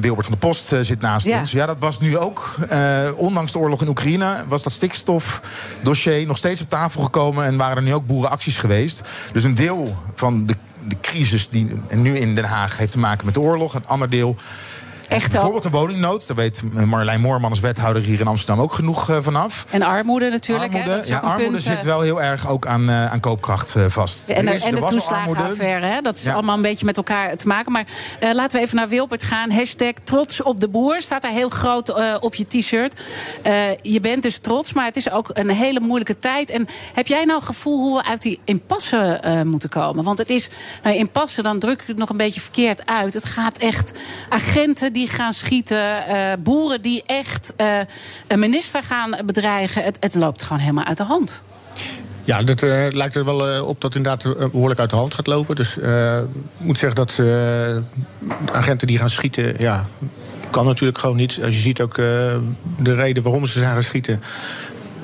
Wilbert 0.00 0.26
van 0.26 0.38
der 0.38 0.48
Post 0.48 0.72
eh, 0.72 0.80
zit 0.80 1.00
naast 1.00 1.26
Ja. 1.26 1.38
ons. 1.38 1.50
Ja, 1.50 1.66
dat 1.66 1.78
was 1.78 2.00
nu 2.00 2.18
ook. 2.18 2.54
eh, 2.68 3.02
ondanks 3.16 3.52
de 3.52 3.58
oorlog 3.58 3.80
in 3.82 3.88
Oekraïne 3.88 4.44
was 4.48 4.62
dat 4.62 4.72
stikstofdossier 4.72 6.26
nog 6.26 6.36
steeds 6.36 6.60
op 6.60 6.70
tafel 6.70 7.02
gekomen. 7.02 7.44
En 7.44 7.56
waren 7.56 7.76
er 7.76 7.82
nu 7.82 7.94
ook 7.94 8.06
boerenacties 8.06 8.56
geweest. 8.56 9.00
Dus 9.32 9.44
een 9.44 9.54
deel 9.54 9.96
van 10.14 10.46
de, 10.46 10.56
de 10.88 10.96
crisis 11.00 11.48
die 11.48 11.72
nu 11.90 12.16
in 12.18 12.34
Den 12.34 12.44
Haag 12.44 12.76
heeft 12.78 12.92
te 12.92 12.98
maken 12.98 13.24
met 13.24 13.34
de 13.34 13.40
oorlog. 13.40 13.74
Een 13.74 13.86
ander 13.86 14.10
deel. 14.10 14.36
Echt 15.08 15.32
Bijvoorbeeld 15.32 15.62
de 15.62 15.70
woningnood. 15.70 16.26
Daar 16.26 16.36
weet 16.36 16.62
Marjolein 16.72 17.20
Moorman 17.20 17.50
als 17.50 17.60
wethouder 17.60 18.02
hier 18.02 18.20
in 18.20 18.26
Amsterdam 18.26 18.60
ook 18.64 18.72
genoeg 18.72 19.10
eh, 19.10 19.16
vanaf. 19.20 19.66
En 19.70 19.82
armoede 19.82 20.30
natuurlijk. 20.30 20.72
hè, 20.72 20.78
Armoede, 20.78 21.08
ja, 21.08 21.16
een 21.16 21.22
armoede 21.28 21.50
punt, 21.50 21.62
zit 21.62 21.76
eh, 21.78 21.82
wel 21.84 22.00
heel 22.00 22.22
erg 22.22 22.48
ook 22.48 22.66
aan, 22.66 22.88
eh, 22.88 23.12
aan 23.12 23.20
koopkracht 23.20 23.74
vast. 23.88 24.28
En, 24.28 24.36
Er 24.36 24.44
de- 24.46 24.54
is- 24.54 24.62
en 24.64 24.74
de 24.74 24.84
toeslagenaffaire, 24.84 25.86
hè? 25.86 26.00
dat 26.00 26.16
is 26.16 26.22
Ja. 26.24 26.32
allemaal 26.32 26.56
een 26.56 26.62
beetje 26.62 26.84
met 26.84 26.96
elkaar 26.96 27.36
te 27.36 27.46
maken. 27.46 27.72
Maar 27.72 27.84
laten 28.32 28.58
we 28.58 28.64
even 28.64 28.76
naar 28.76 28.88
Wilbert 28.88 29.22
gaan. 29.22 29.50
Hashtag 29.50 29.92
trots 30.04 30.42
op 30.42 30.60
de 30.60 30.68
boer 30.68 31.00
staat 31.00 31.22
daar 31.22 31.30
heel 31.30 31.48
groot 31.48 32.20
op 32.20 32.34
je 32.34 32.46
t-shirt. 32.46 33.00
Je 33.82 34.00
bent 34.00 34.22
dus 34.22 34.38
trots, 34.38 34.72
maar 34.72 34.84
het 34.84 34.96
is 34.96 35.10
ook 35.10 35.30
een 35.32 35.50
hele 35.50 35.80
moeilijke 35.80 36.18
tijd. 36.18 36.50
En 36.50 36.66
heb 36.94 37.06
jij 37.06 37.24
nou 37.24 37.42
gevoel 37.42 37.78
hoe 37.78 37.96
we 37.96 38.04
uit 38.04 38.22
die 38.22 38.40
impasse 38.44 39.20
moeten 39.46 39.68
komen? 39.68 40.04
Want 40.04 40.18
het 40.18 40.30
is, 40.30 40.48
nou, 40.82 40.96
impasse, 40.96 41.42
dan 41.42 41.58
druk 41.58 41.80
ik 41.80 41.86
het 41.86 41.98
nog 41.98 42.08
een 42.08 42.16
beetje 42.16 42.40
verkeerd 42.40 42.86
uit. 42.86 43.14
Het 43.14 43.24
gaat 43.24 43.56
echt 43.56 43.92
agenten 44.28 44.92
die 44.96 45.08
gaan 45.08 45.32
schieten, 45.32 46.06
eh, 46.06 46.32
boeren 46.38 46.82
die 46.82 47.02
echt 47.06 47.52
eh, 47.56 47.78
een 48.26 48.38
minister 48.38 48.82
gaan 48.82 49.16
bedreigen. 49.24 49.82
Het, 49.82 49.96
het 50.00 50.14
loopt 50.14 50.42
gewoon 50.42 50.58
helemaal 50.58 50.84
uit 50.84 50.96
de 50.96 51.04
hand. 51.04 51.42
Ja, 52.24 52.42
dat 52.42 52.62
eh, 52.62 52.86
lijkt 52.90 53.14
er 53.14 53.24
wel 53.24 53.64
op 53.64 53.80
dat 53.80 53.94
het 53.94 54.04
inderdaad 54.04 54.24
eh, 54.24 54.48
behoorlijk 54.50 54.80
uit 54.80 54.90
de 54.90 54.96
hand 54.96 55.14
gaat 55.14 55.26
lopen. 55.26 55.54
Dus 55.56 55.76
ik 55.78 56.24
moet 56.56 56.78
zeggen 56.78 57.06
dat 57.06 57.20
agenten 58.52 58.86
die 58.86 58.98
gaan 58.98 59.10
schieten, 59.10 59.54
ja, 59.58 59.86
kan 60.50 60.66
natuurlijk 60.66 60.98
gewoon 60.98 61.16
niet. 61.16 61.38
Als 61.44 61.54
je 61.54 61.60
ziet 61.60 61.80
ook 61.80 61.94
de 61.94 62.94
reden 62.94 63.22
waarom 63.22 63.46
ze 63.46 63.58
zijn 63.58 63.72
gaan 63.72 63.82
schieten. 63.82 64.22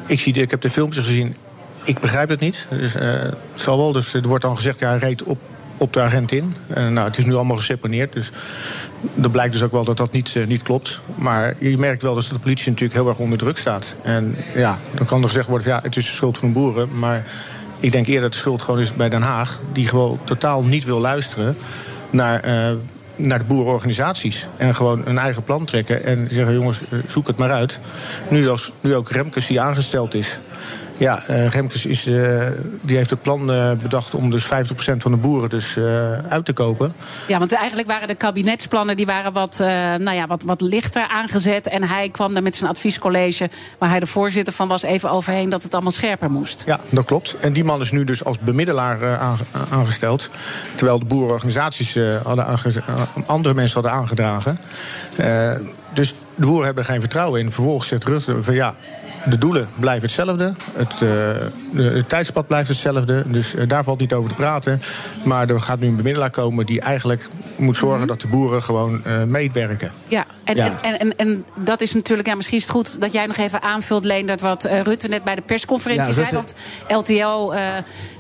Ik, 0.07 0.21
zie, 0.21 0.33
ik 0.33 0.51
heb 0.51 0.61
de 0.61 0.71
filmpjes 0.71 1.07
gezien. 1.07 1.37
Ik 1.85 2.01
begrijp 2.01 2.29
het 2.29 2.41
niet. 2.41 2.67
Dus, 2.71 2.93
het 2.93 3.35
zal 3.55 3.79
wel. 3.79 3.93
Dus 3.93 4.15
er 4.15 4.29
wordt 4.29 4.45
dan 4.45 4.57
gezegd, 4.57 4.79
ja, 4.79 4.97
reed 4.97 5.23
op, 5.23 5.39
op 5.83 5.93
de 5.93 6.01
agent 6.01 6.33
in. 6.33 6.55
En 6.67 6.93
nou, 6.93 7.07
het 7.07 7.19
is 7.19 7.25
nu 7.25 7.35
allemaal 7.35 7.57
geseponeerd. 7.57 8.13
Dus 8.13 8.31
er 9.23 9.31
blijkt 9.31 9.53
dus 9.53 9.63
ook 9.63 9.73
wel 9.73 9.85
dat 9.85 9.97
dat 9.97 10.13
niet, 10.13 10.37
eh, 10.37 10.47
niet 10.47 10.63
klopt. 10.63 11.01
Maar 11.15 11.55
je 11.59 11.79
merkt 11.79 12.03
wel 12.03 12.15
dus 12.15 12.25
dat 12.25 12.35
de 12.35 12.43
politie 12.43 12.71
natuurlijk 12.71 12.99
heel 12.99 13.09
erg 13.09 13.19
onder 13.19 13.39
druk 13.39 13.59
staat. 13.59 13.95
En 14.03 14.37
ja, 14.55 14.79
dan 14.95 15.07
kan 15.07 15.23
er 15.23 15.29
gezegd 15.29 15.49
worden, 15.49 15.69
ja, 15.69 15.81
het 15.83 15.97
is 15.97 16.05
de 16.05 16.13
schuld 16.13 16.39
van 16.39 16.49
de 16.49 16.55
boeren. 16.55 16.99
Maar 16.99 17.27
ik 17.81 17.93
denk 17.93 18.07
eerder 18.07 18.23
dat 18.23 18.33
de 18.33 18.39
schuld 18.39 18.63
gewoon 18.63 18.81
is 18.81 18.93
bij 18.93 19.09
Den 19.09 19.23
Haag... 19.23 19.61
die 19.73 19.89
gewoon 19.89 20.19
totaal 20.25 20.63
niet 20.63 20.85
wil 20.85 21.01
luisteren 21.01 21.57
naar... 22.11 22.41
eh, 22.41 22.73
naar 23.17 23.39
de 23.39 23.45
boerenorganisaties. 23.45 24.47
En 24.57 24.75
gewoon 24.75 25.03
een 25.05 25.19
eigen 25.19 25.43
plan 25.43 25.65
trekken. 25.65 26.05
En 26.05 26.29
zeggen, 26.31 26.55
jongens, 26.55 26.83
eh, 26.91 26.99
zoek 27.07 27.27
het 27.27 27.37
maar 27.37 27.51
uit. 27.51 27.81
Nu, 28.29 28.49
als, 28.49 28.73
nu 28.81 28.95
ook 28.95 29.11
Remkes 29.11 29.47
die 29.47 29.61
aangesteld 29.61 30.15
is. 30.15 30.39
Ja, 30.97 31.23
eh, 31.27 31.49
Remkes 31.49 31.87
is, 31.87 32.07
eh, 32.07 32.47
die 32.81 32.97
heeft 32.97 33.11
het 33.11 33.23
plan 33.23 33.53
eh, 33.53 33.73
bedacht 33.73 34.15
om 34.15 34.31
dus 34.31 34.45
50% 34.45 35.03
van 35.03 35.11
de 35.11 35.17
boeren 35.17 35.49
dus, 35.49 35.79
uit 36.29 36.45
te 36.45 36.53
kopen. 36.53 36.93
Ja, 37.29 37.39
want 37.39 37.53
eigenlijk 37.53 37.89
waren 37.89 38.09
de 38.09 38.15
kabinetsplannen 38.15 38.97
die 38.97 39.07
waren 39.07 39.33
wat, 39.33 39.57
nou 39.99 40.13
ja, 40.13 40.27
wat, 40.27 40.43
wat 40.43 40.61
lichter 40.61 41.09
aangezet. 41.09 41.69
En 41.69 41.83
hij 41.83 42.09
kwam 42.09 42.33
daar 42.33 42.43
met 42.43 42.55
zijn 42.55 42.71
adviescollege, 42.71 43.51
waar 43.79 43.89
hij 43.89 44.01
de 44.01 44.07
voorzitter 44.07 44.53
van 44.53 44.69
was, 44.69 44.83
even 44.83 45.11
overheen 45.11 45.49
dat 45.49 45.63
het 45.63 45.73
allemaal 45.73 45.93
scherper 45.93 46.31
moest. 46.31 46.63
Ja, 46.67 46.81
dat 46.89 47.05
klopt. 47.05 47.37
En 47.41 47.53
die 47.53 47.65
man 47.65 47.81
is 47.81 47.91
nu 47.91 48.05
dus 48.05 48.25
als 48.25 48.39
bemiddelaar 48.39 49.19
aange- 49.19 49.45
aangesteld. 49.71 50.31
Terwijl 50.75 50.99
de 50.99 51.05
boerenorganisaties 51.05 51.99
hadden 52.23 52.47
andere 53.27 53.55
mensen 53.55 53.75
hadden 53.75 53.93
aangedragen. 53.93 54.59
Dus 55.93 56.15
de 56.43 56.49
boeren 56.49 56.67
hebben 56.67 56.85
er 56.85 56.91
geen 56.91 57.01
vertrouwen 57.01 57.41
in. 57.41 57.53
Vervolgens 57.53 57.89
zegt 57.89 58.05
Rutte 58.05 58.43
van 58.43 58.55
ja, 58.55 58.75
de 59.25 59.39
doelen 59.39 59.69
blijven 59.81 60.03
hetzelfde. 60.03 60.55
Het, 60.77 60.99
de, 60.99 61.83
het 61.83 62.09
tijdspad 62.09 62.47
blijft 62.47 62.69
hetzelfde. 62.69 63.23
Dus 63.27 63.55
eh, 63.55 63.69
daar 63.69 63.85
valt 63.85 64.01
niet 64.01 64.15
over 64.15 64.31
te 64.31 64.37
praten. 64.37 64.81
Maar 65.25 65.49
er 65.49 65.61
gaat 65.61 65.81
nu 65.81 65.87
een 65.87 65.97
bemiddelaar 65.97 66.31
komen 66.31 66.67
die 66.67 66.81
eigenlijk 66.81 67.29
moet 67.57 67.77
zorgen 67.77 68.07
dat 68.07 68.21
de 68.21 68.29
boeren 68.29 68.63
gewoon 68.63 69.05
eh, 69.05 69.23
meewerken. 69.23 69.91
Ja, 70.09 70.27
en, 70.45 70.57
Ja. 70.57 70.81
En, 70.83 70.99
en, 70.99 71.17
en, 71.17 71.45
dat 71.55 71.81
is 71.81 71.93
natuurlijk, 71.93 72.29
ja, 72.29 72.35
misschien 72.35 72.57
is 72.59 72.63
het 72.63 72.73
goed 72.73 73.01
dat 73.01 73.13
jij 73.13 73.27
nog 73.27 73.37
even 73.37 73.63
aanvult, 73.63 74.05
Leen, 74.05 74.27
dat 74.27 74.41
wat 74.41 74.65
eh, 74.65 74.81
Rutte 74.81 75.09
net 75.09 75.25
bij 75.25 75.35
de 75.35 75.43
persconferentie 75.43 76.07
Ja, 76.07 76.13
zei. 76.13 76.27
Want 76.31 76.55
LTO, 76.89 77.51
eh, 77.51 77.69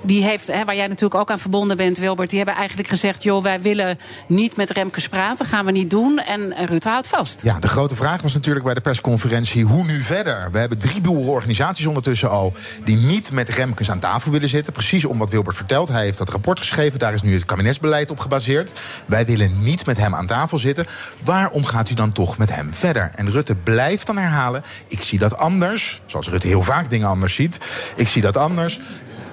die 0.02 0.22
heeft, 0.22 0.46
hè, 0.46 0.64
waar 0.64 0.76
jij 0.76 0.86
natuurlijk 0.86 1.20
ook 1.20 1.30
aan 1.30 1.38
verbonden 1.38 1.76
bent, 1.76 1.98
Wilbert, 1.98 2.28
die 2.28 2.38
hebben 2.38 2.56
eigenlijk 2.56 2.88
gezegd: 2.88 3.22
joh, 3.22 3.42
wij 3.42 3.60
willen 3.60 3.98
niet 4.26 4.56
met 4.56 4.70
Remkes 4.70 5.08
praten, 5.08 5.46
gaan 5.46 5.64
we 5.64 5.70
niet 5.70 5.90
doen. 5.90 6.18
En 6.18 6.52
eh, 6.52 6.66
Rutte 6.66 6.88
houdt 6.88 7.08
vast. 7.08 7.42
Ja, 7.42 7.58
de 7.60 7.68
grote 7.68 7.96
vraag 7.96 8.22
was 8.22 8.34
natuurlijk 8.34 8.64
bij 8.64 8.74
de 8.74 8.80
persconferentie: 8.80 9.64
hoe 9.64 9.84
nu 9.84 10.02
verder? 10.02 10.48
We 10.52 10.58
hebben 10.58 10.78
drie 10.78 11.00
boerenorganisaties 11.00 11.86
ondertussen 11.86 12.30
al 12.30 12.52
die 12.84 12.96
niet 12.96 13.32
met 13.32 13.48
Remkes 13.48 13.90
aan 13.90 13.98
tafel 14.00 14.30
willen 14.30 14.48
zitten. 14.48 14.72
Precies 14.72 15.04
om 15.04 15.18
wat 15.18 15.30
Wilbert 15.30 15.56
vertelt. 15.56 15.88
Hij 15.88 16.04
heeft 16.04 16.18
dat 16.18 16.30
rapport 16.30 16.58
geschreven. 16.58 16.98
Daar 16.98 17.14
is 17.14 17.22
nu 17.22 17.34
het 17.34 17.44
kabinetsbeleid 17.44 18.10
op 18.10 18.18
gebaseerd. 18.18 18.72
Wij 19.06 19.26
willen 19.26 19.62
niet 19.62 19.86
met 19.86 19.96
hem 19.96 20.14
aan 20.14 20.26
tafel 20.26 20.58
zitten. 20.58 20.86
Waarom 21.24 21.64
gaat 21.64 21.90
u 21.90 21.94
dan 21.94 22.11
toch 22.12 22.38
met 22.38 22.54
hem 22.54 22.74
verder? 22.74 23.10
En 23.14 23.30
Rutte 23.30 23.54
blijft 23.54 24.06
dan 24.06 24.16
herhalen: 24.16 24.62
ik 24.86 25.02
zie 25.02 25.18
dat 25.18 25.36
anders. 25.36 26.02
Zoals 26.06 26.28
Rutte 26.28 26.46
heel 26.46 26.62
vaak 26.62 26.90
dingen 26.90 27.08
anders 27.08 27.34
ziet. 27.34 27.58
Ik 27.96 28.08
zie 28.08 28.22
dat 28.22 28.36
anders. 28.36 28.80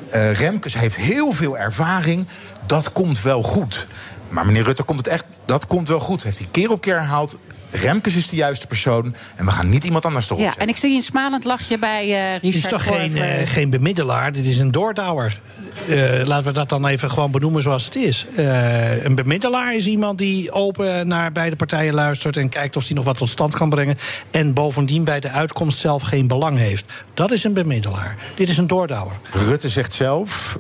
Eh, 0.10 0.34
Remkes 0.34 0.74
heeft 0.74 0.96
heel 0.96 1.32
veel 1.32 1.58
ervaring. 1.58 2.28
Dat 2.66 2.92
komt 2.92 3.22
wel 3.22 3.44
goed. 3.44 3.88
Maar 4.30 4.46
meneer 4.46 4.64
Rutte, 4.64 4.84
komt 4.84 5.00
het 5.00 5.08
echt, 5.08 5.24
dat 5.46 5.68
komt 5.68 5.88
wel 5.88 6.00
goed. 6.00 6.24
Heeft 6.24 6.38
hij 6.38 6.48
keer 6.52 6.72
op 6.72 6.82
keer 6.82 7.00
herhaald. 7.00 7.38
Remkes 7.72 8.16
is 8.16 8.30
de 8.30 8.36
juiste 8.36 8.68
persoon. 8.68 9.16
En 9.36 9.46
we 9.46 9.52
gaan 9.52 9.70
niet 9.70 9.84
iemand 9.84 10.06
anders 10.06 10.26
erop 10.30 10.40
Ja, 10.40 10.54
en 10.58 10.68
ik 10.68 10.78
zie 10.78 10.96
een 10.96 11.02
smalend 11.02 11.44
lachje 11.44 11.80
bij 11.80 12.26
eh 12.26 12.34
Het 12.34 12.44
is 12.44 12.54
Richard 12.54 12.74
toch 12.74 12.84
geen, 12.98 13.18
eh, 13.18 13.48
geen 13.48 13.70
bemiddelaar, 13.70 14.32
dit 14.32 14.46
is 14.46 14.60
een 14.60 14.72
doordouwer. 14.72 15.40
eh, 15.88 16.22
laten 16.26 16.46
we 16.46 16.52
dat 16.52 16.70
dan 16.70 16.88
even 16.88 17.12
gewoon 17.12 17.32
benoemen 17.32 17.62
zoals 17.62 17.86
het 17.86 17.96
is. 17.96 18.26
Eh, 18.36 19.04
een 19.04 19.16
bemiddelaar 19.16 19.76
is 19.76 19.86
iemand 19.88 20.18
die 20.18 20.52
open 20.52 21.08
naar 21.08 21.32
beide 21.32 21.56
partijen 21.56 21.94
luistert 21.94 22.38
en 22.38 22.50
kijkt 22.50 22.76
of 22.76 22.86
hij 22.88 22.96
nog 22.96 23.06
wat 23.06 23.18
tot 23.18 23.30
stand 23.30 23.56
kan 23.56 23.70
brengen. 23.70 23.98
En 24.32 24.54
bovendien 24.54 25.04
bij 25.04 25.20
de 25.20 25.30
uitkomst 25.30 25.78
zelf 25.78 26.02
geen 26.02 26.28
belang 26.28 26.58
heeft. 26.58 26.86
Dat 27.14 27.32
is 27.32 27.44
een 27.44 27.54
bemiddelaar. 27.54 28.18
Dit 28.36 28.50
is 28.50 28.58
een 28.58 28.68
doordouwer. 28.68 29.16
Rutte 29.32 29.70
zegt 29.70 29.94
zelf, 29.94 30.60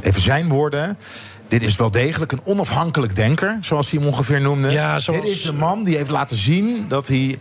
even 0.00 0.20
zijn 0.22 0.48
woorden. 0.48 0.98
Dit 1.48 1.62
is 1.62 1.76
wel 1.76 1.90
degelijk 1.90 2.32
een 2.32 2.40
onafhankelijk 2.44 3.14
denker, 3.16 3.58
zoals 3.60 3.90
hij 3.90 4.00
hem 4.00 4.08
ongeveer 4.08 4.40
noemde. 4.40 4.70
Ja, 4.70 4.98
zoals- 4.98 5.20
Dit 5.20 5.30
is 5.30 5.42
de 5.42 5.52
man 5.52 5.84
die 5.84 5.96
heeft 5.96 6.10
laten 6.10 6.36
zien 6.36 6.84
dat 6.88 7.08
hij 7.08 7.38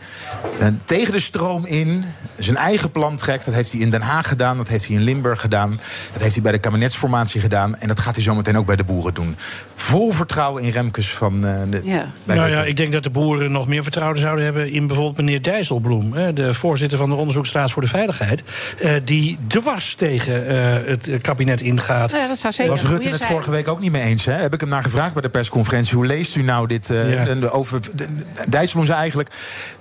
eh, 0.60 0.68
tegen 0.86 1.11
de 1.11 1.19
stroom 1.19 1.65
in 1.65 2.06
zijn 2.38 2.57
eigen 2.57 2.91
plan 2.91 3.15
trekt. 3.15 3.45
Dat 3.45 3.53
heeft 3.53 3.72
hij 3.72 3.82
in 3.82 3.90
Den 3.90 4.02
Haag 4.02 4.27
gedaan, 4.27 4.57
dat 4.57 4.68
heeft 4.68 4.88
hij 4.88 4.95
in 4.95 5.02
Limburg 5.03 5.41
gedaan. 5.41 5.80
Dat 6.14 6.22
heeft 6.22 6.34
hij 6.34 6.44
bij 6.44 6.52
de 6.52 6.57
kabinetsformatie 6.60 7.41
gedaan. 7.41 7.76
En 7.77 7.88
dat 7.88 7.99
gaat 7.99 8.15
hij 8.15 8.23
zometeen 8.23 8.57
ook 8.57 8.65
bij 8.65 8.76
de 8.76 8.84
boeren 8.84 9.14
doen. 9.14 9.36
Vol 9.77 10.11
vertrouwen 10.11 10.64
in 10.64 10.69
Remkes 10.72 11.10
van 11.14 11.45
eh, 11.45 11.61
de, 11.69 11.81
Ja. 11.84 12.11
Nou 12.23 12.49
ja, 12.49 12.64
ik 12.64 12.77
denk 12.77 12.91
dat 12.91 13.03
de 13.03 13.10
boeren 13.10 13.52
nog 13.52 13.68
meer 13.68 13.84
vertrouwen 13.84 14.19
zouden 14.19 14.43
hebben 14.43 14.72
in 14.72 14.88
bijvoorbeeld 14.88 15.18
meneer 15.18 15.41
Dijsselbloem, 15.41 16.14
hè, 16.14 16.34
de 16.34 16.53
voorzitter 16.53 16.97
van 16.97 17.10
de 17.10 17.15
Onderzoeksraad 17.15 17.72
voor 17.72 17.81
de 17.81 17.88
Veiligheid, 17.88 18.43
eh, 18.80 18.91
die 19.03 19.38
dwars 19.47 19.95
tegen 19.95 20.47
eh, 20.47 20.88
het 20.89 21.10
kabinet 21.22 21.61
ingaat. 21.61 22.11
Ja, 22.11 22.27
dat 22.27 22.38
zou 22.38 22.53
zeker 22.53 22.72
was 22.72 22.81
Rutte 22.84 23.07
het 23.10 23.18
zijn. 23.18 23.30
vorige 23.31 23.52
week 23.52 23.68
ook 23.68 23.80
niet 23.80 23.91
mee 23.91 24.02
eens. 24.02 24.26
Hè? 24.26 24.34
Heb 24.34 24.53
ik 24.53 24.60
hem 24.60 24.69
naar 24.69 24.84
gevraagd 24.84 25.14
bij 25.14 25.22
de 25.22 25.30
persconferentie. 25.30 25.95
Hoe 25.95 26.06
leest 26.06 26.35
u 26.35 26.41
nou 26.41 26.68
dit? 26.68 26.89
eh, 26.89 27.14
Ja. 27.14 27.27
en 27.27 27.39
de 27.39 27.49
over, 27.52 27.80
de, 27.95 28.06
Dijsselbloem 28.49 28.85
zei 28.85 28.99
eigenlijk... 28.99 29.30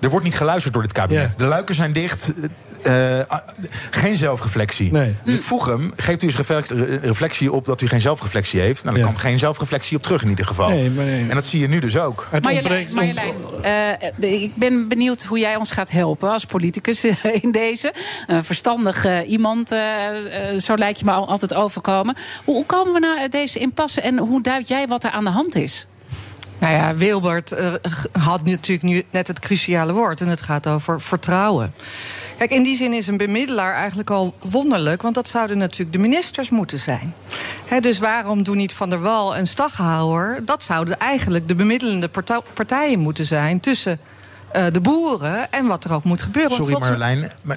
er 0.00 0.08
wordt 0.10 0.24
niet 0.24 0.36
geluisterd 0.36 0.74
door 0.74 0.82
dit 0.82 0.92
kabinet. 0.92 1.30
Ja. 1.30 1.36
De 1.36 1.44
luiken 1.44 1.74
zijn 1.74 1.92
dicht. 1.92 2.32
eh, 2.82 3.20
eh, 3.20 3.26
geen 3.90 4.16
zelfreflectie. 4.16 4.92
Dus 5.24 5.34
ik 5.34 5.42
vroeg 5.42 5.66
hem, 5.66 5.92
geeft 5.96 6.22
u 6.22 6.26
eens 6.26 6.36
reflect- 6.36 6.70
re- 6.70 6.98
reflectie 7.02 7.52
op... 7.52 7.64
dat 7.64 7.80
u 7.80 7.86
geen 7.88 8.00
zelfreflectie 8.00 8.60
heeft? 8.60 8.84
Nou, 8.84 8.96
dan 8.96 9.04
Ja. 9.04 9.10
kwam 9.10 9.20
geen 9.30 9.38
zelfreflectie 9.38 9.82
op 9.92 10.02
terug 10.02 10.22
in 10.22 10.28
ieder 10.28 10.44
geval. 10.46 10.68
Nee, 10.68 10.90
maar 10.90 11.04
nee. 11.04 11.28
En 11.28 11.34
dat 11.34 11.44
zie 11.44 11.60
je 11.60 11.68
nu 11.68 11.78
dus 11.78 11.98
ook. 11.98 12.28
Marjolein, 12.42 12.88
Marjolein, 12.94 13.34
eh, 13.62 13.72
de- 14.16 14.42
ik 14.42 14.54
ben 14.56 14.88
benieuwd 14.88 15.22
hoe 15.22 15.38
jij 15.38 15.56
ons 15.56 15.70
gaat 15.70 15.90
helpen 15.90 16.30
als 16.30 16.44
politicus 16.44 17.04
eh, 17.04 17.14
in 17.44 17.52
deze. 17.52 17.94
Een 18.26 18.44
verstandig 18.44 19.04
eh, 19.04 19.28
iemand, 19.30 19.70
eh, 19.72 20.48
eh, 20.54 20.60
zo 20.60 20.76
lijkt 20.76 20.98
je 20.98 21.04
me 21.04 21.12
al 21.12 21.28
altijd 21.28 21.54
overkomen. 21.54 22.16
Hoe, 22.44 22.54
hoe 22.54 22.66
komen 22.66 22.92
we 22.92 22.98
nou 22.98 23.18
uit 23.18 23.32
deze 23.32 23.58
impasse 23.58 24.00
en 24.00 24.18
hoe 24.18 24.42
duid 24.42 24.68
jij 24.68 24.86
wat 24.88 25.04
er 25.04 25.10
aan 25.10 25.24
de 25.24 25.30
hand 25.30 25.54
is? 25.54 25.86
Nou 26.58 26.74
ja, 26.74 26.94
Wilbert 26.94 27.52
eh, 27.52 27.72
had 28.12 28.44
natuurlijk 28.44 28.82
nu 28.82 29.02
net 29.10 29.26
het 29.26 29.38
cruciale 29.38 29.92
woord. 29.92 30.20
En 30.20 30.28
het 30.28 30.40
gaat 30.42 30.66
over 30.66 31.00
vertrouwen. 31.00 31.74
Kijk, 32.44 32.56
in 32.56 32.62
die 32.62 32.76
zin 32.76 32.92
is 32.92 33.06
een 33.06 33.16
bemiddelaar 33.16 33.74
eigenlijk 33.74 34.10
al 34.10 34.34
wonderlijk. 34.40 35.02
Want 35.02 35.14
dat 35.14 35.28
zouden 35.28 35.58
natuurlijk 35.58 35.92
de 35.92 35.98
ministers 35.98 36.50
moeten 36.50 36.78
zijn. 36.78 37.14
Hè, 37.66 37.80
dus 37.80 37.98
waarom 37.98 38.42
doen 38.42 38.56
niet 38.56 38.72
Van 38.72 38.90
der 38.90 39.00
Wal 39.00 39.36
en 39.36 39.46
Staghouwer? 39.46 40.44
Dat 40.44 40.62
zouden 40.62 40.98
eigenlijk 40.98 41.48
de 41.48 41.54
bemiddelende 41.54 42.10
partijen 42.54 42.98
moeten 42.98 43.26
zijn 43.26 43.60
tussen 43.60 44.00
eh, 44.54 44.64
de 44.72 44.80
boeren 44.80 45.52
en 45.52 45.66
wat 45.66 45.84
er 45.84 45.92
ook 45.92 46.04
moet 46.04 46.22
gebeuren. 46.22 46.56
Sorry 46.56 46.78
Marjolein, 46.78 47.30
maar 47.42 47.56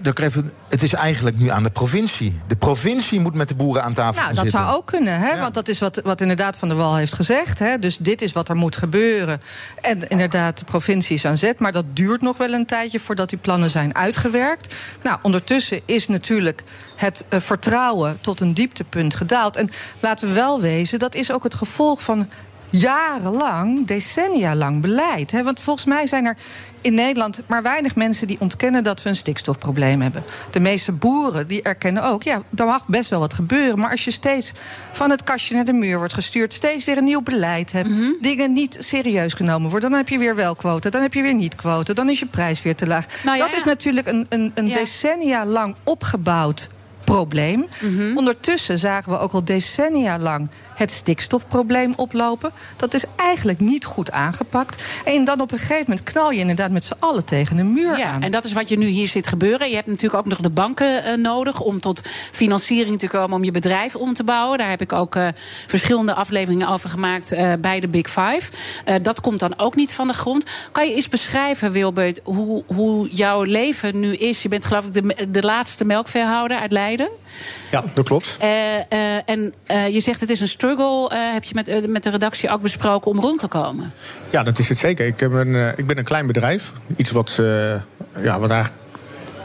het 0.70 0.84
is 0.84 0.94
eigenlijk 0.94 1.38
nu 1.38 1.50
aan 1.50 1.64
de 1.64 1.70
provincie. 1.70 2.40
De 2.48 2.56
provincie 2.56 3.20
moet 3.20 3.36
met 3.36 3.48
de 3.48 3.56
boeren 3.56 3.84
aan 3.84 3.94
tafel 3.94 4.14
Nou, 4.22 4.28
dat 4.28 4.44
zitten. 4.44 4.60
zou 4.60 4.76
ook 4.76 4.86
kunnen, 4.86 5.20
hè? 5.20 5.40
want 5.40 5.54
dat 5.54 5.68
is 5.68 5.80
wat, 5.80 6.02
wat 6.04 6.22
inderdaad 6.22 6.58
Van 6.58 6.68
der 6.68 6.78
Wal 6.78 6.96
heeft 6.96 7.14
gezegd. 7.14 7.60
Hè? 7.60 7.80
Dus 7.80 7.98
dit 7.98 8.22
is 8.22 8.32
wat 8.32 8.50
er 8.50 8.56
moet 8.56 8.76
gebeuren. 8.76 9.42
En 9.82 10.08
inderdaad, 10.10 10.58
de 10.58 10.66
provincie 10.66 11.16
is 11.16 11.26
aan 11.26 11.38
zet. 11.38 11.60
Maar 11.60 11.72
dat 11.72 11.86
duurt 11.94 12.22
nog 12.22 12.38
wel 12.38 12.54
een 12.54 12.66
tijdje 12.66 13.00
voordat 13.00 13.30
die 13.30 13.38
plannen 13.38 13.70
zijn 13.70 13.96
uitgewerkt. 13.96 14.76
Nou, 15.04 15.18
ondertussen 15.22 15.82
is 15.86 16.08
natuurlijk 16.08 16.64
het 16.96 17.26
eh, 17.30 17.40
vertrouwen 17.40 18.18
tot 18.22 18.40
een 18.40 18.54
dieptepunt 18.54 19.16
gedaald. 19.16 19.56
En 19.56 19.70
laten 20.00 20.28
we 20.28 20.34
wel 20.34 20.62
wezen, 20.62 21.00
dat 21.00 21.16
is 21.16 21.32
ook 21.32 21.44
het 21.44 21.56
gevolg 21.56 22.02
van 22.02 22.30
jarenlang, 22.70 23.88
decennia 23.88 24.56
lang 24.56 24.82
beleid. 24.82 25.32
Hè? 25.32 25.44
Want 25.44 25.62
volgens 25.62 25.86
mij 25.86 26.08
zijn 26.08 26.26
er 26.26 26.38
in 26.82 26.94
Nederland 26.94 27.40
maar 27.48 27.62
weinig 27.64 27.96
mensen 27.96 28.28
die 28.28 28.38
ontkennen 28.40 28.84
dat 28.84 29.04
we 29.04 29.10
een 29.10 29.16
stikstofprobleem 29.16 30.02
hebben. 30.02 30.24
De 30.52 30.60
meeste 30.60 30.92
boeren 30.92 31.48
die 31.48 31.62
erkennen 31.62 32.04
ook, 32.04 32.24
ja, 32.24 32.42
er 32.56 32.66
mag 32.66 32.88
best 32.88 33.10
wel 33.10 33.20
wat 33.20 33.34
gebeuren. 33.34 33.80
Maar 33.80 33.92
als 33.92 34.04
je 34.04 34.12
steeds 34.12 34.54
van 34.92 35.10
het 35.10 35.24
kastje 35.24 35.56
naar 35.56 35.66
de 35.66 35.74
muur 35.74 35.98
wordt 35.98 36.14
gestuurd, 36.14 36.54
steeds 36.54 36.86
weer 36.86 36.98
een 36.98 37.04
nieuw 37.04 37.22
beleid 37.22 37.72
hebt, 37.72 37.90
Mhm. 37.90 38.12
dingen 38.22 38.54
niet 38.54 38.78
serieus 38.80 39.34
genomen 39.34 39.70
worden, 39.70 39.90
dan 39.90 40.00
heb 40.00 40.10
je 40.10 40.18
weer 40.18 40.36
wel 40.36 40.56
quota, 40.56 40.90
dan 40.90 41.02
heb 41.02 41.14
je 41.14 41.22
weer 41.22 41.34
niet 41.34 41.56
quota, 41.56 41.94
dan 41.94 42.10
is 42.10 42.20
je 42.20 42.26
prijs 42.26 42.62
weer 42.62 42.76
te 42.76 42.88
laag. 42.88 43.06
Nou 43.24 43.38
ja, 43.38 43.44
dat 43.48 43.56
is 43.56 43.64
natuurlijk 43.64 44.08
een, 44.08 44.26
een, 44.30 44.52
een 44.56 44.68
Ja. 44.68 44.74
decennia 44.74 45.46
lang 45.46 45.76
opgebouwd 45.84 46.70
probleem. 47.04 47.66
Mhm. 47.82 48.18
Ondertussen 48.18 48.78
zagen 48.80 49.12
we 49.12 49.20
ook 49.20 49.32
al 49.32 49.44
decennia 49.46 50.20
lang 50.20 50.50
het 50.78 50.92
stikstofprobleem 50.92 51.94
oplopen. 51.96 52.52
Dat 52.76 52.94
is 52.94 53.06
eigenlijk 53.16 53.60
niet 53.60 53.86
goed 53.86 54.12
aangepakt. 54.12 54.84
En 55.06 55.24
dan 55.26 55.42
op 55.42 55.52
een 55.52 55.58
gegeven 55.58 55.86
moment 55.88 56.04
knal 56.04 56.32
je 56.32 56.40
inderdaad 56.40 56.72
met 56.72 56.86
z'n 56.86 56.94
allen 57.00 57.26
tegen 57.26 57.58
een 57.58 57.74
muur 57.74 57.98
Ja, 57.98 58.12
aan. 58.12 58.22
en 58.22 58.32
dat 58.32 58.46
is 58.46 58.54
wat 58.54 58.70
je 58.70 58.78
nu 58.78 58.86
hier 58.86 59.08
ziet 59.08 59.28
gebeuren. 59.28 59.70
Je 59.70 59.76
hebt 59.76 59.88
natuurlijk 59.88 60.20
ook 60.20 60.26
nog 60.26 60.40
de 60.42 60.50
banken 60.50 61.04
eh, 61.04 61.18
nodig 61.18 61.62
om 61.62 61.80
tot 61.80 62.02
financiering 62.32 63.00
te 63.00 63.08
komen 63.08 63.38
om 63.38 63.44
je 63.44 63.52
bedrijf 63.52 63.96
om 63.96 64.14
te 64.14 64.24
bouwen. 64.24 64.58
Daar 64.58 64.70
heb 64.70 64.82
ik 64.82 64.94
ook 64.94 65.16
eh, 65.16 65.28
verschillende 65.68 66.14
afleveringen 66.14 66.68
over 66.68 66.90
gemaakt 66.90 67.32
eh, 67.32 67.54
bij 67.60 67.80
de 67.80 67.88
Big 67.88 68.08
Five. 68.08 68.52
Dat 69.02 69.22
komt 69.22 69.40
dan 69.40 69.54
ook 69.60 69.76
niet 69.76 69.94
van 69.94 70.08
de 70.08 70.14
grond. 70.14 70.46
Kan 70.72 70.88
je 70.88 70.94
eens 70.96 71.10
beschrijven, 71.10 71.72
Wilbert, 71.72 72.20
hoe, 72.24 72.64
hoe 72.68 73.10
jouw 73.10 73.44
leven 73.44 74.00
nu 74.00 74.16
is? 74.16 74.42
Je 74.42 74.50
bent 74.50 74.66
geloof 74.66 74.86
ik 74.86 74.94
de, 74.94 75.30
de 75.30 75.42
laatste 75.42 75.86
melkveehouder 75.86 76.58
uit 76.58 76.72
Leiden. 76.72 77.10
Ja, 77.72 77.84
dat 77.94 78.06
klopt. 78.06 78.38
Eh, 78.40 78.76
eh, 78.76 79.22
en 79.26 79.54
eh, 79.66 79.88
je 79.88 80.00
zegt 80.00 80.20
het 80.20 80.30
is 80.30 80.40
een 80.40 80.48
struggle. 80.48 81.16
heb 81.34 81.44
je 81.44 81.54
met, 81.54 81.90
met 81.90 82.04
de 82.04 82.10
redactie 82.10 82.50
ook 82.50 82.62
besproken 82.62 83.12
om 83.12 83.20
rond 83.20 83.40
te 83.40 83.48
komen? 83.48 83.94
Ja, 84.30 84.44
dat 84.44 84.60
is 84.60 84.70
het 84.70 84.78
zeker. 84.78 85.06
Ik, 85.06 85.20
heb 85.20 85.32
een, 85.32 85.78
ik 85.78 85.88
ben 85.88 85.98
een 85.98 86.04
klein 86.04 86.28
bedrijf. 86.28 86.72
Iets 86.96 87.12
wat, 87.12 87.40
ja, 88.22 88.40
wat 88.40 88.52
eigenlijk 88.52 88.86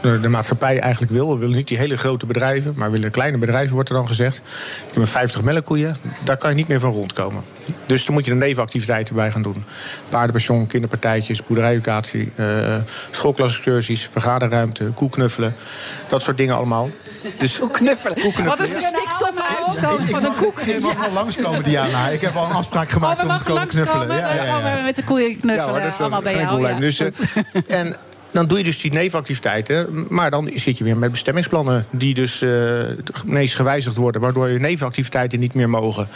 de, 0.03 0.29
maatschappij 0.29 0.79
eigenlijk 0.79 1.11
wil. 1.11 1.33
We 1.33 1.39
willen 1.39 1.55
niet 1.55 1.67
die 1.67 1.77
hele 1.77 1.97
grote 1.97 2.25
bedrijven, 2.25 2.73
maar 2.75 2.91
we 2.91 2.95
willen 2.95 3.11
kleine 3.11 3.37
bedrijven, 3.37 3.73
wordt 3.73 3.89
er 3.89 3.95
dan 3.95 4.07
gezegd. 4.07 4.37
Ik 4.37 4.93
heb 4.93 4.95
een 4.95 5.07
50 5.07 5.41
melkkoeien, 5.41 5.97
daar 6.23 6.37
kan 6.37 6.49
je 6.49 6.55
niet 6.55 6.67
meer 6.67 6.79
van 6.79 6.91
rondkomen. 6.91 7.43
Dus 7.85 8.05
dan 8.05 8.13
moet 8.13 8.25
je 8.25 8.31
er 8.31 8.37
nevenactiviteiten 8.37 9.15
bij 9.15 9.31
gaan 9.31 9.41
doen. 9.41 9.63
Paardenpension, 10.09 10.67
kinderpartijtjes, 10.67 11.41
eh 12.35 12.75
schoolklasexcursies, 13.11 14.07
vergaderruimte, 14.11 14.85
koeknuffelen. 14.85 15.55
Dat 16.09 16.21
soort 16.21 16.37
dingen 16.37 16.55
allemaal. 16.55 16.89
Dus, 17.37 17.59
Koeknuffelen. 17.59 18.45
Wat 18.45 18.59
is 18.59 18.73
de 18.73 18.79
stikstofuitstoot 18.81 20.09
van 20.09 20.25
een 20.25 20.35
koek? 20.35 20.59
Je 20.65 20.79
mag 20.81 20.95
wel 20.95 21.11
langskomen, 21.11 21.63
Diana. 21.63 22.07
Ik 22.07 22.21
heb 22.21 22.35
al 22.35 22.45
een 22.45 22.51
afspraak 22.51 22.89
gemaakt 22.89 23.21
Oh, 23.21 23.25
we 23.27 23.31
om 23.31 23.37
te 23.37 23.43
komen 23.43 23.67
knuffelen. 23.67 24.17
Ja, 24.17 24.33
ja, 24.33 24.43
ja. 24.43 24.77
Oh, 24.77 24.83
met 24.83 24.95
de 24.95 25.03
koeien 25.03 25.29
Ja, 25.29 25.35
knuffelen. 25.39 25.69
hoor, 25.69 25.79
dat 25.81 25.93
is 25.93 25.99
allemaal 25.99 26.21
bij 26.21 26.33
jou. 26.33 26.47
probleem. 26.47 26.73
ja. 26.73 26.79
Dus, 26.79 26.99
eh, 26.99 27.07
en 27.79 27.95
dan 28.33 28.47
doe 28.47 28.57
je 28.57 28.63
dus 28.63 28.81
die 28.81 28.91
nevenactiviteiten. 28.91 30.05
Maar 30.09 30.31
dan 30.31 30.49
zit 30.53 30.77
je 30.77 30.83
weer 30.83 30.97
met 30.97 31.11
bestemmingsplannen 31.11 31.85
die 31.89 32.13
dus 32.13 32.41
eh 32.41 32.51
ineens 33.27 33.55
gewijzigd 33.55 33.97
worden. 33.97 34.21
Waardoor 34.21 34.49
je 34.49 34.59
nevenactiviteiten 34.59 35.39
niet 35.39 35.53
meer 35.53 35.69
mogen. 35.69 36.07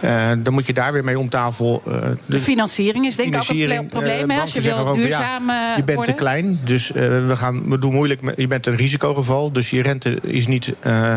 Eh, 0.00 0.30
dan 0.38 0.52
moet 0.52 0.66
je 0.66 0.72
daar 0.72 0.92
weer 0.92 1.04
mee 1.04 1.18
om 1.18 1.28
tafel. 1.28 1.82
eh, 1.86 1.98
De 2.26 2.40
financiering 2.40 3.06
is 3.06 3.16
denk 3.16 3.34
ik 3.34 3.40
ook 3.40 3.48
een 3.48 3.86
probleem. 3.86 4.30
als 4.30 4.52
je 4.52 4.60
wil 4.60 4.92
duurzaam 4.92 5.48
ja, 5.48 5.76
Je 5.76 5.84
bent 5.84 5.96
worden. 5.96 6.14
te 6.14 6.22
klein, 6.22 6.60
dus 6.64 6.90
we, 6.90 7.32
gaan, 7.34 7.68
we 7.68 7.78
doen 7.78 7.92
moeilijk. 7.92 8.20
Met, 8.20 8.36
je 8.36 8.46
bent 8.46 8.66
een 8.66 8.76
risicogeval, 8.76 9.52
dus 9.52 9.70
je 9.70 9.82
rente 9.82 10.18
is 10.22 10.46
niet 10.46 10.72
eh, 10.80 11.16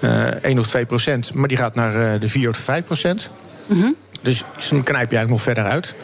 eh 0.00 0.26
1 0.42 0.58
of 0.58 0.66
2 0.66 0.84
procent... 0.84 1.34
maar 1.34 1.48
die 1.48 1.56
gaat 1.56 1.74
naar 1.74 2.18
de 2.18 2.28
4 2.28 2.48
of 2.48 2.56
5 2.56 2.84
procent. 2.84 3.30
Mhm. 3.66 3.90
Dus 4.24 4.44
dan 4.70 4.82
knijp 4.82 5.10
je 5.10 5.16
eigenlijk 5.16 5.28
nog 5.28 5.42
verder 5.42 5.64
uit. 5.64 5.94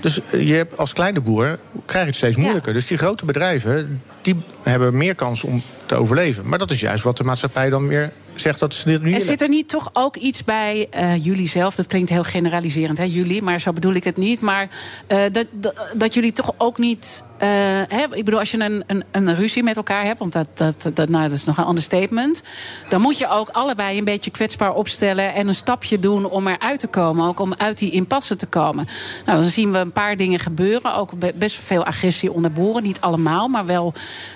Dus 0.00 0.20
je 0.32 0.54
hebt 0.54 0.78
als 0.78 0.92
kleine 0.92 1.20
boer 1.20 1.58
krijg 1.84 2.04
je 2.04 2.10
het 2.10 2.16
steeds 2.16 2.36
moeilijker. 2.36 2.72
Dus 2.72 2.86
die 2.86 2.98
grote 2.98 3.24
bedrijven 3.24 4.02
die 4.22 4.36
hebben 4.62 4.96
meer 4.96 5.14
kans 5.14 5.44
om 5.44 5.62
te 5.86 5.94
overleven. 5.94 6.48
Maar 6.48 6.58
dat 6.58 6.70
is 6.70 6.80
juist 6.80 7.04
wat 7.04 7.16
de 7.16 7.24
maatschappij 7.24 7.68
dan 7.68 7.88
weer 7.88 8.12
zegt 8.34 8.60
dat 8.60 8.74
ze 8.74 8.84
dit 8.84 9.02
niet 9.02 9.14
En 9.14 9.20
zit 9.20 9.42
er 9.42 9.48
niet 9.48 9.68
toch 9.68 9.90
ook 9.92 10.16
iets 10.16 10.44
bij 10.44 10.86
eh, 10.90 11.24
jullie 11.24 11.48
zelf? 11.48 11.74
Dat 11.74 11.86
klinkt 11.86 12.10
heel 12.10 12.24
generaliserend, 12.24 12.98
hè, 12.98 13.04
jullie, 13.04 13.42
maar 13.42 13.60
zo 13.60 13.72
bedoel 13.72 13.94
ik 13.94 14.04
het 14.04 14.16
niet. 14.16 14.40
Maar 14.40 14.68
eh, 15.06 15.22
dat, 15.32 15.46
dat, 15.50 15.74
dat 15.94 16.14
jullie 16.14 16.32
toch 16.32 16.54
ook 16.58 16.78
niet. 16.78 17.24
Eh, 17.38 17.48
hè, 17.88 18.04
ik 18.10 18.24
bedoel, 18.24 18.38
als 18.38 18.50
je 18.50 18.60
een, 18.60 18.84
een, 18.86 19.04
een 19.10 19.34
ruzie 19.34 19.62
met 19.62 19.76
elkaar 19.76 20.04
hebt, 20.04 20.18
want 20.18 20.32
dat, 20.32 20.46
dat, 20.54 20.90
dat, 20.94 21.08
nou, 21.08 21.22
dat 21.28 21.38
is 21.38 21.44
nog 21.44 21.56
een 21.56 21.64
ander 21.64 21.82
statement. 21.82 22.42
Dan 22.88 23.00
moet 23.00 23.18
je 23.18 23.28
ook 23.28 23.48
allebei 23.48 23.98
een 23.98 24.04
beetje 24.04 24.30
kwetsbaar 24.30 24.74
opstellen 24.74 25.34
en 25.34 25.48
een 25.48 25.54
stapje 25.54 26.00
doen 26.00 26.24
om 26.24 26.46
eruit 26.46 26.80
te 26.80 26.86
komen. 26.86 27.26
Ook 27.28 27.40
om 27.40 27.54
uit 27.56 27.78
die 27.78 27.90
impasse 27.90 28.36
te 28.36 28.46
komen. 28.46 28.88
Nou, 29.26 29.40
dan 29.40 29.50
zien 29.50 29.72
we 29.72 29.78
een 29.78 29.92
paar 29.92 30.16
dingen 30.16 30.38
gebeuren. 30.38 30.94
Ook 30.94 31.18
be- 31.18 31.34
best 31.38 31.56
veel 31.56 31.84
agressie 31.84 32.32
onder 32.32 32.52
boeren. 32.52 32.82
Niet 32.82 33.00
allemaal, 33.00 33.48
maar 33.48 33.66
wel 33.66 33.92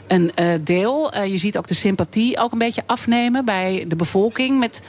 een 0.07 0.31
eh, 0.35 0.47
deel. 0.65 1.12
Eh, 1.12 1.27
je 1.27 1.39
ziet 1.39 1.59
ook 1.59 1.66
de 1.66 1.74
sympathie 1.74 2.39
ook 2.39 2.53
een 2.53 2.59
beetje 2.59 2.83
afnemen 2.87 3.45
bij 3.45 3.85
de 3.89 3.97
bevolking. 3.97 4.59
Met 4.59 4.83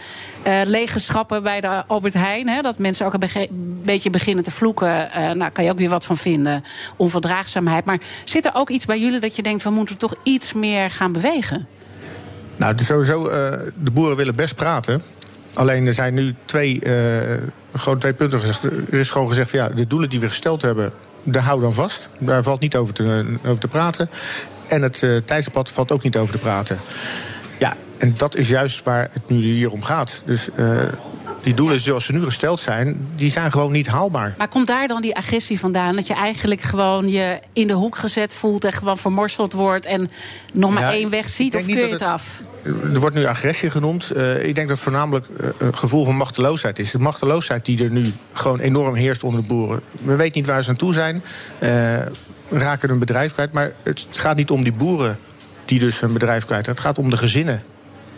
eh 0.43 0.61
lege 0.65 0.99
schappen 0.99 1.43
bij 1.43 1.61
de 1.61 1.85
Albert 1.87 2.13
Heijn. 2.13 2.47
Hè, 2.47 2.61
dat 2.61 2.77
mensen 2.77 3.05
ook 3.05 3.13
een 3.13 3.81
beetje 3.83 4.09
beginnen 4.09 4.43
te 4.43 4.51
vloeken. 4.51 5.11
Eh 5.11 5.31
nou, 5.31 5.51
kan 5.51 5.63
je 5.63 5.71
ook 5.71 5.77
weer 5.77 5.89
wat 5.89 6.05
van 6.05 6.17
vinden. 6.17 6.63
Onverdraagzaamheid. 6.95 7.85
Maar 7.85 7.99
zit 8.25 8.45
er 8.45 8.51
ook 8.53 8.69
iets 8.69 8.85
bij 8.85 8.99
jullie 8.99 9.19
dat 9.19 9.35
je 9.35 9.41
denkt... 9.41 9.63
we 9.63 9.69
moeten 9.69 9.97
toch 9.97 10.15
iets 10.23 10.53
meer 10.53 10.91
gaan 10.91 11.11
bewegen? 11.11 11.67
Nou, 12.55 12.75
sowieso, 12.77 13.27
eh, 13.27 13.59
de 13.75 13.91
boeren 13.91 14.17
willen 14.17 14.35
best 14.35 14.55
praten. 14.55 15.01
alleen 15.53 15.87
er 15.87 15.93
zijn 15.93 16.13
nu 16.13 16.35
twee, 16.45 16.79
eh, 16.81 17.37
gewoon 17.75 17.99
twee 17.99 18.13
punten 18.13 18.39
gezegd. 18.39 18.63
Er 18.63 18.99
is 18.99 19.09
gewoon 19.09 19.27
gezegd 19.27 19.51
ja, 19.51 19.69
de 19.69 19.87
doelen 19.87 20.09
die 20.09 20.19
we 20.19 20.27
gesteld 20.27 20.61
hebben, 20.61 20.91
daar 21.23 21.55
we 21.55 21.61
dan 21.61 21.73
vast. 21.73 22.09
Daar 22.17 22.43
valt 22.43 22.59
niet 22.59 22.75
over 22.75 22.93
te, 22.93 23.37
over 23.45 23.59
te 23.59 23.67
praten. 23.67 24.09
En 24.67 24.81
het 24.81 25.05
tijdspad 25.25 25.69
valt 25.69 25.91
ook 25.91 26.03
niet 26.03 26.17
over 26.17 26.33
te 26.33 26.39
praten. 26.39 26.79
En 28.03 28.13
dat 28.17 28.35
is 28.35 28.49
juist 28.49 28.83
waar 28.83 29.09
het 29.11 29.29
nu 29.29 29.41
hier 29.41 29.71
om 29.71 29.83
gaat. 29.83 30.21
Dus 30.25 30.49
uh, 30.57 30.79
die 31.43 31.53
doelen 31.53 31.79
zoals 31.79 32.05
ze 32.05 32.13
nu 32.13 32.23
gesteld 32.23 32.59
zijn, 32.59 33.07
die 33.15 33.31
zijn 33.31 33.51
gewoon 33.51 33.71
niet 33.71 33.87
haalbaar. 33.87 34.35
Maar 34.37 34.47
komt 34.47 34.67
daar 34.67 34.87
dan 34.87 35.01
die 35.01 35.15
agressie 35.15 35.59
vandaan? 35.59 35.95
Dat 35.95 36.07
je 36.07 36.13
eigenlijk 36.13 36.61
gewoon 36.61 37.07
je 37.07 37.39
in 37.53 37.67
de 37.67 37.73
hoek 37.73 37.97
gezet 37.97 38.33
voelt 38.33 38.65
en 38.65 38.73
gewoon 38.73 38.97
vermorseld 38.97 39.53
wordt 39.53 39.85
en 39.85 40.11
nog 40.53 40.73
maar 40.73 40.81
Ja, 40.81 40.91
één 40.91 41.09
weg 41.09 41.29
ziet? 41.29 41.55
Of 41.55 41.65
keur 41.65 41.85
je 41.85 41.91
het 41.91 42.01
af? 42.01 42.41
Er 42.63 42.99
wordt 42.99 43.15
nu 43.15 43.25
agressie 43.25 43.69
genoemd. 43.69 44.11
Eh, 44.11 44.47
ik 44.47 44.55
denk 44.55 44.67
dat 44.67 44.77
het 44.77 44.79
voornamelijk 44.79 45.25
eh, 45.39 45.47
een 45.57 45.77
gevoel 45.77 46.05
van 46.05 46.15
machteloosheid 46.15 46.79
is. 46.79 46.91
De 46.91 46.99
machteloosheid 46.99 47.65
die 47.65 47.83
er 47.83 47.91
nu 47.91 48.13
gewoon 48.33 48.59
enorm 48.59 48.95
heerst 48.95 49.23
onder 49.23 49.41
de 49.41 49.47
boeren. 49.47 49.81
We 50.01 50.15
weten 50.15 50.37
niet 50.37 50.49
waar 50.49 50.63
ze 50.63 50.69
aan 50.69 50.75
toe 50.75 50.93
zijn. 50.93 51.21
Eh, 51.59 51.95
raken 52.49 52.89
hun 52.89 52.99
bedrijf 52.99 53.33
kwijt. 53.33 53.51
Maar 53.51 53.71
het 53.83 54.07
gaat 54.11 54.35
niet 54.35 54.51
om 54.51 54.63
die 54.63 54.73
boeren 54.73 55.17
die 55.65 55.79
dus 55.79 55.99
hun 55.99 56.13
bedrijf 56.13 56.45
kwijt. 56.45 56.65
Het 56.65 56.79
gaat 56.79 56.97
om 56.97 57.09
de 57.09 57.17
gezinnen 57.17 57.63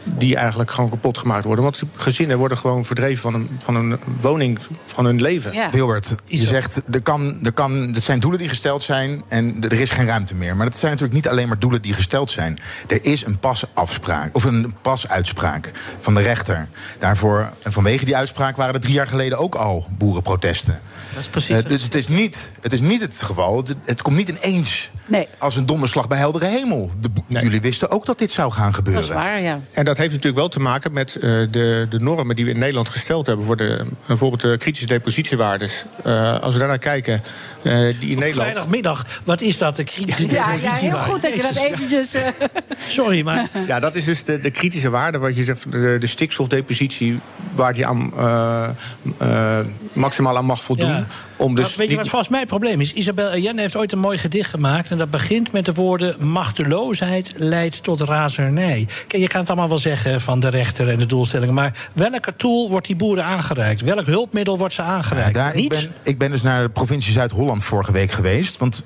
die 0.06 0.36
eigenlijk 0.36 0.72
gewoon 0.72 0.90
kapot 0.90 1.18
gemaakt 1.18 1.44
worden. 1.44 1.64
Want 1.64 1.82
gezinnen 1.96 2.38
worden 2.38 2.58
gewoon 2.58 2.86
verdreven 2.86 3.22
van 3.22 3.34
een, 3.34 3.50
van 3.58 3.76
een 3.76 4.00
woning, 4.22 4.60
van 4.86 5.06
hun 5.06 5.22
leven. 5.22 5.72
Wilbert, 5.72 6.16
je 6.26 6.46
zegt, 6.46 6.82
er, 6.92 7.02
kan, 7.02 7.38
er, 7.44 7.52
kan, 7.52 7.96
er 7.96 8.02
zijn 8.02 8.20
doelen 8.20 8.40
die 8.40 8.50
gesteld 8.50 8.84
zijn 8.84 9.24
en 9.28 9.56
er 9.62 9.74
is 9.74 9.90
geen 9.90 10.06
ruimte 10.06 10.36
meer. 10.36 10.56
Maar 10.56 10.66
dat 10.66 10.78
zijn 10.78 10.92
natuurlijk 10.92 11.18
niet 11.18 11.28
alleen 11.28 11.48
maar 11.48 11.60
doelen 11.60 11.82
die 11.82 11.94
gesteld 11.94 12.32
zijn. 12.32 12.60
Er 12.88 13.06
is 13.06 13.26
een 13.26 13.40
pasafspraak, 13.40 14.36
of 14.36 14.44
een 14.44 14.74
pasuitspraak 14.82 15.72
van 16.00 16.14
de 16.16 16.22
rechter. 16.22 16.68
Daarvoor, 17.00 17.50
en 17.64 17.72
vanwege 17.72 18.06
die 18.06 18.16
uitspraak 18.16 18.56
waren 18.56 18.74
er 18.74 18.80
drie 18.80 18.94
jaar 18.94 19.08
geleden 19.08 19.38
ook 19.38 19.56
al 19.56 19.88
boerenprotesten. 19.98 20.82
Dat 21.16 21.24
is 21.24 21.30
precies. 21.30 21.56
Eh, 21.56 21.70
dus 21.70 21.84
het 21.84 21.96
is, 21.96 22.08
niet, 22.08 22.52
het 22.62 22.74
is 22.74 22.82
niet 22.82 23.02
het 23.02 23.22
geval. 23.22 23.58
Het, 23.58 23.76
het 23.86 24.02
komt 24.02 24.16
niet 24.16 24.30
ineens 24.30 24.90
Nee. 25.08 25.28
als 25.38 25.56
een 25.56 25.66
donderslag 25.66 26.08
bij 26.08 26.18
heldere 26.18 26.46
hemel. 26.46 26.92
De 27.00 27.10
Jullie 27.28 27.62
wisten 27.62 27.90
ook 27.90 28.06
dat 28.06 28.20
dit 28.20 28.32
zou 28.32 28.52
gaan 28.52 28.74
gebeuren. 28.74 29.02
Dat 29.02 29.12
is 29.12 29.18
waar, 29.18 29.42
ja. 29.42 29.60
En 29.74 29.86
dat 29.86 29.98
heeft 29.98 30.10
natuurlijk 30.10 30.38
wel 30.38 30.48
te 30.48 30.60
maken 30.60 30.94
met 30.94 31.16
eh, 31.16 31.22
de, 31.22 31.86
de 31.90 32.00
normen 32.00 32.36
die 32.36 32.46
we 32.46 32.52
in 32.52 32.60
Nederland 32.60 32.90
gesteld 32.90 33.28
hebben... 33.28 33.46
voor 33.46 33.56
de, 33.58 33.86
bijvoorbeeld 34.06 34.42
de 34.42 34.58
kritische 34.58 34.88
depositiewaardes. 34.88 35.84
Eh, 36.04 36.40
als 36.42 36.54
we 36.54 36.60
daarnaar 36.60 36.78
kijken, 36.78 37.24
eh, 37.64 37.72
die 37.74 37.84
in 37.84 37.94
Op 37.94 38.00
Nederland... 38.00 38.34
vrijdagmiddag, 38.34 39.06
wat 39.24 39.42
is 39.42 39.58
dat? 39.58 39.76
De 39.76 39.84
kritische 39.84 40.28
Ja, 40.28 40.32
ja, 40.32 40.44
heel 40.46 40.58
depositiewaarde? 40.60 41.12
goed 41.12 41.22
dat 41.22 41.36
je 41.36 41.42
dat 41.42 41.56
eventjes... 41.56 42.14
eh, 42.14 42.28
Sorry, 42.88 43.22
maar... 43.24 43.50
Ja, 43.68 43.80
dat 43.80 43.96
is 43.96 44.06
dus 44.06 44.24
de, 44.24 44.40
de 44.40 44.52
kritische 44.52 44.90
waarde, 44.90 45.18
wat 45.18 45.36
je 45.36 45.44
zegt, 45.44 45.72
de, 45.72 45.98
de 46.00 46.08
stikstofdepositie... 46.08 47.20
waar 47.56 47.74
die 47.74 47.86
aan, 47.86 48.12
eh, 48.18 48.70
eh, 49.18 49.66
maximaal 49.94 50.38
aan 50.38 50.46
mag 50.46 50.64
voldoen. 50.64 50.90
Ja. 50.90 51.05
Om 51.36 51.56
dus 51.56 51.68
Maar 51.68 51.78
weet 51.78 51.90
je 51.90 51.96
wat 51.96 52.08
volgens 52.08 52.30
mij 52.30 52.40
het 52.40 52.50
probleem 52.50 52.82
is? 52.82 52.94
Isabel 52.94 53.30
Allende 53.30 53.62
heeft 53.62 53.76
ooit 53.76 53.92
een 53.92 54.00
mooi 54.00 54.18
gedicht 54.18 54.50
gemaakt... 54.50 54.92
en 54.92 54.98
dat 54.98 55.10
begint 55.10 55.52
met 55.52 55.66
de 55.66 55.74
woorden... 55.74 56.28
machteloosheid 56.28 57.34
leidt 57.36 57.84
tot 57.84 58.02
razernij. 58.02 58.88
Kijk, 59.08 59.22
je 59.22 59.28
kan 59.28 59.40
het 59.40 59.50
allemaal 59.50 59.70
wel 59.70 59.78
zeggen 59.78 60.22
van 60.22 60.40
de 60.40 60.50
rechter 60.50 60.90
en 60.90 61.00
de 61.00 61.06
doelstellingen... 61.06 61.54
maar 61.54 61.90
welke 61.94 62.36
tool 62.36 62.70
wordt 62.70 62.88
die 62.88 62.96
boeren 62.96 63.24
aangereikt? 63.24 63.82
Welk 63.82 64.06
hulpmiddel 64.06 64.58
wordt 64.58 64.74
ze 64.74 64.82
aangereikt? 64.82 65.36
Ja, 65.36 65.44
daar, 65.44 65.56
ik, 65.56 65.70
ben, 65.70 65.94
ik 66.04 66.18
ben 66.18 66.32
dus 66.32 66.42
naar 66.42 66.64
de 66.64 66.70
provincie 66.70 67.14
Zuid-Holland 67.14 67.64
vorige 67.64 67.92
week 67.92 68.12
geweest. 68.12 68.58
Want 68.58 68.84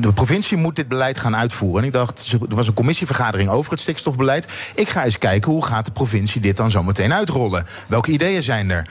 de 0.00 0.12
provincie 0.12 0.56
moet 0.56 0.76
dit 0.76 0.88
beleid 0.88 1.18
gaan 1.18 1.36
uitvoeren. 1.36 1.80
En 1.80 1.86
ik 1.86 1.92
dacht, 1.92 2.32
er 2.48 2.54
was 2.54 2.66
een 2.66 2.74
commissievergadering 2.74 3.50
over 3.50 3.70
het 3.70 3.80
stikstofbeleid. 3.80 4.48
Ik 4.74 4.88
ga 4.88 5.04
eens 5.04 5.18
kijken 5.18 5.52
hoe 5.52 5.64
gaat 5.64 5.84
de 5.84 5.90
provincie 5.90 6.40
dit 6.40 6.56
dan 6.56 6.70
zo 6.70 6.82
meteen 6.82 7.12
uitrollen. 7.12 7.66
Welke 7.86 8.10
ideeën 8.10 8.42
zijn 8.42 8.70
er? 8.70 8.86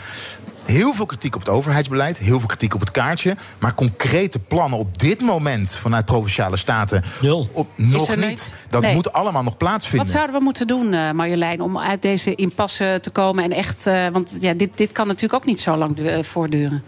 Heel 0.66 0.94
veel 0.94 1.06
kritiek 1.06 1.36
op 1.36 1.42
het 1.42 1.50
overheidsbeleid, 1.50 2.18
heel 2.18 2.38
veel 2.40 2.48
kritiek 2.48 2.74
op 2.74 2.80
het 2.80 2.92
kaartje. 2.92 3.36
Maar 3.60 3.74
concrete 3.74 4.40
plannen 4.40 4.80
op 4.80 5.00
dit 5.00 5.22
moment 5.22 5.74
vanuit 5.76 6.06
provinciale 6.06 6.58
staten. 6.58 7.04
Op, 7.52 7.68
nog 7.76 8.16
niet. 8.16 8.26
niet? 8.28 8.54
Dat 8.70 8.82
Nee. 8.82 8.94
moet 8.94 9.14
allemaal 9.14 9.44
nog 9.44 9.58
plaatsvinden. 9.58 10.06
Wat 10.06 10.16
zouden 10.16 10.36
we 10.36 10.44
moeten 10.44 10.68
doen, 10.68 10.94
eh, 10.94 11.12
Marjolein, 11.12 11.62
om 11.62 11.78
uit 11.80 12.02
deze 12.02 12.36
impasse 12.36 13.00
te 13.02 13.10
komen? 13.10 13.44
En 13.44 13.52
echt, 13.52 13.88
eh, 13.88 14.08
want 14.12 14.38
ja, 14.40 14.54
dit, 14.54 14.70
dit 14.78 14.92
kan 14.92 15.08
natuurlijk 15.08 15.34
ook 15.34 15.46
niet 15.46 15.60
zo 15.60 15.76
lang 15.76 15.96
du- 15.96 16.08
eh, 16.08 16.24
voortduren. 16.24 16.84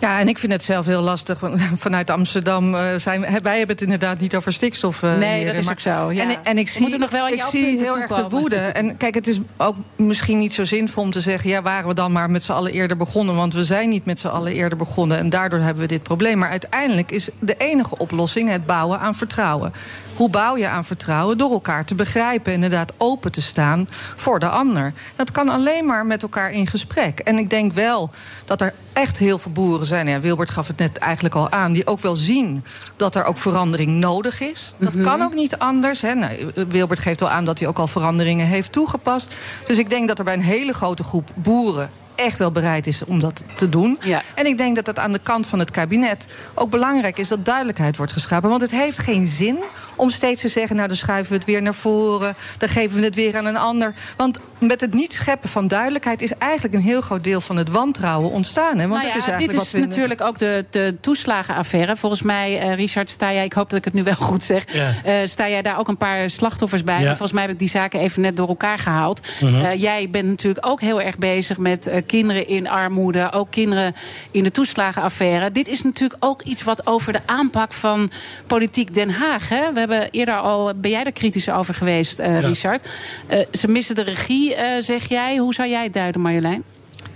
Ja, 0.00 0.18
en 0.20 0.28
ik 0.28 0.38
vind 0.38 0.52
het 0.52 0.62
zelf 0.62 0.86
heel 0.86 1.00
lastig. 1.02 1.38
Vanuit 1.76 2.10
Amsterdam 2.10 2.74
eh, 2.74 2.94
zijn 2.96 3.20
wij 3.42 3.58
hebben 3.58 3.76
het 3.76 3.80
inderdaad 3.84 4.20
niet 4.20 4.36
over 4.36 4.52
stikstof. 4.52 5.02
eh, 5.02 5.16
Nee, 5.16 5.38
heren, 5.38 5.54
dat 5.54 5.62
is 5.64 5.70
ook 5.70 5.80
zo, 5.80 6.12
ja. 6.12 6.22
En, 6.22 6.30
ik- 6.30 6.38
en 6.42 6.58
ik 6.58 6.68
zie, 6.68 6.98
nog 6.98 7.10
wel 7.10 7.28
ik 7.28 7.42
zie 7.42 7.78
heel 7.78 7.98
erg 7.98 8.12
de 8.14 8.28
woede. 8.28 8.56
En 8.56 8.96
kijk, 8.96 9.14
het 9.14 9.26
is 9.26 9.38
ook 9.56 9.76
misschien 9.96 10.38
niet 10.38 10.52
zo 10.52 10.64
zinvol 10.64 11.02
om 11.02 11.10
te 11.10 11.20
zeggen... 11.20 11.50
ja, 11.50 11.62
waren 11.62 11.88
we 11.88 11.94
dan 11.94 12.12
maar 12.12 12.30
met 12.30 12.42
z'n 12.42 12.52
allen 12.52 12.72
eerder 12.72 12.96
begonnen? 12.96 13.34
Want 13.34 13.54
we 13.54 13.64
zijn 13.64 13.88
niet 13.88 14.04
met 14.04 14.18
z'n 14.18 14.26
allen 14.28 14.52
eerder 14.52 14.78
begonnen. 14.78 15.18
En 15.18 15.28
daardoor 15.30 15.60
hebben 15.60 15.82
we 15.82 15.88
dit 15.88 16.02
probleem. 16.02 16.38
Maar 16.38 16.50
uiteindelijk 16.50 17.10
is 17.10 17.28
de 17.38 17.54
enige 17.58 17.98
oplossing 17.98 18.50
het 18.50 18.66
bouwen 18.66 18.98
aan 19.00 19.14
vertrouwen. 19.14 19.72
Hoe 20.16 20.30
bouw 20.30 20.56
je 20.56 20.68
aan 20.68 20.84
vertrouwen? 20.84 21.38
Door 21.38 21.50
elkaar 21.50 21.84
te 21.84 21.94
begrijpen, 21.94 22.52
inderdaad 22.52 22.92
open 22.96 23.32
te 23.32 23.42
staan 23.42 23.88
voor 24.16 24.38
de 24.38 24.48
ander. 24.48 24.92
Dat 25.16 25.30
kan 25.30 25.48
alleen 25.48 25.86
maar 25.86 26.06
met 26.06 26.22
elkaar 26.22 26.50
in 26.50 26.66
gesprek. 26.66 27.18
En 27.18 27.38
ik 27.38 27.50
denk 27.50 27.72
wel 27.72 28.10
dat 28.44 28.60
er 28.60 28.74
echt 28.92 29.18
heel 29.18 29.38
veel 29.38 29.52
boeren 29.52 29.86
zijn. 29.86 30.08
Ja, 30.08 30.20
Wilbert 30.20 30.50
gaf 30.50 30.66
het 30.66 30.78
net 30.78 30.98
eigenlijk 30.98 31.34
al 31.34 31.50
aan. 31.50 31.72
Die 31.72 31.86
ook 31.86 32.00
wel 32.00 32.16
zien 32.16 32.64
dat 32.96 33.14
er 33.14 33.24
ook 33.24 33.38
verandering 33.38 33.90
nodig 33.90 34.40
is. 34.40 34.74
Dat 34.78 35.00
kan 35.00 35.22
ook 35.22 35.34
niet 35.34 35.58
anders. 35.58 36.00
Hè. 36.00 36.14
Nou, 36.14 36.52
Wilbert 36.68 37.00
geeft 37.00 37.20
wel 37.20 37.30
aan 37.30 37.44
dat 37.44 37.58
hij 37.58 37.68
ook 37.68 37.78
al 37.78 37.88
veranderingen 37.88 38.46
heeft 38.46 38.72
toegepast. 38.72 39.34
Dus 39.66 39.78
ik 39.78 39.90
denk 39.90 40.08
dat 40.08 40.18
er 40.18 40.24
bij 40.24 40.34
een 40.34 40.42
hele 40.42 40.72
grote 40.72 41.04
groep 41.04 41.30
boeren 41.34 41.90
echt 42.16 42.38
wel 42.38 42.50
bereid 42.50 42.86
is 42.86 43.04
om 43.04 43.20
dat 43.20 43.42
te 43.56 43.68
doen. 43.68 43.98
En 44.34 44.46
ik 44.46 44.58
denk 44.58 44.76
dat 44.76 44.86
het 44.86 44.98
aan 44.98 45.12
de 45.12 45.20
kant 45.22 45.46
van 45.46 45.58
het 45.58 45.70
kabinet 45.70 46.26
ook 46.54 46.70
belangrijk 46.70 47.18
is 47.18 47.28
dat 47.28 47.44
duidelijkheid 47.44 47.96
wordt 47.96 48.12
geschapen. 48.12 48.48
Want 48.48 48.62
het 48.62 48.70
heeft 48.70 48.98
geen 48.98 49.26
zin 49.26 49.58
om 49.96 50.10
steeds 50.10 50.40
te 50.40 50.48
zeggen: 50.48 50.76
nou, 50.76 50.88
dan 50.88 50.96
schuiven 50.96 51.32
we 51.32 51.38
het 51.38 51.46
weer 51.46 51.62
naar 51.62 51.74
voren, 51.74 52.36
dan 52.58 52.68
geven 52.68 52.98
we 52.98 53.04
het 53.04 53.14
weer 53.14 53.36
aan 53.36 53.46
een 53.46 53.56
ander. 53.56 53.94
Want 54.16 54.38
met 54.58 54.80
het 54.80 54.94
niet 54.94 55.12
scheppen 55.12 55.48
van 55.48 55.68
duidelijkheid 55.68 56.22
is 56.22 56.38
eigenlijk 56.38 56.74
een 56.74 56.80
heel 56.80 57.00
groot 57.00 57.24
deel 57.24 57.40
van 57.40 57.56
het 57.56 57.68
wantrouwen 57.68 58.30
ontstaan. 58.30 58.78
Hè? 58.78 58.88
Want 58.88 59.02
Nou 59.02 59.04
het 59.04 59.12
ja, 59.12 59.18
is 59.18 59.26
eigenlijk 59.26 59.48
dit 59.48 59.56
wat 59.56 59.66
is 59.66 59.72
we 59.72 59.80
de- 59.80 59.86
natuurlijk 59.86 60.20
ook 60.20 60.38
de, 60.38 60.64
de 60.70 60.94
toeslagenaffaire. 61.00 61.96
Volgens 61.96 62.22
mij, 62.22 62.58
eh, 62.60 62.74
Richard, 62.74 63.10
sta 63.10 63.32
jij, 63.32 63.44
ik 63.44 63.52
hoop 63.52 63.70
dat 63.70 63.78
ik 63.78 63.84
het 63.84 63.94
nu 63.94 64.02
wel 64.02 64.14
goed 64.28 64.42
zeg... 64.42 64.64
Ja. 64.72 64.92
eh, 65.04 65.14
sta 65.24 65.48
jij 65.48 65.62
daar 65.62 65.78
ook 65.78 65.88
een 65.88 65.96
paar 65.96 66.30
slachtoffers 66.30 66.84
bij. 66.84 67.00
Ja. 67.00 67.06
Volgens 67.08 67.32
mij 67.32 67.42
heb 67.42 67.50
ik 67.52 67.58
die 67.58 67.68
zaken 67.68 68.00
even 68.00 68.22
net 68.22 68.36
door 68.36 68.48
elkaar 68.48 68.78
gehaald. 68.78 69.20
Mhm. 69.40 69.64
Eh, 69.64 69.80
jij 69.80 70.10
bent 70.10 70.26
natuurlijk 70.28 70.66
ook 70.66 70.80
heel 70.80 71.00
erg 71.00 71.16
bezig 71.16 71.58
met 71.58 71.86
eh, 71.86 72.02
kinderen 72.06 72.48
in 72.48 72.68
armoede... 72.68 73.32
ook 73.32 73.50
kinderen 73.50 73.94
in 74.30 74.42
de 74.44 74.50
toeslagenaffaire. 74.50 75.50
Dit 75.50 75.68
is 75.68 75.82
natuurlijk 75.82 76.24
ook 76.24 76.42
iets 76.42 76.62
wat 76.62 76.86
over 76.86 77.12
de 77.12 77.20
aanpak 77.26 77.72
van 77.72 78.10
politiek 78.46 78.94
Den 78.94 79.10
Haag... 79.10 79.48
Hè? 79.48 79.72
we 79.72 79.78
hebben 79.78 80.10
eerder 80.10 80.36
al, 80.38 80.72
ben 80.76 80.90
jij 80.90 81.04
er 81.04 81.12
kritisch 81.12 81.48
over 81.50 81.74
geweest, 81.74 82.18
eh, 82.18 82.40
Ja. 82.40 82.46
Richard? 82.48 82.88
Eh, 83.26 83.38
ze 83.52 83.68
missen 83.68 83.94
de 83.94 84.02
regie, 84.02 84.45
eh, 84.54 84.82
zeg 84.82 85.08
jij. 85.08 85.36
Hoe 85.36 85.54
zou 85.54 85.68
jij 85.68 85.82
het 85.84 85.92
duiden, 85.92 86.20
Marjolein? 86.20 86.62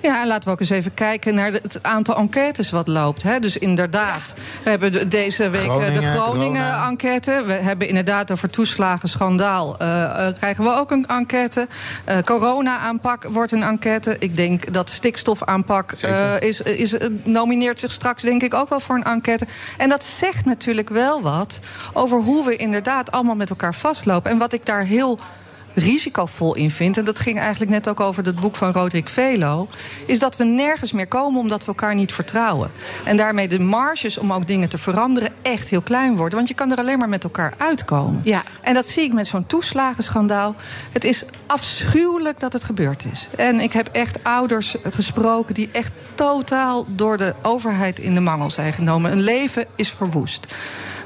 Ja, 0.03 0.21
en 0.23 0.27
laten 0.29 0.45
we 0.49 0.51
ook 0.55 0.61
eens 0.61 0.71
even 0.71 0.95
kijken 0.95 1.35
naar 1.35 1.53
het 1.53 1.79
aantal 1.83 2.17
enquêtes 2.17 2.71
wat 2.71 2.89
loopt. 2.89 3.23
Hè. 3.23 3.39
Dus 3.39 3.57
inderdaad, 3.57 4.35
we 4.65 4.71
hebben 4.71 4.93
de- 4.93 5.09
deze 5.09 5.51
week 5.51 5.67
eh, 5.67 5.79
de 5.79 5.81
Groningen, 5.83 6.15
Groningen-enquête. 6.15 7.43
We 7.47 7.53
hebben 7.53 7.89
inderdaad 7.89 8.31
over 8.31 8.51
toeslagenschandaal. 8.51 9.79
eh 9.79 10.27
eh, 10.29 10.35
krijgen 10.37 10.65
we 10.65 10.71
ook 10.77 10.91
een 10.91 11.07
enquête. 11.07 11.69
Eh, 12.05 12.17
Corona-aanpak 12.25 13.25
wordt 13.25 13.53
een 13.53 13.63
enquête. 13.63 14.17
Ik 14.19 14.37
denk 14.37 14.73
dat 14.73 14.91
stikstofaanpak 14.91 15.93
eh, 15.93 16.41
is, 16.41 16.61
is, 16.61 16.95
nomineert 17.25 17.81
zich 17.81 17.93
straks 17.93 18.23
denk 18.23 18.43
ik 18.43 18.55
ook 18.55 18.69
wel 18.69 18.81
voor 18.81 18.97
een 18.97 19.05
enquête. 19.05 19.47
En 19.77 19.89
dat 19.89 20.05
zegt 20.05 20.45
natuurlijk 20.45 20.89
wel 20.89 21.23
wat 21.23 21.61
over 21.93 22.19
hoe 22.19 22.45
we 22.45 22.57
inderdaad 22.57 23.11
allemaal 23.11 23.37
met 23.37 23.51
elkaar 23.51 23.75
vastlopen. 23.75 24.31
En 24.31 24.39
wat 24.39 24.53
ik 24.53 24.67
daar 24.67 24.83
heel 24.85 25.19
risicovol 25.75 26.55
in 26.55 26.71
vind, 26.71 26.97
en 26.97 27.05
dat 27.05 27.19
ging 27.19 27.39
eigenlijk 27.39 27.71
net 27.71 27.89
ook 27.89 28.01
over 28.01 28.25
het 28.25 28.41
boek 28.41 28.57
van 28.57 28.73
Roderick 28.73 29.09
Velo, 29.09 29.69
is 30.07 30.19
dat 30.19 30.37
we 30.37 30.45
nergens 30.45 30.93
meer 30.93 31.07
komen 31.07 31.41
omdat 31.41 31.61
we 31.61 31.67
elkaar 31.67 31.95
niet 31.95 32.13
vertrouwen. 32.13 32.71
En 33.05 33.17
daarmee 33.17 33.49
de 33.49 33.61
marges 33.61 34.19
om 34.19 34.33
ook 34.33 34.47
dingen 34.47 34.69
te 34.69 34.79
veranderen 34.79 35.33
echt 35.43 35.69
heel 35.69 35.81
klein 35.81 36.17
worden. 36.17 36.37
Want 36.37 36.49
je 36.49 36.55
kan 36.55 36.71
er 36.71 36.79
alleen 36.79 36.99
maar 36.99 37.09
met 37.09 37.25
elkaar 37.25 37.55
uitkomen. 37.57 38.21
Ja. 38.25 38.43
En 38.61 38.75
dat 38.75 38.87
zie 38.87 39.03
ik 39.03 39.13
met 39.13 39.27
zo'n 39.27 39.47
toeslagenschandaal. 39.47 40.55
Het 40.93 41.05
is 41.05 41.25
afschuwelijk 41.47 42.41
dat 42.41 42.53
het 42.53 42.65
gebeurd 42.65 43.05
is. 43.13 43.29
En 43.37 43.61
ik 43.61 43.73
heb 43.73 43.89
echt 43.93 44.25
ouders 44.25 44.77
gesproken 44.91 45.55
die 45.55 45.69
echt 45.73 45.93
totaal 46.15 46.85
door 46.89 47.17
de 47.17 47.35
overheid 47.43 47.99
in 47.99 48.15
de 48.15 48.21
mangel 48.21 48.51
zijn 48.51 48.73
genomen. 48.73 49.13
Een 49.13 49.21
leven 49.21 49.67
is 49.77 49.91
verwoest. 49.91 50.47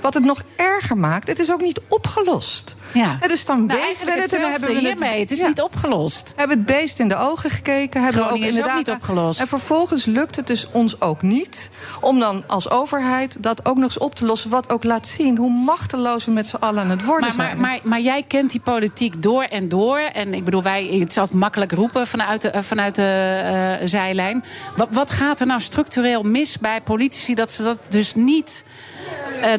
Wat 0.04 0.14
het 0.14 0.24
nog 0.24 0.42
erger 0.56 0.96
maakt, 0.96 1.28
het 1.28 1.38
is 1.38 1.52
ook 1.52 1.60
niet 1.60 1.80
opgelost. 1.88 2.76
Ja. 2.92 3.16
Hè, 3.20 3.28
dus 3.28 3.44
dan 3.44 3.66
Nou, 3.66 3.80
weten 3.80 4.06
we 4.06 4.12
eigenlijk 4.12 4.20
het 4.20 4.32
en 4.32 4.40
dan 4.40 4.50
hebben 4.50 4.68
we 4.68 4.74
het 4.74 4.84
hiermee. 4.84 5.20
Het 5.20 5.30
is 5.30 5.40
niet 5.40 5.60
opgelost. 5.60 6.32
Hebben 6.36 6.56
het 6.56 6.66
beest 6.66 6.98
in 6.98 7.08
de 7.08 7.16
ogen 7.16 7.50
gekeken. 7.50 8.02
Hebben 8.02 8.22
we 8.22 8.30
ook 8.30 8.38
inderdaad 8.38 8.76
niet 8.76 8.90
opgelost. 8.90 9.40
En 9.40 9.46
vervolgens 9.46 10.04
lukt 10.04 10.36
het 10.36 10.46
dus 10.46 10.68
ons 10.70 11.00
ook 11.00 11.22
niet 11.22 11.70
om 12.00 12.18
dan 12.18 12.44
als 12.46 12.70
overheid 12.70 13.42
dat 13.42 13.66
ook 13.66 13.74
nog 13.74 13.84
eens 13.84 13.98
op 13.98 14.14
te 14.14 14.24
lossen. 14.24 14.50
Wat 14.50 14.72
ook 14.72 14.84
laat 14.84 15.06
zien 15.06 15.36
hoe 15.36 15.50
machteloos 15.50 16.24
we 16.24 16.30
met 16.30 16.46
z'n 16.46 16.56
allen 16.56 16.82
aan 16.82 16.90
het 16.90 17.04
worden 17.04 17.28
Maar, 17.28 17.36
maar, 17.36 17.46
zijn. 17.46 17.60
maar, 17.60 17.78
maar 17.82 18.00
jij 18.00 18.22
kent 18.22 18.50
die 18.50 18.60
politiek 18.60 19.22
door 19.22 19.42
en 19.42 19.68
door. 19.68 19.98
En 19.98 20.34
ik 20.34 20.44
bedoel, 20.44 20.62
wij, 20.62 20.84
het 20.84 21.18
altijd 21.18 21.38
makkelijk 21.38 21.72
roepen 21.72 22.06
vanuit 22.06 22.42
de, 22.42 22.62
vanuit 22.62 22.94
de 22.94 23.40
eh, 23.80 23.88
zijlijn. 23.88 24.44
Wat, 24.76 24.88
wat 24.90 25.10
gaat 25.10 25.40
er 25.40 25.46
nou 25.46 25.60
structureel 25.60 26.22
mis 26.22 26.58
bij 26.58 26.80
politici 26.80 27.34
dat 27.34 27.50
ze 27.50 27.62
dat 27.62 27.78
dus 27.88 28.14
niet 28.14 28.64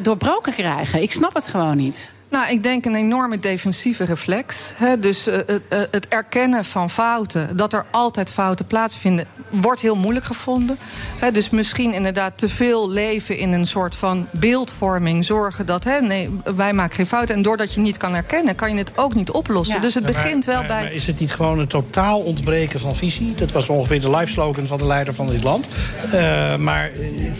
doorbroken 0.02 0.52
krijgen? 0.52 1.02
Ik 1.02 1.12
snap 1.12 1.34
het 1.34 1.48
gewoon 1.48 1.76
niet. 1.76 2.12
Nou, 2.36 2.50
ik 2.50 2.62
denk 2.62 2.84
een 2.84 2.94
enorme 2.94 3.38
defensieve 3.38 4.04
reflex. 4.04 4.72
Hè, 4.74 4.98
dus 4.98 5.26
eh, 5.26 5.36
het, 5.46 5.62
eh, 5.68 5.78
het 5.90 6.08
erkennen 6.08 6.64
van 6.64 6.90
fouten, 6.90 7.56
dat 7.56 7.72
er 7.72 7.84
altijd 7.90 8.30
fouten 8.30 8.66
plaatsvinden, 8.66 9.26
wordt 9.50 9.80
heel 9.80 9.96
moeilijk 9.96 10.26
gevonden. 10.26 10.78
Hè, 11.18 11.30
dus 11.30 11.50
misschien 11.50 11.92
inderdaad 11.92 12.38
te 12.38 12.48
veel 12.48 12.90
leven 12.90 13.38
in 13.38 13.52
een 13.52 13.66
soort 13.66 13.96
van 13.96 14.26
beeldvorming. 14.30 15.24
Zorgen 15.24 15.66
dat, 15.66 15.84
hè, 15.84 16.00
nee, 16.00 16.30
wij 16.56 16.72
maken 16.72 16.96
geen 16.96 17.06
fouten. 17.06 17.34
En 17.34 17.42
doordat 17.42 17.74
je 17.74 17.80
niet 17.80 17.96
kan 17.96 18.14
erkennen, 18.14 18.54
kan 18.54 18.70
je 18.70 18.76
het 18.76 18.98
ook 18.98 19.14
niet 19.14 19.30
oplossen. 19.30 19.80
Dus 19.80 19.94
het 19.94 20.06
begint 20.06 20.44
wel 20.44 20.58
maar- 20.58 20.66
bij. 20.66 20.82
maar 20.82 20.92
is 20.92 21.06
het 21.06 21.20
niet 21.20 21.32
gewoon 21.32 21.58
een 21.58 21.66
totaal 21.66 22.18
ontbreken 22.18 22.80
van 22.80 22.96
visie? 22.96 23.34
Dat 23.34 23.52
was 23.52 23.68
ongeveer 23.68 24.00
de 24.00 24.10
live 24.10 24.32
slogan 24.32 24.66
van 24.66 24.78
de 24.78 24.86
leider 24.86 25.14
van 25.14 25.30
dit 25.30 25.44
land. 25.44 25.68
Eh, 26.12 26.56
maar 26.56 26.90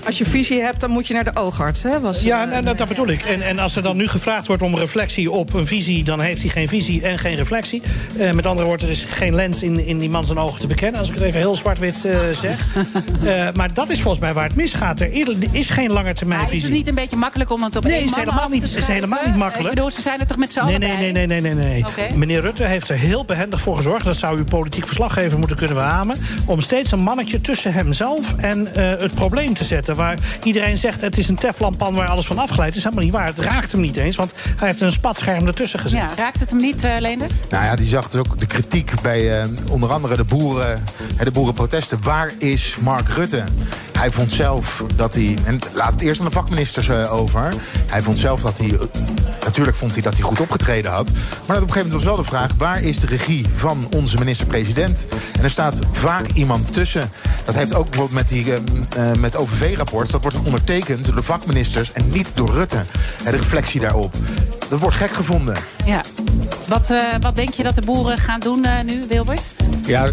Als 0.07 0.19
je 0.19 0.25
visie 0.25 0.61
hebt, 0.61 0.81
dan 0.81 0.91
moet 0.91 1.07
je 1.07 1.15
naar 1.15 1.25
de 1.25 1.35
oogarts. 1.35 1.83
Hè, 1.83 2.01
was, 2.01 2.23
Ja, 2.23 2.43
eh, 2.43 2.51
nou, 2.51 2.63
nou, 2.63 2.77
dat 2.77 2.89
bedoel 2.89 3.09
ik. 3.09 3.23
En, 3.23 3.43
en 3.43 3.59
als 3.59 3.77
er 3.77 3.83
dan 3.83 3.97
nu 3.97 4.09
gevraagd 4.09 4.47
wordt 4.47 4.63
om 4.63 4.75
reflectie 4.87 5.31
op 5.31 5.55
een 5.55 5.67
visie... 5.67 6.05
dan 6.05 6.21
heeft 6.21 6.41
hij 6.41 6.51
geen 6.51 6.69
visie 6.69 7.03
en 7.03 7.19
geen 7.19 7.37
reflectie. 7.37 7.83
Eh, 8.19 8.33
met 8.33 8.47
andere 8.47 8.67
woorden, 8.67 8.87
er 8.87 8.93
is 8.95 9.03
geen 9.03 9.35
lens 9.35 9.63
in, 9.63 9.87
in 9.87 9.99
die 9.99 10.11
man 10.11 10.25
zijn 10.25 10.39
ogen 10.39 10.61
te 10.61 10.67
bekennen... 10.67 11.01
als 11.01 11.09
ik 11.09 11.15
het 11.15 11.25
even 11.25 11.41
heel 11.41 11.55
zwart-wit 11.55 12.05
eh, 12.05 12.19
zeg. 12.45 12.77
Eh, 13.25 13.49
maar 13.55 13.75
dat 13.75 13.89
is 13.89 14.01
volgens 14.01 14.23
mij 14.23 14.35
waar 14.35 14.45
het 14.45 14.57
misgaat. 14.57 15.01
Er 15.01 15.11
is 15.51 15.71
geen 15.71 15.91
langetermijnvisie. 15.93 16.57
is 16.57 16.63
het 16.63 16.73
niet 16.73 16.89
een 16.89 16.95
beetje 16.95 17.17
makkelijk 17.17 17.51
om 17.51 17.63
het 17.63 17.77
op 17.77 17.85
Nee, 17.85 17.93
één 17.93 18.05
is 18.05 18.11
man 18.11 18.19
helemaal 18.19 18.41
af 18.41 18.51
niet- 18.51 18.73
te 18.73 18.79
is 18.79 18.87
helemaal 18.87 19.25
niet 19.25 19.37
makkelijk. 19.37 19.69
Ik 19.69 19.75
bedoel, 19.75 19.91
ze 19.91 20.01
zijn 20.01 20.21
er 20.21 20.27
toch 20.27 20.37
met 20.37 20.53
z'n 20.53 20.65
Nee, 20.65 20.75
allen 20.75 20.81
nee, 20.81 21.13
nee, 21.13 21.27
nee, 21.27 21.41
nee, 21.41 21.55
nee, 21.55 21.85
nee. 21.97 22.17
Meneer 22.17 22.41
Rutte 22.41 22.65
heeft 22.65 22.89
er 22.89 22.97
heel 22.97 23.25
behendig 23.25 23.61
voor 23.61 23.77
gezorgd... 23.77 24.05
dat 24.05 24.17
zou 24.17 24.37
uw 24.39 24.45
politiek 24.45 24.87
verslaggever 24.87 25.39
moeten 25.39 25.57
kunnen 25.57 25.77
beamen... 25.77 26.17
om 26.45 26.61
steeds 26.61 26.93
een 26.93 27.01
mannetje 27.01 27.41
tussen 27.41 27.73
hemzelf 27.73 28.35
en 28.37 28.69
het 28.75 29.15
probleem 29.15 29.55
te 29.55 29.65
zetten. 29.65 29.97
Waar 29.97 30.19
iedereen 30.43 30.79
zegt, 30.79 31.01
het 31.01 31.19
is 31.19 31.29
een 31.29 31.37
teflonpan 31.37 31.95
waar 31.95 32.09
alles 32.09 32.27
van 32.27 32.39
afglijdt. 32.39 32.75
Dat 32.75 32.77
is 32.77 32.83
helemaal 32.83 33.05
niet 33.05 33.15
waar. 33.15 33.27
Het 33.27 33.39
raakt 33.39 33.73
hem 33.73 33.81
niet 33.81 33.97
eens, 33.97 34.17
want 34.17 34.35
hij 34.57 34.66
heeft 34.67 34.81
een 34.81 34.93
spatscherm 34.93 35.47
ertussen 35.47 35.79
gezet. 35.79 35.99
Ja, 35.99 36.15
raakt 36.17 36.41
het 36.41 36.51
hem 36.51 36.61
niet, 36.61 36.85
eh 36.85 36.95
Leendert? 36.99 37.33
Nou 37.49 37.65
ja, 37.65 37.77
die 37.77 37.87
zag 37.87 38.09
dus 38.09 38.21
ook 38.21 38.39
de 38.39 38.47
kritiek 38.47 39.01
bij 39.03 39.41
eh, 39.41 39.49
onder 39.71 39.93
andere 39.93 40.17
de 40.17 40.25
boeren, 40.25 40.85
hè, 41.17 41.25
de 41.25 41.31
boerenprotesten. 41.31 41.99
Waar 42.03 42.33
is 42.39 42.77
Mark 42.81 43.09
Rutte? 43.09 43.45
Hij 43.97 44.11
vond 44.11 44.33
zelf 44.33 44.85
dat 44.97 45.15
hij, 45.15 45.39
en 45.45 45.59
laat 45.73 45.93
het 45.93 46.01
eerst 46.01 46.21
aan 46.21 46.27
de 46.27 46.33
vakministers 46.33 46.89
eh, 46.89 47.13
over. 47.13 47.55
Hij 47.87 48.03
vond 48.03 48.19
zelf 48.19 48.41
dat 48.41 48.59
hij, 48.59 48.79
natuurlijk 49.45 49.77
vond 49.77 49.93
hij 49.93 50.03
dat 50.03 50.13
hij 50.13 50.23
goed 50.23 50.41
opgetreden 50.41 50.91
had. 50.91 51.11
Maar 51.47 51.57
op 51.57 51.63
een 51.63 51.73
gegeven 51.73 51.75
moment 51.75 51.93
was 51.93 52.05
wel 52.05 52.17
de 52.17 52.25
vraag, 52.25 52.51
waar 52.59 52.83
is 52.83 53.01
de 53.01 53.07
regie 53.07 53.47
van 53.55 53.89
onze 53.91 54.19
minister-president? 54.19 55.07
En 55.39 55.43
er 55.43 55.51
staat 55.51 55.79
vaak 55.93 56.27
iemand 56.27 56.73
tussen. 56.73 57.11
Dat 57.45 57.55
heeft 57.55 57.75
ook 57.75 57.91
bijvoorbeeld 57.91 58.19
met, 58.19 58.29
die, 58.29 58.53
eh, 58.53 59.11
eh, 59.11 59.19
met 59.19 59.37
OVV-rapport, 59.37 60.11
dat 60.11 60.23
wordt 60.23 60.37
ondertekend 60.45 61.05
door 61.05 61.15
de 61.15 61.23
vakministers 61.23 61.93
en 61.93 62.11
niet 62.11 62.31
door 62.35 62.51
Rutte. 62.51 62.83
En 63.25 63.31
de 63.31 63.37
reflectie 63.37 63.81
daarop. 63.81 64.15
Dat 64.69 64.81
wordt 64.81 64.97
gek 64.97 65.11
gevonden. 65.11 65.57
Ja. 65.85 66.01
Wat, 66.69 66.91
eh, 66.91 67.03
wat 67.21 67.37
denk 67.37 67.55
je 67.55 67.63
dat 67.63 67.75
de 67.75 67.81
boeren 67.81 68.19
gaan 68.19 68.41
doen 68.41 68.65
eh, 68.65 68.85
nu, 68.85 69.05
Wilbert? 69.09 69.43
Ja, 69.87 70.09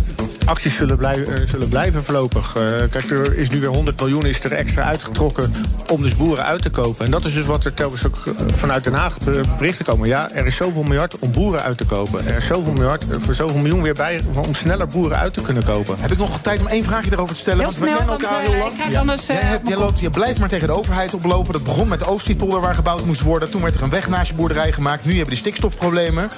acties 0.46 0.76
zullen 0.76 0.98
blijven, 0.98 1.42
eh, 1.42 1.48
zullen 1.48 1.70
blijven 1.70 2.04
voorlopig. 2.04 2.56
Eh, 2.56 2.64
kijk, 2.90 3.12
er 3.12 3.38
is 3.38 3.50
nu 3.50 3.60
weer 3.60 3.70
100 3.74 4.00
miljoen 4.00 4.26
is 4.26 4.44
er 4.44 4.52
extra 4.52 4.84
uitgetrokken 4.84 5.54
om 5.90 6.02
dus 6.02 6.16
boeren 6.16 6.46
uit 6.46 6.62
te 6.62 6.70
kopen. 6.70 7.06
En 7.06 7.12
dat 7.12 7.26
is 7.26 7.34
dus 7.34 7.46
wat 7.46 7.66
er 7.66 7.74
telkens 7.74 8.06
ook 8.06 8.16
eh, 8.26 8.32
vanuit 8.54 8.84
Den 8.84 8.94
Haag 8.94 9.18
be- 9.18 9.42
berichten 9.58 9.86
komen. 9.86 10.08
Ja, 10.08 10.32
er 10.32 10.46
is 10.46 10.56
zoveel 10.56 10.84
miljard 10.84 11.20
om 11.20 11.32
boeren 11.32 11.62
uit 11.64 11.78
te 11.78 11.86
kopen. 11.86 12.28
Er 12.28 12.36
is 12.36 12.46
zoveel 12.46 12.74
miljard 12.74 13.10
eh, 13.10 13.16
voor 13.20 13.34
zoveel 13.34 13.58
miljoen 13.60 13.82
weer 13.82 13.94
bij 13.94 14.22
om 14.36 14.56
sneller 14.56 14.88
boeren 14.88 15.18
uit 15.18 15.34
te 15.34 15.42
kunnen 15.42 15.64
kopen. 15.64 15.96
Heb 16.00 16.12
ik 16.12 16.18
nog 16.18 16.40
tijd 16.42 16.60
om 16.62 16.68
één 16.68 16.84
vraagje 16.84 17.12
erover 17.12 17.36
te 17.36 17.42
stellen? 17.42 17.60
Heel 17.60 17.68
want 17.68 17.80
we 17.80 17.86
kennen 17.98 18.08
elkaar 18.14 18.42
heel 18.42 18.58
lang. 18.58 18.98
anders, 18.98 19.30
eh, 19.30 19.36
jij, 19.36 19.46
hebt, 19.46 19.68
jij 19.68 19.78
loopt, 19.78 20.00
je 20.00 20.10
blijft 20.10 20.40
maar 20.40 20.50
tegen 20.50 20.68
de 20.68 20.74
overheid 20.74 21.14
oplopen. 21.14 21.54
Dat 21.54 21.64
begon 21.64 21.88
met 21.88 22.00
de 22.00 22.06
Oostfrietpolder 22.06 22.62
waar 22.62 22.76
gebouwd 22.76 23.06
moest 23.06 23.22
worden. 23.22 23.50
Toen 23.52 23.62
werd 23.62 23.76
er 23.76 23.84
een 23.84 23.90
weg 23.90 24.08
naast 24.10 24.28
je 24.30 24.36
boerderij 24.36 24.72
gemaakt. 24.72 25.06
Nu 25.06 25.12
hebben 25.12 25.30
die 25.30 25.38
stikstofproblemen. 25.38 26.30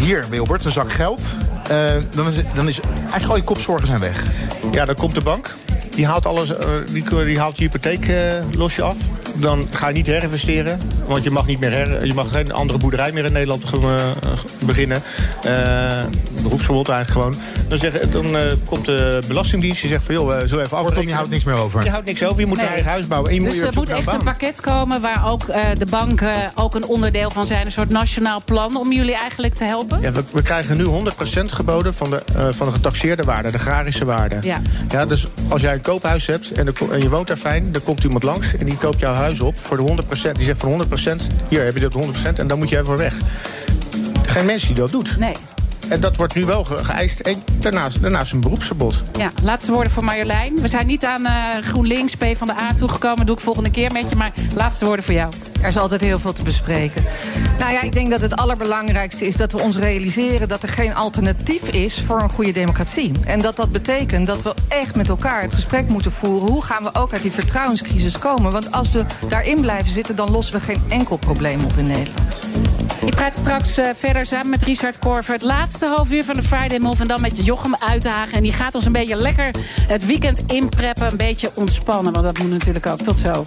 Hier, 0.00 0.24
Wilbert, 0.28 0.64
een 0.64 0.70
zak 0.70 0.92
geld. 0.92 1.36
Eh, 1.68 1.76
dan, 2.14 2.28
is, 2.28 2.36
dan 2.54 2.68
is 2.68 2.80
eigenlijk 2.80 3.26
al 3.30 3.36
je 3.36 3.42
kopzorgen 3.42 3.86
zijn 3.86 4.00
weg. 4.00 4.24
Ja, 4.72 4.84
dan 4.84 4.94
komt 4.94 5.14
de 5.14 5.20
bank. 5.20 5.54
Die 5.94 6.06
haalt, 6.06 6.26
alles, 6.26 6.56
eh, 6.56 6.68
die, 6.92 7.24
die 7.24 7.38
haalt 7.38 7.56
je 7.56 7.62
hypotheek 7.62 8.08
eh, 8.08 8.16
los 8.56 8.76
je 8.76 8.82
af. 8.82 8.96
Dan 9.36 9.66
ga 9.70 9.88
je 9.88 9.94
niet 9.94 10.06
herinvesteren. 10.06 10.80
Want 11.06 11.24
je 11.24 11.30
mag, 11.30 11.46
niet 11.46 11.60
meer 11.60 11.72
her, 11.72 12.06
je 12.06 12.14
mag 12.14 12.30
geen 12.30 12.52
andere 12.52 12.78
boerderij 12.78 13.12
meer 13.12 13.24
in 13.24 13.32
Nederland 13.32 13.64
beginnen. 14.64 15.02
Eh 15.42 16.04
beroepsverbod 16.42 16.88
eigenlijk 16.88 17.26
gewoon. 17.26 17.44
Dan, 17.68 17.78
zeg, 17.78 18.08
dan 18.08 18.36
eh, 18.36 18.52
komt 18.64 18.84
de 18.84 19.20
Belastingdienst. 19.26 19.80
Die 19.80 19.90
zegt 19.90 20.04
van 20.04 20.14
joh, 20.14 20.46
zo 20.46 20.58
even 20.58 20.76
afrekenen. 20.76 21.08
je 21.08 21.14
houdt 21.14 21.30
niks 21.30 21.44
meer 21.44 21.54
over. 21.54 21.84
Je 21.84 21.90
houdt 21.90 22.06
niks 22.06 22.24
over. 22.24 22.40
Je 22.40 22.46
moet 22.46 22.56
Nee. 22.56 22.66
een 22.66 22.72
eigen 22.72 22.90
huis 22.90 23.06
bouwen. 23.06 23.30
En 23.30 23.36
je 23.36 23.42
dus 23.42 23.50
moet 23.50 23.60
je 23.60 23.68
er 23.68 23.74
moet 23.74 23.88
echt 23.88 24.12
een 24.12 24.24
pakket 24.24 24.60
komen 24.60 25.00
waar 25.00 25.30
ook 25.30 25.48
eh, 25.48 25.64
de 25.78 25.86
banken 25.86 26.52
ook 26.54 26.74
een 26.74 26.86
onderdeel 26.86 27.30
van 27.30 27.46
zijn. 27.46 27.66
Een 27.66 27.72
soort 27.72 27.90
nationaal 27.90 28.42
plan 28.44 28.76
om 28.76 28.92
jullie 28.92 29.14
eigenlijk 29.14 29.54
te 29.54 29.64
helpen. 29.64 29.89
Ja, 30.00 30.12
we, 30.12 30.22
we 30.32 30.42
krijgen 30.42 30.76
nu 30.76 30.84
100% 30.84 30.88
geboden 31.44 31.94
van 31.94 32.10
de, 32.10 32.22
eh, 32.36 32.46
van 32.50 32.66
de 32.66 32.72
getaxeerde 32.72 33.22
waarde, 33.24 33.50
de 33.50 33.56
agrarische 33.58 34.04
waarde. 34.04 34.36
Ja. 34.40 34.60
Ja, 34.90 35.06
dus 35.06 35.26
als 35.48 35.62
jij 35.62 35.72
een 35.74 35.80
koophuis 35.80 36.26
hebt 36.26 36.52
en, 36.52 36.66
en 36.90 37.00
je 37.02 37.08
woont 37.08 37.26
daar 37.26 37.36
fijn, 37.36 37.72
dan 37.72 37.82
komt 37.82 38.04
iemand 38.04 38.22
langs 38.22 38.56
en 38.56 38.66
die 38.66 38.76
koopt 38.76 39.00
jouw 39.00 39.14
huis 39.14 39.40
op 39.40 39.58
voor 39.58 39.76
de 39.76 40.02
100%. 40.28 40.32
Die 40.32 40.44
zegt 40.44 40.60
van 40.60 40.84
100%, 41.20 41.22
hier 41.48 41.64
heb 41.64 41.74
je 41.78 41.88
dat 41.88 41.94
100% 41.94 42.32
en 42.34 42.46
dan 42.46 42.58
moet 42.58 42.68
je 42.68 42.78
even 42.78 42.96
weg. 42.96 43.16
Geen 44.28 44.44
mens 44.46 44.66
die 44.66 44.74
dat 44.74 44.90
doet. 44.92 45.18
Nee. 45.18 45.34
En 45.88 46.00
dat 46.00 46.16
wordt 46.16 46.34
nu 46.34 46.44
wel 46.44 46.64
ge- 46.64 46.84
geëist. 46.84 47.20
En 47.20 47.42
daarnaast, 47.58 48.02
daarnaast 48.02 48.32
een 48.32 48.40
beroepsverbod. 48.40 49.02
Ja, 49.18 49.30
laatste 49.42 49.72
woorden 49.72 49.92
voor 49.92 50.04
Marjolein. 50.04 50.60
We 50.60 50.68
zijn 50.68 50.86
niet 50.86 51.04
aan 51.04 51.26
eh, 51.26 51.32
GroenLinks, 51.62 52.14
P 52.14 52.24
van 52.36 52.46
de 52.46 52.52
A 52.52 52.74
toegekomen. 52.74 53.26
Doe 53.26 53.34
ik 53.34 53.40
volgende 53.40 53.70
keer 53.70 53.92
met 53.92 54.08
je. 54.08 54.16
Maar 54.16 54.32
laatste 54.54 54.84
woorden 54.84 55.04
voor 55.04 55.14
jou. 55.14 55.32
Er 55.60 55.68
is 55.68 55.78
altijd 55.78 56.00
heel 56.00 56.18
veel 56.18 56.32
te 56.32 56.42
bespreken. 56.42 57.04
Nou 57.58 57.72
ja, 57.72 57.82
ik 57.82 57.92
denk 57.92 58.10
dat 58.10 58.20
het 58.20 58.36
allerbelangrijkste 58.36 59.26
is 59.26 59.36
dat 59.36 59.52
we 59.52 59.60
ons 59.60 59.76
realiseren 59.76 60.48
dat 60.48 60.62
er 60.62 60.68
geen 60.68 60.94
alternatief 60.94 61.68
is 61.68 62.00
voor 62.00 62.20
een 62.22 62.30
goede 62.30 62.52
democratie. 62.52 63.12
En 63.24 63.40
dat 63.40 63.56
dat 63.56 63.72
betekent 63.72 64.26
dat 64.26 64.42
we 64.42 64.54
echt 64.68 64.96
met 64.96 65.08
elkaar 65.08 65.42
het 65.42 65.54
gesprek 65.54 65.88
moeten 65.88 66.12
voeren. 66.12 66.48
Hoe 66.48 66.64
gaan 66.64 66.82
we 66.82 66.94
ook 66.94 67.12
uit 67.12 67.22
die 67.22 67.32
vertrouwenscrisis 67.32 68.18
komen? 68.18 68.52
Want 68.52 68.72
als 68.72 68.90
we 68.90 69.04
daarin 69.28 69.60
blijven 69.60 69.92
zitten, 69.92 70.16
dan 70.16 70.30
lossen 70.30 70.54
we 70.54 70.60
geen 70.60 70.82
enkel 70.88 71.16
probleem 71.16 71.64
op 71.64 71.76
in 71.76 71.86
Nederland. 71.86 72.40
Ik 73.04 73.14
praat 73.14 73.34
straks 73.34 73.78
eh, 73.78 73.88
verder 73.96 74.26
samen 74.26 74.50
met 74.50 74.62
Richard 74.62 74.98
Korver. 74.98 75.32
Het 75.32 75.42
laatste 75.42 75.86
half 75.86 76.10
uur 76.10 76.24
van 76.24 76.36
de 76.36 76.42
Friday 76.42 76.78
Move. 76.78 77.02
En 77.02 77.08
dan 77.08 77.20
met 77.20 77.44
Jochem 77.44 77.76
Uitenhagen. 77.78 78.32
En 78.32 78.42
die 78.42 78.52
gaat 78.52 78.74
ons 78.74 78.84
een 78.84 78.92
beetje 78.92 79.16
lekker 79.16 79.50
het 79.86 80.06
weekend 80.06 80.42
inpreppen. 80.46 81.06
Een 81.06 81.16
beetje 81.16 81.50
ontspannen. 81.54 82.12
Want 82.12 82.24
dat 82.24 82.38
moet 82.38 82.50
natuurlijk 82.50 82.86
ook. 82.86 82.98
Tot 82.98 83.18
zo. 83.18 83.46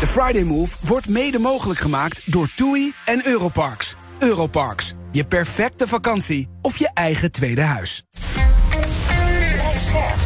De 0.00 0.06
Friday 0.06 0.42
Move 0.42 0.76
wordt 0.86 1.08
mede 1.08 1.38
mogelijk 1.38 1.80
gemaakt 1.80 2.32
door 2.32 2.48
TUI 2.56 2.92
en 3.04 3.26
Europarks. 3.26 3.94
Europarks, 4.18 4.92
je 5.12 5.24
perfecte 5.24 5.88
vakantie 5.88 6.48
of 6.62 6.78
je 6.78 6.90
eigen 6.94 7.30
tweede 7.30 7.60
huis. 7.60 8.04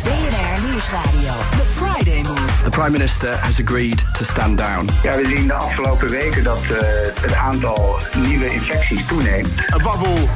BNR 0.03 0.69
Nieuwsradio. 0.69 1.33
The 1.51 1.65
Friday 1.75 2.23
Move. 2.23 2.63
The 2.63 2.71
Prime 2.71 2.91
Minister 2.91 3.37
has 3.37 3.61
agreed 3.61 4.05
to 4.13 4.25
stand 4.25 4.59
down. 4.59 4.89
Ja, 5.03 5.17
we 5.17 5.33
zien 5.37 5.47
de 5.47 5.55
afgelopen 5.55 6.09
weken 6.09 6.45
dat 6.45 6.63
uh, 6.63 6.79
het 7.21 7.35
aantal 7.35 8.01
nieuwe 8.17 8.53
infecties 8.53 9.07
toeneemt. 9.07 9.49
Above 9.69 10.07
all, 10.07 10.29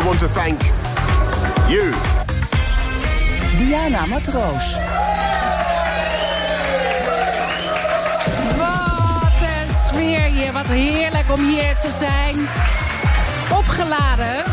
I 0.00 0.04
want 0.04 0.18
to 0.18 0.28
thank 0.32 0.60
you. 1.68 1.92
Diana 3.58 4.06
Matroos. 4.06 4.76
Wat 10.66 10.76
heerlijk 10.76 11.32
om 11.32 11.48
hier 11.48 11.76
te 11.80 11.90
zijn. 11.98 12.34
Opgeladen. 13.58 14.44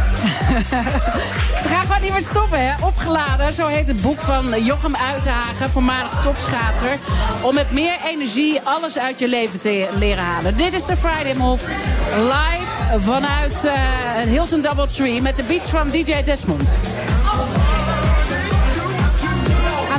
Ze 1.61 1.67
gaan 1.67 1.85
gewoon 1.85 2.01
niet 2.01 2.11
meer 2.11 2.21
stoppen, 2.21 2.67
hè? 2.67 2.85
Opgeladen, 2.85 3.51
zo 3.51 3.67
heet 3.67 3.88
het 3.88 4.01
boek 4.01 4.19
van 4.19 4.63
Jochem 4.63 4.95
Uitenhagen, 4.95 5.69
voormalig 5.69 6.21
topschaatser. 6.23 6.97
Om 7.41 7.53
met 7.53 7.71
meer 7.71 7.97
energie 8.05 8.61
alles 8.63 8.97
uit 8.97 9.19
je 9.19 9.27
leven 9.27 9.59
te 9.59 9.89
leren 9.97 10.23
halen. 10.23 10.57
Dit 10.57 10.73
is 10.73 10.85
de 10.85 10.97
Friday 10.97 11.33
Move, 11.33 11.67
live 12.15 12.99
vanuit 12.99 13.65
uh, 13.65 13.73
Hilton 14.27 14.61
Double 14.61 14.88
Tree 14.88 15.21
met 15.21 15.38
de 15.38 15.43
beats 15.43 15.69
van 15.69 15.88
DJ 15.88 16.23
Desmond. 16.23 16.77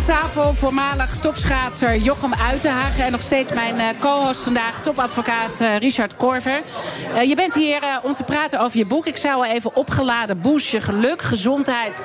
Aan 0.03 0.09
tafel 0.09 0.55
voormalig 0.55 1.17
topschaatser 1.17 1.97
Jochem 1.97 2.35
Uitenhagen. 2.35 3.05
En 3.05 3.13
nog 3.13 3.21
steeds 3.21 3.53
mijn 3.53 3.75
uh, 3.75 3.87
co-host 3.99 4.41
vandaag, 4.41 4.83
topadvocaat 4.83 5.61
uh, 5.61 5.79
Richard 5.79 6.17
Korver. 6.17 6.61
Uh, 7.15 7.23
je 7.23 7.35
bent 7.35 7.55
hier 7.55 7.81
om 8.03 8.15
te 8.15 8.25
praten 8.25 8.61
over 8.61 8.79
je 8.79 8.87
boek. 8.87 9.07
Ik 9.07 9.17
zou 9.17 9.35
al 9.35 9.45
even 9.45 9.77
opgeladen 9.77 10.41
boost 10.41 10.69
je 10.69 10.81
geluk, 10.81 11.23
gezondheid 11.23 12.03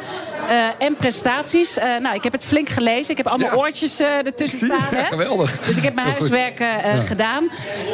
en 0.78 0.96
prestaties. 0.96 1.76
nou, 1.76 2.16
ik 2.16 2.24
heb 2.24 2.32
het 2.32 2.46
flink 2.46 2.70
gelezen. 2.70 3.12
Ik 3.12 3.18
heb 3.18 3.28
allemaal 3.28 3.50
ja. 3.50 3.56
oortjes 3.56 4.00
ertussen 4.00 4.68
staan. 4.68 5.00
Ja, 5.00 5.04
geweldig. 5.04 5.60
Dus 5.60 5.78
ik 5.78 5.84
heb 5.84 5.96
mijn 5.96 6.08
huiswerk 6.08 6.60
ja. 6.60 7.02
gedaan. 7.02 7.50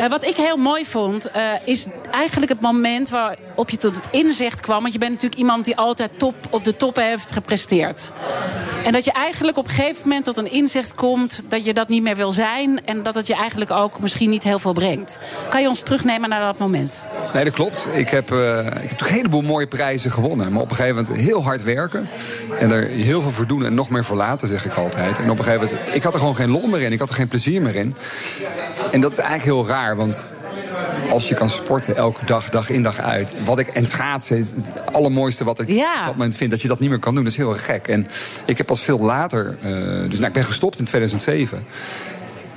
wat 0.10 0.26
ik 0.26 0.36
heel 0.36 0.58
mooi 0.58 0.86
vond, 0.86 1.32
is 1.66 1.86
eigenlijk 2.12 2.52
het 2.52 2.62
moment 2.62 3.10
waarop 3.10 3.70
je 3.70 3.78
tot 3.78 3.96
het 3.96 4.08
inzicht 4.12 4.62
kwam. 4.62 4.82
Want 4.82 4.94
je 4.94 5.00
bent 5.00 5.12
natuurlijk 5.12 5.42
iemand 5.42 5.66
die 5.66 5.78
altijd 5.78 6.20
top, 6.20 6.36
op 6.50 6.64
de 6.64 6.78
top 6.78 6.96
heeft 6.96 7.32
gepresteerd. 7.32 8.12
En 8.84 8.92
dat 8.92 9.06
je 9.06 9.12
eigenlijk 9.12 9.58
op 9.58 9.64
een 9.64 9.70
gegeven 9.70 9.93
moment 10.04 10.26
tot 10.26 10.38
een 10.38 10.52
inzicht 10.52 10.96
komt 10.96 11.44
dat 11.48 11.66
je 11.66 11.74
dat 11.74 11.88
niet 11.88 12.04
meer 12.04 12.16
wil 12.16 12.32
zijn. 12.32 12.86
En 12.86 13.04
dat 13.04 13.16
het 13.16 13.28
je 13.28 13.36
eigenlijk 13.36 13.72
ook 13.72 14.00
misschien 14.00 14.30
niet 14.30 14.44
heel 14.44 14.60
veel 14.60 14.74
brengt. 14.74 15.18
Kan 15.50 15.62
je 15.62 15.68
ons 15.68 15.82
terugnemen 15.82 16.30
naar 16.30 16.42
dat 16.42 16.58
moment? 16.58 17.04
Nee, 17.34 17.44
dat 17.44 17.54
klopt. 17.54 17.88
Ik 17.94 18.10
heb, 18.10 18.32
uh, 18.32 18.58
ik 18.66 18.90
heb 18.90 19.02
een 19.02 19.08
heleboel 19.08 19.42
mooie 19.42 19.68
prijzen 19.68 20.12
gewonnen. 20.12 20.52
Maar 20.52 20.62
op 20.62 20.70
een 20.70 20.76
gegeven 20.76 21.04
moment 21.04 21.22
heel 21.22 21.44
hard 21.44 21.64
werken. 21.64 22.10
En 22.60 22.72
er 22.72 22.88
heel 22.88 23.22
veel 23.22 23.32
voor 23.32 23.48
doen 23.48 23.66
en 23.66 23.74
nog 23.74 23.90
meer 23.90 24.04
voor 24.04 24.18
laten, 24.18 24.48
zeg 24.48 24.66
ik 24.66 24.74
altijd. 24.74 25.20
En 25.20 25.30
op 25.30 25.38
een 25.38 25.44
gegeven 25.44 25.68
moment, 25.68 25.96
ik 25.96 26.04
had 26.04 26.14
er 26.14 26.20
gewoon 26.20 26.36
geen 26.36 26.52
lol 26.52 26.68
meer 26.68 26.82
in. 26.82 26.92
Ik 26.92 27.00
had 27.00 27.10
er 27.10 27.16
geen 27.16 27.28
plezier 27.28 27.62
meer 27.62 27.76
in. 27.76 27.96
En 28.92 29.02
dat 29.02 29.12
is 29.12 29.18
eigenlijk 29.18 29.48
heel 29.48 29.68
raar, 29.68 29.96
want 29.96 30.28
als 31.14 31.28
je 31.28 31.36
kan 31.36 31.50
sporten 31.50 31.96
elke 31.96 32.26
dag, 32.26 32.50
dag 32.50 32.70
in 32.70 32.84
dag 32.84 33.00
uit. 33.00 33.36
Wat 33.46 33.60
ik, 33.60 33.68
en 33.68 33.86
schaatsen, 33.86 34.38
het, 34.38 34.56
het 34.56 34.94
allermooiste 34.94 35.44
wat 35.44 35.60
ik 35.60 35.70
ja. 35.70 36.00
op 36.00 36.06
dat 36.06 36.14
moment 36.14 36.38
vind, 36.38 36.52
dat 36.52 36.62
je 36.62 36.68
dat 36.68 36.80
niet 36.80 36.90
meer 36.90 37.00
kan 37.00 37.16
doen. 37.16 37.24
Dat 37.24 37.32
is 37.32 37.38
heel 37.38 37.54
erg 37.54 37.66
gek. 37.66 37.88
En 37.88 38.08
ik 38.46 38.58
heb 38.58 38.66
pas 38.66 38.82
veel 38.82 39.00
later, 39.00 39.58
uh, 39.66 39.70
dus 40.10 40.20
nou, 40.20 40.26
ik 40.26 40.34
ben 40.34 40.44
gestopt 40.44 40.80
in 40.80 40.86
2007 40.86 41.66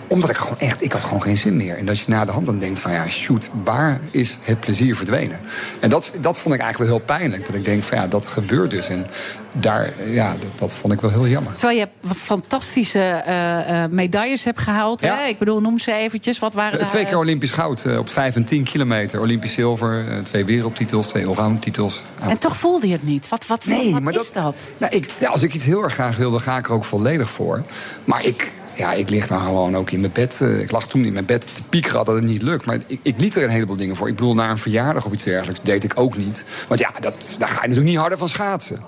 omdat 0.06 0.30
ik 0.30 0.36
gewoon 0.36 0.58
echt, 0.58 0.82
ik 0.82 0.92
had 0.92 1.02
gewoon 1.02 1.22
geen 1.22 1.36
zin 1.36 1.56
meer. 1.56 1.78
En 1.78 1.86
dat 1.86 1.98
je 1.98 2.04
na 2.08 2.24
de 2.24 2.32
hand 2.32 2.46
dan 2.46 2.58
denkt 2.58 2.80
van 2.80 2.92
ja, 2.92 3.08
shoot, 3.08 3.50
waar 3.64 4.00
is 4.10 4.36
het 4.42 4.60
plezier 4.60 4.96
verdwenen? 4.96 5.40
En 5.80 5.90
dat, 5.90 6.10
dat 6.20 6.38
vond 6.38 6.54
ik 6.54 6.60
eigenlijk 6.60 6.90
wel 6.90 6.98
heel 6.98 7.16
pijnlijk. 7.16 7.46
Dat 7.46 7.54
ik 7.54 7.64
denk 7.64 7.82
van 7.82 7.98
ja, 7.98 8.06
dat 8.06 8.26
gebeurt 8.26 8.70
dus. 8.70 8.88
En 8.88 9.06
daar, 9.52 9.92
ja, 10.10 10.36
dat, 10.40 10.58
dat 10.58 10.72
vond 10.72 10.92
ik 10.92 11.00
wel 11.00 11.10
heel 11.10 11.26
jammer. 11.26 11.52
Terwijl 11.52 11.78
je 11.78 12.14
fantastische 12.14 13.24
uh, 13.26 13.82
uh, 13.82 13.90
medailles 13.90 14.44
hebt 14.44 14.60
gehaald. 14.60 15.00
Ja. 15.00 15.16
Hè? 15.16 15.24
Ik 15.24 15.38
bedoel, 15.38 15.60
noem 15.60 15.78
ze 15.78 15.92
eventjes. 15.92 16.38
Wat 16.38 16.54
waren 16.54 16.80
uh, 16.80 16.86
Twee 16.86 17.04
keer 17.04 17.18
Olympisch 17.18 17.50
goud 17.50 17.84
uh, 17.86 17.98
op 17.98 18.08
5 18.08 18.36
en 18.36 18.44
10 18.44 18.64
kilometer. 18.64 19.20
Olympisch 19.20 19.52
zilver, 19.52 20.04
twee 20.24 20.44
wereldtitels, 20.44 21.06
twee 21.06 21.26
allround 21.26 21.62
titels. 21.62 22.02
En 22.20 22.38
toch 22.38 22.56
voelde 22.56 22.86
je 22.86 22.92
het 22.92 23.02
niet? 23.04 23.28
Wat, 23.28 23.46
wat, 23.46 23.64
nee, 23.64 23.92
wat 23.92 24.02
maar 24.02 24.14
is 24.14 24.32
dat? 24.32 24.42
dat? 24.42 24.54
Nou, 24.78 24.96
ik, 24.96 25.10
ja, 25.18 25.28
als 25.28 25.42
ik 25.42 25.54
iets 25.54 25.64
heel 25.64 25.82
erg 25.82 25.94
graag 25.94 26.16
wil, 26.16 26.30
dan 26.30 26.40
ga 26.40 26.58
ik 26.58 26.68
er 26.68 26.72
ook 26.72 26.84
volledig 26.84 27.30
voor. 27.30 27.62
Maar 28.04 28.24
ik, 28.24 28.52
ja, 28.76 28.92
ik 28.92 29.10
lig 29.10 29.26
dan 29.26 29.40
gewoon 29.40 29.76
ook 29.76 29.90
in 29.90 30.00
mijn 30.00 30.12
bed. 30.12 30.40
Ik 30.60 30.70
lag 30.70 30.88
toen 30.88 31.04
in 31.04 31.12
mijn 31.12 31.24
bed 31.24 31.54
te 31.54 31.62
piekeren 31.68 32.04
dat 32.04 32.14
het 32.14 32.24
niet 32.24 32.42
lukt. 32.42 32.66
Maar 32.66 32.78
ik, 32.86 32.98
ik 33.02 33.20
liet 33.20 33.36
er 33.36 33.42
een 33.42 33.50
heleboel 33.50 33.76
dingen 33.76 33.96
voor. 33.96 34.08
Ik 34.08 34.14
bedoel, 34.14 34.34
naar 34.34 34.50
een 34.50 34.58
verjaardag 34.58 35.06
of 35.06 35.12
iets 35.12 35.22
dergelijks 35.22 35.60
deed 35.62 35.84
ik 35.84 35.92
ook 35.94 36.16
niet. 36.16 36.44
Want 36.68 36.80
ja, 36.80 36.90
dat, 37.00 37.34
daar 37.38 37.48
ga 37.48 37.54
je 37.54 37.60
natuurlijk 37.60 37.88
niet 37.88 37.98
harder 37.98 38.18
van 38.18 38.28
schaatsen. 38.28 38.80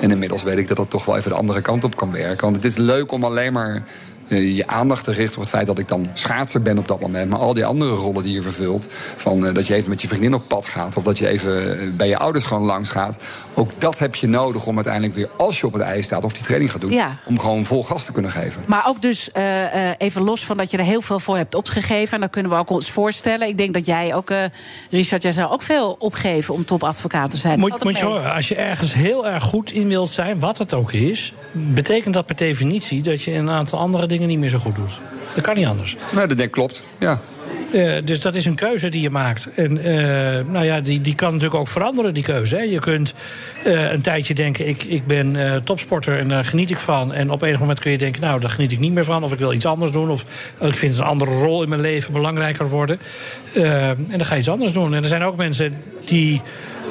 En 0.00 0.10
inmiddels 0.10 0.42
weet 0.42 0.58
ik 0.58 0.68
dat 0.68 0.76
dat 0.76 0.90
toch 0.90 1.04
wel 1.04 1.16
even 1.16 1.30
de 1.30 1.36
andere 1.36 1.60
kant 1.60 1.84
op 1.84 1.96
kan 1.96 2.12
werken. 2.12 2.42
Want 2.44 2.56
het 2.56 2.64
is 2.64 2.76
leuk 2.76 3.12
om 3.12 3.24
alleen 3.24 3.52
maar 3.52 3.82
je 4.36 4.66
aandacht 4.66 5.04
te 5.04 5.12
richten 5.12 5.36
op 5.36 5.42
het 5.42 5.50
feit 5.50 5.66
dat 5.66 5.78
ik 5.78 5.88
dan 5.88 6.06
schaatser 6.14 6.62
ben 6.62 6.78
op 6.78 6.88
dat 6.88 7.00
moment. 7.00 7.30
Maar 7.30 7.38
al 7.38 7.54
die 7.54 7.64
andere 7.64 7.90
rollen 7.90 8.22
die 8.22 8.34
je 8.34 8.42
vervult, 8.42 8.86
van 9.16 9.46
uh, 9.46 9.54
dat 9.54 9.66
je 9.66 9.74
even 9.74 9.90
met 9.90 10.02
je 10.02 10.08
vriendin 10.08 10.34
op 10.34 10.48
pad 10.48 10.66
gaat, 10.66 10.96
of 10.96 11.04
dat 11.04 11.18
je 11.18 11.28
even 11.28 11.96
bij 11.96 12.08
je 12.08 12.18
ouders 12.18 12.44
gewoon 12.44 12.62
langs 12.64 12.88
gaat, 12.88 13.18
ook 13.54 13.70
dat 13.78 13.98
heb 13.98 14.14
je 14.14 14.26
nodig 14.26 14.66
om 14.66 14.74
uiteindelijk 14.74 15.14
weer, 15.14 15.28
als 15.36 15.60
je 15.60 15.66
op 15.66 15.72
het 15.72 15.82
ijs 15.82 16.04
staat 16.04 16.24
of 16.24 16.32
die 16.32 16.42
training 16.42 16.70
gaat 16.70 16.80
doen, 16.80 16.92
ja. 16.92 17.18
om 17.24 17.38
gewoon 17.38 17.64
vol 17.64 17.84
gas 17.84 18.04
te 18.04 18.12
kunnen 18.12 18.30
geven. 18.30 18.62
Maar 18.66 18.84
ook 18.88 19.02
dus 19.02 19.30
uh, 19.36 20.00
even 20.00 20.22
los 20.22 20.44
van 20.44 20.56
dat 20.56 20.70
je 20.70 20.76
er 20.76 20.84
heel 20.84 21.02
veel 21.02 21.20
voor 21.20 21.36
hebt 21.36 21.54
opgegeven, 21.54 22.14
en 22.14 22.20
dat 22.20 22.30
kunnen 22.30 22.52
we 22.52 22.58
ook 22.58 22.70
ons 22.70 22.90
voorstellen. 22.90 23.48
Ik 23.48 23.58
denk 23.58 23.74
dat 23.74 23.86
jij 23.86 24.14
ook, 24.14 24.32
Richard, 24.90 25.22
jij 25.22 25.32
zou 25.32 25.50
ook 25.50 25.62
veel 25.62 25.96
opgeven 25.98 26.54
om 26.54 26.64
topadvocaat 26.64 27.30
te 27.30 27.36
zijn. 27.36 27.58
Moet, 27.58 27.84
moet 27.84 27.98
je 27.98 28.04
horen, 28.04 28.32
als 28.32 28.48
je 28.48 28.54
ergens 28.54 28.94
heel 28.94 29.26
erg 29.28 29.42
goed 29.42 29.72
in 29.72 29.88
wilt 29.88 30.10
zijn, 30.10 30.38
wat 30.38 30.58
het 30.58 30.74
ook 30.74 30.92
is, 30.92 31.32
betekent 31.52 32.14
dat 32.14 32.26
per 32.26 32.36
definitie 32.36 33.02
dat 33.02 33.22
je 33.22 33.34
een 33.34 33.50
aantal 33.50 33.78
andere 33.78 34.06
dingen 34.06 34.21
niet 34.26 34.38
meer 34.38 34.48
zo 34.48 34.58
goed 34.58 34.74
doet. 34.74 34.92
Dat 35.34 35.44
kan 35.44 35.56
niet 35.56 35.66
anders. 35.66 35.96
Nee, 36.10 36.26
dat 36.26 36.36
denk 36.36 36.48
ik 36.48 36.50
klopt. 36.50 36.82
Ja. 36.98 37.20
Uh, 37.72 37.92
dus 38.04 38.20
dat 38.20 38.34
is 38.34 38.44
een 38.44 38.54
keuze 38.54 38.88
die 38.88 39.00
je 39.00 39.10
maakt. 39.10 39.48
En 39.54 39.86
uh, 39.86 40.52
nou 40.52 40.64
ja, 40.64 40.80
die, 40.80 41.00
die 41.00 41.14
kan 41.14 41.28
natuurlijk 41.28 41.60
ook 41.60 41.68
veranderen, 41.68 42.14
die 42.14 42.22
keuze. 42.22 42.56
Hè. 42.56 42.62
Je 42.62 42.78
kunt 42.78 43.14
uh, 43.66 43.92
een 43.92 44.00
tijdje 44.00 44.34
denken, 44.34 44.68
ik, 44.68 44.82
ik 44.82 45.06
ben 45.06 45.36
topsporter 45.64 46.18
en 46.18 46.28
daar 46.28 46.44
geniet 46.44 46.70
ik 46.70 46.78
van. 46.78 47.14
En 47.14 47.30
op 47.30 47.42
enig 47.42 47.58
moment 47.58 47.78
kun 47.78 47.90
je 47.90 47.98
denken, 47.98 48.20
nou, 48.20 48.40
daar 48.40 48.50
geniet 48.50 48.72
ik 48.72 48.78
niet 48.78 48.92
meer 48.92 49.04
van. 49.04 49.24
Of 49.24 49.32
ik 49.32 49.38
wil 49.38 49.52
iets 49.52 49.66
anders 49.66 49.92
doen. 49.92 50.10
Of 50.10 50.24
ik 50.60 50.76
vind 50.76 50.96
een 50.96 51.04
andere 51.04 51.30
rol 51.30 51.62
in 51.62 51.68
mijn 51.68 51.80
leven 51.80 52.12
belangrijker 52.12 52.68
worden. 52.68 52.98
en 53.54 54.06
dan 54.16 54.24
ga 54.24 54.34
je 54.34 54.40
iets 54.40 54.48
anders 54.48 54.72
doen. 54.72 54.94
En 54.94 55.02
er 55.02 55.08
zijn 55.08 55.22
ook 55.22 55.36
mensen 55.36 55.74
die 56.04 56.40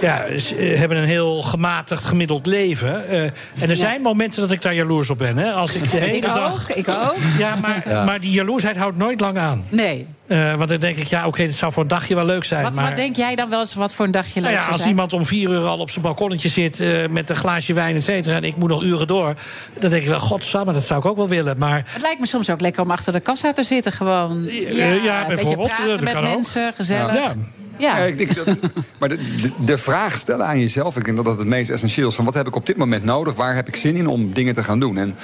ja, 0.02 0.26
hebben 0.56 0.98
een 0.98 1.08
heel 1.08 1.42
gematigd, 1.42 2.06
gemiddeld 2.06 2.46
leven. 2.46 3.04
Uh, 3.10 3.24
en 3.24 3.34
er 3.60 3.70
ja. 3.70 3.76
zijn 3.76 4.02
momenten 4.02 4.42
dat 4.42 4.52
ik 4.52 4.62
daar 4.62 4.74
jaloers 4.74 5.10
op 5.10 5.18
ben. 5.18 5.38
Hè. 5.38 5.52
Als 5.52 5.74
ik 5.74 5.92
de 5.92 5.98
hele 6.08 6.16
ik 6.16 6.24
dag. 6.24 6.70
Ook, 6.70 6.78
ik 6.78 6.90
ook. 6.90 7.16
Ja, 7.38 7.56
maar, 7.56 7.90
ja. 7.90 8.06
maar 8.06 8.20
die 8.20 8.32
jaloersheid 8.32 8.78
houdt 8.78 8.98
nooit 8.98 9.20
lang 9.20 9.38
aan. 9.38 9.66
Nee. 9.70 10.08
Uh, 10.28 10.56
want 10.56 10.70
dan 10.70 10.80
denk 10.80 10.98
ik, 10.98 11.08
ja, 11.08 11.20
oké, 11.20 11.28
okay, 11.28 11.46
het 11.46 11.56
zou 11.56 11.72
voor 11.72 11.84
een 11.84 11.90
dagje 11.90 12.16
wel 12.16 12.26
leuk 12.26 12.44
zijn. 12.44 12.64
Wat, 12.64 12.76
maar... 12.76 12.86
wat 12.86 12.96
denk 12.96 13.16
jij 13.16 13.36
dan 13.36 13.50
wel 13.50 13.60
eens 13.60 13.74
wat 13.74 13.94
voor 13.94 14.06
een 14.06 14.12
dagje 14.12 14.42
leuk 14.42 14.44
nou 14.44 14.54
ja, 14.54 14.60
zou 14.60 14.72
als 14.72 14.78
zijn? 14.78 14.90
iemand 14.90 15.14
om 15.14 15.26
vier 15.26 15.50
uur 15.50 15.66
al 15.66 15.78
op 15.78 15.90
zijn 15.90 16.04
balkonnetje 16.04 16.50
zit 16.50 16.80
uh, 16.80 17.08
met 17.10 17.30
een 17.30 17.36
glaasje 17.36 17.74
wijn, 17.74 17.96
et 17.96 18.04
cetera, 18.04 18.36
en 18.36 18.44
ik 18.44 18.56
moet 18.56 18.70
nog 18.70 18.84
uren 18.84 19.08
door, 19.08 19.36
dan 19.80 19.90
denk 19.90 20.04
ik 20.04 20.10
wel, 20.10 20.20
godsamme, 20.20 20.74
dat 20.74 20.84
zou 20.84 21.00
ik 21.00 21.06
ook 21.06 21.18
wel 21.18 21.28
willen. 21.28 21.58
Maar 21.58 21.84
het 21.86 22.02
lijkt 22.02 22.20
me 22.20 22.28
soms 22.28 22.50
ook 22.50 22.62
lekker 22.62 22.84
om 22.84 22.92
achter 22.92 23.14
de 23.14 23.20
kassa 23.20 23.54
te 23.54 23.64
zitten, 23.64 23.92
gewoon. 23.92 24.44
Ja, 24.52 24.86
ja 24.86 25.26
bijvoorbeeld. 25.28 26.02
met 26.02 26.22
mensen, 26.22 26.74
gezellig. 26.76 27.14
Ja. 27.14 27.32
Ja. 27.78 27.98
Ja, 27.98 28.04
ik 28.04 28.18
denk 28.18 28.36
dat, 28.36 28.46
maar 29.00 29.10
de, 29.10 29.18
de, 29.42 29.52
de, 29.66 29.78
vraag 29.78 30.18
stellen 30.18 30.46
aan 30.46 30.60
jezelf, 30.60 30.98
ik 30.98 31.06
denk 31.06 31.18
dat 31.18 31.26
dat 31.26 31.40
het 31.40 31.48
meest 31.48 31.70
essentieel 31.70 32.08
is. 32.08 32.16
Van 32.16 32.26
wat 32.26 32.34
heb 32.34 32.48
ik 32.48 32.56
op 32.56 32.66
dit 32.66 32.78
moment 32.78 33.04
nodig? 33.04 33.34
Waar 33.36 33.56
heb 33.56 33.68
ik 33.68 33.76
zin 33.76 33.96
in 33.96 34.08
om 34.08 34.34
dingen 34.34 34.54
te 34.54 34.64
gaan 34.64 34.80
doen? 34.80 34.98
En 34.98 35.16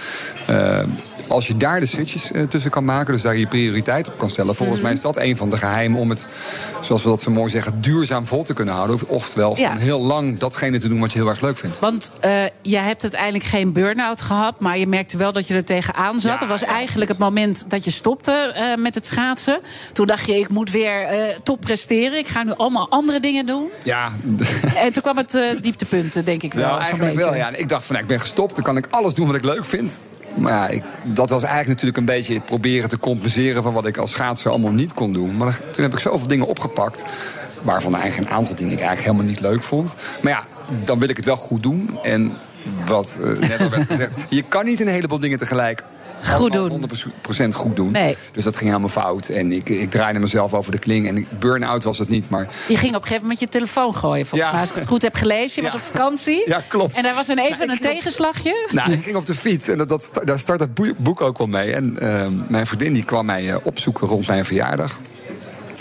uh, 0.50 0.80
als 1.28 1.48
je 1.48 1.58
daar 1.58 1.80
de 1.80 1.86
switches 1.86 2.32
uh, 2.32 2.44
tussen 2.44 2.72
kan 2.72 2.86
maken, 2.86 3.14
dus 3.14 3.22
daar 3.22 3.38
je 3.38 3.48
prioriteit 3.48 4.08
op 4.08 4.18
kan 4.18 4.30
stellen, 4.30 4.56
volgens 4.56 4.82
mij 4.82 4.92
is 4.92 5.02
dat 5.02 5.18
een 5.18 5.38
van 5.38 5.50
de 5.50 5.58
geheimen 5.58 6.00
om 6.00 6.10
het, 6.10 6.28
zoals 6.82 7.04
we 7.04 7.10
dat 7.10 7.22
zo 7.22 7.32
mooi 7.32 7.50
zeggen, 7.50 7.82
duurzaam 7.82 8.28
vol 8.28 8.44
te 8.44 8.54
kunnen 8.54 8.74
houden. 8.74 9.00
Oftewel, 9.08 9.58
ja. 9.58 9.76
heel 9.76 10.02
lang 10.02 10.40
datgene 10.40 10.80
te 10.80 10.88
doen 10.88 11.00
wat 11.00 11.12
je 11.12 11.20
heel 11.20 11.28
erg 11.28 11.42
leuk 11.42 11.58
vindt. 11.58 11.80
Want 11.80 12.12
uh, 12.26 12.44
jij 12.62 12.84
hebt 12.84 13.02
uiteindelijk 13.02 13.44
geen 13.44 13.74
burn-out 13.74 14.22
gehad, 14.22 14.60
maar 14.60 14.78
je 14.78 14.88
merkte 14.88 15.18
wel 15.18 15.32
dat 15.32 15.48
je 15.48 15.54
er 15.54 15.66
tegenaan 15.66 16.20
zat. 16.20 16.32
Ja, 16.32 16.38
dat 16.38 16.50
was 16.50 16.64
eigenlijk 16.64 17.10
het 17.10 17.20
moment 17.20 17.66
dat 17.68 17.86
je 17.86 17.92
stopte 17.92 18.76
met 18.78 18.96
het 18.96 19.06
schaatsen. 19.06 19.60
Toen 19.94 20.06
dacht 20.06 20.26
je, 20.26 20.40
ik 20.40 20.50
moet 20.50 20.72
weer 20.72 21.08
top 21.44 21.62
presteren. 21.62 22.18
Ik 22.18 22.28
ga 22.28 22.37
nu 22.46 22.54
allemaal 22.54 22.90
andere 22.90 23.20
dingen 23.20 23.46
doen. 23.46 23.70
Ja. 23.84 24.10
En 24.76 24.94
toen 24.94 25.02
kwam 25.02 25.18
het 25.18 25.34
uh, 25.36 25.62
dieptepunt, 25.62 26.26
denk 26.26 26.44
ik 26.44 26.54
wel. 26.54 26.68
Nou, 26.68 26.82
eigenlijk 26.82 27.16
wel, 27.16 27.36
ja. 27.36 27.50
Ik 27.50 27.70
dacht 27.70 27.86
van, 27.86 27.96
nou, 27.96 28.08
ik 28.08 28.12
ben 28.12 28.20
gestopt. 28.20 28.56
Dan 28.56 28.64
kan 28.64 28.78
ik 28.78 28.88
alles 28.90 29.14
doen 29.14 29.28
wat 29.28 29.36
ik 29.36 29.44
leuk 29.44 29.66
vind. 29.66 30.00
Maar 30.36 30.54
ja, 30.54 30.68
ik, 30.68 30.84
dat 31.04 31.30
was 31.30 31.44
eigenlijk 31.44 31.70
natuurlijk 31.70 31.98
een 31.98 32.06
beetje 32.06 32.40
proberen 32.40 32.90
te 32.90 33.00
compenseren... 33.00 33.64
van 33.64 33.74
wat 33.74 33.86
ik 33.86 33.98
als 33.98 34.12
schaatser 34.12 34.52
allemaal 34.52 34.72
niet 34.72 34.94
kon 34.94 35.14
doen. 35.14 35.38
Maar 35.38 35.60
toen 35.72 35.84
heb 35.84 35.94
ik 35.94 36.00
zoveel 36.00 36.28
dingen 36.28 36.48
opgepakt... 36.48 37.06
waarvan 37.62 37.96
eigenlijk 37.96 38.30
een 38.30 38.38
aantal 38.38 38.56
dingen 38.56 38.74
ik 38.74 38.80
eigenlijk 38.80 39.08
helemaal 39.08 39.32
niet 39.32 39.40
leuk 39.40 39.64
vond. 39.64 39.96
Maar 40.22 40.32
ja, 40.32 40.46
dan 40.84 41.00
wil 41.00 41.10
ik 41.10 41.16
het 41.16 41.26
wel 41.26 41.36
goed 41.36 41.64
doen. 41.64 42.00
En 42.04 42.34
wat 42.86 43.20
uh, 43.22 43.40
net 43.50 43.60
al 43.60 43.70
werd 43.70 43.88
gezegd... 43.88 44.14
je 44.30 44.42
kan 44.42 44.66
niet 44.66 44.80
een 44.80 44.88
heleboel 44.88 45.20
dingen 45.20 45.38
tegelijk 45.38 45.84
Goed 46.24 46.52
doen. 46.54 46.90
100% 47.44 47.48
goed 47.56 47.76
doen. 47.76 47.92
Nee. 47.92 48.18
Dus 48.32 48.44
dat 48.44 48.56
ging 48.56 48.70
helemaal 48.70 48.90
fout. 48.90 49.28
En 49.28 49.52
ik, 49.52 49.70
ik 49.70 49.90
draaide 49.90 50.20
mezelf 50.20 50.54
over 50.54 50.72
de 50.72 50.78
kling. 50.78 51.08
En 51.08 51.28
burn-out 51.40 51.84
was 51.84 51.98
het 51.98 52.10
niet, 52.10 52.30
maar... 52.30 52.48
Je 52.68 52.78
ging 52.78 52.90
op 52.96 53.02
een 53.02 53.02
gegeven 53.02 53.22
moment 53.22 53.40
je 53.40 53.48
telefoon 53.48 53.96
gooien. 53.96 54.26
Volgens 54.26 54.50
Ja. 54.50 54.56
mij, 54.56 54.62
als 54.62 54.70
ik 54.70 54.76
het 54.76 54.88
goed 54.88 55.02
heb 55.02 55.16
gelezen. 55.16 55.64
Je 55.64 55.70
was 55.72 55.82
op 55.82 55.86
vakantie. 55.92 56.44
Ja, 56.50 56.62
klopt. 56.68 56.96
En 56.96 57.04
daar 57.04 57.16
was 57.16 57.28
een 57.28 57.40
even 57.40 57.70
een 57.72 57.80
tegenslagje. 57.80 58.68
Nou, 58.72 58.92
ik 58.92 59.04
ging 59.04 59.16
op 59.16 59.26
de 59.26 59.36
fiets 59.36 59.68
en 59.68 59.78
dat, 59.78 59.90
dat, 59.90 60.22
daar 60.26 60.40
start 60.40 60.60
het 60.60 60.74
boe- 60.74 60.94
boek 60.98 61.22
ook 61.22 61.38
wel 61.38 61.48
mee. 61.48 61.74
En 61.74 62.00
ehm, 62.00 62.32
mijn 62.48 62.68
vriendin 62.68 62.94
die 62.94 63.04
kwam 63.04 63.26
mij 63.26 63.50
eh, 63.52 63.58
opzoeken 63.64 64.08
rond 64.08 64.28
mijn 64.28 64.46
verjaardag. 64.46 65.00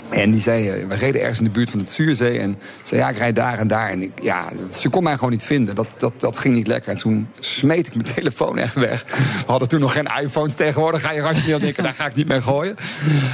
En 0.09 0.31
die 0.31 0.41
zei, 0.41 0.69
eh, 0.69 0.87
we 0.87 0.95
reden 0.95 1.21
ergens 1.21 1.39
in 1.39 1.43
de 1.43 1.49
buurt 1.49 1.69
van 1.69 1.79
het 1.79 1.89
Zuurzee. 1.89 2.39
En 2.39 2.59
zei, 2.83 3.01
ja, 3.01 3.09
ik 3.09 3.17
rijd 3.17 3.35
daar 3.35 3.59
en 3.59 3.67
daar. 3.67 3.89
En 3.89 4.01
ik, 4.01 4.11
ja, 4.21 4.47
ze 4.73 4.89
kon 4.89 5.03
mij 5.03 5.13
gewoon 5.13 5.31
niet 5.31 5.43
vinden. 5.43 5.75
Dat, 5.75 5.87
dat, 5.97 6.13
dat 6.17 6.37
ging 6.37 6.55
niet 6.55 6.67
lekker. 6.67 6.91
En 6.91 6.97
toen 6.97 7.27
smeet 7.39 7.87
ik 7.87 7.95
mijn 7.95 8.15
telefoon 8.15 8.57
echt 8.57 8.75
weg. 8.75 9.05
We 9.45 9.51
hadden 9.51 9.67
toen 9.67 9.79
nog 9.79 9.93
geen 9.93 10.09
iPhones 10.21 10.55
tegenwoordig. 10.55 11.01
Ga 11.01 11.11
je 11.11 11.21
rationeel 11.21 11.59
denken, 11.59 11.83
daar 11.83 11.93
ga 11.93 12.05
ik 12.05 12.15
niet 12.15 12.27
mee 12.27 12.41
gooien. 12.41 12.75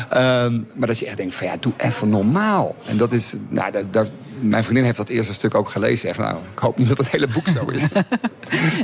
Ehm, 0.09 0.61
maar 0.75 0.87
dat 0.87 0.99
je 0.99 1.05
echt 1.05 1.17
denkt 1.17 1.35
van, 1.35 1.47
ja, 1.47 1.55
doe 1.59 1.73
even 1.77 2.09
normaal. 2.09 2.75
En 2.85 2.97
dat 2.97 3.11
is, 3.11 3.33
nou, 3.49 3.71
daar, 3.91 4.07
mijn 4.49 4.63
vriendin 4.63 4.83
heeft 4.83 4.97
dat 4.97 5.09
eerste 5.09 5.33
stuk 5.33 5.55
ook 5.55 5.69
gelezen. 5.69 6.09
Echt, 6.09 6.17
nou, 6.17 6.35
ik 6.53 6.59
hoop 6.59 6.77
niet 6.77 6.87
dat 6.87 6.97
het 6.97 7.11
hele 7.11 7.27
boek 7.27 7.47
zo 7.47 7.65
is. 7.65 7.83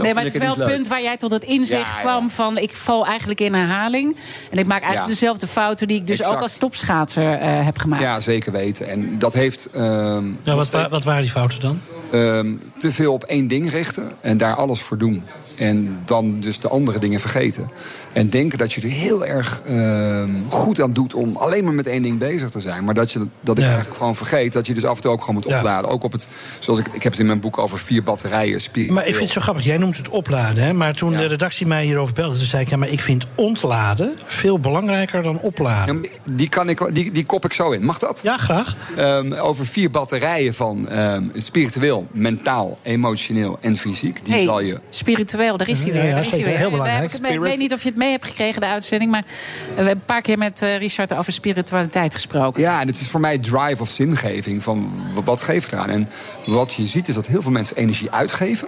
Nee, 0.02 0.14
maar 0.14 0.24
het 0.24 0.34
is 0.34 0.40
wel 0.40 0.50
het 0.50 0.58
leuk. 0.58 0.68
punt 0.68 0.88
waar 0.88 1.02
jij 1.02 1.18
tot 1.18 1.32
het 1.32 1.44
inzicht 1.44 1.82
Ja, 1.90 1.96
ja. 1.96 2.00
kwam 2.02 2.30
van... 2.30 2.58
ik 2.58 2.72
val 2.76 3.06
eigenlijk 3.06 3.40
in 3.40 3.54
herhaling. 3.54 4.16
En 4.52 4.58
ik 4.58 4.66
maak 4.66 4.82
eigenlijk 4.82 5.12
Ja. 5.14 5.20
dezelfde 5.20 5.48
fouten... 5.48 5.88
die 5.88 5.98
ik 5.98 6.08
dus 6.08 6.18
Exact. 6.20 6.36
ook 6.36 6.42
als 6.42 6.56
topschaatser 6.58 7.34
eh, 7.34 7.66
heb 7.66 7.78
gemaakt. 7.78 8.02
Ja, 8.02 8.20
zeker 8.20 8.52
weten. 8.52 8.88
En 8.90 9.20
dat 9.20 9.34
heeft. 9.34 9.70
ehm, 9.74 9.84
Ja, 9.84 10.20
nog 10.44 10.56
wat, 10.56 10.66
steeds- 10.68 10.84
wa- 10.84 10.90
wat 10.90 11.04
waren 11.04 11.22
die 11.22 11.32
fouten 11.32 11.60
dan? 11.60 11.82
ehm, 12.12 12.48
te 12.78 12.92
veel 12.92 13.14
op 13.14 13.24
één 13.24 13.48
ding 13.48 13.70
richten 13.72 14.12
en 14.22 14.38
daar 14.38 14.56
alles 14.56 14.82
voor 14.82 14.98
doen. 14.98 15.24
En 15.56 16.00
dan 16.06 16.40
dus 16.40 16.60
de 16.60 16.68
andere 16.70 17.00
dingen 17.00 17.20
vergeten. 17.20 17.70
En 18.14 18.30
denken 18.30 18.58
dat 18.58 18.74
je 18.74 18.82
er 18.82 18.90
heel 18.90 19.26
erg 19.26 19.62
ehm, 19.66 20.30
goed 20.50 20.82
aan 20.82 20.94
doet 20.94 21.14
om 21.14 21.36
alleen 21.36 21.64
maar 21.64 21.74
met 21.74 21.88
één 21.88 22.02
ding 22.02 22.18
bezig 22.18 22.50
te 22.50 22.60
zijn. 22.60 22.84
Maar 22.84 22.94
dat, 22.94 23.12
je, 23.12 23.26
dat 23.42 23.58
ik 23.58 23.64
eigenlijk 23.64 23.98
gewoon 23.98 24.16
vergeet 24.16 24.54
dat 24.54 24.68
je 24.68 24.74
dus 24.74 24.86
af 24.86 24.96
en 24.96 25.02
toe 25.02 25.12
ook 25.12 25.20
gewoon 25.20 25.36
moet 25.36 25.46
opladen. 25.46 25.90
Ook 25.90 26.04
op 26.04 26.12
het, 26.12 26.28
zoals 26.60 26.80
ik, 26.80 26.88
ik 26.88 27.04
heb 27.04 27.12
het 27.12 27.22
in 27.22 27.28
mijn 27.28 27.40
boek 27.40 27.58
over 27.58 27.80
vier 27.80 28.04
batterijen. 28.04 28.62
spiritueel. 28.62 28.96
Maar 28.96 29.08
ik 29.08 29.14
vind 29.16 29.26
het 29.26 29.34
zo 29.34 29.42
grappig. 29.42 29.64
Jij 29.64 29.78
noemt 29.78 29.98
het 29.98 30.10
opladen. 30.10 30.64
Hè? 30.64 30.74
Maar 30.74 30.94
toen 30.94 31.12
de 31.14 31.26
redactie 31.26 31.68
mij 31.68 31.84
hierover 31.86 32.14
belde, 32.14 32.36
toen 32.38 32.46
zei 32.46 32.62
ik... 32.64 32.70
ja, 32.70 32.78
maar 32.78 32.90
ik 32.90 33.02
vind 33.02 33.26
ontladen 33.36 34.14
veel 34.26 34.60
belangrijker 34.60 35.24
dan 35.24 35.40
opladen. 35.40 36.06
Die, 36.24 36.50
kan 36.50 36.70
ik, 36.70 36.90
die, 36.96 37.12
die 37.12 37.26
kop 37.26 37.46
ik 37.46 37.54
zo 37.54 37.72
in. 37.72 37.84
Mag 37.86 38.00
dat? 38.00 38.20
Ja, 38.24 38.38
graag. 38.38 38.76
Ehm, 38.98 39.34
over 39.34 39.66
vier 39.66 39.92
batterijen 39.92 40.54
van 40.54 40.90
ehm, 40.90 41.24
spiritueel, 41.36 42.08
mentaal, 42.12 42.78
emotioneel 42.84 43.58
en 43.62 43.78
fysiek. 43.78 44.20
Die 44.26 44.34
Hey, 44.34 44.44
zal 44.44 44.60
je 44.60 44.80
Spiritueel, 44.90 45.58
daar 45.58 45.68
is 45.68 45.84
hij 45.84 45.92
weer. 45.92 46.06
ja, 46.06 46.12
daar 46.12 46.20
is 46.22 46.30
hij 46.30 46.44
weer. 46.44 46.58
Heel 46.58 46.70
belangrijk. 46.70 47.12
hebben 47.12 47.12
het 47.12 47.22
mee- 47.22 47.34
Ik 47.34 47.40
weet 47.40 47.58
niet 47.58 47.74
of 47.74 47.84
je 47.84 47.90
het 47.90 47.98
mee 48.00 48.12
hebt 48.12 48.28
gekregen, 48.28 48.62
de 48.62 48.68
uitzending... 48.68 49.12
maar 49.12 49.24
we 49.68 49.76
hebben 49.76 49.94
een 49.94 50.06
paar 50.06 50.22
keer 50.22 50.38
met 50.38 50.62
eh, 50.62 50.78
Richard 50.78 51.14
over 51.14 51.34
spiritualiteit 51.34 52.14
gesproken. 52.14 52.62
Ja, 52.62 52.82
en 52.82 52.88
het 52.88 53.00
is 53.00 53.08
voor 53.08 53.20
mij 53.20 53.38
drive 53.38 53.82
of 53.82 53.90
zingeving 53.90 54.64
van 54.64 54.92
wat 55.24 55.42
geeft 55.42 55.72
eraan. 55.72 55.90
En 55.90 56.10
wat 56.46 56.74
je 56.74 56.86
ziet 56.86 57.08
is 57.08 57.14
dat 57.14 57.28
heel 57.28 57.42
veel 57.42 57.52
mensen 57.52 57.76
energie 57.76 58.12
uitgeven, 58.12 58.68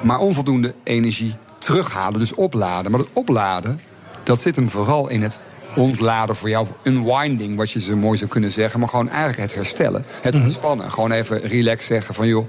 maar 0.00 0.18
onvoldoende 0.18 0.74
energie 0.84 1.34
terughalen, 1.58 2.18
dus 2.18 2.34
opladen. 2.34 2.90
Maar 2.90 3.00
dat 3.00 3.10
opladen, 3.12 3.80
dat 4.22 4.40
zit 4.40 4.56
hem 4.56 4.70
vooral 4.70 5.08
in 5.08 5.22
het 5.22 5.38
ontladen 5.76 6.36
voor 6.36 6.48
jou, 6.48 6.66
unwinding, 6.82 7.56
wat 7.56 7.70
je 7.70 7.80
zo 7.80 7.96
mooi 7.96 8.18
zou 8.18 8.30
kunnen 8.30 8.52
zeggen, 8.52 8.80
maar 8.80 8.88
gewoon 8.88 9.08
eigenlijk 9.08 9.40
het 9.40 9.54
herstellen, 9.54 10.04
het 10.22 10.34
Mhm. 10.34 10.42
ontspannen, 10.42 10.92
gewoon 10.92 11.12
even 11.12 11.40
relax 11.40 11.86
zeggen 11.86 12.14
van 12.14 12.26
joh, 12.26 12.48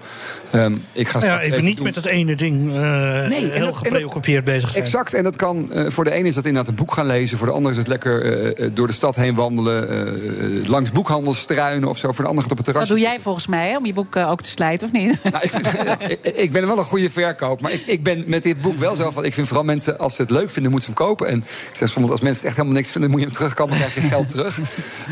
ehm, 0.52 0.74
ik 0.92 1.08
ga 1.08 1.20
Ja, 1.20 1.26
straks 1.26 1.46
even 1.46 1.64
niet 1.64 1.76
doen. 1.78 1.86
met 1.86 1.96
het 1.96 2.06
ene 2.06 2.36
ding 2.36 2.74
eh 2.76 3.24
en 3.24 3.32
heel 3.32 3.50
dat- 3.52 3.60
dat- 3.60 3.78
gepreoccupeerd 3.78 4.44
bezig 4.44 4.70
zijn. 4.72 4.84
Exact, 4.84 5.14
en 5.14 5.24
dat 5.24 5.36
kan 5.36 5.72
eh, 5.72 5.86
voor 5.90 6.04
de 6.04 6.12
ene 6.12 6.28
is 6.28 6.36
dat 6.36 6.46
inderdaad 6.46 6.70
een 6.70 6.76
boek 6.78 6.94
gaan 6.94 7.06
lezen, 7.06 7.38
voor 7.38 7.48
de 7.48 7.54
ander 7.54 7.72
is 7.72 7.78
het 7.78 7.88
lekker 7.88 8.24
eh, 8.58 8.70
door 8.74 8.88
de 8.88 8.94
stad 8.94 9.16
heen 9.16 9.36
wandelen, 9.36 10.68
langs 10.68 10.92
boekhandels 10.92 11.40
struinen 11.40 11.90
of 11.90 11.98
zo, 11.98 12.12
voor 12.12 12.24
de 12.24 12.30
ander 12.30 12.44
gaat 12.44 12.52
op 12.52 12.58
het 12.58 12.66
terras. 12.66 12.88
Dat 12.88 12.98
doe 12.98 13.06
jij 13.08 13.20
volgens 13.20 13.48
mij, 13.48 13.70
hè, 13.70 13.78
om 13.78 13.86
je 13.86 13.94
boek 13.94 14.16
ook 14.16 14.42
te 14.42 14.50
slijten, 14.50 14.88
of 14.88 14.94
niet? 14.94 15.22
ik, 16.08 16.20
ik 16.36 16.52
ben 16.52 16.68
wel 16.68 16.78
een 16.78 16.84
goede 16.84 17.10
verkoop, 17.10 17.62
maar 17.62 17.72
ik, 17.72 17.84
ik 17.86 18.04
ben 18.04 18.24
met 18.28 18.44
dit 18.44 18.62
boek 18.62 18.78
wel 18.78 18.96
zo 18.96 19.12
van. 19.12 19.26
Ik 19.26 19.34
vind 19.34 19.48
vooral 19.48 19.66
mensen, 19.66 20.00
als 20.00 20.16
ze 20.16 20.22
het 20.22 20.32
leuk 20.32 20.50
vinden, 20.50 20.72
moeten 20.72 20.90
ze 20.94 20.98
hem 20.98 21.08
kopen. 21.08 21.28
En 21.28 21.38
ik 21.38 21.76
zeg 21.76 21.90
soms, 21.90 22.10
als 22.10 22.22
mensen 22.22 22.46
echt 22.48 22.56
helemaal 22.56 22.76
niks 22.78 22.92
vinden, 22.92 23.10
moet 23.20 23.34
je 23.34 23.40
hem 23.40 23.50
terugkomen, 23.50 23.80
dan 23.80 23.90
krijg 23.90 24.04
je 24.06 24.16
geld 24.16 24.28
terug. 24.36 24.60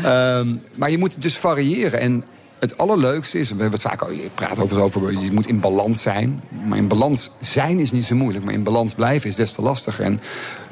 Ehm, 0.04 0.48
maar 0.74 0.90
je 0.90 0.98
moet 0.98 1.12
het 1.12 1.22
dus 1.22 1.36
variëren. 1.36 2.00
En 2.00 2.24
het 2.58 2.78
allerleukste 2.78 3.38
is, 3.38 3.48
we 3.48 3.54
hebben 3.60 3.80
het 3.80 3.88
vaak 3.88 4.02
al, 4.02 4.10
je 4.10 4.28
praat 4.34 4.58
over, 4.58 4.80
over, 4.80 5.12
je 5.12 5.32
moet 5.32 5.46
in 5.46 5.60
balans 5.60 6.02
zijn. 6.02 6.42
Maar 6.66 6.78
in 6.78 6.88
balans 6.88 7.30
zijn 7.40 7.80
is 7.80 7.92
niet 7.92 8.04
zo 8.04 8.14
moeilijk, 8.14 8.44
maar 8.44 8.54
in 8.54 8.62
balans 8.62 8.94
blijven 8.94 9.28
is 9.28 9.34
des 9.36 9.52
te 9.52 9.62
lastiger. 9.62 10.04
En 10.04 10.20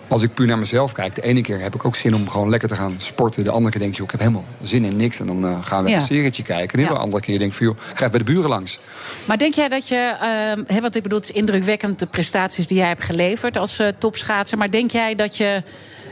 als 0.09 0.23
ik 0.23 0.35
puur 0.35 0.47
naar 0.47 0.59
mezelf 0.59 0.93
kijk, 0.93 1.15
de 1.15 1.23
ene 1.23 1.41
keer 1.41 1.61
heb 1.61 1.75
ik 1.75 1.85
ook 1.85 1.97
zin 1.97 2.15
om 2.15 2.29
gewoon 2.29 2.51
lekker 2.51 2.69
te 2.69 2.75
gaan 2.77 2.95
sporten. 2.97 3.45
De 3.45 3.51
andere 3.51 3.71
keer 3.71 3.81
denk 3.81 3.97
je, 3.97 4.03
ik 4.03 4.11
heb 4.11 4.21
helemaal 4.21 4.45
zin 4.61 4.85
in 4.85 4.97
niks. 4.97 5.21
En 5.21 5.27
dan 5.27 5.45
eh, 5.47 5.65
gaan 5.65 5.85
we 5.85 5.91
Ja. 5.91 5.97
een 5.97 6.03
serietje 6.03 6.43
kijken. 6.43 6.79
En 6.79 6.87
de 6.87 6.95
andere 6.95 7.23
keer 7.23 7.39
denk 7.39 7.53
van, 7.53 7.67
joh, 7.67 7.77
ik 7.77 7.83
ga 7.85 7.93
even 8.07 8.11
bij 8.11 8.19
de 8.19 8.25
buren 8.33 8.49
langs. 8.51 8.81
Maar 9.27 9.39
denk 9.39 9.55
jij 9.55 9.69
dat 9.69 9.89
je, 9.89 10.17
ehm 10.21 10.63
hè, 10.75 10.81
want 10.81 10.97
ik 10.97 11.03
bedoel, 11.03 11.19
het 11.19 11.29
is 11.31 11.35
indrukwekkend 11.37 11.99
de 11.99 12.07
prestaties 12.07 12.67
die 12.67 12.77
jij 12.77 12.89
hebt 12.89 13.05
geleverd 13.05 13.57
als 13.57 13.79
eh, 13.79 13.89
topschaatser. 13.99 14.59
Maar 14.59 14.71
denk 14.71 14.91
jij 14.91 15.15
dat 15.15 15.37
je 15.37 15.63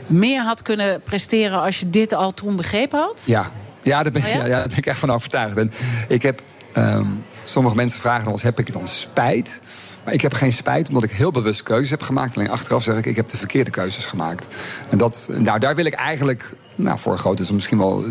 meer 0.07 0.41
had 0.41 0.61
kunnen 0.61 1.01
presteren 1.01 1.61
als 1.61 1.79
je 1.79 1.89
dit 1.89 2.13
al 2.13 2.33
toen 2.33 2.55
begrepen 2.55 2.99
had? 2.99 3.23
Ja, 3.25 3.45
ja, 3.81 4.03
daar 4.03 4.11
ben, 4.11 4.21
Oh 4.21 4.27
ik- 4.27 4.33
ja? 4.33 4.45
ja? 4.45 4.55
daar 4.57 4.67
ben 4.67 4.77
ik 4.77 4.85
echt 4.85 4.99
van 4.99 5.11
overtuigd. 5.11 5.57
En 5.57 5.71
ik 6.07 6.21
heb, 6.21 6.41
ehm, 6.73 7.05
sommige 7.43 7.75
mensen 7.75 7.99
vragen 7.99 8.31
eens, 8.31 8.41
heb 8.41 8.59
ik 8.59 8.73
dan 8.73 8.87
spijt? 8.87 9.61
Maar 10.03 10.13
ik 10.13 10.21
heb 10.21 10.33
geen 10.33 10.53
spijt, 10.53 10.87
omdat 10.87 11.03
ik 11.03 11.11
heel 11.11 11.31
bewust 11.31 11.63
keuzes 11.63 11.89
heb 11.89 12.01
gemaakt. 12.01 12.35
Alleen 12.35 12.49
achteraf 12.49 12.83
zeg 12.83 12.97
ik, 12.97 13.05
ik 13.05 13.15
heb 13.15 13.29
de 13.29 13.37
verkeerde 13.37 13.69
keuzes 13.69 14.05
gemaakt. 14.05 14.47
En 14.89 14.97
dat, 14.97 15.29
nou, 15.37 15.59
daar 15.59 15.75
wil 15.75 15.85
ik 15.85 15.93
eigenlijk, 15.93 16.53
nou, 16.75 16.99
voor 16.99 17.17
groot 17.17 17.39
is 17.39 17.51
misschien 17.51 17.77
wel 17.77 18.03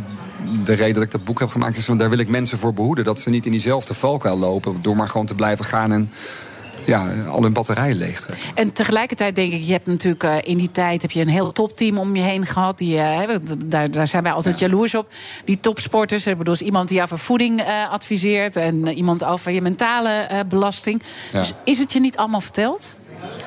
de 0.64 0.72
reden 0.74 0.94
dat 0.94 1.02
ik 1.02 1.10
dat 1.10 1.24
boek 1.24 1.40
heb 1.40 1.48
gemaakt. 1.48 1.76
Is, 1.76 1.86
want 1.86 1.98
daar 1.98 2.10
wil 2.10 2.18
ik 2.18 2.28
mensen 2.28 2.58
voor 2.58 2.74
behoeden. 2.74 3.04
Dat 3.04 3.18
ze 3.20 3.30
niet 3.30 3.44
in 3.44 3.50
diezelfde 3.50 3.94
valkuil 3.94 4.38
lopen. 4.38 4.78
Door 4.82 4.96
maar 4.96 5.08
gewoon 5.08 5.26
te 5.26 5.34
blijven 5.34 5.64
gaan 5.64 5.92
en 5.92 6.10
ja, 6.84 7.24
al 7.28 7.42
hun 7.42 7.52
batterijen 7.52 7.96
leeg. 7.96 8.28
En 8.54 8.72
tegelijkertijd 8.72 9.36
denk 9.36 9.52
ik, 9.52 9.62
je 9.62 9.72
hebt 9.72 9.86
natuurlijk 9.86 10.22
eh, 10.22 10.36
in 10.42 10.56
die 10.56 10.70
tijd 10.70 11.02
heb 11.02 11.10
je 11.10 11.20
een 11.20 11.28
heel 11.28 11.52
topteam 11.52 11.98
om 11.98 12.16
je 12.16 12.22
heen 12.22 12.46
gehad. 12.46 12.78
Die, 12.78 12.98
eh, 12.98 13.38
daar, 13.64 13.90
daar 13.90 14.06
zijn 14.06 14.22
wij 14.22 14.32
altijd 14.32 14.58
jaloers 14.58 14.94
op. 14.94 15.12
Die 15.44 15.60
topsporters. 15.60 16.26
Ik 16.26 16.38
bedoel, 16.38 16.54
is 16.54 16.60
iemand 16.60 16.88
die 16.88 17.02
over 17.02 17.18
voeding 17.18 17.60
eh, 17.60 17.90
adviseert. 17.90 18.56
En 18.56 18.88
iemand 18.88 19.24
over 19.24 19.52
je 19.52 19.60
mentale 19.60 20.44
belasting. 20.48 21.02
Ja. 21.32 21.38
Dus 21.38 21.52
is 21.64 21.78
het 21.78 21.92
je 21.92 22.00
niet 22.00 22.16
allemaal 22.16 22.40
verteld? 22.40 22.96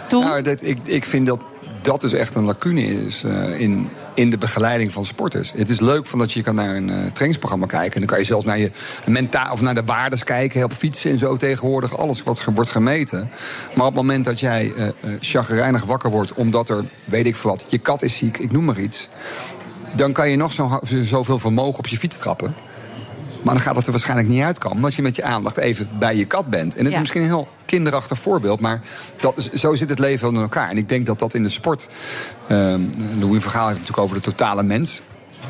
Toen? 0.08 0.24
Nou, 0.24 0.42
dat, 0.42 0.62
ik, 0.62 0.78
ik 0.84 1.06
vind 1.06 1.28
dat 1.28 1.40
dat 1.88 2.02
dus 2.02 2.14
echt 2.14 2.36
een 2.36 2.44
lacune 2.44 2.82
is 2.82 3.24
eh, 3.24 3.60
in, 3.60 3.90
in 4.14 4.30
de 4.30 4.38
begeleiding 4.38 4.94
van 4.94 5.06
sporters. 5.06 5.52
Het 5.56 5.70
is 5.70 5.80
leuk 5.80 6.06
van 6.06 6.20
dat 6.20 6.32
je 6.32 6.42
kan 6.42 6.56
naar 6.56 6.76
een 6.76 6.90
eh, 6.90 6.96
trainingsprogramma 6.96 7.66
kijken. 7.66 7.94
En 7.94 8.00
dan 8.00 8.10
kan 8.10 8.20
je 8.20 8.24
zelfs 8.24 8.46
naar 8.46 8.60
je 8.60 8.72
mentaal 9.06 9.52
of 9.52 9.62
naar 9.62 9.76
de 9.76 9.84
waardes 9.84 10.24
kijken. 10.24 10.64
Op 10.64 10.74
fietsen 10.74 11.12
en 11.12 11.18
zo 11.18 11.36
tegenwoordig. 11.36 11.98
Alles 11.98 12.24
wat 12.24 12.44
wordt 12.44 12.70
gemeten. 12.70 13.30
Maar 13.74 13.86
op 13.86 13.94
het 13.94 14.02
moment 14.02 14.26
dat 14.26 14.40
jij 14.40 14.74
eh, 14.74 14.88
chagrijnig 15.20 15.84
wakker 15.84 16.10
wordt 16.10 16.34
omdat 16.34 16.70
er, 16.70 16.84
weet 17.06 17.26
ik 17.26 17.36
veel 17.36 17.50
wat, 17.50 17.64
je 17.68 17.78
kat 17.78 18.02
is 18.02 18.18
ziek, 18.18 18.38
ik 18.38 18.52
noem 18.52 18.66
maar 18.66 18.80
iets. 18.80 19.10
Dan 19.96 20.12
kan 20.12 20.30
je 20.30 20.36
nog 20.36 20.54
zo, 20.54 20.80
zoveel 21.04 21.40
vermogen 21.40 21.80
op 21.80 21.88
je 21.88 21.98
fiets 21.98 22.18
trappen. 22.18 22.56
Maar 23.48 23.56
dan 23.56 23.66
gaat 23.66 23.76
het 23.76 23.86
er 23.86 23.92
waarschijnlijk 23.92 24.30
niet 24.30 24.44
uitkomen. 24.44 24.78
Omdat 24.78 24.96
je 24.96 25.02
met 25.02 25.16
je 25.16 25.24
aandacht 25.24 25.58
even 25.58 25.90
bij 26.00 26.16
je 26.16 26.26
kat 26.26 26.48
bent. 26.50 26.76
En 26.76 26.80
het 26.80 26.88
Ja. 26.88 26.94
is 26.94 27.00
misschien 27.00 27.22
een 27.22 27.28
heel 27.28 27.48
kinderachtig 27.66 28.20
voorbeeld. 28.20 28.60
Maar 28.60 28.82
dat, 29.20 29.50
zo 29.54 29.76
zit 29.76 29.90
het 29.90 30.00
leven 30.00 30.30
in 30.30 30.36
elkaar. 30.36 30.70
En 30.70 30.78
ik 30.78 30.90
denk 30.90 31.06
dat 31.06 31.20
dat 31.20 31.34
in 31.34 31.44
de 31.44 31.50
sport. 31.50 31.88
ehm 32.48 32.82
Louis 33.20 33.42
van 33.44 33.52
Gaal 33.52 33.68
heeft 33.68 33.80
het 33.80 33.88
natuurlijk 33.88 33.98
over 33.98 34.16
de 34.16 34.22
totale 34.22 34.64
mens. 34.64 35.02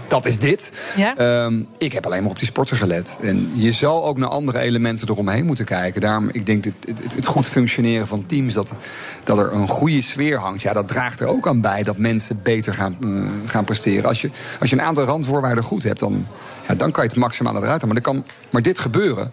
Dat 0.08 0.26
is 0.26 0.40
dit. 0.40 0.74
Ehm, 1.18 1.62
ik 1.78 1.94
heb 1.94 2.06
alleen 2.06 2.22
maar 2.22 2.32
op 2.32 2.40
die 2.40 2.48
sporten 2.48 2.78
gelet. 2.78 3.18
En 3.22 3.50
je 3.54 3.72
zal 3.72 4.06
ook 4.06 4.18
naar 4.18 4.30
andere 4.30 4.60
elementen 4.60 5.10
eromheen 5.10 5.46
moeten 5.46 5.66
kijken. 5.66 6.02
Daarom, 6.02 6.30
ik 6.32 6.46
denk, 6.46 6.66
het, 6.66 6.74
het, 6.86 7.14
het 7.16 7.26
goed 7.26 7.46
functioneren 7.46 8.08
van 8.08 8.26
teams... 8.26 8.54
Dat, 8.54 8.76
dat 9.24 9.38
er 9.38 9.54
een 9.54 9.68
goede 9.68 10.02
sfeer 10.02 10.38
hangt. 10.38 10.62
Ja, 10.62 10.74
dat 10.74 10.88
draagt 10.88 11.20
er 11.20 11.28
ook 11.28 11.48
aan 11.48 11.62
bij 11.62 11.84
dat 11.84 11.98
mensen 11.98 12.40
beter 12.44 12.74
gaan, 12.74 12.98
eh, 13.04 13.10
gaan 13.50 13.64
presteren. 13.64 14.06
Als 14.06 14.22
je, 14.22 14.30
als 14.60 14.70
je 14.70 14.76
een 14.76 14.82
aantal 14.82 15.04
randvoorwaarden 15.06 15.64
goed 15.64 15.84
hebt... 15.84 16.00
dan, 16.00 16.28
ja, 16.68 16.76
dan 16.76 16.92
kan 16.92 17.04
je 17.04 17.10
het 17.10 17.20
maximale 17.20 17.58
eruit 17.58 17.82
halen. 17.82 17.88
Maar, 17.88 18.02
kan 18.02 18.26
maar 18.50 18.62
dit 18.62 18.80
gebeuren... 18.80 19.32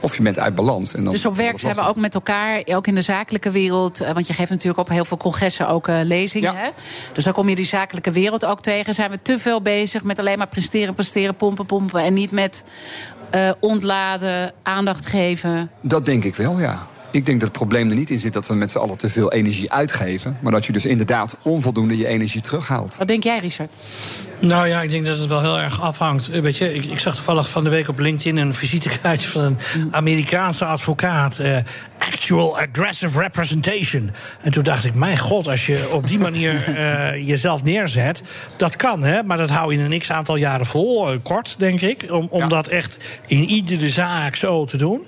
Of 0.00 0.16
je 0.16 0.22
bent 0.22 0.38
uit 0.38 0.54
balans. 0.54 0.94
En 0.94 1.04
dan 1.04 1.12
Dus 1.12 1.26
op 1.26 1.36
werk 1.36 1.60
zijn 1.60 1.74
we 1.74 1.80
ook 1.86 1.96
met 1.96 2.14
elkaar, 2.14 2.62
ook 2.64 2.86
in 2.86 2.94
de 2.94 3.02
zakelijke 3.02 3.50
wereld. 3.50 4.00
eh, 4.00 4.12
Want 4.12 4.26
je 4.26 4.32
geeft 4.32 4.50
natuurlijk 4.50 4.78
op 4.78 4.88
heel 4.88 5.04
veel 5.04 5.16
congressen 5.16 5.68
ook 5.68 5.88
eh, 5.88 5.98
lezingen. 6.02 6.56
Hè? 6.56 6.68
Dus 7.12 7.24
dan 7.24 7.32
kom 7.32 7.48
je 7.48 7.54
die 7.54 7.64
zakelijke 7.64 8.10
wereld 8.10 8.44
ook 8.44 8.60
tegen. 8.60 8.94
Zijn 8.94 9.10
we 9.10 9.18
te 9.22 9.38
veel 9.38 9.62
bezig 9.62 10.02
met 10.02 10.18
alleen 10.18 10.38
maar 10.38 10.46
presteren, 10.46 10.94
presteren, 10.94 11.34
pompen, 11.34 11.66
pompen. 11.66 12.02
En 12.02 12.14
niet 12.14 12.30
met 12.30 12.64
eh, 13.30 13.50
ontladen, 13.60 14.52
aandacht 14.62 15.06
geven. 15.06 15.70
Dat 15.80 16.04
denk 16.04 16.24
ik 16.24 16.36
wel, 16.36 16.58
ja. 16.58 16.86
Ik 17.14 17.26
denk 17.26 17.40
dat 17.40 17.48
het 17.48 17.58
probleem 17.58 17.90
er 17.90 17.96
niet 17.96 18.10
in 18.10 18.18
zit 18.18 18.32
dat 18.32 18.46
we 18.46 18.54
met 18.54 18.70
z'n 18.70 18.78
allen 18.78 18.96
te 18.96 19.08
veel 19.08 19.32
energie 19.32 19.72
uitgeven. 19.72 20.38
Maar 20.40 20.52
dat 20.52 20.66
je 20.66 20.72
dus 20.72 20.84
inderdaad 20.84 21.36
onvoldoende 21.42 21.96
je 21.96 22.06
energie 22.06 22.40
terughaalt. 22.40 22.96
Wat 22.96 23.08
denk 23.08 23.22
jij, 23.22 23.38
Richard? 23.38 23.72
Nou 24.38 24.68
ja, 24.68 24.82
ik 24.82 24.90
denk 24.90 25.06
dat 25.06 25.18
het 25.18 25.28
wel 25.28 25.40
heel 25.40 25.58
erg 25.58 25.80
afhangt. 25.80 26.28
Eh, 26.28 26.40
Weet 26.40 26.56
je, 26.56 26.74
ik, 26.74 26.84
ik 26.84 26.98
zag 26.98 27.14
toevallig 27.14 27.50
van 27.50 27.64
de 27.64 27.70
week 27.70 27.88
op 27.88 27.98
LinkedIn 27.98 28.36
een 28.36 28.54
visitekaartje 28.54 29.28
van 29.28 29.42
een 29.42 29.58
Amerikaanse 29.90 30.64
advocaat. 30.64 31.38
Eh, 31.38 31.56
actual 31.98 32.58
aggressive 32.58 33.20
representation. 33.20 34.10
En 34.42 34.52
toen 34.52 34.62
dacht 34.62 34.84
ik, 34.84 34.94
mijn 34.94 35.18
god, 35.18 35.48
als 35.48 35.66
je 35.66 35.88
op 35.92 36.08
die 36.08 36.18
manier 36.18 36.64
eh, 36.76 37.26
jezelf 37.26 37.62
neerzet... 37.62 38.22
dat 38.56 38.76
kan, 38.76 39.02
hè, 39.02 39.22
maar 39.22 39.36
dat 39.36 39.50
hou 39.50 39.76
je 39.76 39.82
een 39.82 39.98
x-aantal 39.98 40.36
jaren 40.36 40.66
vol, 40.66 41.20
kort, 41.22 41.54
denk 41.58 41.80
ik... 41.80 42.06
om, 42.10 42.26
om 42.30 42.48
dat 42.48 42.66
echt 42.66 42.98
in 43.26 43.44
iedere 43.44 43.88
zaak 43.88 44.34
zo 44.34 44.64
te 44.64 44.76
doen... 44.76 45.06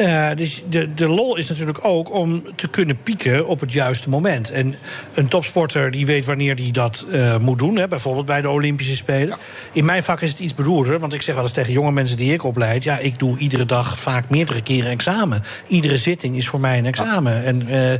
Uh, 0.00 0.28
dus 0.36 0.64
de, 0.68 0.94
de 0.94 1.08
lol 1.08 1.36
is 1.36 1.48
natuurlijk 1.48 1.78
ook 1.82 2.12
om 2.12 2.42
te 2.54 2.68
kunnen 2.68 3.02
pieken 3.02 3.46
op 3.46 3.60
het 3.60 3.72
juiste 3.72 4.08
moment. 4.08 4.50
En 4.50 4.74
een 5.14 5.28
topsporter 5.28 5.90
die 5.90 6.06
weet 6.06 6.24
wanneer 6.24 6.54
hij 6.54 6.70
dat 6.70 7.06
uh, 7.10 7.38
moet 7.38 7.58
doen. 7.58 7.76
Hè, 7.76 7.88
bijvoorbeeld 7.88 8.26
bij 8.26 8.40
de 8.40 8.48
Olympische 8.48 8.96
Spelen. 8.96 9.36
In 9.72 9.84
mijn 9.84 10.02
vak 10.02 10.20
is 10.20 10.30
het 10.30 10.40
iets 10.40 10.54
beroerder. 10.54 10.98
Want 10.98 11.12
ik 11.12 11.22
zeg 11.22 11.34
wel 11.34 11.44
eens 11.44 11.52
tegen 11.52 11.72
jonge 11.72 11.92
mensen 11.92 12.16
die 12.16 12.32
ik 12.32 12.44
opleid... 12.44 12.84
ja, 12.84 12.98
ik 12.98 13.18
doe 13.18 13.38
iedere 13.38 13.66
dag 13.66 13.98
vaak 13.98 14.28
meerdere 14.28 14.62
keren 14.62 14.90
examen. 14.90 15.42
Iedere 15.66 15.96
zitting 15.96 16.36
is 16.36 16.48
voor 16.48 16.60
mij 16.60 16.78
een 16.78 16.86
examen. 16.86 17.44
En 17.44 17.68
uh, 17.68 17.92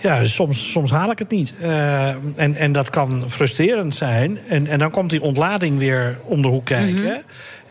ja, 0.00 0.26
soms, 0.26 0.70
soms 0.70 0.90
haal 0.90 1.10
ik 1.10 1.18
het 1.18 1.30
niet. 1.30 1.54
en, 2.36 2.54
en 2.54 2.72
dat 2.72 2.90
kan 2.90 3.30
frustrerend 3.30 3.94
zijn. 3.94 4.38
En, 4.48 4.66
en 4.66 4.78
dan 4.78 4.90
komt 4.90 5.10
die 5.10 5.22
ontlading 5.22 5.78
weer 5.78 6.18
om 6.24 6.42
de 6.42 6.48
hoek 6.48 6.64
kijken. 6.64 7.00
Mm 7.00 7.04
-hmm. 7.04 7.22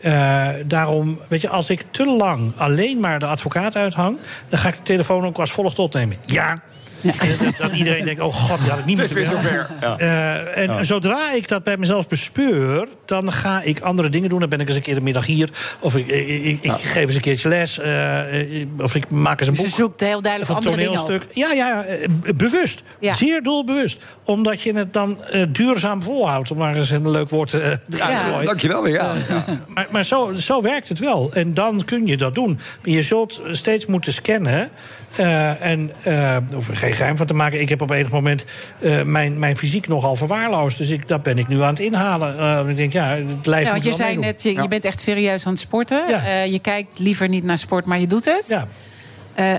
Uh, 0.04 0.48
daarom, 0.66 1.18
weet 1.28 1.40
je, 1.40 1.48
als 1.48 1.70
ik 1.70 1.84
te 1.90 2.06
lang 2.06 2.52
alleen 2.56 3.00
maar 3.00 3.18
de 3.18 3.26
advocaat 3.26 3.76
uithang, 3.76 4.18
dan 4.48 4.58
ga 4.58 4.68
ik 4.68 4.76
de 4.76 4.82
telefoon 4.82 5.26
ook 5.26 5.38
als 5.38 5.52
volgt 5.52 5.78
opnemen. 5.78 6.16
Ja. 6.26 6.62
Ja. 7.02 7.12
Dat, 7.42 7.56
dat, 7.58 7.72
iedereen 7.72 8.04
denkt, 8.04 8.20
oh 8.20 8.34
god, 8.34 8.60
die 8.60 8.70
had 8.70 8.78
ik 8.78 8.84
niet 8.84 8.98
Het 8.98 9.06
is 9.06 9.12
weer 9.12 9.26
zover. 9.26 9.66
Ja. 9.80 9.96
Uh, 10.00 10.58
en 10.58 10.70
ja. 10.70 10.82
zodra 10.82 11.32
ik 11.32 11.48
dat 11.48 11.62
bij 11.62 11.76
mezelf 11.76 12.08
bespeur, 12.08 12.88
dan 13.04 13.32
ga 13.32 13.62
ik 13.62 13.80
andere 13.80 14.08
dingen 14.08 14.28
doen. 14.28 14.40
Dan 14.40 14.48
ben 14.48 14.60
ik 14.60 14.66
eens 14.66 14.76
een 14.76 14.82
keer 14.82 14.94
de 14.94 15.00
middag 15.00 15.26
hier. 15.26 15.50
Of 15.78 15.96
ik, 15.96 16.06
ik, 16.06 16.28
ik, 16.28 16.64
ik 16.64 16.72
geef 16.72 17.06
eens 17.06 17.14
een 17.14 17.20
keertje 17.20 17.48
les. 17.48 17.78
Uh, 17.78 18.66
of 18.78 18.94
ik 18.94 19.10
maak 19.10 19.40
eens 19.40 19.48
een 19.48 19.54
boek. 19.54 19.64
Dus 19.64 19.76
je 19.76 19.82
zoekt 19.82 20.00
heel 20.00 20.22
duidelijk 20.22 20.52
andere 20.52 20.76
toneelstuk. 20.76 21.26
dingen 21.32 21.50
Ja, 21.50 21.52
ja, 21.52 21.84
bewust. 22.36 22.82
Zeer 23.00 23.42
doelbewust. 23.42 24.02
Omdat 24.24 24.62
je 24.62 24.72
het 24.72 24.92
dan 24.92 25.18
duurzaam 25.48 26.02
volhoudt. 26.02 26.50
Om 26.50 26.58
maar 26.58 26.76
eens 26.76 26.90
een 26.90 27.10
leuk 27.10 27.28
woord 27.28 27.52
eruit 27.52 27.80
te 27.88 27.98
gooien. 27.98 28.44
Dankjewel 28.44 28.82
weer, 28.82 28.92
ja. 28.92 29.14
maar 29.66 29.88
maar 29.90 30.04
zo, 30.04 30.32
zo 30.36 30.62
werkt 30.62 30.88
het 30.88 30.98
wel. 30.98 31.30
En 31.32 31.54
dan 31.54 31.84
kun 31.84 32.06
je 32.06 32.16
dat 32.16 32.34
doen. 32.34 32.58
Maar 32.82 32.94
je 32.94 33.02
zult 33.02 33.42
steeds 33.50 33.86
moeten 33.86 34.12
scannen. 34.12 34.70
Uh, 35.20 35.64
en 35.64 35.92
uh, 36.06 36.36
hoef 36.52 36.68
er 36.68 36.76
geen 36.76 36.94
geheim 36.94 37.16
van 37.16 37.26
te 37.26 37.34
maken. 37.34 37.60
Ik 37.60 37.68
heb 37.68 37.80
op 37.80 37.90
enig 37.90 38.10
moment 38.10 38.44
uh, 38.80 39.02
mijn, 39.02 39.38
mijn 39.38 39.56
fysiek 39.56 39.88
nogal 39.88 40.16
verwaarloosd. 40.16 40.78
Dus 40.78 40.88
ik, 40.88 41.08
dat 41.08 41.22
ben 41.22 41.38
ik 41.38 41.48
nu 41.48 41.62
aan 41.62 41.68
het 41.68 41.80
inhalen. 41.80 42.68
ik 42.68 42.76
denk, 42.76 42.92
ja, 42.92 43.16
het 43.16 43.46
lijf 43.46 43.66
ja, 43.66 43.72
want 43.72 43.84
je 43.84 43.92
zei 43.92 44.16
net, 44.16 44.42
je, 44.42 44.52
ja. 44.52 44.62
je, 44.62 44.68
bent 44.68 44.84
echt 44.84 45.00
serieus 45.00 45.46
aan 45.46 45.52
het 45.52 45.60
sporten. 45.60 46.08
Ja. 46.08 46.42
je 46.42 46.58
kijkt 46.58 46.98
liever 46.98 47.28
niet 47.28 47.44
naar 47.44 47.58
sport, 47.58 47.86
maar 47.86 48.00
je 48.00 48.06
doet 48.06 48.24
het. 48.24 48.46
Ja. 48.48 48.68
Uh, 49.38 49.54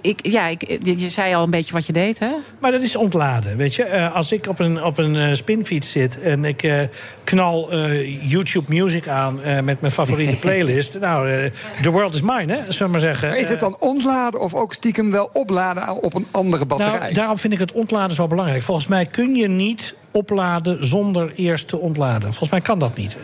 ik, 0.00 0.18
ja, 0.22 0.46
ik, 0.46 0.78
je 0.82 1.08
zei 1.08 1.34
al 1.34 1.42
een 1.42 1.50
beetje 1.50 1.72
wat 1.72 1.86
je 1.86 1.92
deed, 1.92 2.18
hè? 2.18 2.30
Maar 2.58 2.72
dat 2.72 2.82
is 2.82 2.96
ontladen, 2.96 3.56
weet 3.56 3.74
je. 3.74 3.88
Uh, 3.92 4.14
als 4.14 4.32
ik 4.32 4.48
op 4.48 4.58
een, 4.58 4.84
op 4.84 4.98
een 4.98 5.14
uh, 5.14 5.32
spinfiets 5.32 5.90
zit 5.90 6.20
en 6.20 6.44
ik 6.44 6.88
knal 7.24 7.74
YouTube 8.22 8.74
Music 8.74 9.08
aan 9.08 9.40
met 9.64 9.80
mijn 9.80 9.92
favoriete 9.92 10.38
playlist... 10.46 10.98
nou, 11.00 11.50
the 11.82 11.90
world 11.90 12.14
is 12.14 12.20
mine, 12.20 12.52
hè, 12.52 12.58
zullen 12.72 12.78
we 12.78 12.88
maar 12.88 13.00
zeggen. 13.00 13.28
Maar 13.28 13.38
is 13.38 13.48
het 13.48 13.60
dan 13.60 13.76
ontladen 13.80 14.40
of 14.40 14.54
ook 14.54 14.72
stiekem 14.72 15.10
wel 15.10 15.30
opladen 15.32 16.02
op 16.02 16.14
een 16.14 16.26
andere 16.30 16.64
batterij? 16.66 16.98
Nou, 16.98 17.12
daarom 17.12 17.38
vind 17.38 17.52
ik 17.52 17.58
het 17.58 17.72
ontladen 17.72 18.16
zo 18.16 18.26
belangrijk. 18.26 18.62
Volgens 18.62 18.86
mij 18.86 19.06
kun 19.06 19.34
je 19.34 19.48
niet 19.48 19.94
opladen 20.10 20.86
zonder 20.86 21.32
eerst 21.36 21.68
te 21.68 21.78
ontladen. 21.78 22.28
Volgens 22.28 22.50
mij 22.50 22.60
kan 22.60 22.78
dat 22.78 22.96
niet. 22.96 23.16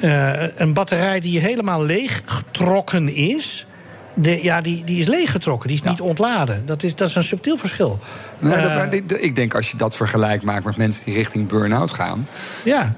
een 0.56 0.72
batterij 0.72 1.20
die 1.20 1.40
helemaal 1.40 1.84
leeg 1.84 2.22
getrokken 2.24 3.14
is... 3.14 3.66
De, 4.14 4.42
ja, 4.42 4.60
die, 4.60 4.84
die 4.84 5.00
is 5.00 5.06
leeggetrokken, 5.06 5.68
die 5.68 5.76
is 5.76 5.82
ja. 5.84 5.90
niet 5.90 6.00
ontladen. 6.00 6.66
Dat 6.66 6.82
is, 6.82 6.94
dat 6.94 7.08
is 7.08 7.14
een 7.14 7.24
subtiel 7.24 7.56
verschil. 7.56 7.98
Uh, 8.40 8.90
dat, 9.06 9.22
ik 9.22 9.34
denk 9.34 9.54
als 9.54 9.70
je 9.70 9.76
dat 9.76 9.96
vergelijk 9.96 10.42
maakt 10.42 10.64
met 10.64 10.76
mensen 10.76 11.04
die 11.04 11.14
richting 11.14 11.48
burn-out 11.48 11.90
gaan. 11.90 12.28
Ja. 12.64 12.94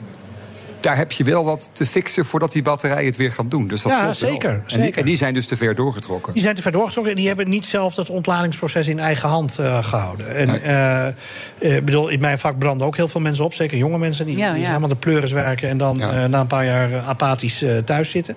Daar 0.83 0.97
heb 0.97 1.13
je 1.13 1.25
wel 1.25 1.45
wat 1.45 1.71
te 1.73 1.87
fixen 1.87 2.25
voordat 2.25 2.53
die 2.53 2.63
batterij 2.63 3.05
het 3.05 3.17
weer 3.17 3.33
gaat 3.33 3.51
doen. 3.51 3.69
Dus 3.69 3.83
dat 3.83 3.93
ja, 3.93 4.03
klopt 4.03 4.17
zeker, 4.17 4.51
en, 4.51 4.63
zeker. 4.67 4.87
Die, 4.87 4.95
en 4.95 5.05
die 5.05 5.17
zijn 5.17 5.35
dus 5.35 5.47
te 5.47 5.57
ver 5.57 5.75
doorgetrokken. 5.75 6.33
Die 6.33 6.43
zijn 6.43 6.55
te 6.55 6.63
ver 6.63 6.73
doorgetrokken 6.73 7.13
en 7.13 7.19
die 7.19 7.29
hebben 7.29 7.49
niet 7.49 7.65
zelf 7.65 7.95
dat 7.95 8.11
ontladingsproces 8.11 8.89
in 8.89 8.99
eigen 8.99 9.29
hand 9.29 9.57
uh, 9.61 9.85
gehouden. 9.85 10.35
En 10.35 10.47
nee. 10.47 11.73
uh, 11.73 11.85
bedoel, 11.85 12.09
in 12.09 12.21
mijn 12.21 12.39
vak 12.39 12.59
branden 12.59 12.87
ook 12.87 12.97
heel 12.97 13.09
veel 13.09 13.21
mensen 13.21 13.45
op, 13.45 13.55
zeker 13.55 13.77
jonge 13.77 13.99
mensen 13.99 14.27
die, 14.27 14.37
ja, 14.37 14.53
die 14.53 14.61
ja. 14.61 14.67
helemaal 14.67 14.89
de 14.89 14.97
pleuris 14.97 15.33
werken 15.33 15.69
en 15.69 15.79
dan 15.79 15.97
ja. 15.99 16.27
na 16.27 16.41
een 16.41 16.47
paar 16.47 16.65
jaar 16.65 16.99
apathisch 16.99 17.65
thuis 17.85 18.11
zitten. 18.11 18.37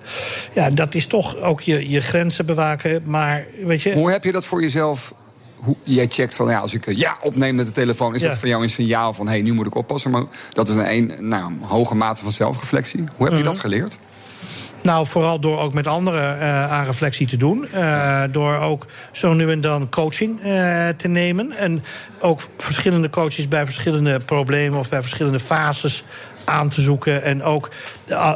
Ja, 0.52 0.70
dat 0.70 0.94
is 0.94 1.06
toch 1.06 1.40
ook 1.40 1.60
je, 1.60 1.90
je 1.90 2.00
grenzen 2.00 2.46
bewaken. 2.46 3.02
Maar 3.06 3.44
weet 3.64 3.82
je. 3.82 3.92
Hoe 3.92 4.10
heb 4.10 4.24
je 4.24 4.32
dat 4.32 4.46
voor 4.46 4.62
jezelf 4.62 5.14
hoe, 5.56 5.76
jij 5.82 6.06
checkt 6.08 6.34
van 6.34 6.48
ja, 6.48 6.58
als 6.58 6.74
ik 6.74 6.96
ja 6.96 7.16
opneem 7.22 7.54
met 7.54 7.66
de 7.66 7.72
telefoon, 7.72 8.14
is 8.14 8.22
ja. 8.22 8.28
dat 8.28 8.38
voor 8.38 8.48
jou 8.48 8.62
een 8.62 8.70
signaal 8.70 9.12
van 9.12 9.26
hé, 9.26 9.32
hey, 9.32 9.42
nu 9.42 9.52
moet 9.52 9.66
ik 9.66 9.74
oppassen. 9.74 10.10
Maar 10.10 10.24
dat 10.52 10.68
is 10.68 10.74
een, 10.74 10.90
een, 10.90 11.28
nou, 11.28 11.44
een 11.44 11.60
hoge 11.62 11.94
mate 11.94 12.22
van 12.22 12.32
zelfreflectie. 12.32 13.04
Hoe 13.16 13.26
heb 13.26 13.32
je 13.32 13.38
uh 13.38 13.44
-huh. 13.44 13.52
dat 13.52 13.58
geleerd? 13.58 13.98
Nou, 14.86 15.06
vooral 15.06 15.40
door 15.40 15.58
ook 15.58 15.74
met 15.74 15.86
anderen 15.86 16.36
uh, 16.36 16.72
aan 16.72 16.84
reflectie 16.84 17.26
te 17.26 17.36
doen. 17.36 17.68
Uh, 17.74 18.22
door 18.30 18.56
ook 18.56 18.86
zo 19.12 19.32
nu 19.32 19.50
en 19.50 19.60
dan 19.60 19.88
coaching 19.88 20.44
uh, 20.44 20.88
te 20.88 21.08
nemen. 21.08 21.52
En 21.52 21.84
ook 22.20 22.40
verschillende 22.56 23.10
coaches 23.10 23.48
bij 23.48 23.64
verschillende 23.64 24.20
problemen 24.20 24.78
of 24.78 24.88
bij 24.88 25.00
verschillende 25.00 25.40
fases 25.40 26.04
aan 26.44 26.68
te 26.68 26.80
zoeken. 26.80 27.22
En 27.22 27.42
ook 27.42 27.68
uh, 28.10 28.32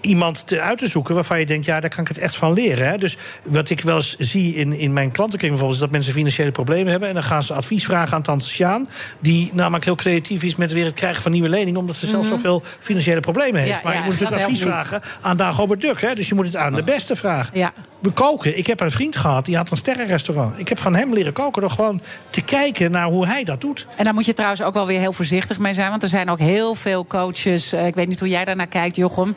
iemand 0.00 0.46
te, 0.46 0.60
uit 0.60 0.78
te 0.78 0.88
zoeken 0.88 1.14
waarvan 1.14 1.38
je 1.38 1.46
denkt... 1.46 1.66
ja, 1.66 1.80
daar 1.80 1.90
kan 1.90 2.02
ik 2.02 2.08
het 2.08 2.18
echt 2.18 2.36
van 2.36 2.52
leren. 2.52 2.88
Hè? 2.88 2.98
Dus 2.98 3.16
wat 3.42 3.70
ik 3.70 3.80
wel 3.80 3.96
eens 3.96 4.16
zie 4.18 4.54
in, 4.54 4.72
in 4.72 4.92
mijn 4.92 5.10
klantenkring 5.10 5.52
bijvoorbeeld... 5.52 5.80
is 5.80 5.86
dat 5.86 5.90
mensen 5.90 6.12
financiële 6.12 6.50
problemen 6.50 6.90
hebben... 6.90 7.08
en 7.08 7.14
dan 7.14 7.22
gaan 7.22 7.42
ze 7.42 7.52
advies 7.52 7.84
vragen 7.84 8.14
aan 8.14 8.22
Tante 8.22 8.44
Sjaan... 8.44 8.88
die 9.18 9.50
namelijk 9.52 9.84
heel 9.84 9.94
creatief 9.94 10.42
is 10.42 10.56
met 10.56 10.72
weer 10.72 10.84
het 10.84 10.94
krijgen 10.94 11.22
van 11.22 11.32
nieuwe 11.32 11.48
leningen... 11.48 11.80
omdat 11.80 11.96
ze 11.96 12.06
zelf 12.06 12.22
mm 12.22 12.28
-hmm. 12.30 12.38
zoveel 12.38 12.62
financiële 12.80 13.20
problemen 13.20 13.60
heeft. 13.60 13.74
Ja, 13.74 13.80
maar 13.84 13.92
ja, 13.92 13.98
je 13.98 14.04
moet 14.04 14.12
natuurlijk 14.20 14.42
advies 14.42 14.62
vragen 14.62 15.02
aan 15.20 15.36
Dagobert 15.36 15.80
Duck. 15.80 16.00
Hè? 16.00 16.14
Dus 16.14 16.28
je 16.28 16.34
moet 16.34 16.46
het 16.46 16.56
aan 16.56 16.74
de 16.74 16.82
beste 16.82 17.16
vragen. 17.16 17.58
Ja. 17.58 17.72
Koken. 18.14 18.58
Ik 18.58 18.66
heb 18.66 18.80
een 18.80 18.90
vriend 18.90 19.16
gehad, 19.16 19.44
die 19.44 19.56
had 19.56 19.70
een 19.70 19.76
sterrenrestaurant. 19.76 20.58
Ik 20.58 20.68
heb 20.68 20.78
van 20.78 20.94
hem 20.94 21.12
leren 21.12 21.32
koken 21.32 21.60
door 21.60 21.70
gewoon 21.70 22.00
te 22.30 22.40
kijken 22.40 22.90
naar 22.90 23.06
hoe 23.06 23.26
hij 23.26 23.44
dat 23.44 23.60
doet. 23.60 23.86
En 23.96 24.04
daar 24.04 24.14
moet 24.14 24.26
je 24.26 24.34
trouwens 24.34 24.62
ook 24.62 24.74
wel 24.74 24.86
weer 24.86 24.98
heel 24.98 25.12
voorzichtig 25.12 25.58
mee 25.58 25.74
zijn... 25.74 25.90
want 25.90 26.02
er 26.02 26.08
zijn 26.08 26.30
ook 26.30 26.38
heel 26.38 26.74
veel 26.74 27.06
coaches... 27.06 27.74
Uh, 27.74 27.86
ik 27.86 27.94
weet 27.94 28.08
niet 28.08 28.20
hoe 28.20 28.28
jij 28.28 28.44
daarnaar 28.44 28.66
kijkt, 28.66 28.96
Jochem... 29.02 29.36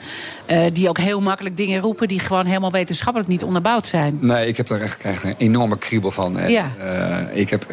Uh, 0.51 0.65
die 0.73 0.89
ook 0.89 0.97
heel 0.97 1.19
makkelijk 1.19 1.57
dingen 1.57 1.81
roepen... 1.81 2.07
die 2.07 2.19
gewoon 2.19 2.45
helemaal 2.45 2.71
wetenschappelijk 2.71 3.29
niet 3.29 3.43
onderbouwd 3.43 3.87
zijn. 3.87 4.17
Nee, 4.21 4.47
ik 4.47 4.57
heb 4.57 4.67
daar 4.67 4.81
echt, 4.81 5.03
echt 5.03 5.23
een 5.23 5.35
enorme 5.37 5.77
kriebel 5.77 6.11
van. 6.11 6.37
Ja. 6.47 6.71
Uh, 6.79 7.37
ik 7.37 7.49
heb, 7.49 7.65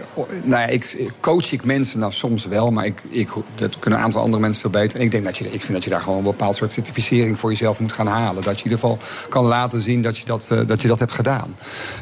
nou 0.42 0.60
ja, 0.60 0.66
ik, 0.66 1.10
coach 1.20 1.52
ik 1.52 1.64
mensen 1.64 1.98
nou 1.98 2.12
soms 2.12 2.46
wel... 2.46 2.70
maar 2.70 2.84
ik, 2.84 3.02
ik, 3.10 3.28
dat 3.54 3.78
kunnen 3.78 3.98
een 3.98 4.04
aantal 4.04 4.22
andere 4.22 4.42
mensen 4.42 4.60
veel 4.60 4.70
beter. 4.70 4.98
En 4.98 5.04
ik, 5.04 5.10
denk 5.10 5.24
dat 5.24 5.38
je, 5.38 5.44
ik 5.44 5.60
vind 5.60 5.72
dat 5.72 5.84
je 5.84 5.90
daar 5.90 6.00
gewoon 6.00 6.18
een 6.18 6.24
bepaald 6.24 6.56
soort 6.56 6.72
certificering... 6.72 7.38
voor 7.38 7.50
jezelf 7.50 7.80
moet 7.80 7.92
gaan 7.92 8.06
halen. 8.06 8.42
Dat 8.42 8.58
je 8.58 8.64
in 8.64 8.70
ieder 8.70 8.78
geval 8.78 8.98
kan 9.28 9.44
laten 9.44 9.80
zien 9.80 10.02
dat 10.02 10.18
je 10.18 10.24
dat, 10.24 10.48
uh, 10.52 10.60
dat, 10.66 10.82
je 10.82 10.88
dat 10.88 10.98
hebt 10.98 11.12
gedaan. 11.12 11.56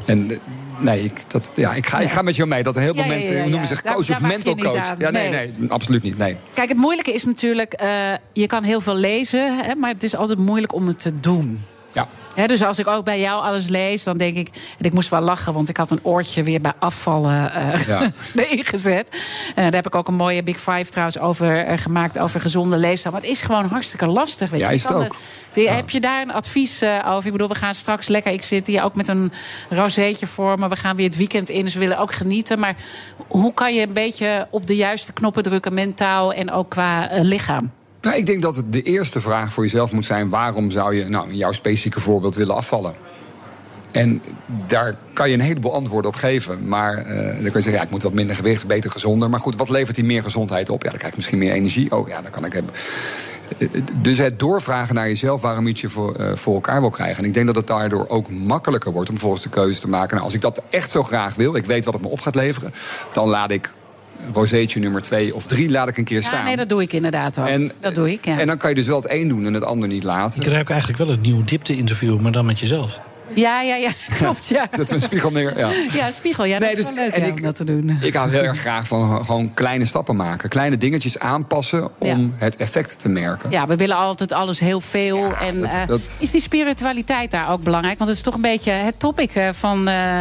En 0.04 0.40
Nee, 0.80 1.04
ik, 1.04 1.30
dat, 1.30 1.52
ja, 1.56 1.74
ik, 1.74 1.86
ga, 1.86 1.98
ik 1.98 2.10
ga 2.10 2.22
met 2.22 2.36
jou 2.36 2.48
mee. 2.48 2.62
Dat 2.62 2.76
er 2.76 2.82
heel 2.82 2.94
veel 2.94 3.06
mensen 3.06 3.36
ja. 3.36 3.46
noemen 3.46 3.68
zich 3.68 3.82
coach 3.82 4.06
daar 4.06 4.16
of 4.16 4.28
mental 4.28 4.56
coach. 4.56 4.94
Ja, 4.98 5.10
nee, 5.10 5.28
Nee. 5.28 5.52
nee, 5.56 5.70
absoluut 5.70 6.02
niet. 6.02 6.18
Nee. 6.18 6.36
Kijk, 6.54 6.68
het 6.68 6.78
moeilijke 6.78 7.12
is 7.12 7.24
natuurlijk... 7.24 7.72
eh, 7.72 8.12
je 8.32 8.46
kan 8.46 8.62
heel 8.62 8.80
veel 8.80 8.94
lezen, 8.94 9.56
hè, 9.64 9.74
maar 9.74 9.92
het 9.92 10.02
is 10.02 10.16
altijd 10.16 10.38
moeilijk 10.38 10.74
om 10.74 10.86
het 10.86 10.98
te 11.00 11.20
doen. 11.20 11.60
Ja. 11.92 12.08
Dus 12.46 12.62
als 12.62 12.78
ik 12.78 12.86
ook 12.86 13.04
bij 13.04 13.20
jou 13.20 13.42
alles 13.42 13.68
lees, 13.68 14.02
dan 14.04 14.16
denk 14.16 14.36
ik... 14.36 14.48
en 14.78 14.84
ik 14.84 14.92
moest 14.92 15.08
wel 15.08 15.20
lachen, 15.20 15.52
want 15.52 15.68
ik 15.68 15.76
had 15.76 15.90
een 15.90 15.98
oortje 16.02 16.42
weer 16.42 16.60
bij 16.60 16.72
afvallen 16.78 17.52
eh 17.52 17.86
Ja. 17.86 18.10
neergezet. 18.34 19.08
Eh, 19.54 19.54
daar 19.64 19.72
heb 19.72 19.86
ik 19.86 19.94
ook 19.94 20.08
een 20.08 20.14
mooie 20.14 20.42
Big 20.42 20.56
Five 20.56 20.84
trouwens 20.84 21.18
over 21.18 21.64
eh, 21.64 21.78
gemaakt... 21.78 22.18
over 22.18 22.40
gezonde 22.40 22.76
leefstijl. 22.76 23.12
Maar 23.14 23.22
het 23.22 23.30
is 23.30 23.40
gewoon 23.40 23.64
hartstikke 23.66 24.06
lastig. 24.06 24.50
Weet 24.50 24.60
Ja, 24.60 24.68
je. 24.68 24.74
is 24.74 24.82
het 24.82 24.92
ook. 24.92 25.16
Heb 25.54 25.90
je 25.90 26.00
daar 26.00 26.22
een 26.22 26.32
advies 26.32 26.82
over? 27.06 27.26
Ik 27.26 27.32
bedoel, 27.32 27.48
we 27.48 27.54
gaan 27.54 27.74
straks 27.74 28.08
lekker... 28.08 28.32
Ik 28.32 28.42
zit 28.42 28.66
hier 28.66 28.82
ook 28.82 28.94
met 28.94 29.08
een 29.08 29.32
rozeetje 29.70 30.26
voor 30.26 30.58
me. 30.58 30.68
We 30.68 30.76
gaan 30.76 30.96
weer 30.96 31.06
het 31.06 31.16
weekend 31.16 31.48
in, 31.48 31.64
dus 31.64 31.74
we 31.74 31.80
willen 31.80 31.98
ook 31.98 32.14
genieten. 32.14 32.58
Maar 32.60 32.74
hoe 33.28 33.54
kan 33.54 33.74
je 33.74 33.82
een 33.86 33.92
beetje 33.92 34.46
op 34.50 34.66
de 34.66 34.76
juiste 34.76 35.12
knoppen 35.12 35.42
drukken... 35.42 35.74
mentaal 35.74 36.32
en 36.32 36.50
ook 36.50 36.68
qua 36.70 37.08
lichaam? 37.20 37.70
Nou, 38.00 38.16
ik 38.16 38.26
denk 38.26 38.42
dat 38.42 38.56
het 38.56 38.72
de 38.72 38.82
eerste 38.82 39.20
vraag 39.20 39.52
voor 39.52 39.62
jezelf 39.62 39.92
moet 39.92 40.04
zijn: 40.04 40.28
waarom 40.28 40.70
zou 40.70 40.94
je, 40.94 41.08
nou, 41.08 41.34
jouw 41.34 41.52
specifieke 41.52 42.00
voorbeeld, 42.00 42.34
willen 42.34 42.54
afvallen? 42.54 42.94
En 43.90 44.22
daar 44.66 44.96
kan 45.12 45.28
je 45.28 45.34
een 45.34 45.40
heleboel 45.40 45.74
antwoorden 45.74 46.10
op 46.10 46.16
geven. 46.16 46.68
Maar 46.68 46.96
eh, 46.96 47.16
dan 47.16 47.34
kun 47.34 47.44
je 47.44 47.50
zeggen, 47.52 47.72
ja, 47.72 47.82
ik 47.82 47.90
moet 47.90 48.02
wat 48.02 48.12
minder 48.12 48.36
gewicht, 48.36 48.66
beter 48.66 48.90
gezonder. 48.90 49.30
Maar 49.30 49.40
goed, 49.40 49.56
wat 49.56 49.68
levert 49.68 49.96
die 49.96 50.04
meer 50.04 50.22
gezondheid 50.22 50.68
op? 50.68 50.82
Ja, 50.82 50.88
dan 50.88 50.98
krijg 50.98 51.10
ik 51.12 51.16
misschien 51.16 51.38
meer 51.38 51.52
energie. 51.52 51.96
Oh 51.96 52.08
ja, 52.08 52.20
dan 52.22 52.30
kan 52.30 52.44
ik 52.44 52.52
hebben. 52.52 52.72
Eh, 53.58 53.68
Dus 54.02 54.18
het 54.18 54.38
doorvragen 54.38 54.94
naar 54.94 55.08
jezelf 55.08 55.40
waarom 55.40 55.66
het 55.66 55.80
je 55.80 55.88
voor, 55.88 56.14
eh, 56.14 56.36
voor 56.36 56.54
elkaar 56.54 56.80
wil 56.80 56.90
krijgen. 56.90 57.22
En 57.22 57.28
ik 57.28 57.34
denk 57.34 57.46
dat 57.46 57.56
het 57.56 57.66
daardoor 57.66 58.08
ook 58.08 58.30
makkelijker 58.30 58.92
wordt 58.92 59.10
om 59.10 59.18
volgens 59.18 59.42
de 59.42 59.48
keuze 59.48 59.80
te 59.80 59.88
maken. 59.88 60.10
Nou, 60.10 60.24
als 60.24 60.34
ik 60.34 60.40
dat 60.40 60.62
echt 60.70 60.90
zo 60.90 61.02
graag 61.02 61.34
wil, 61.34 61.54
ik 61.56 61.66
weet 61.66 61.84
wat 61.84 61.94
het 61.94 62.02
me 62.02 62.08
op 62.08 62.20
gaat 62.20 62.34
leveren, 62.34 62.74
dan 63.12 63.28
laat 63.28 63.50
ik 63.50 63.72
rozeetje 64.32 64.80
nummer 64.80 65.02
twee 65.02 65.34
of 65.34 65.46
drie 65.46 65.70
laat 65.70 65.88
ik 65.88 65.98
een 65.98 66.04
keer 66.04 66.20
Ja, 66.20 66.26
staan. 66.26 66.44
nee, 66.44 66.56
dat 66.56 66.68
doe 66.68 66.82
ik 66.82 66.92
inderdaad 66.92 67.38
ook. 67.38 67.46
En- 67.46 67.72
dat 67.80 67.94
doe 67.94 68.12
ik, 68.12 68.24
ja. 68.24 68.38
En 68.38 68.46
dan 68.46 68.56
kan 68.56 68.68
je 68.70 68.76
dus 68.76 68.86
wel 68.86 68.96
het 69.02 69.10
een 69.10 69.28
doen 69.28 69.46
en 69.46 69.54
het 69.54 69.64
ander 69.64 69.88
niet 69.88 70.02
laten. 70.04 70.40
Ik 70.42 70.46
ruik 70.48 70.68
eigenlijk 70.70 70.98
wel 70.98 71.10
een 71.10 71.20
nieuw 71.20 71.44
diepte-interview, 71.44 72.20
maar 72.20 72.32
dan 72.32 72.46
met 72.46 72.58
jezelf. 72.60 73.00
Ja, 73.34 73.60
ja, 73.62 73.74
ja, 73.74 73.90
klopt, 74.18 74.48
ja. 74.48 74.60
Zetten 74.60 74.86
we 74.86 74.94
een 74.94 75.00
spiegel 75.00 75.30
neer. 75.30 75.58
Ja. 75.58 75.70
Ja, 75.92 76.10
spiegel, 76.10 76.44
ja, 76.44 76.58
dat 76.58 76.68
Nee, 76.68 76.70
is 76.70 76.86
dus- 76.86 76.94
wel 76.94 77.04
leuk 77.04 77.12
en 77.14 77.20
ja, 77.20 77.26
ik- 77.26 77.34
om 77.34 77.42
dat 77.42 77.56
te 77.56 77.64
doen. 77.64 77.98
Ik 78.02 78.14
hou 78.14 78.30
heel 78.30 78.42
erg 78.42 78.58
graag 78.60 78.86
van 78.86 79.24
gewoon 79.26 79.54
kleine 79.54 79.84
stappen 79.84 80.16
maken. 80.16 80.48
Kleine 80.48 80.76
dingetjes 80.76 81.18
aanpassen 81.18 81.90
om 81.98 82.34
het 82.36 82.56
effect 82.56 83.00
te 83.00 83.08
merken. 83.08 83.50
Ja, 83.50 83.66
we 83.66 83.76
willen 83.76 83.96
altijd 83.96 84.32
alles 84.32 84.60
heel 84.60 84.80
veel. 84.80 85.32
en 85.40 85.60
dat- 85.60 85.70
eh, 85.70 85.86
dat- 85.86 86.18
is 86.20 86.30
die 86.30 86.40
spiritualiteit 86.40 87.30
daar 87.30 87.50
ook 87.50 87.62
belangrijk? 87.62 87.98
Want 87.98 88.10
het 88.10 88.18
is 88.18 88.24
toch 88.24 88.34
een 88.34 88.40
beetje 88.40 88.72
het 88.72 88.98
topic 88.98 89.34
eh, 89.34 89.48
van, 89.52 89.88
eh, 89.88 90.20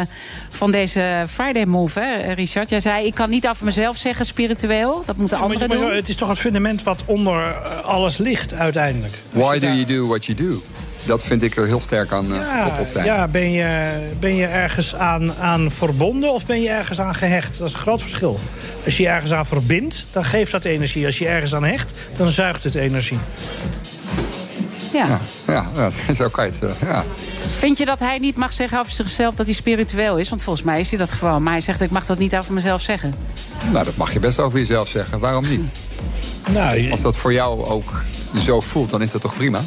van 0.50 0.72
deze 0.72 1.26
Friday 1.30 1.66
Move, 1.66 2.00
hè, 2.00 2.34
Richard? 2.34 2.70
Jij 2.70 2.80
zei, 2.80 3.06
ik 3.06 3.14
kan 3.14 3.30
niet 3.30 3.48
af 3.48 3.62
mezelf 3.62 3.98
zeggen 3.98 4.26
spiritueel. 4.26 5.04
Dat 5.06 5.18
moeten 5.18 5.38
anderen 5.38 5.68
maar 5.68 5.78
doen. 5.78 5.92
het 5.96 6.10
is 6.10 6.16
toch 6.16 6.30
het 6.30 6.40
fundament 6.40 6.84
wat 6.84 7.04
onder 7.06 7.54
alles 7.84 8.18
ligt 8.18 8.54
uiteindelijk. 8.54 9.14
Why 9.32 9.60
do 9.60 9.68
you 9.68 9.86
do 9.86 10.08
what 10.08 10.26
you 10.26 10.38
do? 10.38 10.62
Dat 11.06 11.24
vind 11.24 11.44
ik 11.44 11.56
er 11.58 11.66
heel 11.66 11.80
sterk 11.82 12.12
aan 12.12 12.34
eh, 12.34 12.40
Ja, 12.40 12.58
gekoppeld 12.64 12.88
zijn. 12.88 13.06
ja 13.06 13.28
ben, 13.28 13.52
je, 13.52 13.90
ben 14.20 14.36
je 14.36 14.46
ergens 14.46 14.96
aan, 14.96 15.34
aan 15.36 15.72
verbonden 15.72 16.34
of 16.34 16.46
ben 16.46 16.62
je 16.62 16.70
ergens 16.70 17.00
aan 17.00 17.16
gehecht? 17.16 17.58
Dat 17.58 17.68
is 17.68 17.74
een 17.74 17.80
groot 17.80 18.02
verschil. 18.02 18.40
Als 18.86 18.98
je 18.98 19.04
je 19.04 19.10
ergens 19.10 19.32
aan 19.34 19.46
verbindt, 19.46 20.06
dan 20.12 20.26
geeft 20.26 20.52
dat 20.52 20.64
energie. 20.66 21.06
Als 21.06 21.18
je 21.18 21.28
ergens 21.28 21.56
aan 21.56 21.64
hecht, 21.64 21.94
dan 22.18 22.30
zuigt 22.30 22.64
het 22.64 22.76
energie. 22.76 23.18
Ja. 24.94 25.20
Ja, 25.48 25.66
ja, 25.76 25.90
zo 26.14 26.28
kan 26.30 26.44
je 26.46 26.50
het 26.52 26.60
zeggen. 26.60 26.88
Ja. 26.88 27.04
Vind 27.58 27.78
je 27.78 27.86
dat 27.86 28.00
hij 28.00 28.18
niet 28.18 28.36
mag 28.36 28.54
zeggen 28.54 28.80
over 28.80 28.92
zichzelf 28.92 29.36
dat 29.36 29.46
hij 29.46 29.56
spiritueel 29.56 30.18
is? 30.18 30.30
Want 30.30 30.44
volgens 30.44 30.66
mij 30.66 30.80
is 30.80 30.90
hij 30.90 31.00
dat 31.00 31.12
gewoon. 31.12 31.44
Maar 31.44 31.52
hij 31.52 31.62
zegt, 31.62 31.82
ik 31.82 31.92
mag 31.92 32.06
dat 32.06 32.18
niet 32.18 32.36
over 32.36 32.54
mezelf 32.54 32.82
zeggen. 32.82 33.14
Nou, 33.72 33.86
dat 33.86 33.96
mag 33.96 34.14
je 34.14 34.20
best 34.20 34.40
over 34.40 34.60
jezelf 34.60 34.88
zeggen. 34.88 35.20
Waarom 35.20 35.50
niet? 35.50 35.70
Nou, 36.52 36.92
Als 36.92 37.02
dat 37.02 37.16
voor 37.18 37.34
jou 37.34 37.66
ook 37.66 38.02
zo 38.38 38.60
voelt, 38.62 38.90
dan 38.90 39.02
is 39.02 39.12
dat 39.12 39.22
toch 39.22 39.36
prima? 39.36 39.60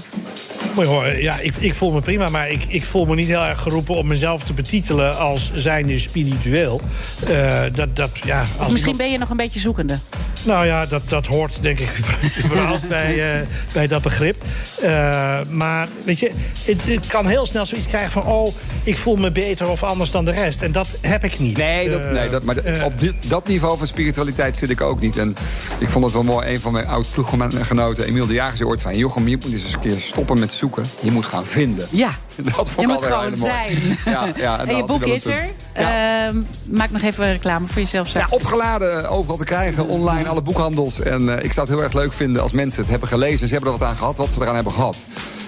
Maar 0.77 0.85
hoor, 0.85 1.07
ja, 1.07 1.39
ik, 1.39 1.55
ik 1.57 1.75
voel 1.75 1.93
me 1.93 2.01
prima, 2.01 2.29
maar 2.29 2.51
ik, 2.51 2.65
ik 2.69 2.85
voel 2.85 3.05
me 3.05 3.15
niet 3.15 3.29
heel 3.29 3.45
erg 3.45 3.61
geroepen 3.61 3.95
om 3.95 4.07
mezelf 4.07 4.43
te 4.43 4.53
betitelen 4.53 5.19
als 5.19 5.51
zijnde 5.55 5.99
spiritueel. 5.99 6.81
Eh, 7.29 7.63
dat, 7.73 7.97
dat, 7.97 8.11
ja, 8.25 8.45
als 8.59 8.73
misschien 8.73 8.97
ben 8.97 9.11
je 9.11 9.19
nog 9.19 9.31
een 9.31 9.37
beetje 9.37 9.61
zoekende. 9.61 9.99
Nou 10.45 10.67
ja, 10.67 10.87
dat, 10.87 11.03
dat 11.09 11.27
hoort 11.27 11.59
denk 11.61 11.81
ik 11.81 11.91
überhaupt 12.45 12.89
bij, 12.89 13.41
eh, 13.41 13.47
bij 13.73 13.87
dat 13.87 14.03
begrip. 14.03 14.45
Eh, 14.83 15.41
maar 15.49 15.89
weet 16.05 16.19
je, 16.19 16.31
het, 16.65 16.85
het 16.85 17.07
kan 17.07 17.27
heel 17.27 17.47
snel 17.47 17.67
zoiets 17.67 17.87
krijgen 17.87 18.11
van... 18.11 18.25
oh, 18.25 18.55
ik 18.83 18.97
voel 18.97 19.17
me 19.17 19.31
beter 19.31 19.69
of 19.69 19.83
anders 19.83 20.11
dan 20.11 20.25
de 20.25 20.31
rest. 20.31 20.63
En 20.63 20.73
dat 20.73 20.89
heb 21.01 21.25
ik 21.25 21.39
niet. 21.39 21.57
Nee, 21.57 21.91
dat, 21.91 22.11
nee 22.11 22.31
dat, 22.31 22.43
maar 22.43 22.57
op 22.85 23.01
dit, 23.01 23.15
dat 23.27 23.49
niveau 23.49 23.79
van 23.79 23.87
spiritualiteit 23.87 24.57
zit 24.57 24.71
ik 24.71 24.81
ook 24.81 25.01
niet. 25.01 25.19
En 25.19 25.37
ik 25.79 25.89
vond 25.89 26.05
het 26.05 26.13
wel 26.13 26.23
mooi. 26.23 26.53
Een 26.53 26.61
van 26.61 26.73
mijn 26.73 26.87
oud-ploeggenoten, 26.87 28.05
Emiel 28.05 28.27
de 28.27 28.35
Jager, 28.35 28.57
zei 28.57 28.69
ooit 28.69 28.83
van... 28.83 28.97
Jochem, 28.97 29.29
je 29.29 29.37
moet 29.37 29.53
eens 29.53 29.65
eens 29.65 29.73
een 29.73 29.81
keer 29.81 30.01
stoppen 30.01 30.39
met 30.39 30.52
zoeken. 30.53 30.85
Je 31.01 31.11
moet 31.11 31.25
gaan 31.25 31.45
vinden. 31.45 31.87
Ja. 31.91 32.11
Dat 32.57 32.69
vond 32.69 32.81
Je 32.81 32.87
moet 32.87 33.03
gewoon 33.03 33.37
zijn. 33.37 33.77
Ja, 34.05 34.29
ja, 34.37 34.59
en 34.67 34.77
je 34.77 34.85
boek 34.85 35.05
is 35.05 35.27
er. 35.27 35.49
Ehm, 35.73 36.37
maak 36.65 36.91
nog 36.91 37.03
even 37.03 37.33
reclame 37.33 37.67
voor 37.67 37.81
jezelf. 37.83 38.13
Ja, 38.13 38.27
opgeladen, 38.31 39.09
overal 39.09 39.37
te 39.37 39.45
krijgen, 39.45 39.89
online, 39.89 40.29
alle 40.29 40.43
boekhandels. 40.43 41.01
En 41.01 41.39
eh, 41.39 41.45
ik 41.45 41.53
zou 41.53 41.67
het 41.67 41.77
heel 41.77 41.85
erg 41.85 41.93
leuk 41.93 42.13
vinden 42.13 42.43
als 42.43 42.53
mensen 42.53 42.81
het 42.81 42.91
hebben 42.91 43.09
gelezen... 43.09 43.47
ze 43.49 43.53
hebben 43.55 43.73
er 43.73 43.79
wat 43.79 43.89
aan 43.89 43.97
gehad, 43.97 44.17
wat 44.17 44.33
ze 44.33 44.41
eraan 44.41 44.55
hebben 44.55 44.73
gehad. 44.73 44.97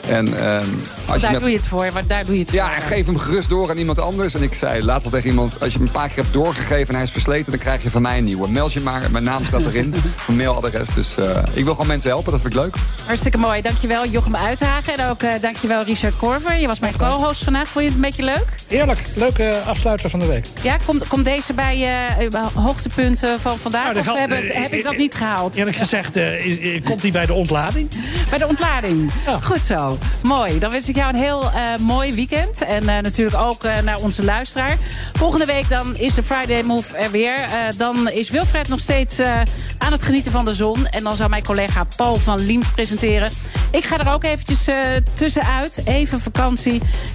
En, 0.08 0.38
ehm, 0.38 0.66
als 1.06 1.22
daar 1.22 1.32
je 1.32 1.38
doe 1.38 1.50
je 1.50 1.56
het 1.56 1.66
voor. 1.66 1.90
want 1.92 2.08
Daar 2.08 2.24
doe 2.24 2.34
je 2.34 2.40
het 2.40 2.50
Ja, 2.52 2.66
voor. 2.66 2.76
en 2.76 2.82
geef 2.82 3.06
hem 3.06 3.18
gerust 3.18 3.48
door 3.48 3.70
aan 3.70 3.76
iemand 3.76 3.98
anders. 3.98 4.34
En 4.34 4.42
ik 4.42 4.54
zei 4.54 4.84
laatst 4.84 5.04
al 5.04 5.10
tegen 5.10 5.28
iemand... 5.28 5.60
als 5.60 5.72
je 5.72 5.78
hem 5.78 5.86
een 5.86 5.92
paar 5.92 6.08
keer 6.08 6.22
hebt 6.22 6.32
doorgegeven 6.32 6.88
en 6.88 6.94
hij 6.94 7.02
is 7.02 7.10
versleten... 7.10 7.50
dan 7.50 7.60
krijg 7.60 7.82
je 7.82 7.90
van 7.90 8.02
mij 8.02 8.18
een 8.18 8.24
nieuwe. 8.24 8.48
Meld 8.48 8.72
je 8.72 8.80
maar, 8.80 9.10
mijn 9.10 9.24
naam 9.24 9.44
staat 9.44 9.66
erin. 9.66 9.94
Mijn 10.26 10.38
mailadres. 10.38 10.90
Dus 10.90 11.16
eh, 11.16 11.38
ik 11.52 11.64
wil 11.64 11.72
gewoon 11.72 11.86
mensen 11.86 12.08
helpen, 12.10 12.32
dat 12.32 12.40
vind 12.40 12.54
ik 12.54 12.60
leuk. 12.60 12.76
Hartstikke 13.06 13.38
mooi. 13.38 13.62
Dankjewel 13.62 14.06
Jochem 14.06 14.36
Uithagen. 14.36 14.98
En 14.98 15.08
ook 15.08 15.22
eh, 15.22 15.40
dankjewel 15.40 15.84
Richard 15.84 16.16
Korver. 16.16 16.56
Je 16.56 16.66
was 16.80 16.92
mijn 16.92 17.08
co-host 17.10 17.44
vandaag. 17.44 17.68
Vond 17.68 17.84
je 17.84 17.90
het 17.90 17.94
een 17.94 18.00
beetje 18.00 18.22
leuk? 18.24 18.46
Heerlijk. 18.68 18.98
Leuke 19.16 19.60
afsluiter 19.66 20.10
van 20.10 20.20
de 20.20 20.26
week. 20.26 20.46
Ja, 20.62 20.76
komt, 20.86 21.06
komt 21.06 21.24
deze 21.24 21.52
bij 21.52 21.78
je 21.78 22.28
uh, 22.32 22.46
hoogtepunten 22.54 23.40
van 23.40 23.58
vandaag? 23.58 23.84
Nou, 23.94 23.98
of 24.10 24.18
heb, 24.18 24.32
ik- 24.32 24.52
heb 24.52 24.72
ik 24.72 24.84
dat 24.84 24.96
niet 24.96 25.14
gehaald? 25.14 25.56
Eerlijk 25.56 25.76
gezegd, 25.76 26.16
eh, 26.16 26.74
eh, 26.76 26.84
komt 26.84 27.02
hij 27.02 27.10
bij 27.10 27.26
de 27.26 27.32
ontlading? 27.32 27.88
Bij 28.30 28.38
de 28.38 28.46
ontlading. 28.46 29.10
Goed 29.42 29.64
zo. 29.64 29.98
Mooi. 30.22 30.58
Dan 30.58 30.70
wens 30.70 30.88
ik 30.88 30.96
jou 30.96 31.08
een 31.14 31.18
heel 31.20 31.50
eh, 31.50 31.76
mooi 31.78 32.14
weekend. 32.14 32.64
En 32.64 32.88
eh, 32.88 33.02
natuurlijk 33.02 33.36
ook 33.36 33.64
eh, 33.64 33.78
naar 33.78 33.98
onze 34.00 34.24
luisteraar. 34.24 34.76
Volgende 35.12 35.44
week 35.44 35.68
dan 35.68 35.96
is 35.96 36.14
de 36.14 36.22
Friday 36.22 36.62
Move 36.62 36.96
er 36.96 37.10
weer. 37.10 37.34
Eh, 37.38 37.48
dan 37.76 38.08
is 38.10 38.30
Wilfred 38.30 38.68
nog 38.68 38.80
steeds 38.80 39.18
eh, 39.18 39.40
aan 39.78 39.92
het 39.92 40.02
genieten 40.02 40.32
van 40.32 40.44
de 40.44 40.52
zon. 40.52 40.86
En 40.86 41.02
dan 41.04 41.16
zal 41.16 41.28
mijn 41.28 41.42
collega 41.44 41.86
Paul 41.96 42.16
van 42.16 42.38
Liemt 42.46 42.72
presenteren. 42.74 43.30
Ik 43.70 43.84
ga 43.84 43.98
er 43.98 44.12
ook 44.12 44.24
eventjes 44.24 44.66
eh, 44.68 44.76
tussenuit. 45.14 45.80
Even 45.84 46.20
vakantie. 46.20 46.63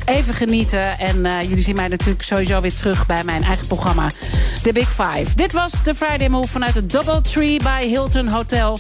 Even 0.05 0.33
genieten. 0.33 0.97
En 0.97 1.25
eh, 1.25 1.41
jullie 1.41 1.63
zien 1.63 1.75
mij 1.75 1.87
natuurlijk 1.87 2.21
sowieso 2.21 2.61
weer 2.61 2.73
terug 2.73 3.05
bij 3.05 3.23
mijn 3.23 3.43
eigen 3.43 3.67
programma. 3.67 4.09
The 4.63 4.71
Big 4.73 4.89
Five. 4.89 5.35
Dit 5.35 5.51
was 5.51 5.83
de 5.83 5.95
Friday 5.95 6.27
Move 6.27 6.47
vanuit 6.47 6.75
het 6.75 6.89
Doubletree 6.89 7.59
by 7.63 7.81
Hilton 7.87 8.29
Hotel 8.29 8.79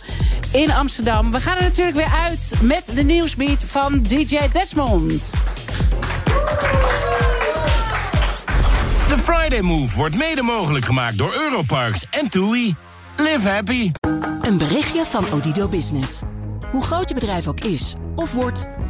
in 0.51 0.71
Amsterdam. 0.71 1.31
We 1.31 1.39
gaan 1.39 1.57
er 1.57 1.63
natuurlijk 1.63 1.97
weer 1.97 2.11
uit 2.19 2.51
met 2.61 2.83
de 2.93 3.03
nieuwsbeat 3.03 3.63
van 3.63 4.01
DJ 4.01 4.37
Desmond. 4.51 5.31
De 9.07 9.17
Friday 9.17 9.61
Move 9.61 9.95
wordt 9.95 10.15
mede 10.15 10.41
mogelijk 10.41 10.85
gemaakt 10.85 11.17
door 11.17 11.33
Europarks 11.33 12.05
en 12.09 12.27
TUI. 12.27 12.75
Live 13.17 13.49
happy. 13.49 13.91
Een 14.41 14.57
berichtje 14.57 15.05
van 15.05 15.25
Odido 15.31 15.67
Business. 15.67 16.21
Hoe 16.71 16.83
groot 16.83 17.09
je 17.09 17.15
bedrijf 17.15 17.47
ook 17.47 17.59
is 17.59 17.95
of 18.15 18.31
wordt, 18.31 18.67